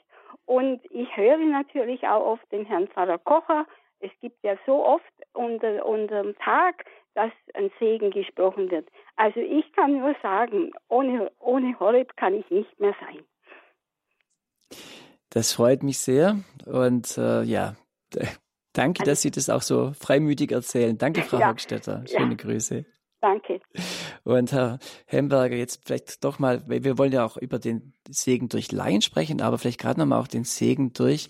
Und 0.45 0.81
ich 0.91 1.17
höre 1.17 1.39
natürlich 1.39 2.07
auch 2.07 2.25
oft 2.25 2.53
den 2.53 2.65
Herrn 2.65 2.87
Pfarrer 2.87 3.19
Kocher. 3.19 3.67
Es 3.99 4.13
gibt 4.21 4.39
ja 4.45 4.57
so 4.67 4.87
oft 4.87 5.13
unter, 5.33 5.85
unter 5.85 6.23
dem 6.23 6.37
Tag, 6.39 6.85
dass 7.15 7.33
ein 7.55 7.73
Segen 7.81 8.13
gesprochen 8.13 8.71
wird. 8.71 8.89
Also 9.17 9.41
ich 9.41 9.73
kann 9.73 9.99
nur 9.99 10.15
sagen, 10.23 10.71
ohne, 10.89 11.33
ohne 11.41 11.77
Horeb 11.81 12.17
kann 12.17 12.35
ich 12.35 12.49
nicht 12.51 12.79
mehr 12.79 12.95
sein. 13.01 13.25
Das 15.31 15.53
freut 15.53 15.83
mich 15.83 15.99
sehr. 15.99 16.39
Und 16.65 17.19
äh, 17.19 17.43
ja, 17.43 17.77
danke, 18.73 19.05
dass 19.05 19.23
Sie 19.23 19.31
das 19.31 19.51
auch 19.51 19.63
so 19.63 19.93
freimütig 19.99 20.53
erzählen. 20.53 20.97
Danke, 20.97 21.23
Frau 21.23 21.41
ja. 21.41 21.49
Hockstetter. 21.49 22.05
Schöne 22.07 22.31
ja. 22.31 22.37
Grüße. 22.37 22.85
Danke. 23.21 23.61
Und 24.25 24.53
Herr 24.53 24.79
Hemberger, 25.07 25.57
jetzt 25.57 25.81
vielleicht 25.85 26.23
doch 26.23 26.39
mal, 26.39 26.63
wir 26.69 26.99
wollen 26.99 27.13
ja 27.13 27.25
auch 27.25 27.37
über 27.37 27.59
den 27.59 27.95
Segen 28.09 28.49
durch 28.49 28.71
Laien 28.73 29.03
sprechen, 29.03 29.41
aber 29.41 29.59
vielleicht 29.59 29.81
gerade 29.81 29.99
nochmal 29.99 30.21
auch 30.21 30.29
den 30.29 30.45
Segen 30.45 30.93
durch 30.93 31.29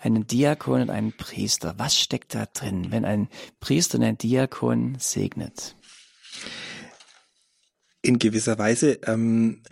einen 0.00 0.26
Diakon 0.26 0.82
und 0.82 0.90
einen 0.90 1.12
Priester. 1.12 1.74
Was 1.76 1.98
steckt 1.98 2.34
da 2.34 2.46
drin, 2.46 2.90
wenn 2.90 3.04
ein 3.04 3.28
Priester 3.60 3.98
und 3.98 4.04
ein 4.04 4.18
Diakon 4.18 4.96
segnet? 4.98 5.76
In 8.02 8.18
gewisser 8.18 8.58
Weise 8.58 8.98
ähm, 9.06 9.62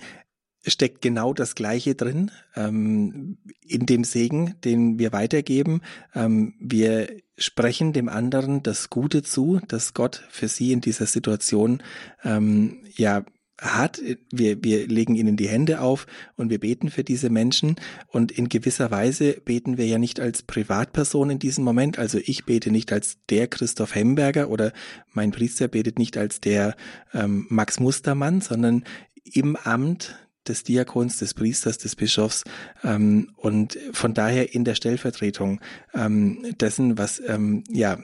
steckt 0.67 1.03
genau 1.03 1.35
das 1.35 1.55
Gleiche 1.55 1.95
drin 1.95 2.31
ähm, 2.57 3.39
in 3.67 3.87
dem 3.87 4.05
Segen, 4.05 4.55
den 4.65 4.99
wir 4.99 5.13
weitergeben. 5.13 5.83
Ähm, 6.15 6.55
wir 6.59 7.09
sprechen 7.37 7.93
dem 7.93 8.09
anderen 8.09 8.63
das 8.63 8.91
Gute 8.91 9.23
zu, 9.23 9.61
das 9.69 9.95
Gott 9.95 10.25
für 10.31 10.49
sie 10.49 10.73
in 10.73 10.81
dieser 10.81 11.07
Situation 11.07 11.83
ähm, 12.25 12.85
ja 12.97 13.25
hat. 13.61 14.01
Wir, 14.33 14.63
wir 14.65 14.87
legen 14.87 15.15
ihnen 15.15 15.37
die 15.37 15.49
Hände 15.49 15.81
auf 15.81 16.07
und 16.37 16.51
wir 16.51 16.59
beten 16.59 16.91
für 16.91 17.05
diese 17.05 17.31
Menschen. 17.31 17.77
Und 18.09 18.33
in 18.33 18.49
gewisser 18.49 18.91
Weise 18.91 19.41
beten 19.45 19.79
wir 19.79 19.87
ja 19.87 19.99
nicht 19.99 20.21
als 20.21 20.43
Privatperson 20.43 21.31
in 21.31 21.39
diesem 21.39 21.65
Moment. 21.65 21.99
Also 21.99 22.19
ich 22.23 22.45
bete 22.45 22.71
nicht 22.71 22.93
als 22.93 23.19
der 23.31 23.49
Christoph 23.49 23.95
Hemberger 23.95 24.51
oder 24.51 24.73
mein 25.13 25.31
Priester 25.31 25.69
betet 25.69 25.99
nicht 25.99 26.17
als 26.17 26.41
der 26.41 26.77
ähm, 27.13 27.47
Max 27.49 27.81
Mustermann, 27.81 28.41
sondern 28.41 28.85
im 29.25 29.57
Amt 29.57 30.17
des 30.47 30.65
Diakons, 30.65 31.19
des 31.19 31.35
Priesters, 31.35 31.79
des 31.79 31.97
Bischofs 31.97 32.45
ähm, 32.83 33.31
und 33.37 33.79
von 33.93 34.15
daher 34.15 34.55
in 34.55 34.65
der 34.65 34.75
Stellvertretung 34.75 35.61
ähm, 35.95 36.45
dessen, 36.61 36.99
was 36.99 37.21
ähm, 37.27 37.65
ja 37.69 37.99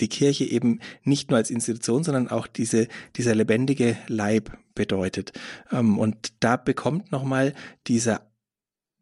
die 0.00 0.08
Kirche 0.08 0.44
eben 0.44 0.80
nicht 1.04 1.30
nur 1.30 1.38
als 1.38 1.50
Institution, 1.50 2.04
sondern 2.04 2.28
auch 2.28 2.46
diese, 2.46 2.88
dieser 3.16 3.34
lebendige 3.34 3.96
Leib 4.08 4.56
bedeutet. 4.74 5.32
Ähm, 5.72 5.98
und 5.98 6.32
da 6.40 6.56
bekommt 6.56 7.12
nochmal 7.12 7.54
dieser 7.86 8.20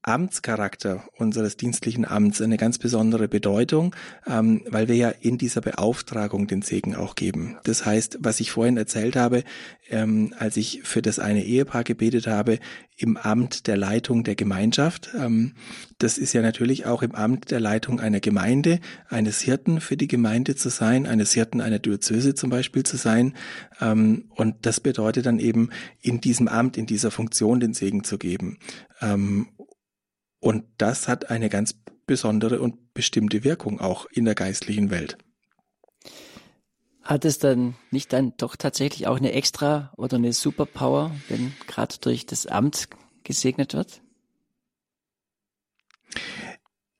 Amtscharakter 0.05 1.05
unseres 1.16 1.57
dienstlichen 1.57 2.05
Amts 2.05 2.42
eine 2.42 2.59
ganz 2.59 2.78
besondere 2.78 3.26
Bedeutung, 3.26 3.96
ähm, 4.26 4.62
weil 4.68 4.86
wir 4.88 4.96
ja 4.96 5.09
in 5.09 5.38
dieser 5.38 5.62
Beauftragung 5.62 6.46
den 6.46 6.62
Segen 6.62 6.94
auch 6.94 7.14
geben. 7.14 7.57
Das 7.64 7.86
heißt, 7.86 8.18
was 8.20 8.40
ich 8.40 8.50
vorhin 8.50 8.76
erzählt 8.76 9.16
habe, 9.16 9.44
ähm, 9.88 10.34
als 10.38 10.57
ich 10.57 10.82
für 10.84 11.02
das 11.02 11.18
eine 11.18 11.44
Ehepaar 11.44 11.84
gebetet 11.84 12.26
habe, 12.26 12.59
im 12.96 13.16
Amt 13.16 13.66
der 13.66 13.76
Leitung 13.76 14.24
der 14.24 14.34
Gemeinschaft, 14.34 15.11
ähm, 15.18 15.55
das 15.98 16.18
ist 16.18 16.32
ja 16.32 16.42
natürlich 16.42 16.86
auch 16.86 17.02
im 17.02 17.14
Amt 17.14 17.50
der 17.50 17.61
Leitung 17.61 17.98
einer 17.98 18.20
Gemeinde, 18.20 18.80
eines 19.09 19.40
Hirten 19.40 19.80
für 19.80 19.96
die 19.96 20.09
Gemeinde 20.09 20.55
zu 20.55 20.68
sein, 20.68 21.07
eines 21.07 21.32
Hirten 21.32 21.61
einer 21.61 21.78
Diözese 21.78 22.34
zum 22.34 22.50
Beispiel 22.50 22.82
zu 22.82 22.96
sein. 22.96 23.34
Ähm, 23.80 24.26
und 24.30 24.66
das 24.66 24.80
bedeutet 24.80 25.26
dann 25.26 25.38
eben, 25.38 25.70
in 26.02 26.20
diesem 26.20 26.46
Amt, 26.46 26.76
in 26.76 26.86
dieser 26.86 27.11
Funktion 27.11 27.59
den 27.59 27.74
Segen 27.74 28.05
zu 28.05 28.18
geben. 28.18 28.59
Ähm, 29.00 29.48
und 30.45 30.64
das 30.76 31.09
hat 31.09 31.30
eine 31.30 31.49
ganz 31.49 31.74
besondere 32.07 32.61
und 32.61 32.92
bestimmte 32.92 33.45
Wirkung 33.45 33.80
auch 33.80 34.05
in 34.12 34.26
der 34.26 34.34
geistlichen 34.34 34.90
Welt. 34.90 35.16
Hat 37.03 37.24
es 37.24 37.38
dann 37.38 37.76
nicht 37.90 38.12
dann 38.12 38.34
doch 38.36 38.55
tatsächlich 38.55 39.07
auch 39.07 39.16
eine 39.16 39.32
extra 39.32 39.90
oder 39.97 40.18
eine 40.18 40.34
Superpower, 40.34 41.12
wenn 41.28 41.55
gerade 41.66 41.97
durch 41.99 42.26
das 42.26 42.47
Amt 42.47 42.88
gesegnet 43.22 43.72
wird? 43.72 44.03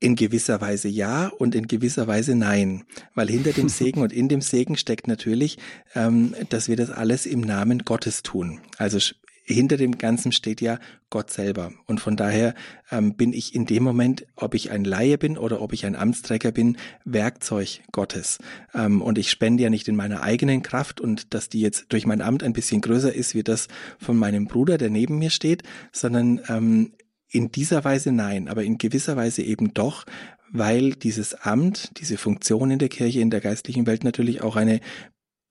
In 0.01 0.17
gewisser 0.17 0.63
Weise 0.63 0.89
ja 0.89 1.29
und 1.29 1.55
in 1.55 1.69
gewisser 1.69 2.07
Weise 2.07 2.35
nein, 2.35 2.85
weil 3.15 3.29
hinter 3.29 3.53
dem 3.53 3.69
Segen 3.71 4.01
und 4.01 4.13
in 4.15 4.31
dem 4.31 4.41
Segen 4.41 4.79
steckt 4.79 5.07
natürlich, 5.07 5.59
ähm, 5.95 6.35
dass 6.49 6.69
wir 6.69 6.77
das 6.77 6.89
alles 6.89 7.27
im 7.27 7.43
Namen 7.43 7.81
Gottes 7.81 8.23
tun. 8.23 8.63
Also 8.79 8.99
hinter 9.45 9.77
dem 9.77 9.99
Ganzen 9.99 10.33
steht 10.33 10.61
ja 10.61 10.79
Gott 11.11 11.31
selber. 11.31 11.73
Und 11.87 12.01
von 12.01 12.17
daher 12.17 12.55
ähm, 12.91 13.15
bin 13.15 13.33
ich 13.33 13.55
in 13.55 13.67
dem 13.67 13.83
Moment, 13.83 14.27
ob 14.37 14.55
ich 14.55 14.71
ein 14.71 14.85
Laie 14.85 15.19
bin 15.19 15.37
oder 15.37 15.61
ob 15.61 15.73
ich 15.73 15.85
ein 15.85 15.97
Amtsträger 15.97 16.51
bin, 16.51 16.79
Werkzeug 17.05 17.83
Gottes. 17.93 18.39
Ähm, 18.75 19.03
und 19.03 19.19
ich 19.19 19.31
spende 19.31 19.63
ja 19.63 19.71
nicht 19.71 19.87
in 19.87 19.97
meiner 19.97 20.23
eigenen 20.23 20.63
Kraft 20.63 21.01
und 21.01 21.35
dass 21.35 21.51
die 21.51 21.61
jetzt 21.61 21.93
durch 21.93 22.07
mein 22.07 22.23
Amt 22.23 22.43
ein 22.43 22.55
bisschen 22.55 22.81
größer 22.81 23.15
ist 23.15 23.35
wie 23.35 23.43
das 23.43 23.69
von 23.99 24.17
meinem 24.17 24.47
Bruder, 24.47 24.79
der 24.79 24.91
neben 24.91 25.19
mir 25.19 25.31
steht, 25.31 25.63
sondern 25.93 26.41
ähm, 26.49 26.93
in 27.29 27.51
dieser 27.51 27.85
Weise 27.85 28.13
nein, 28.13 28.49
aber 28.49 28.63
in 28.63 28.79
gewisser 28.79 29.17
Weise 29.17 29.43
eben 29.43 29.75
doch, 29.75 30.05
weil 30.51 30.93
dieses 30.93 31.35
Amt, 31.35 31.91
diese 31.99 32.17
Funktion 32.17 32.71
in 32.71 32.79
der 32.79 32.89
Kirche, 32.89 33.21
in 33.21 33.31
der 33.31 33.41
geistlichen 33.41 33.87
Welt 33.87 34.05
natürlich 34.05 34.41
auch 34.43 34.57
eine 34.57 34.81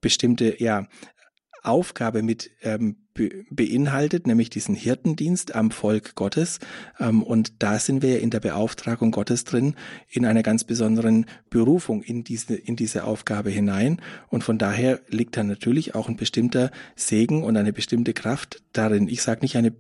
bestimmte, 0.04 0.62
ja, 0.62 0.88
Aufgabe 1.64 2.22
mit 2.22 2.52
ähm, 2.62 2.98
be 3.14 3.46
beinhaltet, 3.50 4.28
nämlich 4.28 4.50
diesen 4.50 4.76
Hirtendienst 4.76 5.56
am 5.56 5.72
Volk 5.72 6.16
Gottes. 6.16 6.60
Ähm, 7.00 7.24
und 7.24 7.62
da 7.62 7.80
sind 7.80 8.02
wir 8.02 8.22
in 8.22 8.30
der 8.30 8.40
Beauftragung 8.40 9.12
Gottes 9.12 9.44
drin, 9.44 9.76
in 10.10 10.26
einer 10.26 10.44
ganz 10.44 10.64
besonderen 10.64 11.26
Berufung 11.50 12.02
in 12.02 12.24
diese, 12.24 12.56
in 12.56 12.76
diese 12.76 13.04
Aufgabe 13.04 13.50
hinein. 13.50 14.02
Und 14.30 14.44
von 14.44 14.58
daher 14.58 15.02
liegt 15.08 15.38
da 15.38 15.44
natürlich 15.44 15.96
auch 15.96 16.10
ein 16.10 16.18
bestimmter 16.18 16.72
Segen 16.96 17.44
und 17.44 17.56
eine 17.56 17.74
bestimmte 17.74 18.14
Kraft 18.14 18.64
darin. 18.74 19.08
Ich 19.08 19.22
sage 19.22 19.42
nicht 19.42 19.56
eine 19.56 19.74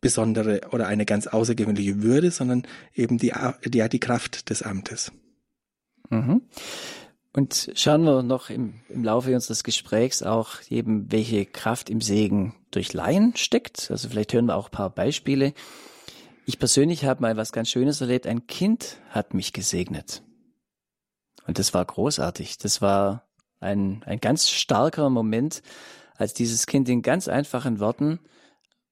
besondere 0.00 0.60
oder 0.70 0.86
eine 0.86 1.06
ganz 1.06 1.26
außergewöhnliche 1.26 2.02
Würde, 2.02 2.30
sondern 2.30 2.66
eben 2.94 3.16
die, 3.16 3.32
die, 3.64 3.88
die 3.88 4.00
Kraft 4.00 4.50
des 4.50 4.62
Amtes. 4.62 5.12
Mhm. 6.10 6.42
Und 7.36 7.72
schauen 7.74 8.04
wir 8.04 8.22
noch 8.22 8.48
im, 8.48 8.74
im 8.88 9.02
Laufe 9.02 9.34
unseres 9.34 9.64
Gesprächs 9.64 10.22
auch 10.22 10.60
eben, 10.70 11.10
welche 11.10 11.44
Kraft 11.44 11.90
im 11.90 12.00
Segen 12.00 12.54
durch 12.70 12.92
Laien 12.92 13.34
steckt. 13.36 13.90
Also 13.90 14.08
vielleicht 14.08 14.32
hören 14.32 14.46
wir 14.46 14.56
auch 14.56 14.68
ein 14.68 14.70
paar 14.70 14.90
Beispiele. 14.90 15.52
Ich 16.46 16.60
persönlich 16.60 17.04
habe 17.04 17.22
mal 17.22 17.36
was 17.36 17.50
ganz 17.50 17.70
Schönes 17.70 18.00
erlebt. 18.00 18.28
Ein 18.28 18.46
Kind 18.46 18.98
hat 19.10 19.34
mich 19.34 19.52
gesegnet. 19.52 20.22
Und 21.44 21.58
das 21.58 21.74
war 21.74 21.84
großartig. 21.84 22.58
Das 22.58 22.80
war 22.80 23.26
ein, 23.58 24.04
ein 24.06 24.20
ganz 24.20 24.48
starker 24.48 25.10
Moment, 25.10 25.62
als 26.16 26.34
dieses 26.34 26.66
Kind 26.66 26.88
in 26.88 27.02
ganz 27.02 27.26
einfachen 27.26 27.80
Worten 27.80 28.20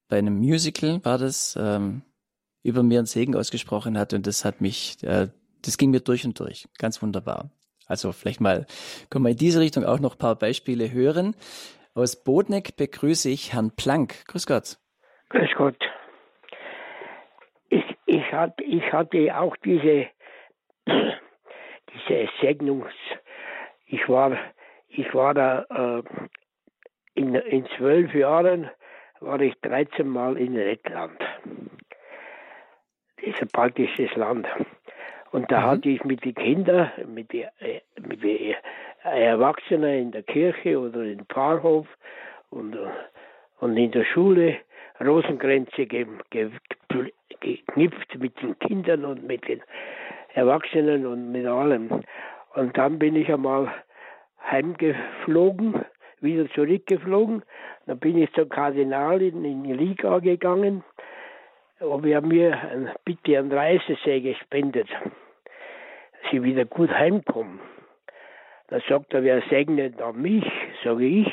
bei 0.09 0.17
einem 0.17 0.37
Musical 0.37 1.03
war 1.05 1.17
das, 1.17 1.57
ähm, 1.57 2.01
über 2.61 2.83
mir 2.83 2.99
einen 2.99 3.07
Segen 3.07 3.35
ausgesprochen 3.35 3.97
hat 3.97 4.13
und 4.13 4.27
das 4.27 4.43
hat 4.43 4.59
mich, 4.59 5.01
äh, 5.03 5.29
das 5.61 5.77
ging 5.77 5.91
mir 5.91 6.01
durch 6.01 6.25
und 6.25 6.39
durch. 6.39 6.67
Ganz 6.77 7.01
wunderbar. 7.01 7.49
Also 7.87 8.11
vielleicht 8.11 8.41
mal 8.41 8.65
können 9.09 9.25
wir 9.25 9.31
in 9.31 9.37
diese 9.37 9.59
Richtung 9.59 9.85
auch 9.85 9.99
noch 9.99 10.15
ein 10.15 10.19
paar 10.19 10.35
Beispiele 10.35 10.91
hören. 10.91 11.35
Aus 11.95 12.23
Bodneck 12.23 12.75
begrüße 12.75 13.29
ich 13.29 13.53
Herrn 13.53 13.71
Planck. 13.75 14.25
Grüß 14.27 14.47
Gott. 14.47 14.77
Grüß 15.29 15.49
Gott. 15.55 15.77
Ich, 17.69 17.83
ich, 18.05 18.31
hat, 18.31 18.59
ich 18.61 18.91
hatte 18.91 19.37
auch 19.37 19.55
diese, 19.57 20.07
diese 20.87 22.29
Segnungs... 22.41 22.93
Ich 23.85 24.09
war, 24.09 24.35
ich 24.87 25.13
war 25.13 25.35
da 25.35 25.65
äh, 25.69 26.03
in, 27.13 27.35
in 27.35 27.67
zwölf 27.77 28.13
Jahren 28.15 28.71
war 29.19 29.39
ich 29.39 29.53
13 29.61 30.07
Mal 30.07 30.37
in 30.37 30.53
Lettland. 30.55 31.19
Das 33.17 33.25
ist 33.25 33.41
ein 33.41 33.49
baltisches 33.53 34.15
Land. 34.15 34.47
Und 35.33 35.51
da 35.51 35.59
mhm. 35.61 35.65
hatte 35.65 35.89
ich 35.89 36.03
mit 36.03 36.23
den 36.23 36.35
Kindern, 36.35 36.91
mit 37.07 37.33
den, 37.33 37.47
äh, 37.59 37.81
mit 38.07 38.23
den 38.23 38.55
Erwachsenen 39.03 39.99
in 39.99 40.11
der 40.11 40.21
Kirche 40.21 40.79
oder 40.79 41.03
im 41.03 41.25
Pfarrhof 41.25 41.87
und, 42.51 42.77
und 43.59 43.75
in 43.75 43.91
der 43.91 44.05
Schule 44.05 44.57
Rosenkränze 45.03 45.87
geknüpft 45.87 46.59
mit 48.19 48.41
den 48.41 48.59
Kindern 48.59 49.05
und 49.05 49.27
mit 49.27 49.47
den 49.47 49.61
Erwachsenen 50.35 51.07
und 51.07 51.31
mit 51.31 51.47
allem. 51.47 52.03
Und 52.53 52.77
dann 52.77 52.99
bin 52.99 53.15
ich 53.15 53.33
einmal 53.33 53.73
heimgeflogen, 54.51 55.83
wieder 56.21 56.47
zurückgeflogen. 56.51 57.41
Dann 57.87 57.97
bin 57.97 58.19
ich 58.19 58.31
zur 58.33 58.47
Kardinalin 58.47 59.43
in 59.43 59.63
die 59.63 59.73
Liga 59.73 60.19
gegangen, 60.19 60.83
ob 61.79 62.05
er 62.05 62.21
mir 62.21 62.53
ein, 62.69 62.91
bitte 63.03 63.39
einen 63.39 63.51
Reisesäge 63.51 64.35
spendet, 64.35 64.87
ich 66.31 66.43
wieder 66.43 66.65
gut 66.65 66.89
heimkomme. 66.89 67.59
Dann 68.67 68.81
sagt 68.87 69.13
er, 69.13 69.23
wer 69.23 69.41
segnet 69.49 69.99
da 69.99 70.11
mich, 70.11 70.45
sage 70.83 71.05
ich. 71.05 71.31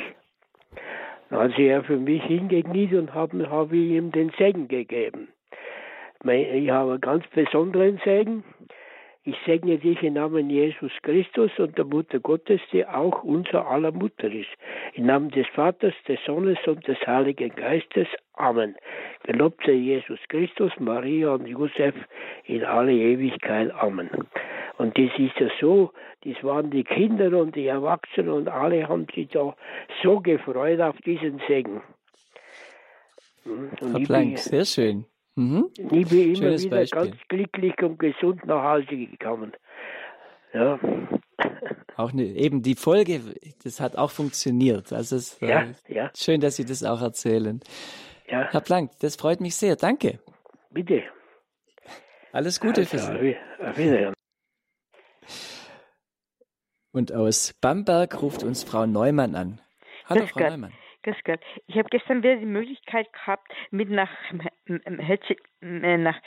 Dann 1.30 1.40
hat 1.40 1.50
sich 1.52 1.66
er 1.66 1.84
für 1.84 1.96
mich 1.96 2.22
hingekniet 2.24 2.92
und 2.92 3.14
habe 3.14 3.48
hab 3.48 3.72
ihm 3.72 4.10
den 4.12 4.30
Segen 4.36 4.68
gegeben. 4.68 5.28
Ich 6.24 6.70
habe 6.70 6.92
einen 6.92 7.00
ganz 7.00 7.26
besonderen 7.28 8.00
Segen. 8.04 8.44
Ich 9.22 9.36
segne 9.44 9.76
dich 9.78 10.02
im 10.02 10.14
Namen 10.14 10.48
Jesus 10.48 10.92
Christus 11.02 11.50
und 11.58 11.76
der 11.76 11.84
Mutter 11.84 12.20
Gottes, 12.20 12.60
die 12.72 12.86
auch 12.86 13.22
unser 13.22 13.66
aller 13.66 13.92
Mutter 13.92 14.32
ist. 14.32 14.48
Im 14.94 15.06
Namen 15.06 15.30
des 15.30 15.46
Vaters, 15.48 15.92
des 16.08 16.18
Sohnes 16.24 16.58
und 16.66 16.86
des 16.88 16.98
Heiligen 17.06 17.54
Geistes. 17.54 18.08
Amen. 18.32 18.74
Gelobt 19.24 19.62
sei 19.66 19.72
Jesus 19.72 20.18
Christus, 20.28 20.72
Maria 20.78 21.34
und 21.34 21.46
Josef 21.46 21.94
in 22.44 22.64
alle 22.64 22.92
Ewigkeit. 22.92 23.70
Amen. 23.74 24.08
Und 24.80 24.96
das 24.96 25.10
ist 25.18 25.38
ja 25.38 25.48
so, 25.60 25.92
das 26.24 26.42
waren 26.42 26.70
die 26.70 26.84
Kinder 26.84 27.38
und 27.38 27.54
die 27.54 27.66
Erwachsenen 27.66 28.30
und 28.30 28.48
alle 28.48 28.88
haben 28.88 29.06
sich 29.14 29.28
da 29.28 29.54
so 30.02 30.20
gefreut 30.20 30.80
auf 30.80 30.96
diesen 31.04 31.38
Segen. 31.46 31.82
Und 33.44 34.08
Herr 34.08 34.36
sehr 34.38 34.64
schön. 34.64 35.04
Mhm. 35.34 35.66
Ich 35.76 36.08
bin 36.08 36.28
immer 36.28 36.36
Schönes 36.36 36.64
wieder 36.64 36.78
Beispiel. 36.78 37.02
ganz 37.02 37.16
glücklich 37.28 37.82
und 37.82 37.98
gesund 37.98 38.46
nach 38.46 38.62
Hause 38.62 38.86
gekommen. 38.86 39.52
Ja. 40.54 40.80
Auch 41.96 42.14
ne, 42.14 42.24
eben 42.24 42.62
die 42.62 42.74
Folge, 42.74 43.20
das 43.62 43.80
hat 43.80 43.96
auch 43.96 44.10
funktioniert. 44.10 44.94
Also 44.94 45.16
es, 45.16 45.38
ja, 45.40 45.64
äh, 45.88 45.94
ja. 45.94 46.10
schön, 46.16 46.40
dass 46.40 46.56
Sie 46.56 46.64
das 46.64 46.82
auch 46.84 47.02
erzählen. 47.02 47.60
Ja. 48.28 48.48
Herr 48.50 48.62
Planck, 48.62 48.92
das 49.02 49.16
freut 49.16 49.42
mich 49.42 49.56
sehr. 49.56 49.76
Danke. 49.76 50.20
Bitte. 50.70 51.02
Alles 52.32 52.58
Gute 52.58 52.80
also, 52.80 52.96
für 52.96 52.98
Sie. 52.98 53.36
Auf 53.62 53.76
Wiedersehen. 53.76 54.14
Und 56.92 57.12
aus 57.12 57.52
Bamberg 57.60 58.20
ruft 58.20 58.42
uns 58.42 58.64
Frau 58.64 58.86
Neumann 58.86 59.34
an. 59.36 59.60
Hallo, 60.08 60.26
Frau 60.26 60.40
Neumann. 60.40 60.72
Grüß 61.02 61.16
Gott. 61.24 61.40
Ich 61.66 61.76
habe 61.76 61.88
gestern 61.88 62.22
wieder 62.22 62.36
die 62.36 62.46
Möglichkeit 62.46 63.10
gehabt, 63.12 63.50
mit 63.70 63.88
nach, 63.88 64.10
äh, 64.66 65.96
nach 65.96 66.20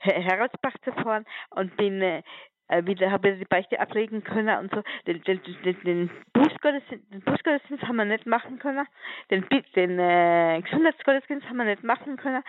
Herausbach 0.00 0.74
zu 0.84 0.92
fahren 0.92 1.24
und 1.50 1.76
bin 1.76 2.02
äh, 2.02 2.22
wieder 2.68 3.10
habe 3.10 3.34
die 3.34 3.44
Beichte 3.44 3.80
ablegen 3.80 4.22
können 4.24 4.58
und 4.58 4.74
so. 4.74 4.82
Den, 5.06 5.22
den, 5.22 5.40
den, 5.64 5.80
den 5.82 6.10
Bußgottesdienst, 6.32 7.12
den 7.12 7.20
Bußgottesdienst 7.22 7.84
haben 7.84 7.96
wir 7.96 8.04
nicht 8.04 8.26
machen 8.26 8.58
können. 8.58 8.86
Den, 9.30 9.44
den 9.74 9.98
äh, 9.98 10.60
Gesundheitsgottesdienst 10.62 11.48
haben 11.48 11.56
wir 11.56 11.64
nicht 11.64 11.84
machen 11.84 12.16
können. 12.16 12.42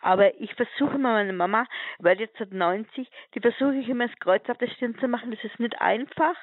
Aber 0.00 0.38
ich 0.40 0.54
versuche 0.54 0.98
mal 0.98 1.14
meine 1.14 1.32
Mama, 1.32 1.66
weil 1.98 2.20
jetzt 2.20 2.38
hat 2.38 2.52
90, 2.52 3.08
die 3.34 3.40
versuche 3.40 3.76
ich 3.76 3.88
immer 3.88 4.06
das 4.08 4.18
Kreuz 4.18 4.48
auf 4.48 4.58
der 4.58 4.68
Stirn 4.68 4.98
zu 4.98 5.08
machen. 5.08 5.30
Das 5.30 5.42
ist 5.42 5.58
nicht 5.58 5.80
einfach. 5.80 6.36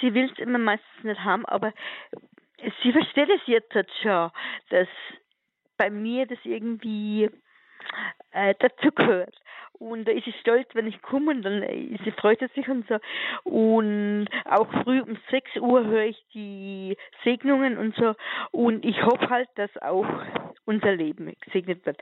Sie 0.00 0.14
will 0.14 0.30
es 0.30 0.38
immer 0.38 0.58
meistens 0.58 1.04
nicht 1.04 1.24
haben, 1.24 1.46
aber 1.46 1.72
sie 2.82 2.92
versteht 2.92 3.30
es 3.30 3.40
jetzt 3.46 3.74
halt 3.74 3.90
schon, 4.02 4.30
dass 4.70 4.88
bei 5.76 5.90
mir 5.90 6.26
das 6.26 6.38
irgendwie 6.44 7.30
äh, 8.32 8.54
dazu 8.58 8.90
gehört. 8.92 9.34
Und 9.78 10.06
da 10.06 10.12
ist 10.12 10.24
sie 10.24 10.34
stolz, 10.40 10.68
wenn 10.74 10.86
ich 10.86 11.00
komme 11.02 11.30
und 11.30 11.42
dann 11.42 11.62
äh, 11.62 11.96
sie 12.04 12.10
freut 12.12 12.40
sie 12.40 12.48
sich 12.54 12.68
und 12.68 12.86
so. 12.88 12.98
Und 13.44 14.28
auch 14.44 14.68
früh 14.82 15.00
um 15.00 15.16
6 15.30 15.56
Uhr 15.60 15.84
höre 15.84 16.04
ich 16.04 16.24
die 16.34 16.96
Segnungen 17.24 17.78
und 17.78 17.94
so. 17.96 18.14
Und 18.50 18.84
ich 18.84 19.02
hoffe 19.04 19.30
halt, 19.30 19.48
dass 19.56 19.70
auch 19.80 20.06
unser 20.64 20.94
Leben 20.94 21.32
gesegnet 21.40 21.86
wird. 21.86 21.98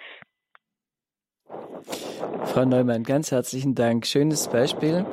Frau 2.45 2.64
Neumann, 2.64 3.05
ganz 3.05 3.31
herzlichen 3.31 3.74
Dank. 3.74 4.07
Schönes 4.07 4.49
Beispiel. 4.49 5.05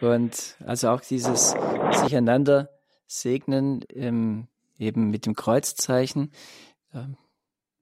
Und 0.00 0.56
also 0.66 0.88
auch 0.90 1.00
dieses 1.00 1.50
sich 1.92 2.16
einander 2.16 2.70
segnen 3.06 3.82
im 3.82 4.48
eben 4.78 5.10
mit 5.10 5.26
dem 5.26 5.34
Kreuzzeichen. 5.34 6.32
Ähm, 6.94 7.16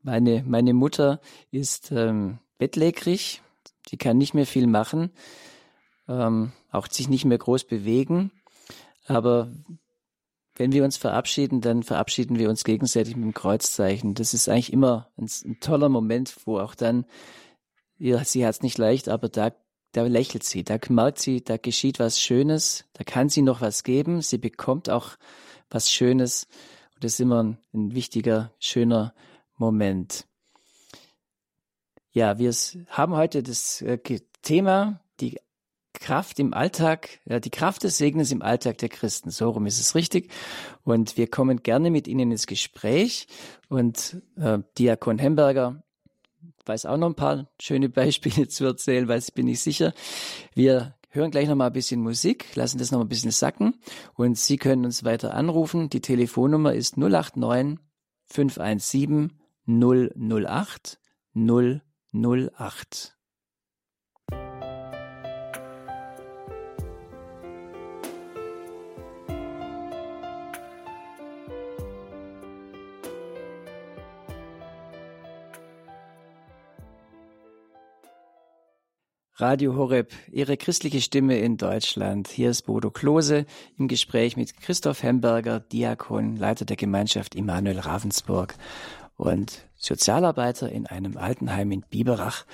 meine, 0.02 0.42
meine 0.46 0.72
Mutter 0.72 1.20
ist 1.50 1.92
ähm, 1.92 2.38
bettlägerig, 2.58 3.42
die 3.88 3.96
kann 3.96 4.18
nicht 4.18 4.34
mehr 4.34 4.46
viel 4.46 4.66
machen, 4.66 5.10
ähm, 6.08 6.52
auch 6.70 6.88
sich 6.88 7.08
nicht 7.08 7.24
mehr 7.24 7.38
groß 7.38 7.64
bewegen. 7.64 8.30
Aber 9.06 9.48
wenn 10.56 10.72
wir 10.72 10.84
uns 10.84 10.96
verabschieden, 10.96 11.60
dann 11.60 11.82
verabschieden 11.82 12.38
wir 12.38 12.48
uns 12.48 12.64
gegenseitig 12.64 13.16
mit 13.16 13.24
dem 13.24 13.34
Kreuzzeichen. 13.34 14.14
Das 14.14 14.34
ist 14.34 14.48
eigentlich 14.48 14.72
immer 14.72 15.10
ein, 15.16 15.28
ein 15.44 15.60
toller 15.60 15.88
Moment, 15.88 16.34
wo 16.44 16.58
auch 16.58 16.74
dann, 16.74 17.04
ja, 17.98 18.24
sie 18.24 18.44
hat 18.46 18.56
es 18.56 18.62
nicht 18.62 18.78
leicht, 18.78 19.08
aber 19.08 19.28
da, 19.28 19.52
da 19.92 20.02
lächelt 20.04 20.44
sie, 20.44 20.64
da 20.64 20.78
merkt 20.88 21.18
sie, 21.18 21.42
da 21.42 21.56
geschieht 21.56 21.98
was 21.98 22.20
Schönes, 22.20 22.84
da 22.94 23.04
kann 23.04 23.28
sie 23.28 23.42
noch 23.42 23.60
was 23.60 23.84
geben, 23.84 24.22
sie 24.22 24.38
bekommt 24.38 24.90
auch 24.90 25.16
was 25.70 25.90
Schönes 25.90 26.46
und 26.96 27.04
das 27.04 27.14
ist 27.14 27.20
immer 27.20 27.42
ein, 27.42 27.58
ein 27.74 27.94
wichtiger, 27.94 28.52
schöner 28.58 29.14
Moment. 29.58 30.26
Ja, 32.16 32.38
wir 32.38 32.50
haben 32.88 33.14
heute 33.14 33.42
das 33.42 33.82
äh, 33.82 33.98
Thema, 34.40 35.02
die 35.20 35.38
Kraft 35.92 36.38
im 36.38 36.54
Alltag, 36.54 37.20
ja, 37.26 37.40
die 37.40 37.50
Kraft 37.50 37.82
des 37.82 37.98
Segnens 37.98 38.32
im 38.32 38.40
Alltag 38.40 38.78
der 38.78 38.88
Christen. 38.88 39.28
So 39.28 39.50
rum 39.50 39.66
ist 39.66 39.78
es 39.78 39.94
richtig. 39.94 40.32
Und 40.82 41.18
wir 41.18 41.26
kommen 41.26 41.62
gerne 41.62 41.90
mit 41.90 42.08
Ihnen 42.08 42.32
ins 42.32 42.46
Gespräch. 42.46 43.26
Und 43.68 44.22
äh, 44.38 44.60
Diakon 44.78 45.18
Hemberger 45.18 45.84
weiß 46.64 46.86
auch 46.86 46.96
noch 46.96 47.08
ein 47.08 47.16
paar 47.16 47.50
schöne 47.60 47.90
Beispiele 47.90 48.48
zu 48.48 48.64
erzählen, 48.64 49.08
weil 49.08 49.22
bin 49.34 49.46
ich 49.46 49.60
sicher. 49.60 49.92
Wir 50.54 50.96
hören 51.10 51.30
gleich 51.30 51.48
noch 51.48 51.54
mal 51.54 51.66
ein 51.66 51.74
bisschen 51.74 52.00
Musik, 52.00 52.46
lassen 52.56 52.78
das 52.78 52.92
noch 52.92 52.98
mal 52.98 53.04
ein 53.04 53.10
bisschen 53.10 53.30
sacken 53.30 53.74
und 54.14 54.38
Sie 54.38 54.56
können 54.56 54.86
uns 54.86 55.04
weiter 55.04 55.34
anrufen. 55.34 55.90
Die 55.90 56.00
Telefonnummer 56.00 56.72
ist 56.72 56.96
089 56.96 57.78
517 58.24 59.38
008 59.66 60.98
008. 62.22 63.12
Radio 79.38 79.76
Horeb, 79.76 80.12
Ihre 80.32 80.56
christliche 80.56 81.02
Stimme 81.02 81.38
in 81.38 81.58
Deutschland. 81.58 82.28
Hier 82.28 82.48
ist 82.48 82.62
Bodo 82.62 82.90
Klose 82.90 83.44
im 83.76 83.86
Gespräch 83.86 84.38
mit 84.38 84.56
Christoph 84.56 85.02
Hemberger, 85.02 85.60
Diakon, 85.60 86.36
Leiter 86.36 86.64
der 86.64 86.76
Gemeinschaft 86.76 87.34
Immanuel 87.34 87.80
Ravensburg 87.80 88.54
und 89.16 89.66
Sozialarbeiter 89.86 90.70
in 90.70 90.86
einem 90.86 91.16
Altenheim 91.16 91.70
in 91.70 91.82
Biberach. 91.82 92.44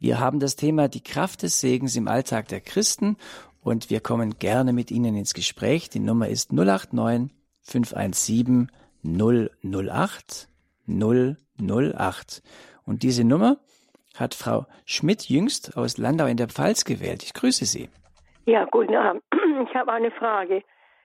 Wir 0.00 0.18
haben 0.18 0.40
das 0.40 0.56
Thema 0.56 0.88
die 0.88 1.02
Kraft 1.02 1.42
des 1.42 1.60
Segens 1.60 1.96
im 1.96 2.08
Alltag 2.08 2.48
der 2.48 2.60
Christen 2.60 3.16
und 3.62 3.90
wir 3.90 4.00
kommen 4.00 4.38
gerne 4.38 4.72
mit 4.72 4.90
Ihnen 4.90 5.16
ins 5.16 5.34
Gespräch. 5.34 5.90
Die 5.90 5.98
Nummer 5.98 6.28
ist 6.28 6.52
089 6.52 7.36
517 7.62 8.70
008 9.02 10.48
008. 10.86 12.42
Und 12.86 13.02
diese 13.02 13.24
Nummer 13.24 13.58
hat 14.18 14.34
Frau 14.34 14.66
Schmidt 14.86 15.28
jüngst 15.28 15.76
aus 15.76 15.98
Landau 15.98 16.26
in 16.26 16.36
der 16.36 16.48
Pfalz 16.48 16.84
gewählt. 16.84 17.22
Ich 17.22 17.34
grüße 17.34 17.66
Sie. 17.66 17.90
Ja, 18.46 18.64
guten 18.64 18.96
Abend. 18.96 19.22
Ich 19.68 19.74
habe 19.74 19.92
eine 19.92 20.12
Frage. 20.12 20.62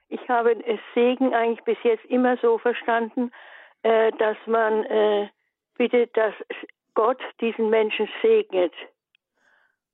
Ich 0.08 0.28
habe 0.28 0.56
Segen 0.94 1.34
eigentlich 1.34 1.62
bis 1.64 1.76
jetzt 1.82 2.04
immer 2.06 2.36
so 2.40 2.56
verstanden, 2.58 3.30
äh, 3.84 4.12
dass 4.12 4.38
man 4.46 4.84
äh, 4.84 5.28
bittet, 5.76 6.16
dass 6.16 6.34
Gott 6.94 7.20
diesen 7.40 7.68
Menschen 7.68 8.08
segnet. 8.22 8.72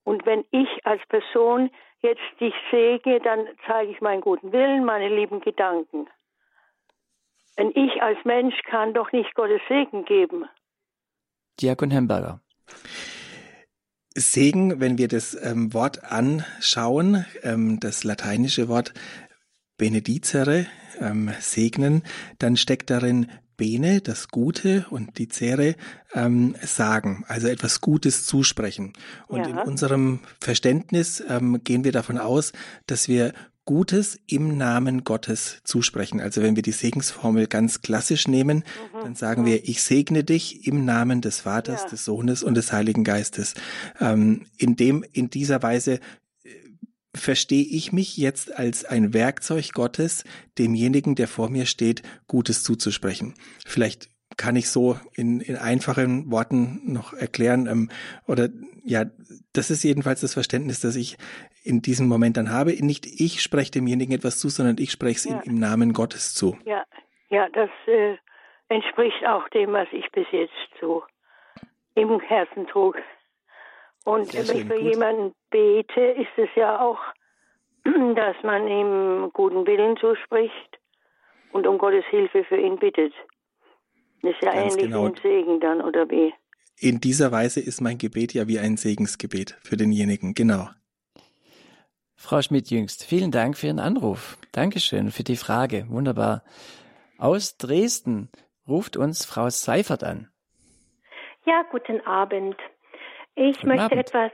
Und 0.05 0.25
wenn 0.27 0.45
ich 0.53 0.69
als 0.85 1.03
Person 1.09 1.71
jetzt 2.01 2.23
dich 2.41 2.55
segne, 2.71 3.21
dann 3.21 3.49
zeige 3.67 3.91
ich 3.91 4.01
meinen 4.01 4.21
guten 4.21 4.53
Willen, 4.53 4.85
meine 4.85 5.09
lieben 5.09 5.41
Gedanken. 5.41 6.07
Denn 7.59 7.73
ich 7.75 8.01
als 8.01 8.19
Mensch 8.25 8.55
kann 8.63 8.95
doch 8.95 9.11
nicht 9.13 9.35
Gottes 9.35 9.61
Segen 9.69 10.05
geben. 10.05 10.45
Diakon 11.61 11.91
Hemberger. 11.91 12.41
Segen, 14.15 14.81
wenn 14.81 14.99
wir 14.99 15.09
das 15.09 15.35
ähm, 15.45 15.75
Wort 15.75 16.05
anschauen, 16.05 17.27
ähm, 17.43 17.81
das 17.81 18.05
lateinische 18.05 18.69
Wort 18.69 18.95
benedicere, 19.77 20.67
ähm, 21.01 21.31
segnen, 21.41 22.03
dann 22.39 22.57
steckt 22.57 22.91
darin 22.91 23.31
Bene, 23.61 24.01
das 24.01 24.29
Gute, 24.29 24.87
und 24.89 25.19
die 25.19 25.29
Zere, 25.29 25.77
ähm, 26.15 26.55
sagen, 26.63 27.27
also 27.29 27.47
etwas 27.47 27.83
Gutes 27.83 28.25
zusprechen. 28.25 28.95
Und 29.29 29.41
ja. 29.41 29.51
in 29.51 29.59
unserem 29.59 30.21
Verständnis 30.41 31.23
ähm, 31.29 31.63
gehen 31.63 31.85
wir 31.85 31.93
davon 31.93 32.17
aus, 32.17 32.53
dass 32.87 33.07
wir 33.07 33.35
Gutes 33.67 34.19
im 34.27 34.57
Namen 34.57 35.05
Gottes 35.05 35.61
zusprechen. 35.65 36.23
Also 36.23 36.41
wenn 36.41 36.57
wir 36.57 36.63
die 36.63 36.73
Segensformel 36.73 37.49
ganz 37.49 37.83
klassisch 37.83 38.27
nehmen, 38.27 38.65
mhm. 38.95 39.03
dann 39.03 39.15
sagen 39.15 39.45
wir, 39.45 39.69
ich 39.69 39.83
segne 39.83 40.25
dich 40.25 40.67
im 40.67 40.87
Namen 40.87 41.21
des 41.21 41.41
Vaters, 41.41 41.83
ja. 41.83 41.89
des 41.91 42.07
Sohnes 42.07 42.43
und 42.43 42.55
des 42.55 42.73
Heiligen 42.73 43.05
Geistes. 43.05 43.53
Ähm, 44.01 44.47
in 44.57 44.77
dem, 44.77 45.05
in 45.13 45.29
dieser 45.29 45.63
Weise 45.63 46.01
verstehe 47.15 47.65
ich 47.65 47.93
mich 47.93 48.17
jetzt 48.17 48.57
als 48.57 48.85
ein 48.85 49.13
Werkzeug 49.15 49.73
Gottes, 49.73 50.25
demjenigen, 50.59 51.15
der 51.15 51.29
vor 51.29 51.51
mir 51.51 51.67
steht, 51.67 52.03
Gutes 52.27 52.63
zuzusprechen. 52.63 53.35
Vielleicht 53.67 54.11
kann 54.37 54.57
ich 54.57 54.71
so 54.71 54.97
in, 55.15 55.41
in 55.41 55.57
einfachen 55.57 56.31
Worten 56.31 56.93
noch 56.93 57.13
erklären. 57.13 57.67
Ähm, 57.67 57.91
oder 58.27 58.49
ja, 58.85 59.05
das 59.53 59.71
ist 59.71 59.83
jedenfalls 59.83 60.21
das 60.21 60.35
Verständnis, 60.35 60.81
das 60.81 60.97
ich 60.97 61.19
in 61.63 61.83
diesem 61.83 62.09
Moment 62.09 62.37
dann 62.37 62.51
habe. 62.51 62.73
Nicht 62.85 63.07
ich 63.07 63.43
spreche 63.43 63.73
demjenigen 63.73 64.15
etwas 64.15 64.39
zu, 64.39 64.49
sondern 64.49 64.77
ich 64.79 64.93
spreche 64.93 65.17
es 65.17 65.25
ja. 65.25 65.33
ihm 65.33 65.41
im 65.45 65.55
Namen 65.59 65.93
Gottes 65.93 66.35
zu. 66.35 66.57
Ja, 66.65 66.85
ja, 67.29 67.49
das 67.51 67.71
äh, 67.87 68.17
entspricht 68.69 69.27
auch 69.27 69.49
dem, 69.51 69.73
was 69.73 69.89
ich 69.93 70.11
bis 70.13 70.27
jetzt 70.33 70.53
so 70.81 71.03
im 71.95 72.21
Herzen 72.21 72.67
trug. 72.67 72.97
Und 74.05 74.33
wenn 74.35 74.43
ich 74.43 74.65
für 74.65 74.75
gut. 74.75 74.93
jemanden 74.93 75.35
bete, 75.51 76.01
ist 76.01 76.37
es 76.37 76.49
ja 76.57 76.81
auch, 76.81 76.99
dass 77.85 78.37
man 78.43 78.67
ihm 78.69 79.31
guten 79.33 79.67
Willen 79.67 79.97
zuspricht 79.97 80.79
und 81.53 81.67
um 81.67 81.79
Gottes 81.79 82.05
Hilfe 82.07 82.45
für 82.45 82.57
ihn 82.57 82.79
bittet. 82.79 83.13
Das 84.23 84.33
ist 84.33 84.43
ja 84.43 84.53
Ganz 84.53 84.75
ähnlich 84.75 84.87
genau. 84.87 85.05
wie 85.05 85.09
ein 85.09 85.15
Segen 85.23 85.61
dann, 85.61 85.81
oder 85.81 86.09
wie? 86.11 86.33
In 86.79 87.01
dieser 87.01 87.31
Weise 87.33 87.61
ist 87.61 87.81
mein 87.81 87.99
Gebet 87.99 88.33
ja 88.33 88.49
wie 88.49 88.59
ein 88.59 88.77
Segensgebet 88.77 89.59
für 89.63 89.77
denjenigen, 89.77 90.35
genau. 90.35 90.69
Frau 92.17 92.43
Schmidt-Jüngst, 92.43 93.05
vielen 93.05 93.31
Dank 93.31 93.57
für 93.57 93.69
Ihren 93.69 93.79
Anruf. 93.79 94.37
Dankeschön 94.53 95.11
für 95.11 95.25
die 95.25 95.37
Frage. 95.37 95.87
Wunderbar. 95.89 96.43
Aus 97.19 97.57
Dresden 97.57 98.31
ruft 98.69 98.97
uns 98.97 99.25
Frau 99.25 99.49
Seifert 99.49 100.05
an. 100.05 100.29
Ja, 101.47 101.65
guten 101.71 102.01
Abend. 102.07 102.57
Ich 103.35 103.57
Guten 103.57 103.69
möchte 103.69 103.85
Abend. 103.85 103.99
etwas 103.99 104.33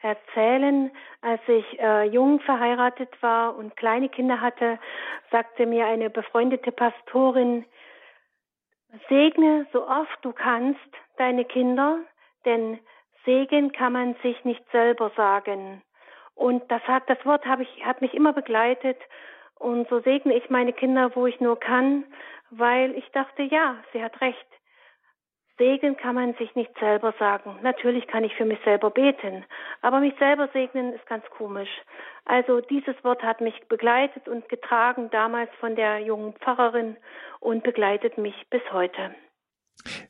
erzählen. 0.00 0.90
Als 1.20 1.40
ich 1.46 1.80
äh, 1.80 2.04
jung 2.04 2.40
verheiratet 2.40 3.10
war 3.20 3.56
und 3.56 3.76
kleine 3.76 4.08
Kinder 4.08 4.40
hatte, 4.40 4.78
sagte 5.30 5.66
mir 5.66 5.86
eine 5.86 6.10
befreundete 6.10 6.72
Pastorin, 6.72 7.64
segne 9.08 9.66
so 9.72 9.86
oft 9.86 10.18
du 10.22 10.32
kannst 10.32 10.80
deine 11.16 11.44
Kinder, 11.44 11.98
denn 12.44 12.78
Segen 13.24 13.72
kann 13.72 13.92
man 13.92 14.14
sich 14.22 14.44
nicht 14.44 14.64
selber 14.70 15.10
sagen. 15.16 15.82
Und 16.34 16.70
das 16.70 16.82
hat, 16.84 17.10
das 17.10 17.24
Wort 17.26 17.44
habe 17.46 17.64
ich, 17.64 17.84
hat 17.84 18.00
mich 18.00 18.14
immer 18.14 18.32
begleitet. 18.32 18.96
Und 19.56 19.88
so 19.88 20.00
segne 20.00 20.34
ich 20.34 20.48
meine 20.50 20.72
Kinder, 20.72 21.14
wo 21.16 21.26
ich 21.26 21.40
nur 21.40 21.58
kann, 21.58 22.04
weil 22.50 22.96
ich 22.96 23.10
dachte, 23.10 23.42
ja, 23.42 23.76
sie 23.92 24.02
hat 24.02 24.20
recht. 24.20 24.46
Segen 25.58 25.96
kann 25.96 26.14
man 26.14 26.34
sich 26.34 26.54
nicht 26.54 26.70
selber 26.78 27.12
sagen. 27.18 27.56
Natürlich 27.62 28.06
kann 28.06 28.24
ich 28.24 28.34
für 28.34 28.44
mich 28.44 28.58
selber 28.64 28.90
beten, 28.90 29.44
aber 29.82 30.00
mich 30.00 30.14
selber 30.18 30.48
segnen 30.52 30.92
ist 30.94 31.06
ganz 31.06 31.24
komisch. 31.36 31.68
Also 32.24 32.60
dieses 32.60 32.94
Wort 33.02 33.22
hat 33.22 33.40
mich 33.40 33.54
begleitet 33.68 34.28
und 34.28 34.48
getragen 34.48 35.10
damals 35.10 35.50
von 35.60 35.74
der 35.76 35.98
jungen 35.98 36.34
Pfarrerin 36.34 36.96
und 37.40 37.64
begleitet 37.64 38.18
mich 38.18 38.34
bis 38.50 38.62
heute. 38.72 39.14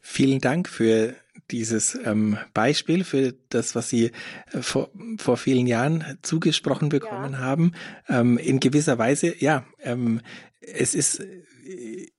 Vielen 0.01 0.41
Dank 0.41 0.69
für 0.69 1.15
dieses 1.51 1.95
ähm, 2.07 2.39
Beispiel, 2.55 3.05
für 3.05 3.35
das, 3.51 3.75
was 3.75 3.89
Sie 3.89 4.13
äh, 4.53 4.59
vor, 4.61 4.91
vor 5.19 5.37
vielen 5.37 5.67
Jahren 5.67 6.19
zugesprochen 6.23 6.89
bekommen 6.89 7.33
ja. 7.33 7.39
haben. 7.39 7.73
Ähm, 8.09 8.39
in 8.39 8.61
gewisser 8.61 8.99
Weise, 8.99 9.35
ja, 9.39 9.65
ähm, 9.81 10.21
es 10.61 10.95
ist, 10.95 11.25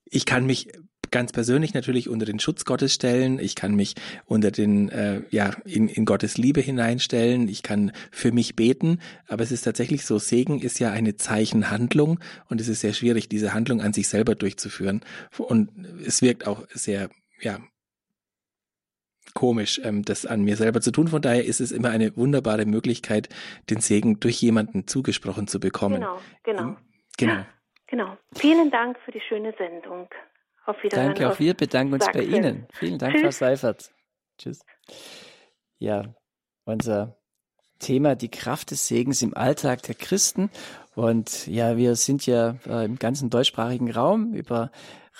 ich 0.05 0.25
kann 0.25 0.45
mich 0.45 0.71
ganz 1.12 1.32
persönlich 1.32 1.74
natürlich 1.74 2.10
unter 2.10 2.26
den 2.26 2.39
Schutz 2.39 2.66
Gottes 2.66 2.93
stellen. 2.93 3.39
Ich 3.39 3.55
kann 3.55 3.76
mich 3.76 3.95
unter 4.26 4.51
den, 4.51 4.89
äh, 4.89 5.22
ja, 5.30 5.51
in, 5.66 5.88
in 5.88 6.05
Gottes 6.05 6.38
Liebe 6.38 6.62
hineinstellen. 6.62 7.47
Ich 7.47 7.64
kann 7.64 7.91
für 8.12 8.32
mich 8.32 8.55
beten. 8.55 8.99
Aber 9.28 9.43
es 9.43 9.51
ist 9.51 9.62
tatsächlich 9.62 10.05
so, 10.05 10.20
Segen 10.20 10.60
ist 10.60 10.80
ja 10.80 10.91
eine 10.91 11.16
Zeichenhandlung 11.16 12.20
und 12.49 12.62
es 12.62 12.68
ist 12.68 12.82
sehr 12.82 12.93
schwierig, 12.93 13.30
diese 13.30 13.53
Handlung 13.53 13.82
an 13.82 13.93
sich 13.93 14.07
selber 14.07 14.36
durchzuführen. 14.36 15.01
Und 15.38 15.70
es 16.05 16.22
wirkt 16.22 16.47
auch 16.47 16.66
sehr, 16.74 17.10
ja, 17.41 17.60
komisch, 19.34 19.80
ähm, 19.84 20.03
das 20.03 20.26
an 20.26 20.43
mir 20.43 20.55
selber 20.55 20.82
zu 20.82 20.91
tun. 20.91 21.07
Von 21.07 21.22
daher 21.22 21.45
ist 21.45 21.62
es 21.62 21.72
immer 21.72 21.89
eine 21.89 22.16
wunderbare 22.18 22.66
Möglichkeit, 22.66 23.30
den 23.70 23.80
Segen 23.80 24.20
durch 24.20 24.41
jemanden 24.41 24.88
zugesprochen 24.88 25.47
zu 25.47 25.60
bekommen. 25.60 26.01
Genau, 26.01 26.20
genau. 26.43 26.76
Genau. 27.18 27.45
Genau. 27.88 28.18
Vielen 28.36 28.70
Dank 28.70 28.99
für 29.03 29.12
die 29.12 29.22
schöne 29.22 29.53
Sendung. 29.57 30.07
Auf 30.70 30.84
Wiedersehen. 30.84 31.07
Danke, 31.07 31.32
auch 31.32 31.39
wir 31.39 31.55
bedanken 31.55 31.93
uns 31.93 32.05
Danke. 32.05 32.20
bei 32.20 32.26
Ihnen. 32.26 32.67
Vielen 32.74 32.99
Dank, 32.99 33.13
Tschüss. 33.13 33.39
Frau 33.39 33.45
Seifert. 33.47 33.91
Tschüss. 34.38 34.63
Ja, 35.80 36.13
unser 36.63 37.17
Thema 37.80 38.13
die 38.15 38.30
Kraft 38.30 38.70
des 38.70 38.88
Segens 38.88 39.24
im 39.24 39.36
Alltag 39.36 39.82
der 39.82 39.95
Christen. 39.95 40.51
Und 40.93 41.47
ja, 41.47 41.76
wir 41.76 41.95
sind 41.95 42.28
ja 42.28 42.57
äh, 42.67 42.86
im 42.86 42.99
ganzen 42.99 43.32
deutschsprachigen 43.32 43.89
Raum 43.89 44.36
über 44.36 44.70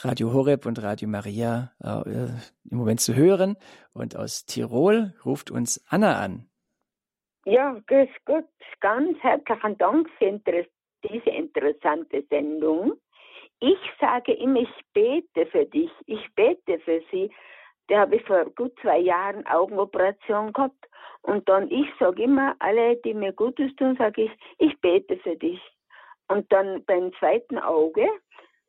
Radio 0.02 0.34
Horeb 0.34 0.68
und 0.68 0.84
Radio 0.84 1.08
Maria 1.08 1.72
äh, 1.82 2.28
im 2.70 2.78
Moment 2.78 3.02
zu 3.02 3.16
hören. 3.16 3.58
Und 3.92 4.16
aus 4.16 4.46
Tirol 4.46 5.16
ruft 5.26 5.50
uns 5.50 5.84
Anna 5.90 6.20
an. 6.20 6.48
Ja, 7.46 7.76
grüß 7.88 8.10
Gott. 8.26 8.46
Ganz 8.82 9.18
herzlichen 9.24 9.80
Dank 9.80 10.08
für 10.20 10.40
diese 11.04 11.30
interessante 11.32 12.24
Sendung. 12.30 12.94
Ich 13.60 13.80
sage 14.00 14.34
immer, 14.34 14.62
ich 14.62 14.86
bete 14.94 15.46
für 15.48 15.66
dich, 15.66 15.92
ich 16.06 16.34
bete 16.36 16.80
für 16.80 17.02
sie. 17.12 17.32
Der 17.90 18.02
habe 18.02 18.16
ich 18.18 18.24
vor 18.24 18.46
gut 18.52 18.74
zwei 18.82 19.00
Jahren 19.00 19.46
Augenoperation 19.48 20.54
gehabt. 20.54 20.88
Und 21.24 21.50
dann, 21.50 21.70
ich 21.70 21.88
sage 22.00 22.24
immer, 22.24 22.56
alle, 22.60 22.96
die 22.98 23.14
mir 23.14 23.34
Gutes 23.34 23.76
tun, 23.76 23.96
sage 23.98 24.24
ich, 24.24 24.32
ich 24.60 24.80
bete 24.80 25.18
für 25.18 25.36
dich. 25.36 25.60
Und 26.30 26.52
dann 26.52 26.86
beim 26.86 27.12
zweiten 27.14 27.58
Auge, 27.58 28.08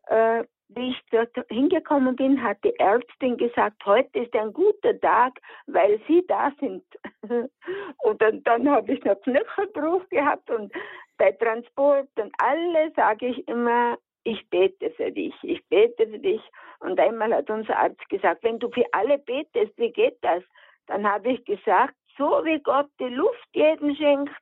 äh, 0.06 0.44
wie 0.70 0.90
ich 0.90 1.00
dort 1.10 1.30
hingekommen 1.48 2.16
bin, 2.16 2.42
hat 2.42 2.58
die 2.64 2.74
Ärztin 2.78 3.36
gesagt, 3.36 3.84
heute 3.84 4.20
ist 4.20 4.34
ein 4.34 4.52
guter 4.52 4.98
Tag, 5.00 5.40
weil 5.66 6.00
Sie 6.06 6.24
da 6.26 6.52
sind. 6.58 6.84
und 7.98 8.22
dann, 8.22 8.42
dann 8.44 8.68
habe 8.68 8.92
ich 8.92 9.04
noch 9.04 9.20
Knöchelbruch 9.22 10.08
gehabt 10.08 10.50
und 10.50 10.72
bei 11.18 11.32
Transport 11.32 12.08
und 12.16 12.32
alle 12.38 12.92
sage 12.96 13.26
ich 13.26 13.46
immer, 13.46 13.98
ich 14.24 14.48
bete 14.50 14.90
für 14.90 15.10
dich, 15.10 15.34
ich 15.42 15.64
bete 15.68 16.06
für 16.06 16.18
dich. 16.18 16.42
Und 16.80 16.98
einmal 16.98 17.34
hat 17.34 17.50
unser 17.50 17.76
Arzt 17.76 18.08
gesagt, 18.08 18.42
wenn 18.42 18.58
du 18.58 18.70
für 18.70 18.84
alle 18.92 19.18
betest, 19.18 19.72
wie 19.76 19.92
geht 19.92 20.18
das? 20.22 20.42
Dann 20.86 21.10
habe 21.10 21.32
ich 21.32 21.44
gesagt, 21.44 21.94
so 22.16 22.44
wie 22.44 22.60
Gott 22.60 22.88
die 22.98 23.04
Luft 23.04 23.48
jedem 23.52 23.94
schenkt, 23.94 24.34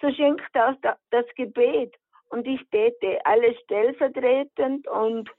so 0.00 0.10
schenkt 0.10 0.42
er 0.54 0.70
auch 0.70 0.94
das 1.10 1.26
Gebet. 1.36 1.94
Und 2.30 2.46
ich 2.46 2.68
bete 2.70 3.24
alles 3.24 3.58
stellvertretend 3.60 4.88
und 4.88 5.30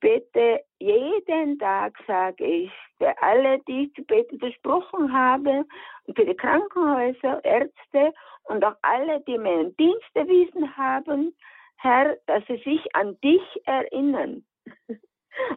bete 0.00 0.60
jeden 0.78 1.58
Tag, 1.58 1.94
sage 2.06 2.44
ich, 2.44 2.72
für 2.98 3.14
alle, 3.22 3.58
die 3.68 3.84
ich 3.84 3.94
zu 3.94 4.02
beten 4.04 4.38
versprochen 4.38 5.12
habe, 5.12 5.64
und 6.06 6.16
für 6.16 6.24
die 6.24 6.34
Krankenhäuser, 6.34 7.44
Ärzte 7.44 8.12
und 8.44 8.64
auch 8.64 8.74
alle, 8.82 9.20
die 9.20 9.38
mir 9.38 9.70
Dienst 9.78 10.10
erwiesen 10.14 10.76
haben, 10.76 11.34
Herr, 11.82 12.16
dass 12.26 12.44
sie 12.46 12.56
sich 12.58 12.94
an 12.94 13.18
dich 13.22 13.42
erinnern. 13.64 14.44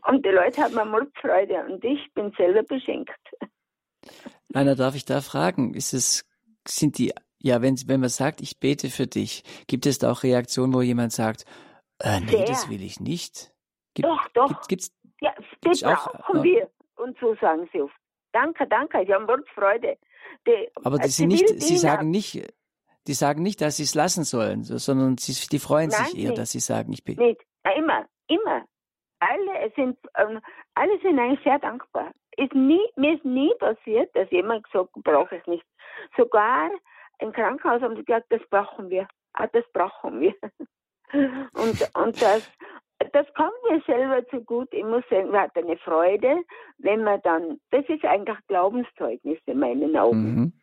Und 0.08 0.26
die 0.26 0.30
Leute 0.30 0.62
haben 0.62 0.78
eine 0.78 0.90
Mordfreude 0.90 1.66
und 1.66 1.84
ich 1.84 2.14
bin 2.14 2.32
selber 2.38 2.64
beschenkt. 2.64 3.20
Anna, 4.54 4.76
darf 4.76 4.96
ich 4.96 5.04
da 5.04 5.20
fragen, 5.20 5.74
ist 5.74 5.94
es, 5.94 6.26
sind 6.66 6.98
die, 7.00 7.12
ja, 7.40 7.62
wenn, 7.62 7.76
wenn 7.88 8.00
man 8.00 8.10
sagt, 8.10 8.40
ich 8.40 8.60
bete 8.60 8.90
für 8.90 9.08
dich, 9.08 9.44
gibt 9.68 9.86
es 9.86 9.98
da 9.98 10.12
auch 10.12 10.24
Reaktionen, 10.24 10.74
wo 10.74 10.82
jemand 10.82 11.12
sagt, 11.12 11.44
äh, 12.00 12.22
nee, 12.22 12.28
Sehr. 12.28 12.46
das 12.46 12.70
will 12.70 12.82
ich 12.82 13.00
nicht? 13.02 13.52
Gibt, 13.94 14.08
doch, 14.08 14.28
doch. 14.30 14.48
Gibt, 14.48 14.68
gibt's, 14.70 14.92
ja, 15.20 15.34
das 15.62 15.82
brauchen 15.82 16.22
auch, 16.22 16.44
wir. 16.44 16.70
Und 16.96 17.18
so 17.20 17.36
sagen 17.42 17.68
sie 17.74 17.82
oft. 17.82 17.96
Danke, 18.32 18.68
danke, 18.68 19.02
ich 19.04 19.12
habe 19.12 19.26
Mordfreude. 19.26 19.98
Die, 20.48 20.70
aber 20.84 20.98
die, 21.00 21.10
sie, 21.10 21.26
nicht, 21.26 21.50
sie 21.62 21.78
sagen 21.78 22.10
nicht, 22.10 22.54
die 23.08 23.14
sagen 23.14 23.44
nicht, 23.44 23.62
dass 23.62 23.78
sie 23.78 23.84
es 23.84 23.96
lassen 23.96 24.24
sollen, 24.24 24.64
sondern 24.64 25.18
sie, 25.18 25.34
die 25.50 25.60
freuen 25.60 25.90
Nein, 25.90 26.06
sich 26.06 26.18
eher, 26.18 26.30
nicht. 26.30 26.38
dass 26.38 26.52
sie 26.52 26.60
sagen, 26.60 26.94
ich 26.94 27.04
bete. 27.04 27.22
Nicht. 27.22 27.42
Immer, 27.76 28.06
immer. 28.28 28.64
Alle 29.20 29.72
sind, 29.76 29.98
ähm, 30.18 30.40
alle 30.76 31.00
sind 31.02 31.20
eigentlich 31.20 31.44
sehr 31.44 31.60
dankbar. 31.60 32.12
Ist 32.36 32.54
nie, 32.54 32.82
mir 32.96 33.16
ist 33.16 33.26
nie 33.26 33.54
passiert, 33.60 34.14
dass 34.16 34.30
jemand 34.32 34.64
gesagt 34.66 34.92
brauche 34.96 35.38
es 35.38 35.48
nicht. 35.48 35.64
Sogar 36.18 36.70
im 37.20 37.32
Krankenhaus 37.32 37.82
haben 37.82 37.96
sie 37.96 38.04
gesagt, 38.04 38.26
das 38.30 38.42
brauchen 38.50 38.90
wir. 38.90 39.08
Ah, 39.34 39.48
das 39.48 39.64
brauchen 39.72 40.20
wir. 40.20 40.34
Und, 41.14 41.90
und 41.94 42.22
das, 42.24 42.52
das 43.12 43.28
kommt 43.36 43.54
mir 43.70 43.82
selber 43.86 44.28
zu 44.30 44.42
gut. 44.42 44.68
Ich 44.72 44.84
muss 44.84 45.04
sagen, 45.12 45.30
man 45.30 45.42
hat 45.42 45.56
eine 45.56 45.78
Freude, 45.78 46.44
wenn 46.80 47.04
man 47.04 47.22
dann, 47.22 47.60
das 47.70 47.86
ist 47.88 48.04
eigentlich 48.04 48.38
Glaubenszeugnis 48.48 49.38
in 49.46 49.60
meinen 49.60 49.96
Augen. 49.96 50.36
Mhm. 50.36 50.54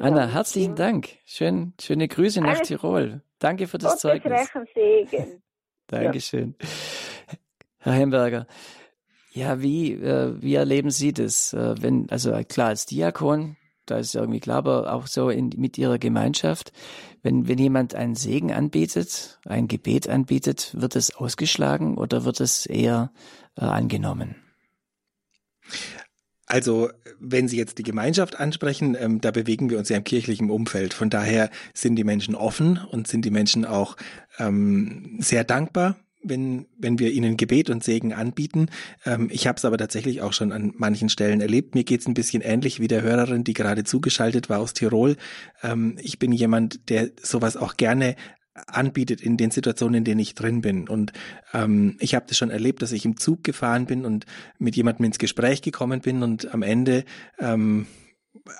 Anna, 0.00 0.26
herzlichen 0.28 0.74
Dank. 0.74 1.08
Schön, 1.24 1.74
schöne 1.80 2.08
Grüße 2.08 2.40
nach 2.40 2.56
Alles 2.56 2.68
Tirol. 2.68 3.22
Danke 3.38 3.66
für 3.66 3.78
das 3.78 3.90
Gottes 3.90 4.02
Zeugnis. 4.02 4.48
Segen. 4.74 5.42
Dankeschön. 5.86 6.54
Ja. 6.60 6.68
Herr 7.78 7.92
Hemberger, 7.94 8.46
ja, 9.32 9.60
wie, 9.60 9.92
äh, 9.92 10.40
wie 10.40 10.54
erleben 10.54 10.90
Sie 10.90 11.12
das? 11.12 11.52
Äh, 11.52 11.74
wenn, 11.80 12.08
also 12.10 12.32
klar, 12.48 12.68
als 12.68 12.86
Diakon, 12.86 13.56
da 13.86 13.98
ist 13.98 14.14
irgendwie 14.14 14.40
klar, 14.40 14.58
aber 14.58 14.92
auch 14.92 15.06
so 15.06 15.30
in, 15.30 15.50
mit 15.56 15.78
Ihrer 15.78 15.98
Gemeinschaft, 15.98 16.72
wenn, 17.22 17.48
wenn 17.48 17.58
jemand 17.58 17.94
einen 17.94 18.14
Segen 18.14 18.52
anbietet, 18.52 19.40
ein 19.46 19.68
Gebet 19.68 20.08
anbietet, 20.08 20.74
wird 20.78 20.96
es 20.96 21.14
ausgeschlagen 21.14 21.96
oder 21.98 22.24
wird 22.24 22.40
es 22.40 22.66
eher 22.66 23.12
äh, 23.56 23.64
angenommen? 23.64 24.36
Also, 26.52 26.90
wenn 27.18 27.48
Sie 27.48 27.56
jetzt 27.56 27.78
die 27.78 27.82
Gemeinschaft 27.82 28.38
ansprechen, 28.38 28.94
ähm, 29.00 29.22
da 29.22 29.30
bewegen 29.30 29.70
wir 29.70 29.78
uns 29.78 29.88
ja 29.88 29.96
im 29.96 30.04
kirchlichen 30.04 30.50
Umfeld. 30.50 30.92
Von 30.92 31.08
daher 31.08 31.48
sind 31.72 31.96
die 31.96 32.04
Menschen 32.04 32.34
offen 32.34 32.78
und 32.90 33.08
sind 33.08 33.24
die 33.24 33.30
Menschen 33.30 33.64
auch 33.64 33.96
ähm, 34.38 35.16
sehr 35.18 35.44
dankbar 35.44 35.96
wenn, 36.24 36.66
wenn 36.78 37.00
wir 37.00 37.10
ihnen 37.10 37.36
Gebet 37.36 37.68
und 37.68 37.82
Segen 37.82 38.12
anbieten. 38.12 38.68
Ähm, 39.04 39.28
ich 39.32 39.48
habe 39.48 39.56
es 39.56 39.64
aber 39.64 39.76
tatsächlich 39.76 40.22
auch 40.22 40.32
schon 40.32 40.52
an 40.52 40.72
manchen 40.76 41.08
Stellen 41.08 41.40
erlebt. 41.40 41.74
Mir 41.74 41.82
geht's 41.82 42.06
ein 42.06 42.14
bisschen 42.14 42.42
ähnlich 42.42 42.78
wie 42.78 42.86
der 42.86 43.02
Hörerin, 43.02 43.42
die 43.42 43.54
gerade 43.54 43.82
zugeschaltet 43.82 44.48
war 44.48 44.60
aus 44.60 44.72
Tirol. 44.72 45.16
Ähm, 45.64 45.96
ich 46.00 46.20
bin 46.20 46.30
jemand, 46.30 46.90
der 46.90 47.10
sowas 47.20 47.56
auch 47.56 47.76
gerne 47.76 48.14
anbietet 48.54 49.20
in 49.20 49.36
den 49.36 49.50
Situationen, 49.50 49.96
in 49.96 50.04
denen 50.04 50.20
ich 50.20 50.34
drin 50.34 50.60
bin. 50.60 50.88
Und 50.88 51.12
ähm, 51.54 51.96
ich 52.00 52.14
habe 52.14 52.26
das 52.28 52.36
schon 52.36 52.50
erlebt, 52.50 52.82
dass 52.82 52.92
ich 52.92 53.04
im 53.04 53.16
Zug 53.16 53.44
gefahren 53.44 53.86
bin 53.86 54.04
und 54.04 54.26
mit 54.58 54.76
jemandem 54.76 55.06
ins 55.06 55.18
Gespräch 55.18 55.62
gekommen 55.62 56.00
bin 56.00 56.22
und 56.22 56.52
am 56.52 56.62
Ende 56.62 57.04
ähm, 57.38 57.86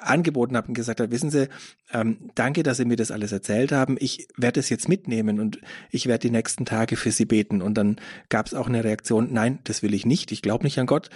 angeboten 0.01 0.57
habe 0.57 0.69
und 0.69 0.75
gesagt 0.75 1.01
habe, 1.01 1.11
wissen 1.11 1.31
Sie, 1.31 1.49
ähm, 1.93 2.31
danke, 2.35 2.63
dass 2.63 2.77
Sie 2.77 2.85
mir 2.85 2.97
das 2.97 3.11
alles 3.11 3.33
erzählt 3.33 3.73
haben. 3.73 3.97
Ich 3.99 4.29
werde 4.37 4.61
es 4.61 4.69
jetzt 4.69 4.89
mitnehmen 4.89 5.41
und 5.41 5.61
ich 5.91 6.07
werde 6.07 6.29
die 6.29 6.33
nächsten 6.33 6.65
Tage 6.65 6.97
für 6.97 7.11
Sie 7.11 7.25
beten. 7.25 7.63
Und 7.63 7.75
dann 7.75 7.97
gab 8.29 8.47
es 8.47 8.55
auch 8.55 8.69
eine 8.69 8.85
Reaktion, 8.85 9.33
nein, 9.33 9.59
das 9.65 9.83
will 9.83 9.95
ich 9.95 10.07
nicht, 10.07 10.33
ich 10.33 10.43
glaube 10.43 10.65
nicht 10.65 10.79
an 10.79 10.87
Gott. 10.87 11.11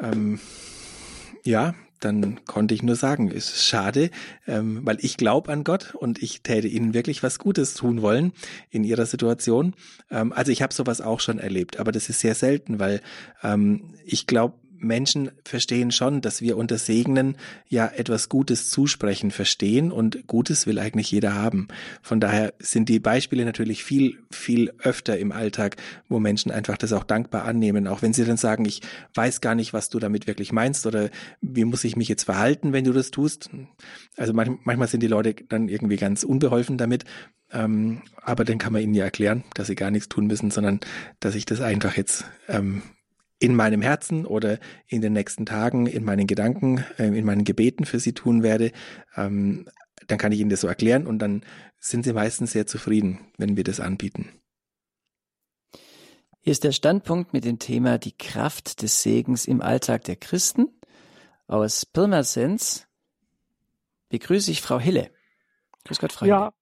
Ähm, 0.00 0.38
ja, 1.44 1.74
dann 2.04 2.44
konnte 2.44 2.74
ich 2.74 2.82
nur 2.82 2.96
sagen, 2.96 3.30
ist 3.30 3.64
schade, 3.64 4.10
ähm, 4.46 4.80
weil 4.84 4.98
ich 5.00 5.16
glaube 5.16 5.50
an 5.52 5.64
Gott 5.64 5.94
und 5.94 6.22
ich 6.22 6.42
täte 6.42 6.68
Ihnen 6.68 6.94
wirklich 6.94 7.22
was 7.22 7.38
Gutes 7.38 7.74
tun 7.74 8.02
wollen 8.02 8.32
in 8.70 8.84
Ihrer 8.84 9.06
Situation. 9.06 9.74
Ähm, 10.10 10.32
also 10.32 10.52
ich 10.52 10.62
habe 10.62 10.74
sowas 10.74 11.00
auch 11.00 11.20
schon 11.20 11.38
erlebt, 11.38 11.78
aber 11.78 11.92
das 11.92 12.08
ist 12.08 12.20
sehr 12.20 12.34
selten, 12.34 12.78
weil 12.78 13.00
ähm, 13.42 13.94
ich 14.04 14.26
glaube, 14.26 14.54
Menschen 14.84 15.30
verstehen 15.44 15.90
schon, 15.90 16.20
dass 16.20 16.40
wir 16.40 16.56
unter 16.56 16.78
Segnen 16.78 17.36
ja 17.68 17.86
etwas 17.86 18.28
Gutes 18.28 18.70
zusprechen 18.70 19.30
verstehen 19.30 19.90
und 19.90 20.26
Gutes 20.26 20.66
will 20.66 20.78
eigentlich 20.78 21.10
jeder 21.10 21.34
haben. 21.34 21.68
Von 22.02 22.20
daher 22.20 22.54
sind 22.58 22.88
die 22.88 23.00
Beispiele 23.00 23.44
natürlich 23.44 23.84
viel, 23.84 24.18
viel 24.30 24.72
öfter 24.78 25.18
im 25.18 25.32
Alltag, 25.32 25.76
wo 26.08 26.18
Menschen 26.18 26.52
einfach 26.52 26.76
das 26.76 26.92
auch 26.92 27.04
dankbar 27.04 27.44
annehmen, 27.44 27.86
auch 27.86 28.02
wenn 28.02 28.12
sie 28.12 28.24
dann 28.24 28.36
sagen, 28.36 28.64
ich 28.64 28.80
weiß 29.14 29.40
gar 29.40 29.54
nicht, 29.54 29.72
was 29.72 29.88
du 29.88 29.98
damit 29.98 30.26
wirklich 30.26 30.52
meinst 30.52 30.86
oder 30.86 31.10
wie 31.40 31.64
muss 31.64 31.84
ich 31.84 31.96
mich 31.96 32.08
jetzt 32.08 32.24
verhalten, 32.24 32.72
wenn 32.72 32.84
du 32.84 32.92
das 32.92 33.10
tust. 33.10 33.50
Also 34.16 34.32
manchmal 34.32 34.88
sind 34.88 35.02
die 35.02 35.08
Leute 35.08 35.34
dann 35.48 35.68
irgendwie 35.68 35.96
ganz 35.96 36.22
unbeholfen 36.22 36.78
damit, 36.78 37.04
ähm, 37.52 38.02
aber 38.22 38.44
dann 38.44 38.58
kann 38.58 38.72
man 38.72 38.82
ihnen 38.82 38.94
ja 38.94 39.04
erklären, 39.04 39.44
dass 39.54 39.68
sie 39.68 39.76
gar 39.76 39.90
nichts 39.90 40.08
tun 40.08 40.26
müssen, 40.26 40.50
sondern 40.50 40.80
dass 41.20 41.34
ich 41.34 41.46
das 41.46 41.60
einfach 41.60 41.96
jetzt 41.96 42.24
ähm, 42.48 42.82
in 43.44 43.54
meinem 43.56 43.82
Herzen 43.82 44.24
oder 44.24 44.58
in 44.86 45.02
den 45.02 45.12
nächsten 45.12 45.44
Tagen 45.44 45.86
in 45.86 46.02
meinen 46.02 46.26
Gedanken, 46.26 46.82
äh, 46.96 47.08
in 47.08 47.26
meinen 47.26 47.44
Gebeten 47.44 47.84
für 47.84 47.98
sie 48.00 48.14
tun 48.14 48.42
werde, 48.42 48.72
ähm, 49.16 49.68
dann 50.06 50.16
kann 50.16 50.32
ich 50.32 50.40
ihnen 50.40 50.48
das 50.48 50.62
so 50.62 50.66
erklären 50.66 51.06
und 51.06 51.18
dann 51.18 51.44
sind 51.76 52.04
sie 52.04 52.14
meistens 52.14 52.52
sehr 52.52 52.66
zufrieden, 52.66 53.20
wenn 53.36 53.58
wir 53.58 53.64
das 53.64 53.80
anbieten. 53.80 54.30
Hier 56.40 56.52
ist 56.52 56.64
der 56.64 56.72
Standpunkt 56.72 57.34
mit 57.34 57.44
dem 57.44 57.58
Thema 57.58 57.98
die 57.98 58.16
Kraft 58.16 58.80
des 58.80 59.02
Segens 59.02 59.46
im 59.46 59.60
Alltag 59.60 60.04
der 60.04 60.16
Christen. 60.16 60.68
Aus 61.46 61.84
Pirmasens 61.84 62.88
begrüße 64.08 64.50
ich 64.50 64.62
Frau 64.62 64.80
Hille. 64.80 65.10
Grüß 65.84 65.98
Gott, 65.98 66.12
Frau 66.12 66.24
Ja, 66.24 66.54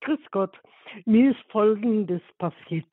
grüß 0.00 0.20
Gott. 0.30 0.56
Mir 1.04 1.32
ist 1.32 1.40
Folgendes 1.52 2.22
passiert. 2.38 2.86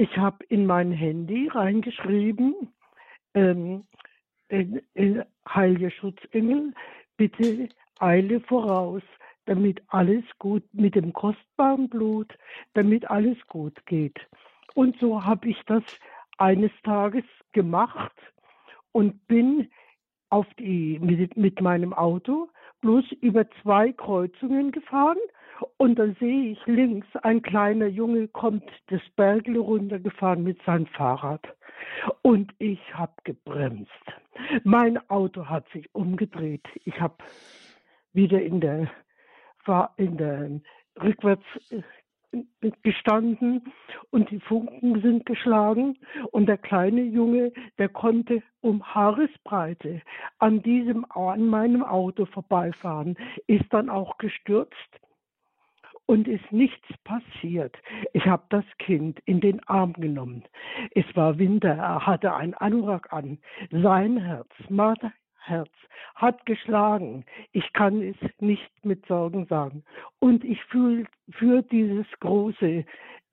Ich 0.00 0.16
habe 0.16 0.42
in 0.48 0.64
mein 0.64 0.92
Handy 0.92 1.48
reingeschrieben, 1.48 2.72
ähm, 3.34 3.84
in, 4.48 4.80
in, 4.94 5.22
Heilige 5.46 5.90
Schutzengel, 5.90 6.72
bitte 7.18 7.68
eile 7.98 8.40
voraus, 8.40 9.02
damit 9.44 9.82
alles 9.88 10.24
gut 10.38 10.62
mit 10.72 10.94
dem 10.94 11.12
kostbaren 11.12 11.90
Blut, 11.90 12.32
damit 12.72 13.10
alles 13.10 13.36
gut 13.48 13.84
geht. 13.84 14.18
Und 14.74 14.98
so 15.00 15.22
habe 15.22 15.50
ich 15.50 15.60
das 15.66 15.82
eines 16.38 16.72
Tages 16.82 17.24
gemacht 17.52 18.16
und 18.92 19.26
bin 19.26 19.68
auf 20.30 20.46
die, 20.58 20.98
mit, 20.98 21.36
mit 21.36 21.60
meinem 21.60 21.92
Auto 21.92 22.48
bloß 22.80 23.04
über 23.20 23.44
zwei 23.62 23.92
Kreuzungen 23.92 24.72
gefahren 24.72 25.18
und 25.76 25.98
dann 25.98 26.16
sehe 26.20 26.52
ich 26.52 26.66
links, 26.66 27.06
ein 27.22 27.42
kleiner 27.42 27.86
Junge 27.86 28.28
kommt 28.28 28.64
das 28.88 29.00
Bergle 29.16 29.58
runtergefahren 29.58 30.42
mit 30.42 30.60
seinem 30.62 30.86
Fahrrad. 30.86 31.46
Und 32.22 32.52
ich 32.58 32.80
habe 32.94 33.12
gebremst. 33.24 33.90
Mein 34.64 34.98
Auto 35.10 35.46
hat 35.46 35.68
sich 35.70 35.92
umgedreht. 35.94 36.66
Ich 36.84 37.00
habe 37.00 37.16
wieder 38.12 38.40
in 38.40 38.60
der, 38.60 38.90
war 39.64 39.94
in 39.96 40.16
der 40.16 40.60
rückwärts 41.02 41.44
äh, 41.70 41.82
gestanden 42.82 43.72
und 44.10 44.30
die 44.30 44.40
Funken 44.40 45.02
sind 45.02 45.26
geschlagen 45.26 45.98
und 46.30 46.46
der 46.46 46.58
kleine 46.58 47.02
Junge, 47.02 47.52
der 47.78 47.88
konnte 47.88 48.42
um 48.60 48.84
Haaresbreite 48.84 50.02
an 50.38 50.62
diesem 50.62 51.04
an 51.10 51.46
meinem 51.46 51.82
Auto 51.82 52.26
vorbeifahren, 52.26 53.16
ist 53.48 53.64
dann 53.70 53.90
auch 53.90 54.16
gestürzt 54.18 55.00
und 56.10 56.26
ist 56.26 56.50
nichts 56.50 56.88
passiert. 57.04 57.76
Ich 58.14 58.26
habe 58.26 58.42
das 58.48 58.64
Kind 58.80 59.20
in 59.26 59.40
den 59.40 59.62
Arm 59.68 59.92
genommen. 59.92 60.42
Es 60.92 61.04
war 61.14 61.38
Winter, 61.38 61.76
er 61.76 62.04
hatte 62.04 62.34
einen 62.34 62.54
Anorak 62.54 63.12
an. 63.12 63.38
Sein 63.70 64.16
Herz, 64.16 64.48
Martha 64.68 65.12
Herz 65.38 65.70
hat 66.16 66.44
geschlagen. 66.46 67.24
Ich 67.52 67.72
kann 67.74 68.02
es 68.02 68.16
nicht 68.40 68.72
mit 68.82 69.06
Sorgen 69.06 69.46
sagen. 69.46 69.84
Und 70.18 70.42
ich 70.42 70.60
fühle 70.64 71.04
für 71.30 71.62
dieses 71.62 72.06
große 72.18 72.84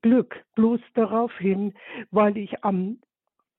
Glück 0.03 0.45
bloß 0.53 0.79
darauf 0.93 1.35
hin, 1.39 1.73
weil 2.11 2.37
ich 2.37 2.63
am 2.63 2.99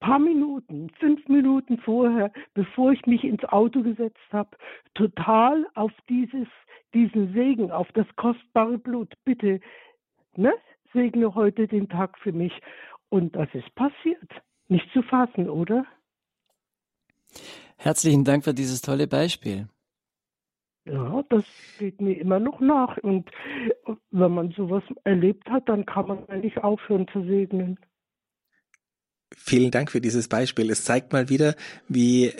paar 0.00 0.18
Minuten, 0.18 0.90
fünf 0.98 1.26
Minuten 1.28 1.78
vorher, 1.78 2.32
bevor 2.54 2.92
ich 2.92 3.04
mich 3.06 3.24
ins 3.24 3.44
Auto 3.44 3.82
gesetzt 3.82 4.18
habe, 4.32 4.56
total 4.94 5.66
auf 5.74 5.92
dieses, 6.08 6.48
diesen 6.94 7.32
Segen, 7.32 7.70
auf 7.70 7.88
das 7.92 8.06
kostbare 8.16 8.78
Blut, 8.78 9.12
bitte, 9.24 9.60
ne, 10.36 10.52
segne 10.92 11.34
heute 11.34 11.66
den 11.66 11.88
Tag 11.88 12.18
für 12.18 12.32
mich. 12.32 12.52
Und 13.08 13.34
das 13.36 13.48
ist 13.54 13.74
passiert. 13.74 14.30
Nicht 14.68 14.90
zu 14.92 15.02
fassen, 15.02 15.48
oder? 15.48 15.86
Herzlichen 17.78 18.24
Dank 18.24 18.44
für 18.44 18.54
dieses 18.54 18.82
tolle 18.82 19.06
Beispiel. 19.06 19.68
Ja, 20.84 21.22
das 21.28 21.44
geht 21.78 22.00
mir 22.00 22.18
immer 22.18 22.40
noch 22.40 22.60
nach. 22.60 22.96
Und 22.98 23.30
wenn 24.10 24.32
man 24.32 24.50
sowas 24.52 24.82
erlebt 25.04 25.48
hat, 25.50 25.68
dann 25.68 25.84
kann 25.84 26.08
man 26.08 26.28
eigentlich 26.28 26.58
aufhören 26.58 27.06
zu 27.08 27.22
segnen. 27.24 27.78
Vielen 29.36 29.70
Dank 29.70 29.90
für 29.90 30.00
dieses 30.00 30.28
Beispiel. 30.28 30.70
Es 30.70 30.84
zeigt 30.84 31.12
mal 31.12 31.28
wieder, 31.28 31.54
wie 31.88 32.32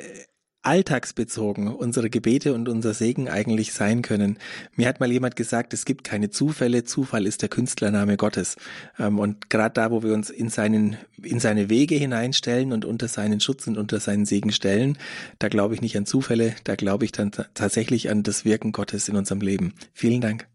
alltagsbezogen 0.62 1.68
unsere 1.68 2.10
Gebete 2.10 2.52
und 2.52 2.68
unser 2.68 2.92
Segen 2.92 3.28
eigentlich 3.28 3.72
sein 3.72 4.02
können. 4.02 4.38
Mir 4.74 4.88
hat 4.88 5.00
mal 5.00 5.10
jemand 5.10 5.36
gesagt, 5.36 5.72
es 5.72 5.84
gibt 5.84 6.04
keine 6.04 6.30
Zufälle, 6.30 6.84
Zufall 6.84 7.26
ist 7.26 7.42
der 7.42 7.48
Künstlername 7.48 8.16
Gottes. 8.16 8.56
Ähm, 8.98 9.18
und 9.18 9.50
gerade 9.50 9.72
da, 9.72 9.90
wo 9.90 10.02
wir 10.02 10.12
uns 10.12 10.30
in 10.30 10.50
seinen, 10.50 10.98
in 11.22 11.40
seine 11.40 11.70
Wege 11.70 11.94
hineinstellen 11.94 12.72
und 12.72 12.84
unter 12.84 13.08
seinen 13.08 13.40
Schutz 13.40 13.66
und 13.66 13.78
unter 13.78 14.00
seinen 14.00 14.26
Segen 14.26 14.52
stellen, 14.52 14.98
da 15.38 15.48
glaube 15.48 15.74
ich 15.74 15.80
nicht 15.80 15.96
an 15.96 16.06
Zufälle, 16.06 16.54
da 16.64 16.74
glaube 16.74 17.04
ich 17.04 17.12
dann 17.12 17.30
tatsächlich 17.30 18.10
an 18.10 18.22
das 18.22 18.44
Wirken 18.44 18.72
Gottes 18.72 19.08
in 19.08 19.16
unserem 19.16 19.40
Leben. 19.40 19.74
Vielen 19.94 20.20
Dank. 20.20 20.48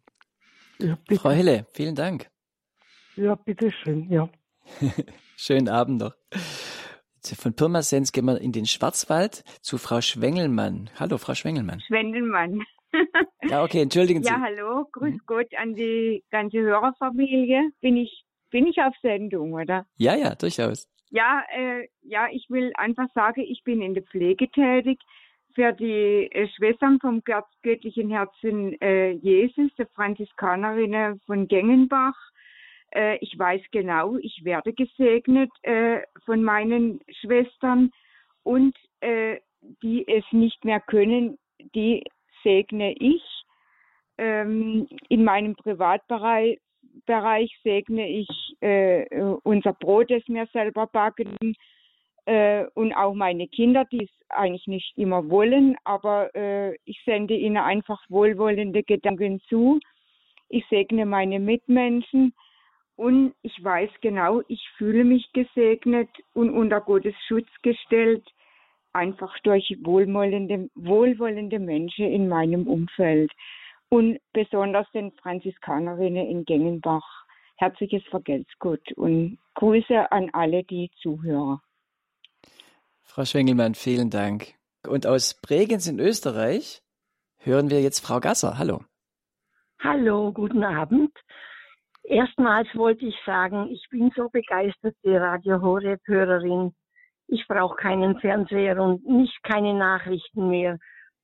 Ja, 0.79 0.97
Frau 1.15 1.31
Hille, 1.31 1.65
vielen 1.73 1.95
Dank. 1.95 2.29
Ja, 3.15 3.35
bitteschön, 3.35 4.09
ja. 4.11 4.29
Schönen 5.35 5.69
Abend 5.69 5.99
noch. 5.99 6.13
Von 7.21 7.55
Pirmasens 7.55 8.11
gehen 8.11 8.25
wir 8.25 8.39
in 8.39 8.51
den 8.51 8.65
Schwarzwald 8.65 9.43
zu 9.61 9.77
Frau 9.77 10.01
Schwengelmann. 10.01 10.89
Hallo, 10.99 11.17
Frau 11.17 11.33
Schwengelmann. 11.33 11.79
Schwendelmann. 11.81 12.63
ja, 13.49 13.63
okay, 13.63 13.81
entschuldigen 13.81 14.23
Sie. 14.23 14.29
Ja, 14.29 14.41
hallo, 14.41 14.85
grüß 14.91 15.13
mhm. 15.13 15.21
Gott 15.25 15.47
an 15.57 15.73
die 15.73 16.23
ganze 16.31 16.59
Hörerfamilie. 16.59 17.71
Bin 17.81 17.97
ich, 17.97 18.25
bin 18.51 18.67
ich 18.67 18.77
auf 18.79 18.93
Sendung, 19.01 19.53
oder? 19.53 19.85
Ja, 19.97 20.15
ja, 20.15 20.35
durchaus. 20.35 20.87
Ja, 21.09 21.43
äh, 21.55 21.87
ja, 22.01 22.27
ich 22.31 22.47
will 22.49 22.71
einfach 22.75 23.07
sagen, 23.13 23.41
ich 23.41 23.63
bin 23.63 23.81
in 23.81 23.93
der 23.93 24.03
Pflege 24.03 24.49
tätig 24.49 24.99
für 25.55 25.71
die 25.71 26.29
äh, 26.31 26.47
Schwestern 26.55 26.99
vom 26.99 27.23
göttlichen 27.23 28.09
Herzen 28.09 28.79
äh, 28.81 29.11
Jesus, 29.11 29.73
der 29.77 29.87
Franziskanerinnen 29.95 31.21
von 31.25 31.47
Gengenbach 31.47 32.15
äh, 32.95 33.17
ich 33.17 33.37
weiß 33.37 33.61
genau, 33.71 34.17
ich 34.17 34.43
werde 34.43 34.73
gesegnet 34.73 35.51
äh, 35.63 36.01
von 36.25 36.43
meinen 36.43 36.99
Schwestern 37.21 37.91
und 38.43 38.75
äh, 39.01 39.37
die 39.81 40.07
es 40.07 40.25
nicht 40.31 40.63
mehr 40.65 40.79
können, 40.79 41.37
die 41.75 42.03
segne 42.43 42.93
ich. 42.93 43.23
Ähm, 44.17 44.87
in 45.09 45.23
meinem 45.23 45.55
Privatbereich 45.55 46.59
Bereich 47.05 47.51
segne 47.63 48.07
ich 48.07 48.29
äh, 48.61 49.05
unser 49.43 49.73
Brot, 49.73 50.11
das 50.11 50.21
wir 50.27 50.45
selber 50.53 50.85
backen 50.85 51.55
äh, 52.25 52.65
und 52.75 52.93
auch 52.93 53.13
meine 53.15 53.47
Kinder, 53.47 53.85
die 53.85 54.03
es 54.03 54.11
eigentlich 54.29 54.67
nicht 54.67 54.97
immer 54.97 55.27
wollen, 55.29 55.75
aber 55.85 56.33
äh, 56.35 56.75
ich 56.85 57.01
sende 57.03 57.33
ihnen 57.33 57.57
einfach 57.57 57.99
wohlwollende 58.09 58.83
Gedanken 58.83 59.41
zu. 59.49 59.79
Ich 60.49 60.65
segne 60.69 61.05
meine 61.05 61.39
Mitmenschen 61.39 62.33
und 62.95 63.33
ich 63.41 63.63
weiß 63.63 63.89
genau, 64.01 64.41
ich 64.47 64.61
fühle 64.77 65.03
mich 65.03 65.31
gesegnet 65.33 66.09
und 66.33 66.51
unter 66.51 66.81
Gottes 66.81 67.15
Schutz 67.27 67.49
gestellt, 67.61 68.23
einfach 68.93 69.33
durch 69.39 69.75
wohlwollende, 69.81 70.69
wohlwollende 70.75 71.59
Menschen 71.59 72.05
in 72.05 72.27
meinem 72.27 72.67
Umfeld. 72.67 73.31
Und 73.89 74.19
besonders 74.31 74.89
den 74.91 75.11
Franziskanerinnen 75.11 76.27
in 76.27 76.45
Gengenbach. 76.45 77.25
Herzliches 77.57 78.03
Vergelt's 78.09 78.51
Gott 78.59 78.91
und 78.93 79.37
Grüße 79.55 80.11
an 80.11 80.29
alle, 80.33 80.63
die 80.63 80.89
zuhören. 81.01 81.59
Frau 83.01 83.25
Schwengelmann, 83.25 83.75
vielen 83.75 84.09
Dank. 84.09 84.55
Und 84.87 85.05
aus 85.05 85.39
Bregenz 85.39 85.87
in 85.87 85.99
Österreich 85.99 86.81
hören 87.37 87.69
wir 87.69 87.81
jetzt 87.81 87.99
Frau 87.99 88.19
Gasser. 88.19 88.57
Hallo. 88.57 88.83
Hallo, 89.79 90.31
guten 90.31 90.63
Abend. 90.63 91.11
Erstmals 92.03 92.67
wollte 92.75 93.05
ich 93.05 93.15
sagen, 93.25 93.69
ich 93.71 93.87
bin 93.89 94.11
so 94.15 94.29
begeisterte 94.29 95.21
Radio 95.21 95.61
Horeb-Hörerin. 95.61 96.73
Ich 97.27 97.47
brauche 97.47 97.75
keinen 97.77 98.19
Fernseher 98.19 98.81
und 98.81 99.05
nicht 99.07 99.41
keine 99.43 99.73
Nachrichten 99.73 100.49
mehr. 100.49 100.77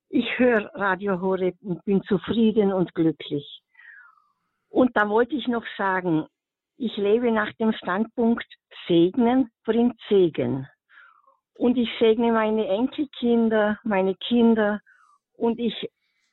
Ich 0.10 0.40
höre 0.40 0.74
Radio 0.74 1.20
Horeb 1.20 1.56
und 1.62 1.84
bin 1.84 2.02
zufrieden 2.04 2.72
und 2.72 2.96
glücklich. 2.96 3.62
Und 4.70 4.96
da 4.96 5.10
wollte 5.10 5.36
ich 5.36 5.48
noch 5.48 5.66
sagen, 5.78 6.26
ich 6.78 6.96
lebe 6.96 7.32
nach 7.32 7.52
dem 7.60 7.74
Standpunkt 7.74 8.46
Segnen 8.88 9.52
bringt 9.66 10.00
Segen. 10.08 10.66
Und 11.56 11.78
ich 11.78 11.90
segne 12.00 12.32
meine 12.32 12.68
Enkelkinder, 12.68 13.78
meine 13.84 14.16
Kinder 14.16 14.80
und 15.34 15.60
ich 15.60 15.90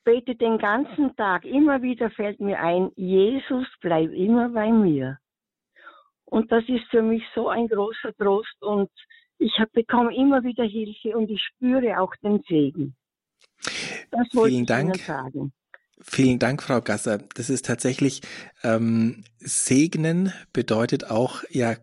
bete 0.07 0.35
den 0.35 0.57
ganzen 0.57 1.13
Tag. 1.17 1.43
Immer 1.43 1.81
wieder 1.81 2.09
fällt 2.09 2.39
mir 2.39 2.57
ein, 2.61 2.91
Jesus, 2.95 3.67
bleib 3.81 4.09
immer 4.13 4.47
bei 4.47 4.71
mir. 4.71 5.17
Und 6.23 6.49
das 6.49 6.63
ist 6.69 6.85
für 6.89 7.01
mich 7.01 7.23
so 7.35 7.49
ein 7.49 7.67
großer 7.67 8.15
Trost 8.17 8.55
und 8.61 8.89
ich 9.37 9.51
bekomme 9.73 10.15
immer 10.15 10.43
wieder 10.43 10.63
Hilfe 10.63 11.17
und 11.17 11.29
ich 11.29 11.41
spüre 11.43 11.99
auch 11.99 12.13
den 12.23 12.41
Segen. 12.47 12.95
Das 14.11 14.27
wollte 14.31 14.51
Vielen 14.51 14.61
ich 14.61 14.67
Dank. 14.67 14.95
Ihnen 14.95 15.05
sagen. 15.05 15.53
Vielen 15.99 16.39
Dank, 16.39 16.63
Frau 16.63 16.79
Gasser. 16.79 17.17
Das 17.35 17.49
ist 17.49 17.65
tatsächlich 17.65 18.21
ähm, 18.63 19.25
Segnen 19.39 20.31
bedeutet 20.53 21.11
auch 21.11 21.43
ja 21.49 21.75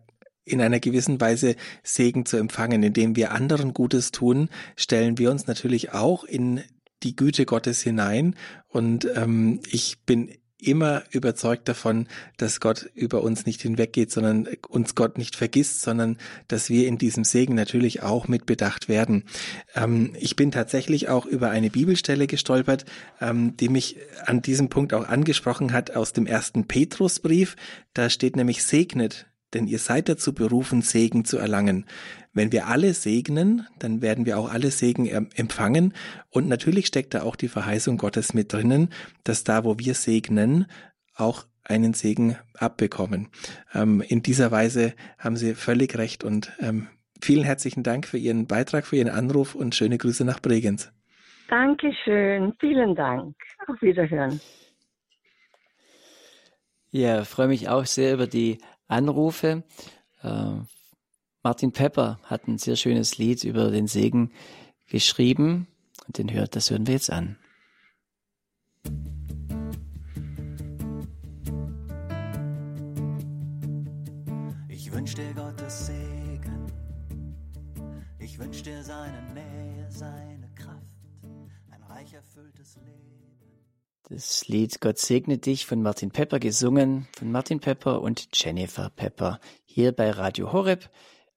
in 0.45 0.61
einer 0.61 0.79
gewissen 0.79 1.21
Weise 1.21 1.55
Segen 1.83 2.25
zu 2.25 2.37
empfangen. 2.37 2.81
Indem 2.81 3.15
wir 3.15 3.33
anderen 3.33 3.73
Gutes 3.73 4.11
tun, 4.11 4.49
stellen 4.75 5.19
wir 5.19 5.29
uns 5.29 5.45
natürlich 5.45 5.91
auch 5.93 6.23
in 6.23 6.63
die 7.03 7.15
Güte 7.15 7.45
Gottes 7.45 7.81
hinein. 7.81 8.35
Und 8.67 9.07
ähm, 9.15 9.61
ich 9.69 9.99
bin 10.05 10.31
immer 10.57 11.03
überzeugt 11.11 11.67
davon, 11.67 12.07
dass 12.37 12.59
Gott 12.59 12.89
über 12.93 13.21
uns 13.21 13.45
nicht 13.45 13.61
hinweggeht, 13.61 14.11
sondern 14.11 14.47
uns 14.69 14.95
Gott 14.95 15.17
nicht 15.17 15.35
vergisst, 15.35 15.81
sondern 15.81 16.17
dass 16.47 16.69
wir 16.69 16.87
in 16.87 16.97
diesem 16.97 17.23
Segen 17.23 17.55
natürlich 17.55 18.03
auch 18.03 18.27
mit 18.27 18.45
bedacht 18.45 18.89
werden. 18.89 19.25
Ähm, 19.75 20.15
ich 20.19 20.35
bin 20.35 20.51
tatsächlich 20.51 21.09
auch 21.09 21.25
über 21.25 21.49
eine 21.49 21.69
Bibelstelle 21.69 22.27
gestolpert, 22.27 22.85
ähm, 23.21 23.55
die 23.57 23.69
mich 23.69 23.97
an 24.25 24.41
diesem 24.41 24.69
Punkt 24.69 24.93
auch 24.93 25.07
angesprochen 25.07 25.73
hat 25.73 25.95
aus 25.95 26.13
dem 26.13 26.25
ersten 26.25 26.67
Petrusbrief. 26.67 27.55
Da 27.93 28.09
steht 28.09 28.35
nämlich 28.35 28.63
segnet 28.63 29.27
denn 29.55 29.67
ihr 29.67 29.79
seid 29.79 30.09
dazu 30.09 30.33
berufen, 30.33 30.81
Segen 30.81 31.25
zu 31.25 31.37
erlangen. 31.37 31.85
Wenn 32.33 32.51
wir 32.51 32.67
alle 32.67 32.93
segnen, 32.93 33.65
dann 33.79 34.01
werden 34.01 34.25
wir 34.25 34.37
auch 34.37 34.51
alle 34.51 34.69
Segen 34.69 35.07
empfangen. 35.07 35.93
Und 36.29 36.47
natürlich 36.47 36.87
steckt 36.87 37.13
da 37.13 37.23
auch 37.23 37.37
die 37.37 37.47
Verheißung 37.47 37.97
Gottes 37.97 38.33
mit 38.33 38.53
drinnen, 38.53 38.89
dass 39.23 39.43
da, 39.43 39.63
wo 39.63 39.79
wir 39.79 39.93
segnen, 39.95 40.67
auch 41.15 41.45
einen 41.63 41.93
Segen 41.93 42.37
abbekommen. 42.57 43.29
Ähm, 43.73 44.03
in 44.05 44.21
dieser 44.21 44.51
Weise 44.51 44.93
haben 45.17 45.37
Sie 45.37 45.55
völlig 45.55 45.97
recht 45.97 46.23
und 46.23 46.51
ähm, 46.59 46.87
vielen 47.21 47.43
herzlichen 47.43 47.83
Dank 47.83 48.05
für 48.05 48.17
Ihren 48.17 48.47
Beitrag, 48.47 48.85
für 48.85 48.97
Ihren 48.97 49.09
Anruf 49.09 49.55
und 49.55 49.73
schöne 49.73 49.97
Grüße 49.97 50.25
nach 50.25 50.41
Bregenz. 50.41 50.91
Dankeschön, 51.47 52.53
vielen 52.59 52.95
Dank. 52.95 53.35
Auf 53.67 53.81
Wiederhören. 53.81 54.39
Ja, 56.91 57.23
freue 57.23 57.47
mich 57.47 57.67
auch 57.67 57.85
sehr 57.85 58.13
über 58.13 58.27
die 58.27 58.59
Anrufe. 58.87 59.63
Äh, 60.21 60.51
Martin 61.43 61.71
Pepper 61.71 62.19
hat 62.23 62.47
ein 62.47 62.57
sehr 62.57 62.75
schönes 62.75 63.17
Lied 63.17 63.43
über 63.43 63.69
den 63.69 63.87
Segen 63.87 64.31
geschrieben 64.87 65.67
und 66.07 66.17
den 66.17 66.31
hört, 66.31 66.55
das 66.55 66.71
hören 66.71 66.87
wir 66.87 66.95
jetzt 66.95 67.11
an. 67.11 67.37
Ich 74.69 74.91
wünsch 74.91 75.13
dir 75.13 75.33
Gottes 75.33 75.87
Segen, 75.87 76.71
ich 78.19 78.39
wünsch 78.39 78.63
dir 78.63 78.83
seine 78.83 79.21
Nähe, 79.33 79.85
seine 79.89 80.49
Kraft, 80.55 80.95
ein 81.69 81.83
reich 81.83 82.13
erfülltes 82.13 82.77
Leben. 82.77 83.14
Das 84.09 84.47
Lied 84.47 84.81
Gott 84.81 84.99
segne 84.99 85.39
dich 85.39 85.65
von 85.65 85.81
Martin 85.81 86.11
Pepper 86.11 86.37
gesungen, 86.37 87.07
von 87.17 87.31
Martin 87.31 87.59
Pepper 87.59 88.01
und 88.01 88.27
Jennifer 88.33 88.91
Pepper, 88.91 89.39
hier 89.63 89.93
bei 89.93 90.11
Radio 90.11 90.53
Horeb 90.53 90.91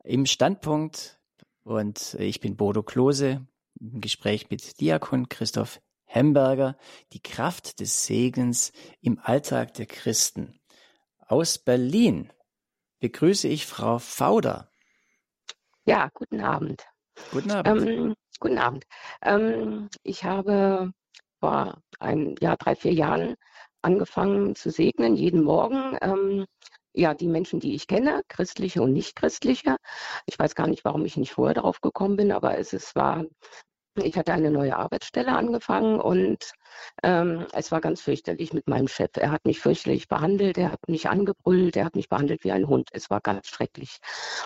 im 0.05 0.27
Standpunkt. 0.27 1.19
Und 1.65 2.15
ich 2.19 2.41
bin 2.41 2.59
Bodo 2.59 2.83
Klose 2.83 3.47
im 3.81 4.03
Gespräch 4.03 4.51
mit 4.51 4.83
Diakon 4.83 5.31
Christoph 5.31 5.81
Hemberger, 6.05 6.77
die 7.15 7.23
Kraft 7.23 7.81
des 7.81 8.05
Segens 8.05 8.73
im 9.01 9.19
Alltag 9.19 9.73
der 9.73 9.87
Christen. 9.87 10.61
Aus 11.27 11.57
Berlin 11.57 12.31
begrüße 13.01 13.49
ich 13.49 13.65
Frau 13.65 13.99
Fauder. 13.99 14.71
Ja, 15.87 16.11
guten 16.13 16.43
Abend. 16.43 16.85
Guten 17.33 17.51
Abend. 17.51 17.89
Ähm, 17.89 18.15
guten 18.41 18.59
Abend. 18.59 18.85
Ähm, 19.23 19.89
ich 20.03 20.25
habe 20.25 20.93
vor 21.41 21.81
ein, 22.01 22.35
ja, 22.41 22.57
drei, 22.57 22.75
vier 22.75 22.93
Jahren 22.93 23.35
angefangen 23.83 24.55
zu 24.55 24.71
segnen, 24.71 25.17
jeden 25.17 25.43
Morgen. 25.43 25.97
Ähm, 26.03 26.47
ja, 26.95 27.15
die 27.15 27.29
Menschen, 27.29 27.61
die 27.61 27.75
ich 27.75 27.87
kenne, 27.87 28.23
christliche 28.29 28.83
und 28.83 28.93
nicht 28.93 29.15
christliche. 29.17 29.77
Ich 30.27 30.39
weiß 30.39 30.55
gar 30.55 30.67
nicht, 30.67 30.85
warum 30.85 31.05
ich 31.05 31.17
nicht 31.17 31.33
vorher 31.33 31.55
darauf 31.55 31.81
gekommen 31.81 32.17
bin, 32.17 32.33
aber 32.33 32.59
es, 32.59 32.73
es 32.73 32.95
war 32.97 33.25
ich 34.05 34.17
hatte 34.17 34.33
eine 34.33 34.51
neue 34.51 34.77
Arbeitsstelle 34.77 35.33
angefangen 35.33 36.01
und 36.01 36.53
ähm, 37.03 37.47
es 37.53 37.73
war 37.73 37.81
ganz 37.81 38.01
fürchterlich 38.01 38.53
mit 38.53 38.69
meinem 38.69 38.89
Chef. 38.89 39.11
Er 39.17 39.31
hat 39.31 39.45
mich 39.45 39.61
fürchterlich 39.61 40.09
behandelt, 40.09 40.59
er 40.59 40.73
hat 40.73 40.81
mich 40.89 41.09
angebrüllt, 41.09 41.77
er 41.77 41.85
hat 41.85 41.97
mich 41.97 42.09
behandelt 42.09 42.45
wie 42.45 42.53
ein 42.53 42.69
Hund. 42.69 42.89
Es 42.93 43.11
war 43.11 43.21
ganz 43.21 43.49
schrecklich. 43.49 43.99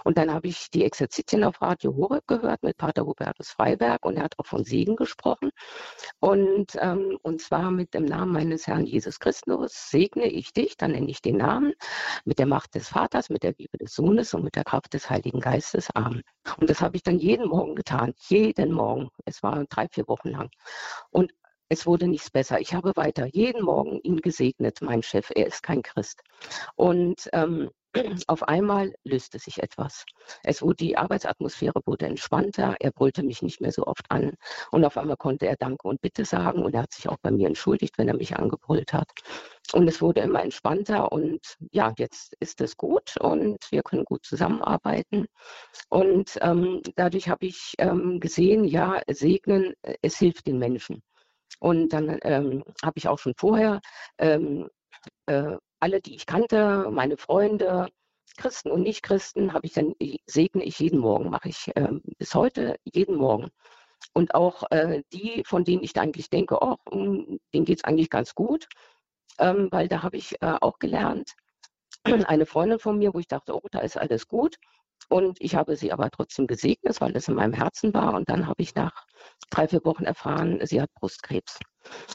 Und 0.04 0.18
dann 0.18 0.32
habe 0.32 0.48
ich 0.48 0.70
die 0.70 0.84
Exerzitien 0.84 1.44
auf 1.44 1.60
Radio 1.62 1.94
Horeb 1.96 2.26
gehört 2.26 2.62
mit 2.62 2.76
Pater 2.76 3.06
Hubertus 3.06 3.50
Freiberg 3.50 4.04
und 4.04 4.16
er 4.16 4.24
hat 4.24 4.38
auch 4.38 4.46
von 4.46 4.64
Segen 4.64 4.96
gesprochen. 4.96 5.50
Und, 6.20 6.76
ähm, 6.80 7.18
und 7.22 7.40
zwar 7.40 7.70
mit 7.70 7.94
dem 7.94 8.04
Namen 8.04 8.32
meines 8.32 8.66
Herrn 8.66 8.84
Jesus 8.86 9.18
Christus 9.18 9.90
segne 9.90 10.26
ich 10.26 10.52
dich, 10.52 10.76
dann 10.76 10.92
nenne 10.92 11.10
ich 11.10 11.22
den 11.22 11.36
Namen, 11.38 11.72
mit 12.24 12.38
der 12.38 12.46
Macht 12.46 12.74
des 12.74 12.88
Vaters, 12.88 13.30
mit 13.30 13.42
der 13.42 13.54
Liebe 13.56 13.78
des 13.78 13.94
Sohnes 13.94 14.34
und 14.34 14.44
mit 14.44 14.56
der 14.56 14.64
Kraft 14.64 14.94
des 14.94 15.10
Heiligen 15.10 15.40
Geistes. 15.40 15.90
Amen. 15.94 16.22
Und 16.58 16.70
das 16.70 16.80
habe 16.80 16.96
ich 16.96 17.02
dann 17.02 17.18
jeden 17.18 17.48
Morgen 17.48 17.74
getan, 17.74 18.14
jeden 18.28 18.72
Morgen. 18.72 19.08
Es 19.24 19.41
war 19.42 19.64
drei, 19.68 19.88
vier 19.88 20.08
Wochen 20.08 20.28
lang. 20.28 20.50
Und 21.10 21.32
es 21.68 21.86
wurde 21.86 22.06
nichts 22.06 22.30
besser. 22.30 22.60
Ich 22.60 22.74
habe 22.74 22.92
weiter 22.96 23.26
jeden 23.26 23.62
Morgen 23.62 23.98
ihn 24.02 24.18
gesegnet, 24.18 24.82
mein 24.82 25.02
Chef. 25.02 25.30
Er 25.34 25.46
ist 25.46 25.62
kein 25.62 25.82
Christ. 25.82 26.22
Und 26.76 27.30
ähm, 27.32 27.70
auf 28.26 28.42
einmal 28.44 28.94
löste 29.04 29.38
sich 29.38 29.62
etwas. 29.62 30.04
Es 30.42 30.62
wurde, 30.62 30.76
die 30.76 30.96
Arbeitsatmosphäre 30.96 31.80
wurde 31.84 32.06
entspannter. 32.06 32.76
Er 32.80 32.90
brüllte 32.90 33.22
mich 33.22 33.42
nicht 33.42 33.60
mehr 33.60 33.72
so 33.72 33.86
oft 33.86 34.10
an. 34.10 34.32
Und 34.70 34.84
auf 34.84 34.96
einmal 34.96 35.16
konnte 35.16 35.46
er 35.46 35.56
Danke 35.56 35.88
und 35.88 36.00
Bitte 36.00 36.24
sagen. 36.24 36.62
Und 36.62 36.74
er 36.74 36.82
hat 36.82 36.92
sich 36.92 37.08
auch 37.08 37.18
bei 37.20 37.30
mir 37.30 37.46
entschuldigt, 37.48 37.98
wenn 37.98 38.08
er 38.08 38.16
mich 38.16 38.36
angebrüllt 38.36 38.92
hat. 38.92 39.10
Und 39.72 39.88
es 39.88 40.00
wurde 40.00 40.20
immer 40.20 40.42
entspannter. 40.42 41.12
Und 41.12 41.40
ja, 41.70 41.92
jetzt 41.98 42.34
ist 42.40 42.60
es 42.60 42.76
gut 42.76 43.16
und 43.20 43.58
wir 43.70 43.82
können 43.82 44.04
gut 44.04 44.24
zusammenarbeiten. 44.24 45.26
Und 45.88 46.38
ähm, 46.40 46.82
dadurch 46.96 47.28
habe 47.28 47.46
ich 47.46 47.74
ähm, 47.78 48.20
gesehen, 48.20 48.64
ja, 48.64 49.02
segnen, 49.08 49.74
es 50.02 50.16
hilft 50.16 50.46
den 50.46 50.58
Menschen. 50.58 51.02
Und 51.60 51.90
dann 51.92 52.18
ähm, 52.22 52.64
habe 52.82 52.94
ich 52.96 53.08
auch 53.08 53.18
schon 53.18 53.34
vorher 53.36 53.80
ähm, 54.18 54.68
äh, 55.26 55.56
alle, 55.82 56.00
die 56.00 56.14
ich 56.14 56.26
kannte, 56.26 56.88
meine 56.90 57.16
Freunde, 57.16 57.88
Christen 58.36 58.70
und 58.70 58.82
Nichtchristen, 58.82 59.52
habe 59.52 59.66
ich 59.66 59.72
dann 59.74 59.94
segne 60.26 60.64
ich 60.64 60.78
jeden 60.78 61.00
Morgen, 61.00 61.28
mache 61.30 61.48
ich 61.48 61.70
äh, 61.76 61.88
bis 62.18 62.34
heute 62.34 62.76
jeden 62.84 63.16
Morgen. 63.16 63.50
Und 64.14 64.34
auch 64.34 64.64
äh, 64.70 65.02
die, 65.12 65.42
von 65.46 65.64
denen 65.64 65.82
ich 65.82 65.98
eigentlich 65.98 66.30
denke, 66.30 66.58
oh, 66.60 66.76
hm, 66.90 67.40
denen 67.52 67.64
geht 67.64 67.78
es 67.78 67.84
eigentlich 67.84 68.10
ganz 68.10 68.34
gut, 68.34 68.68
ähm, 69.38 69.68
weil 69.70 69.88
da 69.88 70.02
habe 70.02 70.16
ich 70.16 70.40
äh, 70.40 70.54
auch 70.60 70.78
gelernt, 70.78 71.34
eine 72.04 72.46
Freundin 72.46 72.78
von 72.78 72.98
mir, 72.98 73.12
wo 73.14 73.18
ich 73.18 73.28
dachte, 73.28 73.54
oh, 73.54 73.66
da 73.70 73.80
ist 73.80 73.96
alles 73.96 74.28
gut. 74.28 74.56
Und 75.08 75.40
ich 75.40 75.54
habe 75.54 75.76
sie 75.76 75.92
aber 75.92 76.10
trotzdem 76.10 76.46
gesegnet, 76.46 77.00
weil 77.00 77.12
das 77.12 77.28
in 77.28 77.34
meinem 77.34 77.52
Herzen 77.52 77.92
war. 77.94 78.14
Und 78.14 78.28
dann 78.28 78.46
habe 78.46 78.62
ich 78.62 78.74
nach 78.74 78.92
drei, 79.50 79.68
vier 79.68 79.84
Wochen 79.84 80.04
erfahren, 80.04 80.60
sie 80.64 80.80
hat 80.80 80.92
Brustkrebs. 80.94 81.58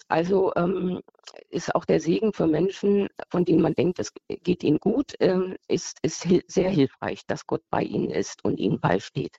Also 0.07 0.53
ähm, 0.55 1.01
ist 1.49 1.75
auch 1.75 1.85
der 1.85 1.99
Segen 1.99 2.33
für 2.33 2.47
Menschen, 2.47 3.07
von 3.29 3.45
denen 3.45 3.61
man 3.61 3.73
denkt, 3.73 3.99
es 3.99 4.13
geht 4.27 4.63
ihnen 4.63 4.79
gut, 4.79 5.13
ähm, 5.19 5.57
ist, 5.67 5.99
ist 6.01 6.23
hil 6.23 6.43
sehr 6.47 6.69
hilfreich, 6.69 7.21
dass 7.27 7.45
Gott 7.45 7.63
bei 7.69 7.83
ihnen 7.83 8.09
ist 8.09 8.43
und 8.43 8.59
ihnen 8.59 8.79
beisteht. 8.79 9.37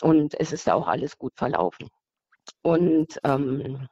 Und 0.00 0.38
es 0.38 0.52
ist 0.52 0.68
auch 0.68 0.86
alles 0.86 1.18
gut 1.18 1.32
verlaufen. 1.36 1.88
Und 2.62 3.18
ähm, 3.24 3.88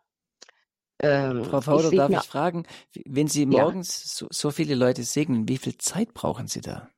ähm, 1.00 1.44
Frau 1.44 1.60
Fauder, 1.60 1.90
darf 1.90 2.10
ich 2.10 2.28
fragen, 2.28 2.66
wenn 3.04 3.28
Sie 3.28 3.44
morgens 3.44 4.04
ja. 4.04 4.10
so, 4.10 4.26
so, 4.30 4.50
viele 4.50 4.74
Leute 4.74 5.02
segnen, 5.02 5.46
wie 5.46 5.58
viel 5.58 5.76
Zeit 5.76 6.14
brauchen 6.14 6.46
Sie 6.46 6.62
da? 6.62 6.88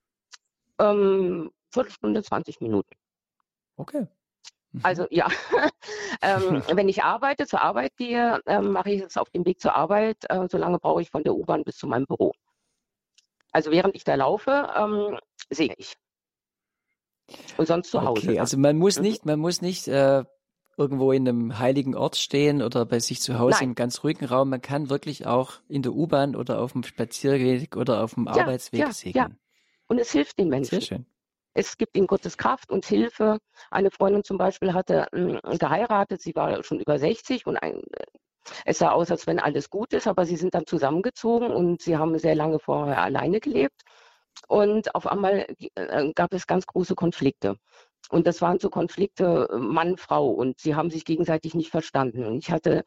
Ähm, 0.78 1.50
Viertelstunde, 1.70 2.22
20 2.22 2.60
Minuten. 2.60 2.94
Okay. 3.76 4.06
Mhm. 4.72 4.80
Also 4.82 5.06
ja, 5.10 5.28
ähm, 6.22 6.62
wenn 6.72 6.88
ich 6.88 7.02
arbeite, 7.02 7.46
zur 7.46 7.62
Arbeit 7.62 7.96
gehe, 7.96 8.40
ähm, 8.46 8.72
mache 8.72 8.90
ich 8.90 9.02
es 9.02 9.16
auf 9.16 9.30
dem 9.30 9.44
Weg 9.44 9.60
zur 9.60 9.74
Arbeit. 9.74 10.18
Äh, 10.28 10.48
so 10.50 10.58
lange 10.58 10.78
brauche 10.78 11.02
ich 11.02 11.10
von 11.10 11.22
der 11.22 11.34
U-Bahn 11.34 11.64
bis 11.64 11.76
zu 11.76 11.86
meinem 11.86 12.06
Büro. 12.06 12.32
Also 13.52 13.70
während 13.70 13.94
ich 13.96 14.04
da 14.04 14.14
laufe, 14.14 14.68
ähm, 14.76 15.18
sehe 15.50 15.74
ich. 15.76 15.94
Und 17.56 17.66
sonst 17.66 17.90
zu 17.90 18.02
Hause. 18.02 18.28
Okay, 18.28 18.40
also 18.40 18.56
man 18.56 18.76
muss 18.76 18.96
mhm. 18.96 19.02
nicht, 19.02 19.26
man 19.26 19.38
muss 19.38 19.60
nicht 19.60 19.88
äh, 19.88 20.24
irgendwo 20.76 21.12
in 21.12 21.28
einem 21.28 21.58
heiligen 21.58 21.94
Ort 21.96 22.16
stehen 22.16 22.62
oder 22.62 22.86
bei 22.86 23.00
sich 23.00 23.20
zu 23.20 23.38
Hause 23.38 23.58
Nein. 23.58 23.70
im 23.70 23.74
ganz 23.74 24.04
ruhigen 24.04 24.24
Raum. 24.26 24.50
Man 24.50 24.62
kann 24.62 24.90
wirklich 24.90 25.26
auch 25.26 25.54
in 25.68 25.82
der 25.82 25.92
U-Bahn 25.92 26.36
oder 26.36 26.60
auf 26.60 26.72
dem 26.72 26.84
Spazierweg 26.84 27.76
oder 27.76 28.02
auf 28.04 28.14
dem 28.14 28.26
ja, 28.26 28.32
Arbeitsweg 28.32 28.80
ja, 28.80 28.92
segnen. 28.92 29.14
Ja. 29.14 29.30
Und 29.88 29.98
es 29.98 30.12
hilft 30.12 30.38
den 30.38 30.48
Menschen. 30.48 30.80
Sehr 30.80 30.80
schön. 30.80 31.06
Es 31.58 31.76
gibt 31.76 31.96
ihnen 31.96 32.06
Gottes 32.06 32.38
Kraft 32.38 32.70
und 32.70 32.86
Hilfe. 32.86 33.38
Eine 33.72 33.90
Freundin 33.90 34.22
zum 34.22 34.38
Beispiel 34.38 34.74
hatte 34.74 35.08
äh, 35.12 35.58
geheiratet, 35.58 36.22
sie 36.22 36.36
war 36.36 36.62
schon 36.62 36.78
über 36.78 37.00
60 37.00 37.46
und 37.46 37.56
ein, 37.56 37.82
äh, 37.94 38.06
es 38.64 38.78
sah 38.78 38.92
aus, 38.92 39.10
als 39.10 39.26
wenn 39.26 39.40
alles 39.40 39.68
gut 39.68 39.92
ist, 39.92 40.06
aber 40.06 40.24
sie 40.24 40.36
sind 40.36 40.54
dann 40.54 40.66
zusammengezogen 40.66 41.50
und 41.50 41.82
sie 41.82 41.96
haben 41.96 42.16
sehr 42.16 42.36
lange 42.36 42.60
vorher 42.60 43.02
alleine 43.02 43.40
gelebt. 43.40 43.82
Und 44.46 44.94
auf 44.94 45.08
einmal 45.08 45.46
äh, 45.74 46.12
gab 46.14 46.32
es 46.32 46.46
ganz 46.46 46.64
große 46.64 46.94
Konflikte. 46.94 47.56
Und 48.08 48.28
das 48.28 48.40
waren 48.40 48.60
so 48.60 48.70
Konflikte 48.70 49.48
Mann-Frau 49.58 50.28
und 50.30 50.60
sie 50.60 50.76
haben 50.76 50.90
sich 50.90 51.04
gegenseitig 51.04 51.54
nicht 51.54 51.70
verstanden. 51.70 52.24
Und 52.24 52.38
ich 52.38 52.52
hatte 52.52 52.84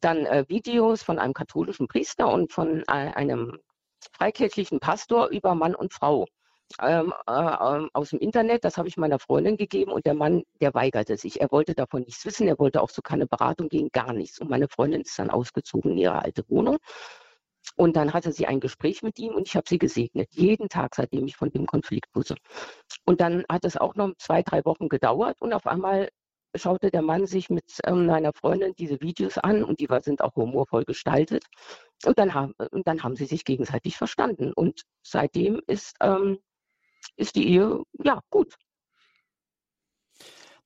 dann 0.00 0.24
äh, 0.26 0.44
Videos 0.46 1.02
von 1.02 1.18
einem 1.18 1.34
katholischen 1.34 1.88
Priester 1.88 2.32
und 2.32 2.52
von 2.52 2.82
äh, 2.82 2.92
einem 2.92 3.58
freikirchlichen 4.12 4.78
Pastor 4.78 5.30
über 5.30 5.56
Mann 5.56 5.74
und 5.74 5.92
Frau 5.92 6.26
ähm, 6.80 7.12
äh, 7.26 7.32
ähm, 7.32 7.90
aus 7.92 8.10
dem 8.10 8.18
Internet. 8.18 8.64
Das 8.64 8.78
habe 8.78 8.88
ich 8.88 8.96
meiner 8.96 9.18
Freundin 9.18 9.56
gegeben 9.56 9.92
und 9.92 10.06
der 10.06 10.14
Mann, 10.14 10.42
der 10.60 10.74
weigerte 10.74 11.16
sich. 11.16 11.40
Er 11.40 11.50
wollte 11.50 11.74
davon 11.74 12.02
nichts 12.02 12.24
wissen. 12.24 12.48
Er 12.48 12.58
wollte 12.58 12.82
auch 12.82 12.90
so 12.90 13.02
keine 13.02 13.26
Beratung 13.26 13.68
gehen, 13.68 13.90
gar 13.92 14.12
nichts. 14.12 14.40
Und 14.40 14.50
meine 14.50 14.68
Freundin 14.68 15.02
ist 15.02 15.18
dann 15.18 15.30
ausgezogen 15.30 15.92
in 15.92 15.98
ihre 15.98 16.22
alte 16.22 16.44
Wohnung. 16.48 16.78
Und 17.76 17.96
dann 17.96 18.12
hatte 18.12 18.32
sie 18.32 18.46
ein 18.46 18.60
Gespräch 18.60 19.02
mit 19.02 19.18
ihm 19.18 19.34
und 19.34 19.48
ich 19.48 19.56
habe 19.56 19.68
sie 19.68 19.78
gesegnet. 19.78 20.28
Jeden 20.32 20.68
Tag, 20.68 20.94
seitdem 20.94 21.26
ich 21.26 21.36
von 21.36 21.50
dem 21.50 21.66
Konflikt 21.66 22.14
wusste. 22.14 22.36
Und 23.04 23.20
dann 23.20 23.44
hat 23.48 23.64
es 23.64 23.76
auch 23.76 23.94
noch 23.94 24.12
zwei, 24.18 24.42
drei 24.42 24.64
Wochen 24.64 24.88
gedauert 24.88 25.40
und 25.40 25.52
auf 25.52 25.66
einmal 25.66 26.08
schaute 26.56 26.90
der 26.90 27.02
Mann 27.02 27.26
sich 27.26 27.50
mit 27.50 27.64
ähm, 27.84 28.06
meiner 28.06 28.32
Freundin 28.32 28.74
diese 28.78 29.00
Videos 29.00 29.38
an 29.38 29.64
und 29.64 29.80
die 29.80 29.88
war, 29.88 30.00
sind 30.00 30.22
auch 30.22 30.36
humorvoll 30.36 30.84
gestaltet. 30.84 31.44
Und 32.04 32.18
dann, 32.18 32.34
haben, 32.34 32.54
und 32.70 32.86
dann 32.86 33.02
haben 33.02 33.16
sie 33.16 33.26
sich 33.26 33.44
gegenseitig 33.44 33.96
verstanden. 33.96 34.52
Und 34.52 34.82
seitdem 35.02 35.60
ist 35.66 35.94
ähm, 36.00 36.38
ist 37.16 37.36
die 37.36 37.48
Ehe 37.48 37.82
ja 38.02 38.20
gut. 38.30 38.54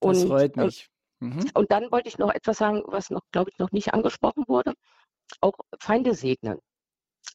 Das 0.00 0.22
und, 0.22 0.28
freut 0.28 0.56
mich. 0.56 0.88
Mhm. 1.20 1.50
Und 1.54 1.72
dann 1.72 1.90
wollte 1.90 2.08
ich 2.08 2.18
noch 2.18 2.32
etwas 2.32 2.58
sagen, 2.58 2.82
was 2.86 3.10
noch, 3.10 3.22
glaube 3.32 3.50
ich, 3.50 3.58
noch 3.58 3.72
nicht 3.72 3.92
angesprochen 3.92 4.44
wurde. 4.46 4.74
Auch 5.40 5.54
Feinde 5.80 6.14
segnen. 6.14 6.58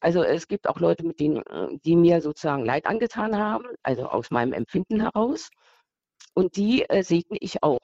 Also 0.00 0.22
es 0.22 0.48
gibt 0.48 0.68
auch 0.68 0.80
Leute, 0.80 1.04
mit 1.06 1.20
denen, 1.20 1.42
die 1.84 1.96
mir 1.96 2.20
sozusagen 2.20 2.64
Leid 2.64 2.86
angetan 2.86 3.36
haben, 3.36 3.66
also 3.82 4.06
aus 4.06 4.30
meinem 4.30 4.52
Empfinden 4.52 5.00
heraus. 5.00 5.50
Und 6.34 6.56
die 6.56 6.82
äh, 6.88 7.02
segne 7.02 7.38
ich 7.40 7.62
auch. 7.62 7.80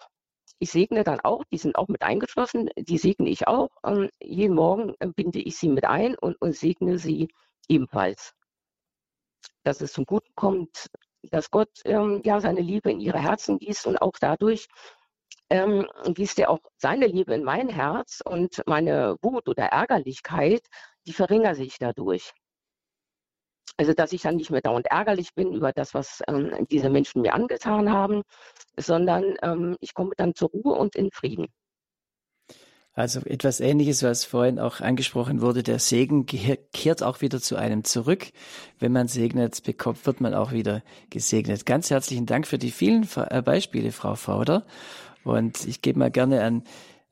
Ich 0.58 0.72
segne 0.72 1.04
dann 1.04 1.20
auch, 1.20 1.44
die 1.52 1.58
sind 1.58 1.76
auch 1.76 1.88
mit 1.88 2.02
eingeschlossen, 2.02 2.68
die 2.76 2.98
segne 2.98 3.28
ich 3.30 3.46
auch. 3.46 3.70
Und 3.82 4.10
jeden 4.20 4.54
Morgen 4.54 4.94
äh, 4.98 5.06
binde 5.06 5.38
ich 5.38 5.56
sie 5.56 5.68
mit 5.68 5.84
ein 5.84 6.16
und, 6.16 6.40
und 6.40 6.54
segne 6.54 6.98
sie 6.98 7.28
ebenfalls. 7.68 8.32
Dass 9.62 9.80
es 9.80 9.92
zum 9.92 10.04
Guten 10.04 10.34
kommt, 10.34 10.88
dass 11.22 11.50
Gott 11.50 11.70
ähm, 11.84 12.22
ja 12.24 12.40
seine 12.40 12.60
Liebe 12.60 12.90
in 12.90 13.00
ihre 13.00 13.18
Herzen 13.18 13.58
gießt 13.58 13.86
und 13.86 14.00
auch 14.00 14.14
dadurch 14.20 14.68
ähm, 15.50 15.86
gießt 16.06 16.38
er 16.38 16.50
auch 16.50 16.60
seine 16.76 17.06
Liebe 17.06 17.34
in 17.34 17.44
mein 17.44 17.68
Herz 17.68 18.20
und 18.24 18.62
meine 18.66 19.16
Wut 19.22 19.48
oder 19.48 19.64
Ärgerlichkeit, 19.64 20.62
die 21.06 21.12
verringert 21.12 21.56
sich 21.56 21.78
dadurch. 21.78 22.32
Also 23.76 23.94
dass 23.94 24.12
ich 24.12 24.22
dann 24.22 24.36
nicht 24.36 24.50
mehr 24.50 24.60
dauernd 24.60 24.86
ärgerlich 24.88 25.34
bin 25.34 25.52
über 25.54 25.72
das, 25.72 25.94
was 25.94 26.22
ähm, 26.28 26.66
diese 26.70 26.90
Menschen 26.90 27.22
mir 27.22 27.34
angetan 27.34 27.90
haben, 27.90 28.22
sondern 28.76 29.36
ähm, 29.42 29.76
ich 29.80 29.94
komme 29.94 30.12
dann 30.16 30.34
zur 30.34 30.50
Ruhe 30.50 30.74
und 30.74 30.94
in 30.96 31.10
Frieden. 31.10 31.46
Also 32.92 33.20
etwas 33.20 33.60
Ähnliches, 33.60 34.02
was 34.02 34.24
vorhin 34.24 34.58
auch 34.58 34.80
angesprochen 34.80 35.40
wurde, 35.40 35.62
der 35.62 35.78
Segen 35.78 36.26
kehrt 36.26 37.02
auch 37.02 37.20
wieder 37.20 37.40
zu 37.40 37.56
einem 37.56 37.84
zurück. 37.84 38.32
Wenn 38.80 38.92
man 38.92 39.06
segnet, 39.06 39.62
bekommt, 39.62 40.04
wird 40.06 40.20
man 40.20 40.34
auch 40.34 40.50
wieder 40.50 40.82
gesegnet. 41.08 41.66
Ganz 41.66 41.90
herzlichen 41.90 42.26
Dank 42.26 42.48
für 42.48 42.58
die 42.58 42.72
vielen 42.72 43.08
äh, 43.14 43.42
Beispiele, 43.42 43.92
Frau 43.92 44.16
Fauder. 44.16 44.66
Und 45.22 45.66
ich 45.66 45.82
gebe 45.82 46.00
mal 46.00 46.10
gerne 46.10 46.42
an, 46.42 46.64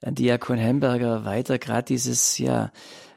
an 0.03 0.17
Diakon 0.17 0.59
Hemberger 0.59 1.25
weiter, 1.25 1.59
gerade 1.59 1.85
dieses, 1.85 2.39
ja, 2.39 2.73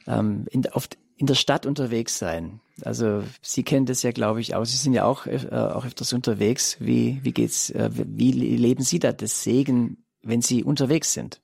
ähm, 0.06 0.46
in, 0.52 0.68
auf, 0.72 0.88
in 1.18 1.26
der 1.26 1.36
Stadt 1.36 1.66
unterwegs 1.66 2.20
sein. 2.20 2.62
Also 2.84 3.24
Sie 3.42 3.64
kennen 3.64 3.88
das 3.88 4.04
ja, 4.04 4.12
glaube 4.12 4.40
ich, 4.40 4.54
auch. 4.54 4.66
Sie 4.66 4.78
sind 4.78 4.94
ja 4.94 5.06
auch, 5.06 5.26
äh, 5.26 5.48
auch 5.52 5.86
öfters 5.86 6.14
unterwegs. 6.14 6.78
Wie, 6.80 7.20
wie 7.24 7.32
geht's, 7.32 7.72
äh, 7.72 7.90
wie 7.92 8.32
leben 8.32 8.84
Sie 8.84 9.00
da 9.00 9.14
das 9.14 9.44
Segen, 9.44 10.04
wenn 10.22 10.42
Sie 10.42 10.64
unterwegs 10.64 11.14
sind? 11.14 11.42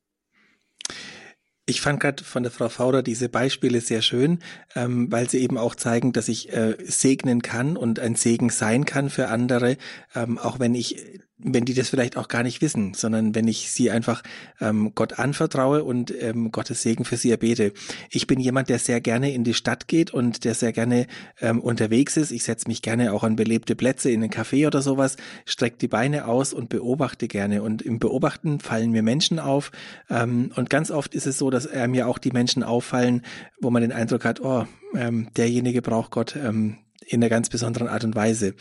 Ich 1.69 1.81
fand 1.81 1.99
gerade 1.99 2.23
von 2.23 2.43
der 2.43 2.51
Frau 2.51 2.69
Faurer 2.69 3.03
diese 3.03 3.27
Beispiele 3.27 3.81
sehr 3.81 4.01
schön, 4.01 4.39
ähm, 4.73 5.11
weil 5.11 5.29
sie 5.29 5.39
eben 5.39 5.57
auch 5.57 5.75
zeigen, 5.75 6.13
dass 6.13 6.29
ich 6.29 6.53
äh, 6.53 6.77
segnen 6.85 7.41
kann 7.41 7.75
und 7.75 7.99
ein 7.99 8.15
Segen 8.15 8.49
sein 8.49 8.85
kann 8.85 9.09
für 9.09 9.27
andere, 9.27 9.75
ähm, 10.15 10.37
auch 10.37 10.61
wenn 10.61 10.73
ich 10.73 10.95
wenn 11.39 11.65
die 11.65 11.75
das 11.75 11.89
vielleicht 11.89 12.17
auch 12.17 12.27
gar 12.27 12.41
nicht 12.41 12.61
wissen, 12.61 12.93
sondern 12.95 13.35
wenn 13.35 13.47
ich 13.47 13.71
sie 13.71 13.91
einfach 13.91 14.23
ähm, 14.59 14.93
Gott 14.95 15.19
anvertraue 15.19 15.83
und 15.83 16.13
ähm, 16.19 16.51
Gottes 16.51 16.81
Segen 16.81 17.05
für 17.05 17.15
sie 17.15 17.29
erbete. 17.29 17.73
Ich 18.09 18.25
bin 18.25 18.39
jemand, 18.39 18.69
der 18.69 18.79
sehr 18.79 19.01
gerne 19.01 19.31
in 19.31 19.43
die 19.43 19.53
Stadt 19.53 19.87
geht 19.87 20.11
und 20.11 20.45
der 20.45 20.55
sehr 20.55 20.73
gerne 20.73 21.05
ähm, 21.39 21.59
unterwegs 21.59 22.17
ist. 22.17 22.31
Ich 22.31 22.43
setze 22.43 22.67
mich 22.67 22.81
gerne 22.81 23.13
auch 23.13 23.23
an 23.23 23.35
belebte 23.35 23.75
Plätze 23.75 24.09
in 24.09 24.23
einen 24.23 24.31
Café 24.31 24.65
oder 24.65 24.81
sowas, 24.81 25.17
strecke 25.45 25.77
die 25.77 25.87
Beine 25.87 26.27
aus 26.27 26.53
und 26.53 26.69
beobachte 26.69 27.27
gerne. 27.27 27.61
Und 27.61 27.83
im 27.83 27.99
Beobachten 27.99 28.59
fallen 28.59 28.91
mir 28.91 29.03
Menschen 29.03 29.39
auf. 29.39 29.71
Ähm, 30.09 30.51
und 30.55 30.71
ganz 30.71 30.89
oft 30.89 31.13
ist 31.13 31.27
es 31.27 31.37
so, 31.37 31.51
dass 31.51 31.67
äh, 31.67 31.87
mir 31.87 32.07
auch 32.07 32.17
die 32.17 32.31
Menschen 32.31 32.63
auffallen, 32.63 33.21
wo 33.61 33.69
man 33.69 33.83
den 33.83 33.91
Eindruck 33.91 34.25
hat, 34.25 34.41
oh, 34.41 34.65
ähm, 34.95 35.27
derjenige 35.37 35.83
braucht 35.83 36.11
Gott, 36.11 36.35
ähm, 36.35 36.77
in 37.07 37.21
einer 37.21 37.29
ganz 37.29 37.49
besonderen 37.49 37.87
Art 37.87 38.03
und 38.03 38.15
Weise. 38.15 38.53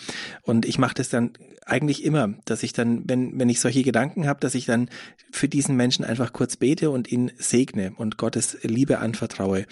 Und 0.42 0.64
ich 0.66 0.78
mache 0.78 0.94
das 0.94 1.08
dann 1.08 1.32
eigentlich 1.64 2.04
immer, 2.04 2.34
dass 2.44 2.62
ich 2.62 2.72
dann, 2.72 3.02
wenn, 3.08 3.38
wenn 3.38 3.48
ich 3.48 3.60
solche 3.60 3.82
Gedanken 3.82 4.26
habe, 4.26 4.40
dass 4.40 4.54
ich 4.54 4.66
dann 4.66 4.88
für 5.32 5.48
diesen 5.48 5.76
Menschen 5.76 6.04
einfach 6.04 6.32
kurz 6.32 6.56
bete 6.56 6.90
und 6.90 7.10
ihn 7.10 7.32
segne 7.38 7.92
und 7.96 8.18
Gottes 8.18 8.58
Liebe 8.62 8.98
anvertraue. 8.98 9.66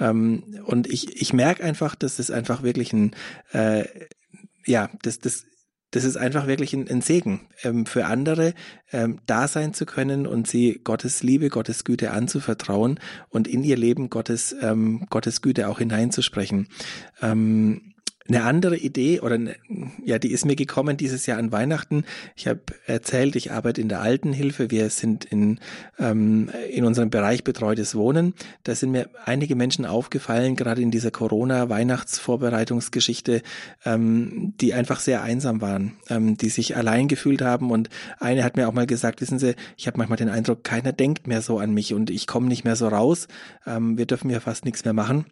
Ähm, 0.00 0.42
und 0.64 0.86
ich, 0.86 1.20
ich 1.20 1.32
merke 1.32 1.62
einfach, 1.62 1.94
dass 1.94 2.16
das 2.16 2.30
einfach 2.30 2.62
wirklich 2.62 2.92
ein, 2.92 3.14
äh, 3.52 3.84
ja, 4.64 4.90
das, 5.02 5.18
das 5.18 5.44
das 5.94 6.02
ist 6.02 6.16
einfach 6.16 6.48
wirklich 6.48 6.74
ein, 6.74 6.88
ein 6.88 7.02
Segen 7.02 7.42
ähm, 7.62 7.86
für 7.86 8.06
andere, 8.06 8.54
ähm, 8.90 9.20
da 9.26 9.46
sein 9.46 9.74
zu 9.74 9.86
können 9.86 10.26
und 10.26 10.48
sie 10.48 10.80
Gottes 10.82 11.22
Liebe, 11.22 11.50
Gottes 11.50 11.84
Güte 11.84 12.10
anzuvertrauen 12.10 12.98
und 13.28 13.46
in 13.46 13.62
ihr 13.62 13.76
Leben 13.76 14.10
Gottes, 14.10 14.56
ähm, 14.60 15.06
Gottes 15.08 15.40
Güte 15.40 15.68
auch 15.68 15.78
hineinzusprechen. 15.78 16.66
Ähm, 17.22 17.93
eine 18.26 18.44
andere 18.44 18.78
Idee 18.78 19.20
oder 19.20 19.34
eine, 19.34 19.54
ja, 20.02 20.18
die 20.18 20.32
ist 20.32 20.46
mir 20.46 20.56
gekommen 20.56 20.96
dieses 20.96 21.26
Jahr 21.26 21.36
an 21.38 21.52
Weihnachten. 21.52 22.04
Ich 22.36 22.46
habe 22.46 22.62
erzählt, 22.86 23.36
ich 23.36 23.52
arbeite 23.52 23.82
in 23.82 23.90
der 23.90 24.00
Altenhilfe. 24.00 24.70
Wir 24.70 24.88
sind 24.88 25.26
in 25.26 25.60
ähm, 25.98 26.48
in 26.70 26.86
unserem 26.86 27.10
Bereich 27.10 27.44
betreutes 27.44 27.94
Wohnen. 27.94 28.32
Da 28.62 28.74
sind 28.74 28.92
mir 28.92 29.10
einige 29.26 29.56
Menschen 29.56 29.84
aufgefallen, 29.84 30.56
gerade 30.56 30.80
in 30.80 30.90
dieser 30.90 31.10
Corona-Weihnachtsvorbereitungsgeschichte, 31.10 33.42
ähm, 33.84 34.54
die 34.58 34.72
einfach 34.72 35.00
sehr 35.00 35.22
einsam 35.22 35.60
waren, 35.60 35.92
ähm, 36.08 36.38
die 36.38 36.48
sich 36.48 36.76
allein 36.76 37.08
gefühlt 37.08 37.42
haben. 37.42 37.70
Und 37.70 37.90
eine 38.20 38.42
hat 38.42 38.56
mir 38.56 38.68
auch 38.68 38.72
mal 38.72 38.86
gesagt, 38.86 39.20
wissen 39.20 39.38
Sie, 39.38 39.54
ich 39.76 39.86
habe 39.86 39.98
manchmal 39.98 40.16
den 40.16 40.30
Eindruck, 40.30 40.64
keiner 40.64 40.92
denkt 40.92 41.26
mehr 41.26 41.42
so 41.42 41.58
an 41.58 41.74
mich 41.74 41.92
und 41.92 42.08
ich 42.08 42.26
komme 42.26 42.48
nicht 42.48 42.64
mehr 42.64 42.76
so 42.76 42.88
raus. 42.88 43.28
Ähm, 43.66 43.98
wir 43.98 44.06
dürfen 44.06 44.30
ja 44.30 44.40
fast 44.40 44.64
nichts 44.64 44.82
mehr 44.86 44.94
machen. 44.94 45.26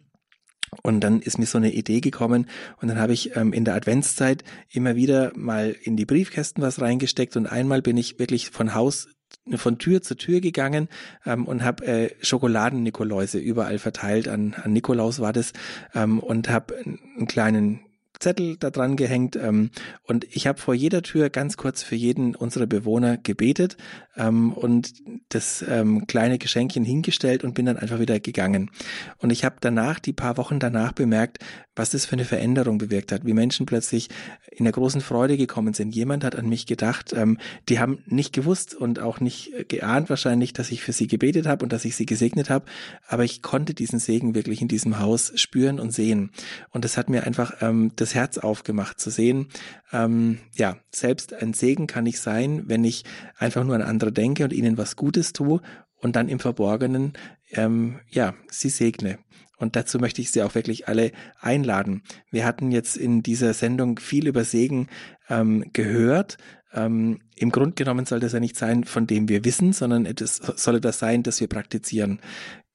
Und 0.81 1.01
dann 1.01 1.21
ist 1.21 1.37
mir 1.37 1.45
so 1.45 1.57
eine 1.57 1.73
Idee 1.73 2.01
gekommen 2.01 2.47
und 2.81 2.87
dann 2.87 2.99
habe 2.99 3.13
ich 3.13 3.35
ähm, 3.35 3.53
in 3.53 3.65
der 3.65 3.75
Adventszeit 3.75 4.43
immer 4.69 4.95
wieder 4.95 5.31
mal 5.35 5.75
in 5.81 5.97
die 5.97 6.05
Briefkästen 6.05 6.63
was 6.63 6.81
reingesteckt 6.81 7.35
und 7.35 7.47
einmal 7.47 7.81
bin 7.81 7.97
ich 7.97 8.19
wirklich 8.19 8.49
von 8.49 8.73
Haus 8.73 9.07
von 9.55 9.77
Tür 9.77 10.01
zu 10.01 10.15
Tür 10.15 10.41
gegangen 10.41 10.87
ähm, 11.25 11.45
und 11.45 11.63
habe 11.63 11.85
äh, 11.85 12.15
Schokoladen-Nikoläuse 12.21 13.39
überall 13.39 13.79
verteilt. 13.79 14.27
An, 14.27 14.53
an 14.53 14.73
Nikolaus 14.73 15.19
war 15.19 15.33
das 15.33 15.53
ähm, 15.93 16.19
und 16.19 16.49
habe 16.49 16.75
einen 16.77 17.27
kleinen 17.27 17.79
Zettel 18.23 18.57
da 18.57 18.69
dran 18.69 18.95
gehängt 18.95 19.35
ähm, 19.35 19.69
und 20.03 20.25
ich 20.31 20.47
habe 20.47 20.59
vor 20.59 20.73
jeder 20.73 21.01
Tür 21.03 21.29
ganz 21.29 21.57
kurz 21.57 21.83
für 21.83 21.95
jeden 21.95 22.35
unserer 22.35 22.65
Bewohner 22.65 23.17
gebetet 23.17 23.77
ähm, 24.15 24.53
und 24.53 24.93
das 25.29 25.63
ähm, 25.67 26.07
kleine 26.07 26.37
Geschenkchen 26.37 26.85
hingestellt 26.85 27.43
und 27.43 27.53
bin 27.53 27.65
dann 27.65 27.77
einfach 27.77 27.99
wieder 27.99 28.19
gegangen. 28.19 28.71
Und 29.17 29.31
ich 29.31 29.43
habe 29.43 29.57
danach, 29.59 29.99
die 29.99 30.13
paar 30.13 30.37
Wochen 30.37 30.59
danach 30.59 30.93
bemerkt, 30.93 31.39
was 31.75 31.91
das 31.91 32.05
für 32.05 32.13
eine 32.13 32.25
Veränderung 32.25 32.77
bewirkt 32.77 33.11
hat, 33.11 33.25
wie 33.25 33.33
Menschen 33.33 33.65
plötzlich 33.65 34.09
in 34.51 34.65
der 34.65 34.73
großen 34.73 35.01
Freude 35.01 35.37
gekommen 35.37 35.73
sind. 35.73 35.95
Jemand 35.95 36.23
hat 36.23 36.35
an 36.35 36.47
mich 36.47 36.65
gedacht, 36.65 37.13
ähm, 37.13 37.37
die 37.69 37.79
haben 37.79 38.03
nicht 38.05 38.33
gewusst 38.33 38.75
und 38.75 38.99
auch 38.99 39.19
nicht 39.19 39.69
geahnt 39.69 40.09
wahrscheinlich, 40.09 40.53
dass 40.53 40.71
ich 40.71 40.81
für 40.81 40.93
sie 40.93 41.07
gebetet 41.07 41.47
habe 41.47 41.63
und 41.63 41.73
dass 41.73 41.85
ich 41.85 41.95
sie 41.95 42.05
gesegnet 42.05 42.49
habe, 42.49 42.65
aber 43.07 43.23
ich 43.23 43.41
konnte 43.41 43.73
diesen 43.73 43.99
Segen 43.99 44.35
wirklich 44.35 44.61
in 44.61 44.67
diesem 44.67 44.99
Haus 44.99 45.31
spüren 45.35 45.79
und 45.79 45.91
sehen. 45.91 46.31
Und 46.69 46.85
das 46.85 46.97
hat 46.97 47.09
mir 47.09 47.25
einfach 47.25 47.61
ähm, 47.61 47.91
das 47.95 48.15
Herz 48.15 48.37
aufgemacht 48.37 48.99
zu 48.99 49.09
sehen, 49.09 49.47
ähm, 49.91 50.39
ja, 50.55 50.77
selbst 50.91 51.33
ein 51.33 51.53
Segen 51.53 51.87
kann 51.87 52.05
ich 52.05 52.19
sein, 52.19 52.63
wenn 52.65 52.83
ich 52.83 53.03
einfach 53.37 53.63
nur 53.63 53.75
an 53.75 53.81
andere 53.81 54.11
denke 54.11 54.43
und 54.43 54.53
ihnen 54.53 54.77
was 54.77 54.95
Gutes 54.95 55.33
tue 55.33 55.61
und 55.97 56.15
dann 56.15 56.29
im 56.29 56.39
Verborgenen, 56.39 57.13
ähm, 57.51 57.99
ja, 58.09 58.33
sie 58.49 58.69
segne. 58.69 59.19
Und 59.63 59.75
dazu 59.75 59.97
möchte 59.97 60.21
ich 60.21 60.31
Sie 60.31 60.43
auch 60.43 60.55
wirklich 60.55 60.87
alle 60.87 61.11
einladen. 61.39 62.03
Wir 62.29 62.45
hatten 62.45 62.71
jetzt 62.71 62.97
in 62.97 63.23
dieser 63.23 63.53
Sendung 63.53 63.97
viel 63.97 64.27
über 64.27 64.43
Segen 64.43 64.89
ähm, 65.29 65.65
gehört. 65.73 66.37
Ähm, 66.73 67.21
Im 67.35 67.49
Grunde 67.49 67.75
genommen 67.75 68.05
soll 68.05 68.19
das 68.19 68.33
ja 68.33 68.39
nicht 68.39 68.57
sein, 68.57 68.83
von 68.83 69.07
dem 69.07 69.29
wir 69.29 69.45
wissen, 69.45 69.73
sondern 69.73 70.05
es 70.05 70.35
soll 70.37 70.75
etwas 70.75 70.99
sein, 70.99 71.23
das 71.23 71.39
wir 71.39 71.47
praktizieren. 71.47 72.19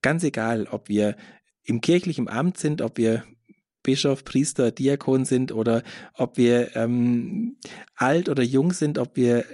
Ganz 0.02 0.24
egal, 0.24 0.66
ob 0.70 0.88
wir 0.88 1.16
im 1.62 1.80
kirchlichen 1.80 2.28
Amt 2.28 2.58
sind, 2.58 2.80
ob 2.80 2.96
wir 2.96 3.24
Bischof, 3.82 4.24
Priester, 4.24 4.70
Diakon 4.70 5.24
sind 5.24 5.52
oder 5.52 5.82
ob 6.14 6.36
wir 6.36 6.74
ähm, 6.74 7.56
alt 7.94 8.28
oder 8.28 8.42
jung 8.42 8.72
sind, 8.72 8.98
ob 8.98 9.16
wir 9.16 9.44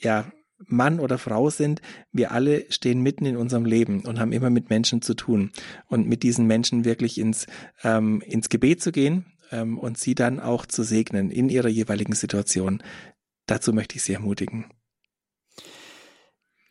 ja 0.00 0.30
Mann 0.66 1.00
oder 1.00 1.18
Frau 1.18 1.50
sind, 1.50 1.80
wir 2.12 2.32
alle 2.32 2.70
stehen 2.70 3.00
mitten 3.00 3.26
in 3.26 3.36
unserem 3.36 3.64
Leben 3.64 4.04
und 4.04 4.18
haben 4.18 4.32
immer 4.32 4.50
mit 4.50 4.70
Menschen 4.70 5.02
zu 5.02 5.14
tun. 5.14 5.52
Und 5.86 6.06
mit 6.06 6.22
diesen 6.22 6.46
Menschen 6.46 6.84
wirklich 6.84 7.18
ins, 7.18 7.46
ähm, 7.82 8.20
ins 8.22 8.48
Gebet 8.48 8.82
zu 8.82 8.92
gehen 8.92 9.26
ähm, 9.52 9.78
und 9.78 9.98
sie 9.98 10.14
dann 10.14 10.40
auch 10.40 10.66
zu 10.66 10.82
segnen 10.82 11.30
in 11.30 11.48
ihrer 11.48 11.68
jeweiligen 11.68 12.14
Situation. 12.14 12.82
Dazu 13.46 13.72
möchte 13.72 13.96
ich 13.96 14.02
Sie 14.02 14.12
ermutigen. 14.12 14.66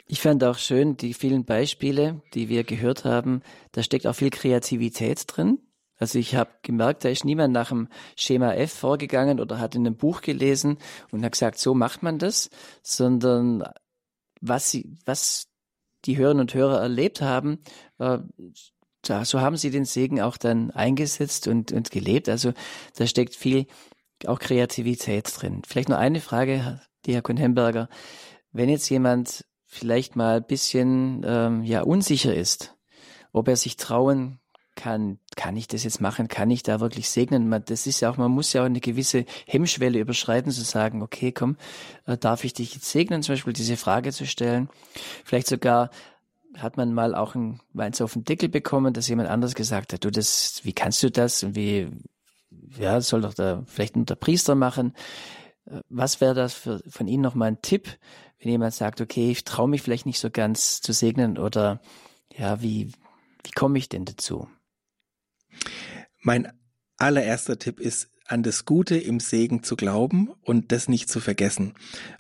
Ich 0.10 0.22
fand 0.22 0.44
auch 0.44 0.58
schön 0.58 0.96
die 0.96 1.14
vielen 1.14 1.44
Beispiele, 1.44 2.22
die 2.34 2.48
wir 2.48 2.64
gehört 2.64 3.04
haben. 3.04 3.42
Da 3.74 3.84
steckt 3.84 4.08
auch 4.08 4.16
viel 4.16 4.30
Kreativität 4.30 5.24
drin. 5.28 5.60
Also 5.98 6.20
ich 6.20 6.36
habe 6.36 6.52
gemerkt, 6.62 7.06
da 7.06 7.10
ist 7.10 7.26
niemand 7.26 7.54
nach 7.54 7.70
dem 7.70 7.88
Schema 8.16 8.54
F 8.54 8.74
vorgegangen 8.74 9.40
oder 9.40 9.60
hat 9.60 9.76
in 9.76 9.86
einem 9.86 9.98
Buch 9.98 10.22
gelesen 10.22 10.78
und 11.12 11.24
hat 11.24 11.32
gesagt, 11.34 11.58
so 11.58 11.74
macht 11.74 12.04
man 12.04 12.20
das, 12.20 12.50
sondern 12.84 13.64
was 14.42 14.70
sie, 14.70 14.98
was 15.06 15.48
die 16.06 16.18
Hörerinnen 16.18 16.42
und 16.42 16.54
Hörer 16.54 16.80
erlebt 16.80 17.22
haben, 17.22 17.60
äh, 17.98 18.20
so 19.04 19.40
haben 19.40 19.58
sie 19.58 19.72
den 19.72 19.86
Segen 19.86 20.22
auch 20.22 20.38
dann 20.38 20.72
eingesetzt 20.72 21.48
und, 21.48 21.72
und 21.72 21.92
gelebt. 21.92 22.28
Also 22.28 22.54
da 22.96 23.08
steckt 23.08 23.36
viel 23.36 23.68
auch 24.26 24.40
Kreativität 24.40 25.32
drin. 25.40 25.62
Vielleicht 25.66 25.90
nur 25.90 25.98
eine 25.98 26.20
Frage, 26.20 26.82
die 27.06 27.14
Herr 27.14 27.22
Kuhn-Hemberger. 27.22 27.90
Wenn 28.52 28.70
jetzt 28.70 28.90
jemand 28.90 29.46
vielleicht 29.66 30.16
mal 30.16 30.38
ein 30.38 30.46
bisschen 30.46 31.24
ähm, 31.26 31.64
ja 31.64 31.82
unsicher 31.84 32.34
ist, 32.34 32.76
ob 33.32 33.48
er 33.48 33.56
sich 33.56 33.78
trauen 33.78 34.40
kann, 34.78 35.20
kann 35.36 35.58
ich 35.58 35.68
das 35.68 35.84
jetzt 35.84 36.00
machen? 36.00 36.30
Kann 36.30 36.50
ich 36.50 36.64
da 36.64 36.80
wirklich 36.80 37.10
segnen? 37.10 37.50
Man, 37.50 37.66
das 37.66 37.88
ist 37.88 38.00
ja 38.00 38.10
auch, 38.10 38.16
man 38.16 38.32
muss 38.32 38.54
ja 38.54 38.62
auch 38.62 38.66
eine 38.66 38.80
gewisse 38.80 39.26
Hemmschwelle 39.46 40.00
überschreiten, 40.00 40.54
zu 40.54 40.62
sagen, 40.62 41.02
okay, 41.02 41.34
komm, 41.34 41.58
äh, 42.06 42.18
darf 42.18 42.46
ich 42.46 42.54
dich 42.54 42.76
jetzt 42.76 42.90
segnen? 42.90 43.24
Zum 43.24 43.34
Beispiel 43.34 43.52
diese 43.52 43.76
Frage 43.76 44.14
zu 44.14 44.26
stellen. 44.26 44.70
Vielleicht 45.26 45.48
sogar 45.48 45.90
hat 46.56 46.78
man 46.78 46.94
mal 46.94 47.14
auch 47.14 47.36
ein, 47.36 47.60
eins 47.76 48.00
auf 48.00 48.14
den 48.14 48.24
Deckel 48.24 48.48
bekommen, 48.48 48.94
dass 48.94 49.10
jemand 49.10 49.30
anders 49.30 49.56
gesagt 49.56 49.92
hat, 49.92 50.06
du, 50.06 50.12
das, 50.12 50.62
wie 50.64 50.74
kannst 50.74 51.04
du 51.04 51.12
das? 51.12 51.44
Und 51.44 51.56
wie, 51.56 51.90
ja, 52.80 53.02
soll 53.02 53.22
doch 53.22 53.34
da 53.34 53.64
vielleicht 53.68 53.96
nur 53.96 54.06
der 54.06 54.16
Priester 54.16 54.56
machen. 54.56 54.94
Äh, 55.66 55.82
was 55.90 56.22
wäre 56.22 56.36
das 56.36 56.54
für, 56.54 56.82
von 56.88 57.08
Ihnen 57.08 57.24
nochmal 57.24 57.50
ein 57.50 57.62
Tipp, 57.62 57.90
wenn 58.40 58.52
jemand 58.52 58.74
sagt, 58.74 59.02
okay, 59.02 59.32
ich 59.32 59.44
traue 59.44 59.68
mich 59.68 59.82
vielleicht 59.82 60.06
nicht 60.06 60.20
so 60.20 60.30
ganz 60.30 60.82
zu 60.82 60.94
segnen 60.94 61.38
oder 61.38 61.82
ja, 62.38 62.62
wie, 62.62 62.92
wie 63.44 63.52
komme 63.52 63.80
ich 63.80 63.90
denn 63.90 64.06
dazu? 64.06 64.48
Mein 66.22 66.52
allererster 66.98 67.60
Tipp 67.60 67.80
ist, 67.80 68.10
an 68.28 68.44
das 68.44 68.66
Gute 68.66 68.98
im 68.98 69.20
Segen 69.20 69.64
zu 69.64 69.76
glauben 69.76 70.30
und 70.42 70.72
das 70.72 70.90
nicht 70.90 71.10
zu 71.10 71.20
vergessen. 71.20 71.74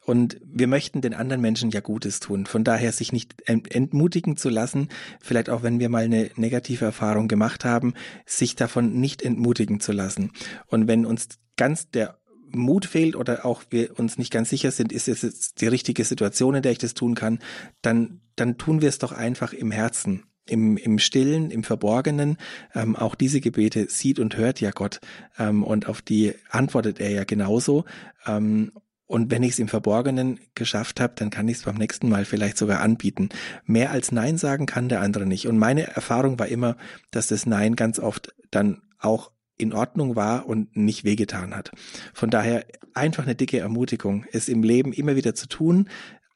Und 0.05 0.39
wir 0.43 0.67
möchten 0.67 1.01
den 1.01 1.13
anderen 1.13 1.41
Menschen 1.41 1.69
ja 1.69 1.81
Gutes 1.81 2.19
tun. 2.19 2.45
Von 2.45 2.63
daher 2.63 2.91
sich 2.93 3.11
nicht 3.11 3.35
entmutigen 3.45 4.37
zu 4.37 4.49
lassen, 4.49 4.87
vielleicht 5.19 5.49
auch 5.49 5.63
wenn 5.63 5.79
wir 5.79 5.89
mal 5.89 6.05
eine 6.05 6.31
negative 6.35 6.85
Erfahrung 6.85 7.27
gemacht 7.27 7.65
haben, 7.65 7.93
sich 8.25 8.55
davon 8.55 8.93
nicht 8.99 9.21
entmutigen 9.21 9.79
zu 9.79 9.91
lassen. 9.91 10.31
Und 10.67 10.87
wenn 10.87 11.05
uns 11.05 11.27
ganz 11.57 11.89
der 11.89 12.19
Mut 12.51 12.85
fehlt 12.85 13.17
oder 13.17 13.45
auch 13.45 13.63
wir 13.69 13.99
uns 13.99 14.17
nicht 14.17 14.31
ganz 14.31 14.49
sicher 14.49 14.71
sind, 14.71 14.93
ist 14.93 15.09
es 15.09 15.21
jetzt 15.21 15.59
die 15.59 15.67
richtige 15.67 16.05
Situation, 16.05 16.55
in 16.55 16.61
der 16.61 16.71
ich 16.71 16.77
das 16.77 16.93
tun 16.93 17.15
kann, 17.15 17.39
dann, 17.81 18.21
dann 18.37 18.57
tun 18.57 18.81
wir 18.81 18.87
es 18.87 18.99
doch 18.99 19.11
einfach 19.11 19.51
im 19.51 19.71
Herzen 19.71 20.23
im, 20.47 20.77
im 20.77 20.99
Stillen, 20.99 21.51
im 21.51 21.63
Verborgenen. 21.63 22.37
Ähm, 22.73 22.95
auch 22.95 23.15
diese 23.15 23.41
Gebete 23.41 23.87
sieht 23.89 24.19
und 24.19 24.37
hört 24.37 24.61
ja 24.61 24.71
Gott 24.71 24.99
ähm, 25.37 25.63
und 25.63 25.87
auf 25.87 26.01
die 26.01 26.33
antwortet 26.49 26.99
er 26.99 27.11
ja 27.11 27.23
genauso. 27.23 27.85
Ähm, 28.25 28.71
Und 29.09 29.31
wenn 29.31 29.43
ich 29.43 29.51
es 29.51 29.59
im 29.59 29.69
Verborgenen 29.69 30.37
geschafft 30.53 30.99
habe, 30.99 31.13
dann 31.15 31.29
kann 31.29 31.47
ich 31.47 31.57
es 31.57 31.63
beim 31.63 31.77
nächsten 31.77 32.09
Mal 32.09 32.25
vielleicht 32.25 32.57
sogar 32.57 32.81
anbieten. 32.81 33.29
Mehr 33.65 33.91
als 33.91 34.11
Nein 34.11 34.37
sagen 34.37 34.65
kann 34.65 34.89
der 34.89 34.99
andere 34.99 35.25
nicht. 35.25 35.47
Und 35.47 35.57
meine 35.57 35.87
Erfahrung 35.87 36.37
war 36.39 36.47
immer, 36.47 36.75
dass 37.11 37.27
das 37.27 37.45
Nein 37.45 37.77
ganz 37.77 37.99
oft 37.99 38.35
dann 38.51 38.81
auch 38.99 39.31
in 39.55 39.71
Ordnung 39.71 40.17
war 40.17 40.45
und 40.45 40.75
nicht 40.75 41.05
wehgetan 41.05 41.55
hat. 41.55 41.71
Von 42.13 42.29
daher 42.29 42.65
einfach 42.93 43.23
eine 43.23 43.35
dicke 43.35 43.59
Ermutigung, 43.59 44.25
es 44.33 44.49
im 44.49 44.61
Leben 44.61 44.91
immer 44.91 45.15
wieder 45.15 45.33
zu 45.33 45.47
tun, 45.47 45.87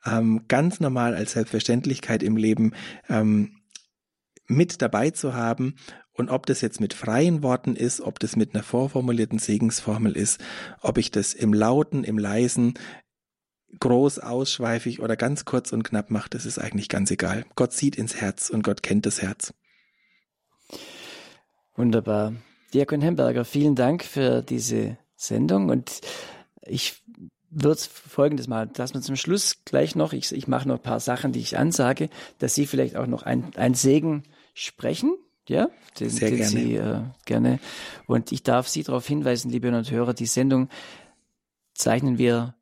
ähm, 0.06 0.46
ganz 0.48 0.80
normal 0.80 1.14
als 1.14 1.34
Selbstverständlichkeit 1.34 2.24
im 2.24 2.38
Leben 2.38 2.72
ähm, 3.10 3.61
mit 4.48 4.82
dabei 4.82 5.12
zu 5.12 5.34
haben 5.34 5.76
und 6.14 6.30
ob 6.30 6.46
das 6.46 6.62
jetzt 6.62 6.82
mit 6.82 6.94
freien 6.94 7.42
Worten 7.42 7.76
ist, 7.76 8.02
ob 8.02 8.20
das 8.20 8.36
mit 8.36 8.54
einer 8.54 8.64
vorformulierten 8.64 9.40
Segensformel 9.40 10.16
ist, 10.16 10.42
ob 10.82 10.98
ich 10.98 11.12
das 11.12 11.34
im 11.34 11.54
Lauten, 11.54 12.04
im 12.04 12.18
Leisen, 12.18 12.74
groß, 13.80 14.20
ausschweifig 14.20 15.00
oder 15.00 15.16
ganz 15.16 15.46
kurz 15.46 15.72
und 15.72 15.84
knapp 15.84 16.12
mache, 16.12 16.30
das 16.30 16.46
ist 16.46 16.60
eigentlich 16.60 16.90
ganz 16.90 17.10
egal. 17.12 17.46
Gott 17.56 17.74
sieht 17.74 17.96
ins 17.96 18.16
Herz 18.16 18.50
und 18.50 18.64
Gott 18.64 18.84
kennt 18.84 19.06
das 19.06 19.22
Herz. 19.22 19.54
Wunderbar. 21.76 22.34
Diakon 22.74 23.02
Hemberger, 23.02 23.46
vielen 23.46 23.76
Dank 23.76 24.04
für 24.04 24.42
diese 24.42 24.98
Sendung 25.16 25.70
und 25.70 26.02
ich 26.64 27.01
würde 27.52 27.82
folgendes 27.82 28.48
mal, 28.48 28.68
dass 28.68 28.94
wir 28.94 29.02
zum 29.02 29.18
Schluss 29.18 29.64
gleich 29.66 29.96
noch, 29.96 30.14
ich, 30.14 30.32
ich 30.32 30.48
mache 30.48 30.68
noch 30.68 30.78
ein 30.78 30.82
paar 30.82 31.00
Sachen, 31.00 31.34
die 31.34 31.40
ich 31.40 31.58
ansage, 31.58 32.10
dass 32.40 32.56
Sie 32.56 32.66
vielleicht 32.66 32.96
auch 32.96 33.08
noch 33.08 33.24
ein, 33.24 33.52
ein 33.56 33.74
Segen 33.74 34.24
sprechen, 34.54 35.16
ja, 35.48 35.70
den, 36.00 36.10
Sehr 36.10 36.30
den 36.30 36.38
gerne. 36.38 36.50
Sie 36.50 36.76
äh, 36.76 37.02
gerne. 37.26 37.60
Und 38.08 38.32
ich 38.32 38.44
darf 38.44 38.68
Sie 38.68 38.84
darauf 38.84 39.06
hinweisen, 39.06 39.52
liebe 39.52 39.68
Hörer 39.68 39.80
und 39.80 39.92
Hörer, 39.92 40.14
die 40.14 40.26
Sendung 40.26 40.70
zeichnen 41.74 42.18
wir 42.18 42.56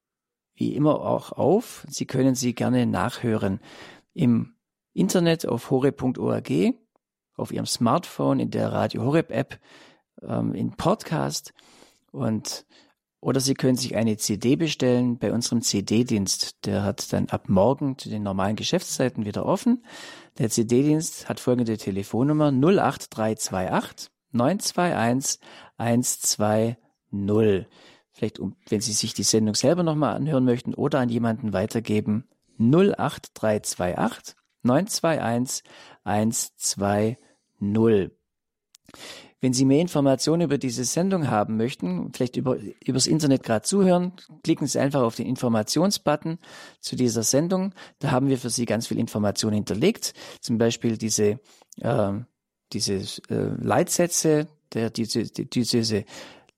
wie 0.56 0.76
immer 0.76 1.02
auch 1.02 1.32
auf. 1.32 1.86
Sie 1.90 2.06
können 2.06 2.36
sie 2.36 2.53
gerne 2.53 2.86
nachhören 2.86 3.60
im 4.14 4.56
Internet 4.94 5.45
auf 5.45 5.70
hore.org, 5.70 6.52
auf 7.36 7.52
Ihrem 7.52 7.66
Smartphone, 7.66 8.40
in 8.40 8.52
der 8.52 8.72
Radio 8.72 9.03
Horeb 9.03 9.32
App, 9.32 9.60
ähm, 10.22 10.53
in 10.53 10.72
Podcast 10.72 11.53
und 12.11 12.66
oder 13.22 13.40
Sie 13.41 13.54
können 13.54 13.76
sich 13.76 13.96
eine 13.96 14.18
CD 14.18 14.56
bestellen 14.56 15.18
bei 15.18 15.34
unserem 15.34 15.62
CD-Dienst. 15.62 16.66
Der 16.66 16.84
hat 16.84 17.12
dann 17.12 17.28
ab 17.30 17.50
morgen 17.50 17.98
zu 17.98 18.10
den 18.10 18.24
normalen 18.24 18.56
Geschäftszeiten 18.56 19.26
wieder 19.26 19.46
offen. 19.46 19.84
Der 20.38 20.50
CD-Dienst 20.50 21.28
hat 21.28 21.40
folgende 21.40 21.78
Telefonnummer 21.78 22.52
08328 22.52 24.10
921 24.32 25.40
120. 25.78 26.78
Vielleicht, 28.12 28.40
um, 28.40 28.56
wenn 28.68 28.82
Sie 28.82 28.94
sich 28.94 29.14
die 29.14 29.24
Sendung 29.24 29.56
selber 29.56 29.84
nochmal 29.84 30.16
anhören 30.16 30.46
möchten 30.46 30.74
oder 30.74 31.00
an 31.00 31.10
jemanden 31.10 31.52
weitergeben, 31.54 32.28
08328 32.58 34.36
921 34.64 35.64
120. 36.04 37.18
Wenn 39.41 39.53
Sie 39.53 39.66
mehr 39.66 39.80
Informationen 39.80 40.41
über 40.41 40.57
diese 40.57 40.84
Sendung 40.84 41.30
haben 41.30 41.57
möchten, 41.57 42.11
vielleicht 42.14 42.36
über, 42.36 42.57
übers 42.86 43.07
Internet 43.07 43.44
gerade 43.44 43.64
zuhören, 43.64 44.14
klicken 44.44 44.68
Sie 44.68 44.80
einfach 44.80 45.02
auf 45.02 45.16
den 45.16 45.26
Informationsbutton 45.26 46.40
zu 46.80 46.95
dieser 46.95 47.24
Sendung. 47.24 47.74
Da 47.99 48.11
haben 48.11 48.28
wir 48.28 48.38
für 48.38 48.49
Sie 48.49 48.66
ganz 48.66 48.88
viel 48.88 48.99
Informationen 48.99 49.56
hinterlegt. 49.56 50.14
Zum 50.41 50.57
Beispiel 50.57 50.98
diese, 50.98 51.40
äh, 51.82 52.11
diese 52.74 52.95
äh, 53.30 53.56
Leitsätze 53.61 54.48
der 54.74 54.90
diese, 54.90 55.24
die, 55.24 55.49
diese 55.49 56.06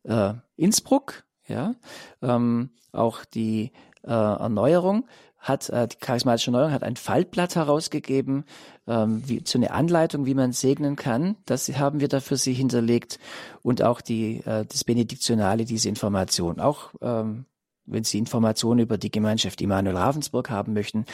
äh, 0.04 0.34
Innsbruck, 0.56 1.24
ja, 1.48 1.76
ähm, 2.22 2.72
auch 2.92 3.26
die 3.26 3.72
äh, 4.04 4.12
Erneuerung 4.12 5.08
hat 5.42 5.70
äh, 5.70 5.88
die 5.88 5.98
charismatische 5.98 6.52
Erneuerung 6.52 6.72
hat 6.72 6.84
ein 6.84 6.96
Faltblatt 6.96 7.56
herausgegeben, 7.56 8.46
ähm, 8.88 9.24
wie, 9.28 9.42
so 9.44 9.58
eine 9.58 9.72
Anleitung, 9.72 10.26
wie 10.26 10.36
man 10.36 10.54
segnen 10.54 10.96
kann. 10.96 11.36
Das 11.46 11.68
haben 11.78 12.00
wir 12.00 12.08
da 12.08 12.20
für 12.20 12.38
Sie 12.38 12.54
hinterlegt 12.54 13.20
und 13.62 13.82
auch 13.82 14.02
die 14.02 14.38
äh, 14.46 14.66
das 14.66 14.84
Benediktionale, 14.84 15.66
diese 15.66 15.90
Information. 15.90 16.60
Auch 16.60 16.92
ähm, 17.02 17.46
wenn 17.86 18.04
Sie 18.04 18.20
Informationen 18.20 18.80
über 18.80 18.98
die 19.00 19.12
Gemeinschaft 19.12 19.60
Immanuel 19.62 19.98
Ravensburg 19.98 20.52
haben 20.52 20.74
möchten, 20.74 21.06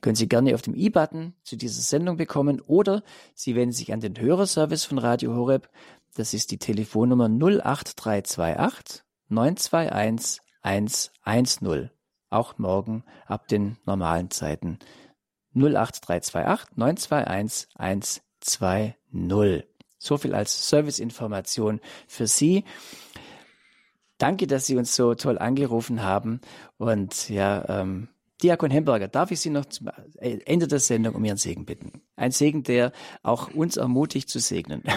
können 0.00 0.16
Sie 0.16 0.28
gerne 0.28 0.54
auf 0.54 0.62
dem 0.62 0.74
i-Button 0.74 1.34
zu 1.42 1.56
dieser 1.56 1.82
Sendung 1.82 2.16
bekommen 2.16 2.60
oder 2.60 3.02
Sie 3.34 3.56
wenden 3.56 3.72
sich 3.72 3.92
an 3.92 4.00
den 4.00 4.18
Hörerservice 4.18 4.84
von 4.84 4.98
Radio 4.98 5.34
Horeb. 5.34 5.68
Das 6.14 6.34
ist 6.34 6.52
die 6.52 6.58
Telefonnummer 6.58 7.28
08328 7.28 9.02
921 9.28 10.40
110 10.62 12.01
auch 12.32 12.58
morgen 12.58 13.04
ab 13.26 13.48
den 13.48 13.76
normalen 13.84 14.30
Zeiten 14.30 14.78
08328 15.54 16.76
921 16.76 17.68
120. 17.74 19.68
So 19.98 20.18
viel 20.18 20.34
als 20.34 20.68
Serviceinformation 20.68 21.80
für 22.08 22.26
Sie. 22.26 22.64
Danke, 24.18 24.46
dass 24.46 24.66
Sie 24.66 24.76
uns 24.76 24.94
so 24.94 25.14
toll 25.14 25.38
angerufen 25.38 26.02
haben. 26.02 26.40
Und 26.76 27.28
ja, 27.28 27.64
ähm, 27.68 28.08
Diakon 28.42 28.70
Hemberger, 28.70 29.08
darf 29.08 29.30
ich 29.30 29.40
Sie 29.40 29.50
noch 29.50 29.66
zum 29.66 29.90
Ende 30.18 30.66
der 30.66 30.80
Sendung 30.80 31.14
um 31.14 31.24
Ihren 31.24 31.36
Segen 31.36 31.64
bitten? 31.64 32.02
Ein 32.16 32.32
Segen, 32.32 32.64
der 32.64 32.92
auch 33.22 33.54
uns 33.54 33.76
ermutigt 33.76 34.28
zu 34.28 34.38
segnen. 34.38 34.82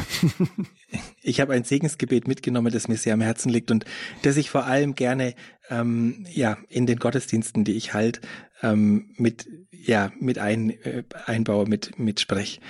Ich 1.22 1.42
habe 1.42 1.54
ein 1.54 1.64
Segensgebet 1.64 2.28
mitgenommen, 2.28 2.72
das 2.72 2.88
mir 2.88 2.98
sehr 2.98 3.16
am 3.16 3.22
Herzen 3.22 3.50
liegt 3.50 3.72
und 3.72 3.84
das 4.22 4.38
ich 4.38 4.52
vor 4.52 4.66
allem 4.66 4.94
gerne 4.94 5.34
ähm, 5.70 6.26
ja 6.30 6.58
in 6.70 6.86
den 6.86 7.00
Gottesdiensten, 7.00 7.64
die 7.64 7.74
ich 7.74 7.96
halt 7.96 8.22
ähm, 8.62 9.12
mit 9.18 9.50
ja 9.72 10.12
mit 10.20 10.38
ein, 10.38 10.70
äh, 10.70 11.04
einbaue, 11.26 11.66
mit 11.68 11.98
mit 11.98 12.20
sprech. 12.20 12.62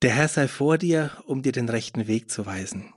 Der 0.00 0.12
Herr 0.12 0.28
sei 0.28 0.46
vor 0.46 0.78
dir, 0.78 1.10
um 1.26 1.42
dir 1.42 1.52
den 1.52 1.68
rechten 1.68 2.06
Weg 2.06 2.30
zu 2.30 2.46
weisen. 2.46 2.94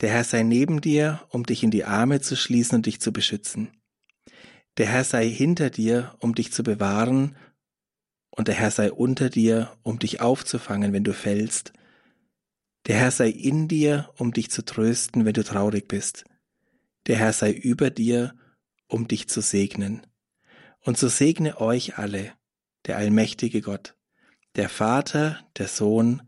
Der 0.00 0.10
Herr 0.10 0.24
sei 0.24 0.42
neben 0.42 0.80
dir, 0.80 1.22
um 1.30 1.46
dich 1.46 1.62
in 1.62 1.70
die 1.70 1.84
Arme 1.84 2.20
zu 2.20 2.36
schließen 2.36 2.76
und 2.76 2.86
dich 2.86 3.00
zu 3.00 3.12
beschützen. 3.12 3.77
Der 4.78 4.86
Herr 4.86 5.04
sei 5.04 5.28
hinter 5.28 5.70
dir, 5.70 6.14
um 6.20 6.34
dich 6.34 6.52
zu 6.52 6.62
bewahren, 6.62 7.36
und 8.30 8.46
der 8.46 8.54
Herr 8.54 8.70
sei 8.70 8.92
unter 8.92 9.30
dir, 9.30 9.76
um 9.82 9.98
dich 9.98 10.20
aufzufangen, 10.20 10.92
wenn 10.92 11.02
du 11.02 11.12
fällst. 11.12 11.72
Der 12.86 12.96
Herr 12.96 13.10
sei 13.10 13.30
in 13.30 13.66
dir, 13.66 14.12
um 14.16 14.32
dich 14.32 14.50
zu 14.50 14.64
trösten, 14.64 15.24
wenn 15.24 15.32
du 15.32 15.42
traurig 15.42 15.88
bist. 15.88 16.24
Der 17.08 17.16
Herr 17.16 17.32
sei 17.32 17.50
über 17.50 17.90
dir, 17.90 18.34
um 18.86 19.08
dich 19.08 19.28
zu 19.28 19.40
segnen. 19.40 20.06
Und 20.84 20.96
so 20.96 21.08
segne 21.08 21.60
euch 21.60 21.98
alle, 21.98 22.32
der 22.86 22.96
allmächtige 22.96 23.60
Gott, 23.60 23.96
der 24.54 24.68
Vater, 24.68 25.40
der 25.56 25.66
Sohn 25.66 26.22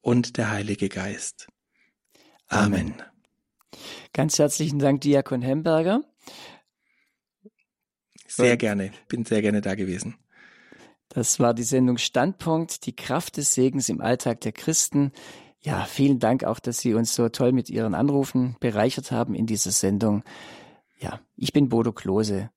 und 0.00 0.36
der 0.36 0.50
Heilige 0.50 0.88
Geist. 0.88 1.46
Amen. 2.48 3.00
Ganz 4.12 4.38
herzlichen 4.40 4.80
Dank, 4.80 5.02
Diakon 5.02 5.42
Hemberger. 5.42 6.02
Sehr 8.36 8.56
gerne, 8.56 8.92
bin 9.08 9.24
sehr 9.24 9.42
gerne 9.42 9.60
da 9.60 9.74
gewesen. 9.74 10.16
Das 11.08 11.38
war 11.38 11.52
die 11.52 11.62
Sendung 11.62 11.98
Standpunkt, 11.98 12.86
die 12.86 12.96
Kraft 12.96 13.36
des 13.36 13.52
Segens 13.52 13.90
im 13.90 14.00
Alltag 14.00 14.40
der 14.40 14.52
Christen. 14.52 15.12
Ja, 15.60 15.84
vielen 15.84 16.18
Dank 16.18 16.44
auch, 16.44 16.58
dass 16.58 16.78
Sie 16.78 16.94
uns 16.94 17.14
so 17.14 17.28
toll 17.28 17.52
mit 17.52 17.68
Ihren 17.68 17.94
Anrufen 17.94 18.56
bereichert 18.60 19.12
haben 19.12 19.34
in 19.34 19.46
dieser 19.46 19.70
Sendung. 19.70 20.24
Ja, 20.98 21.20
ich 21.36 21.52
bin 21.52 21.68
Bodo 21.68 21.92
Klose. 21.92 22.50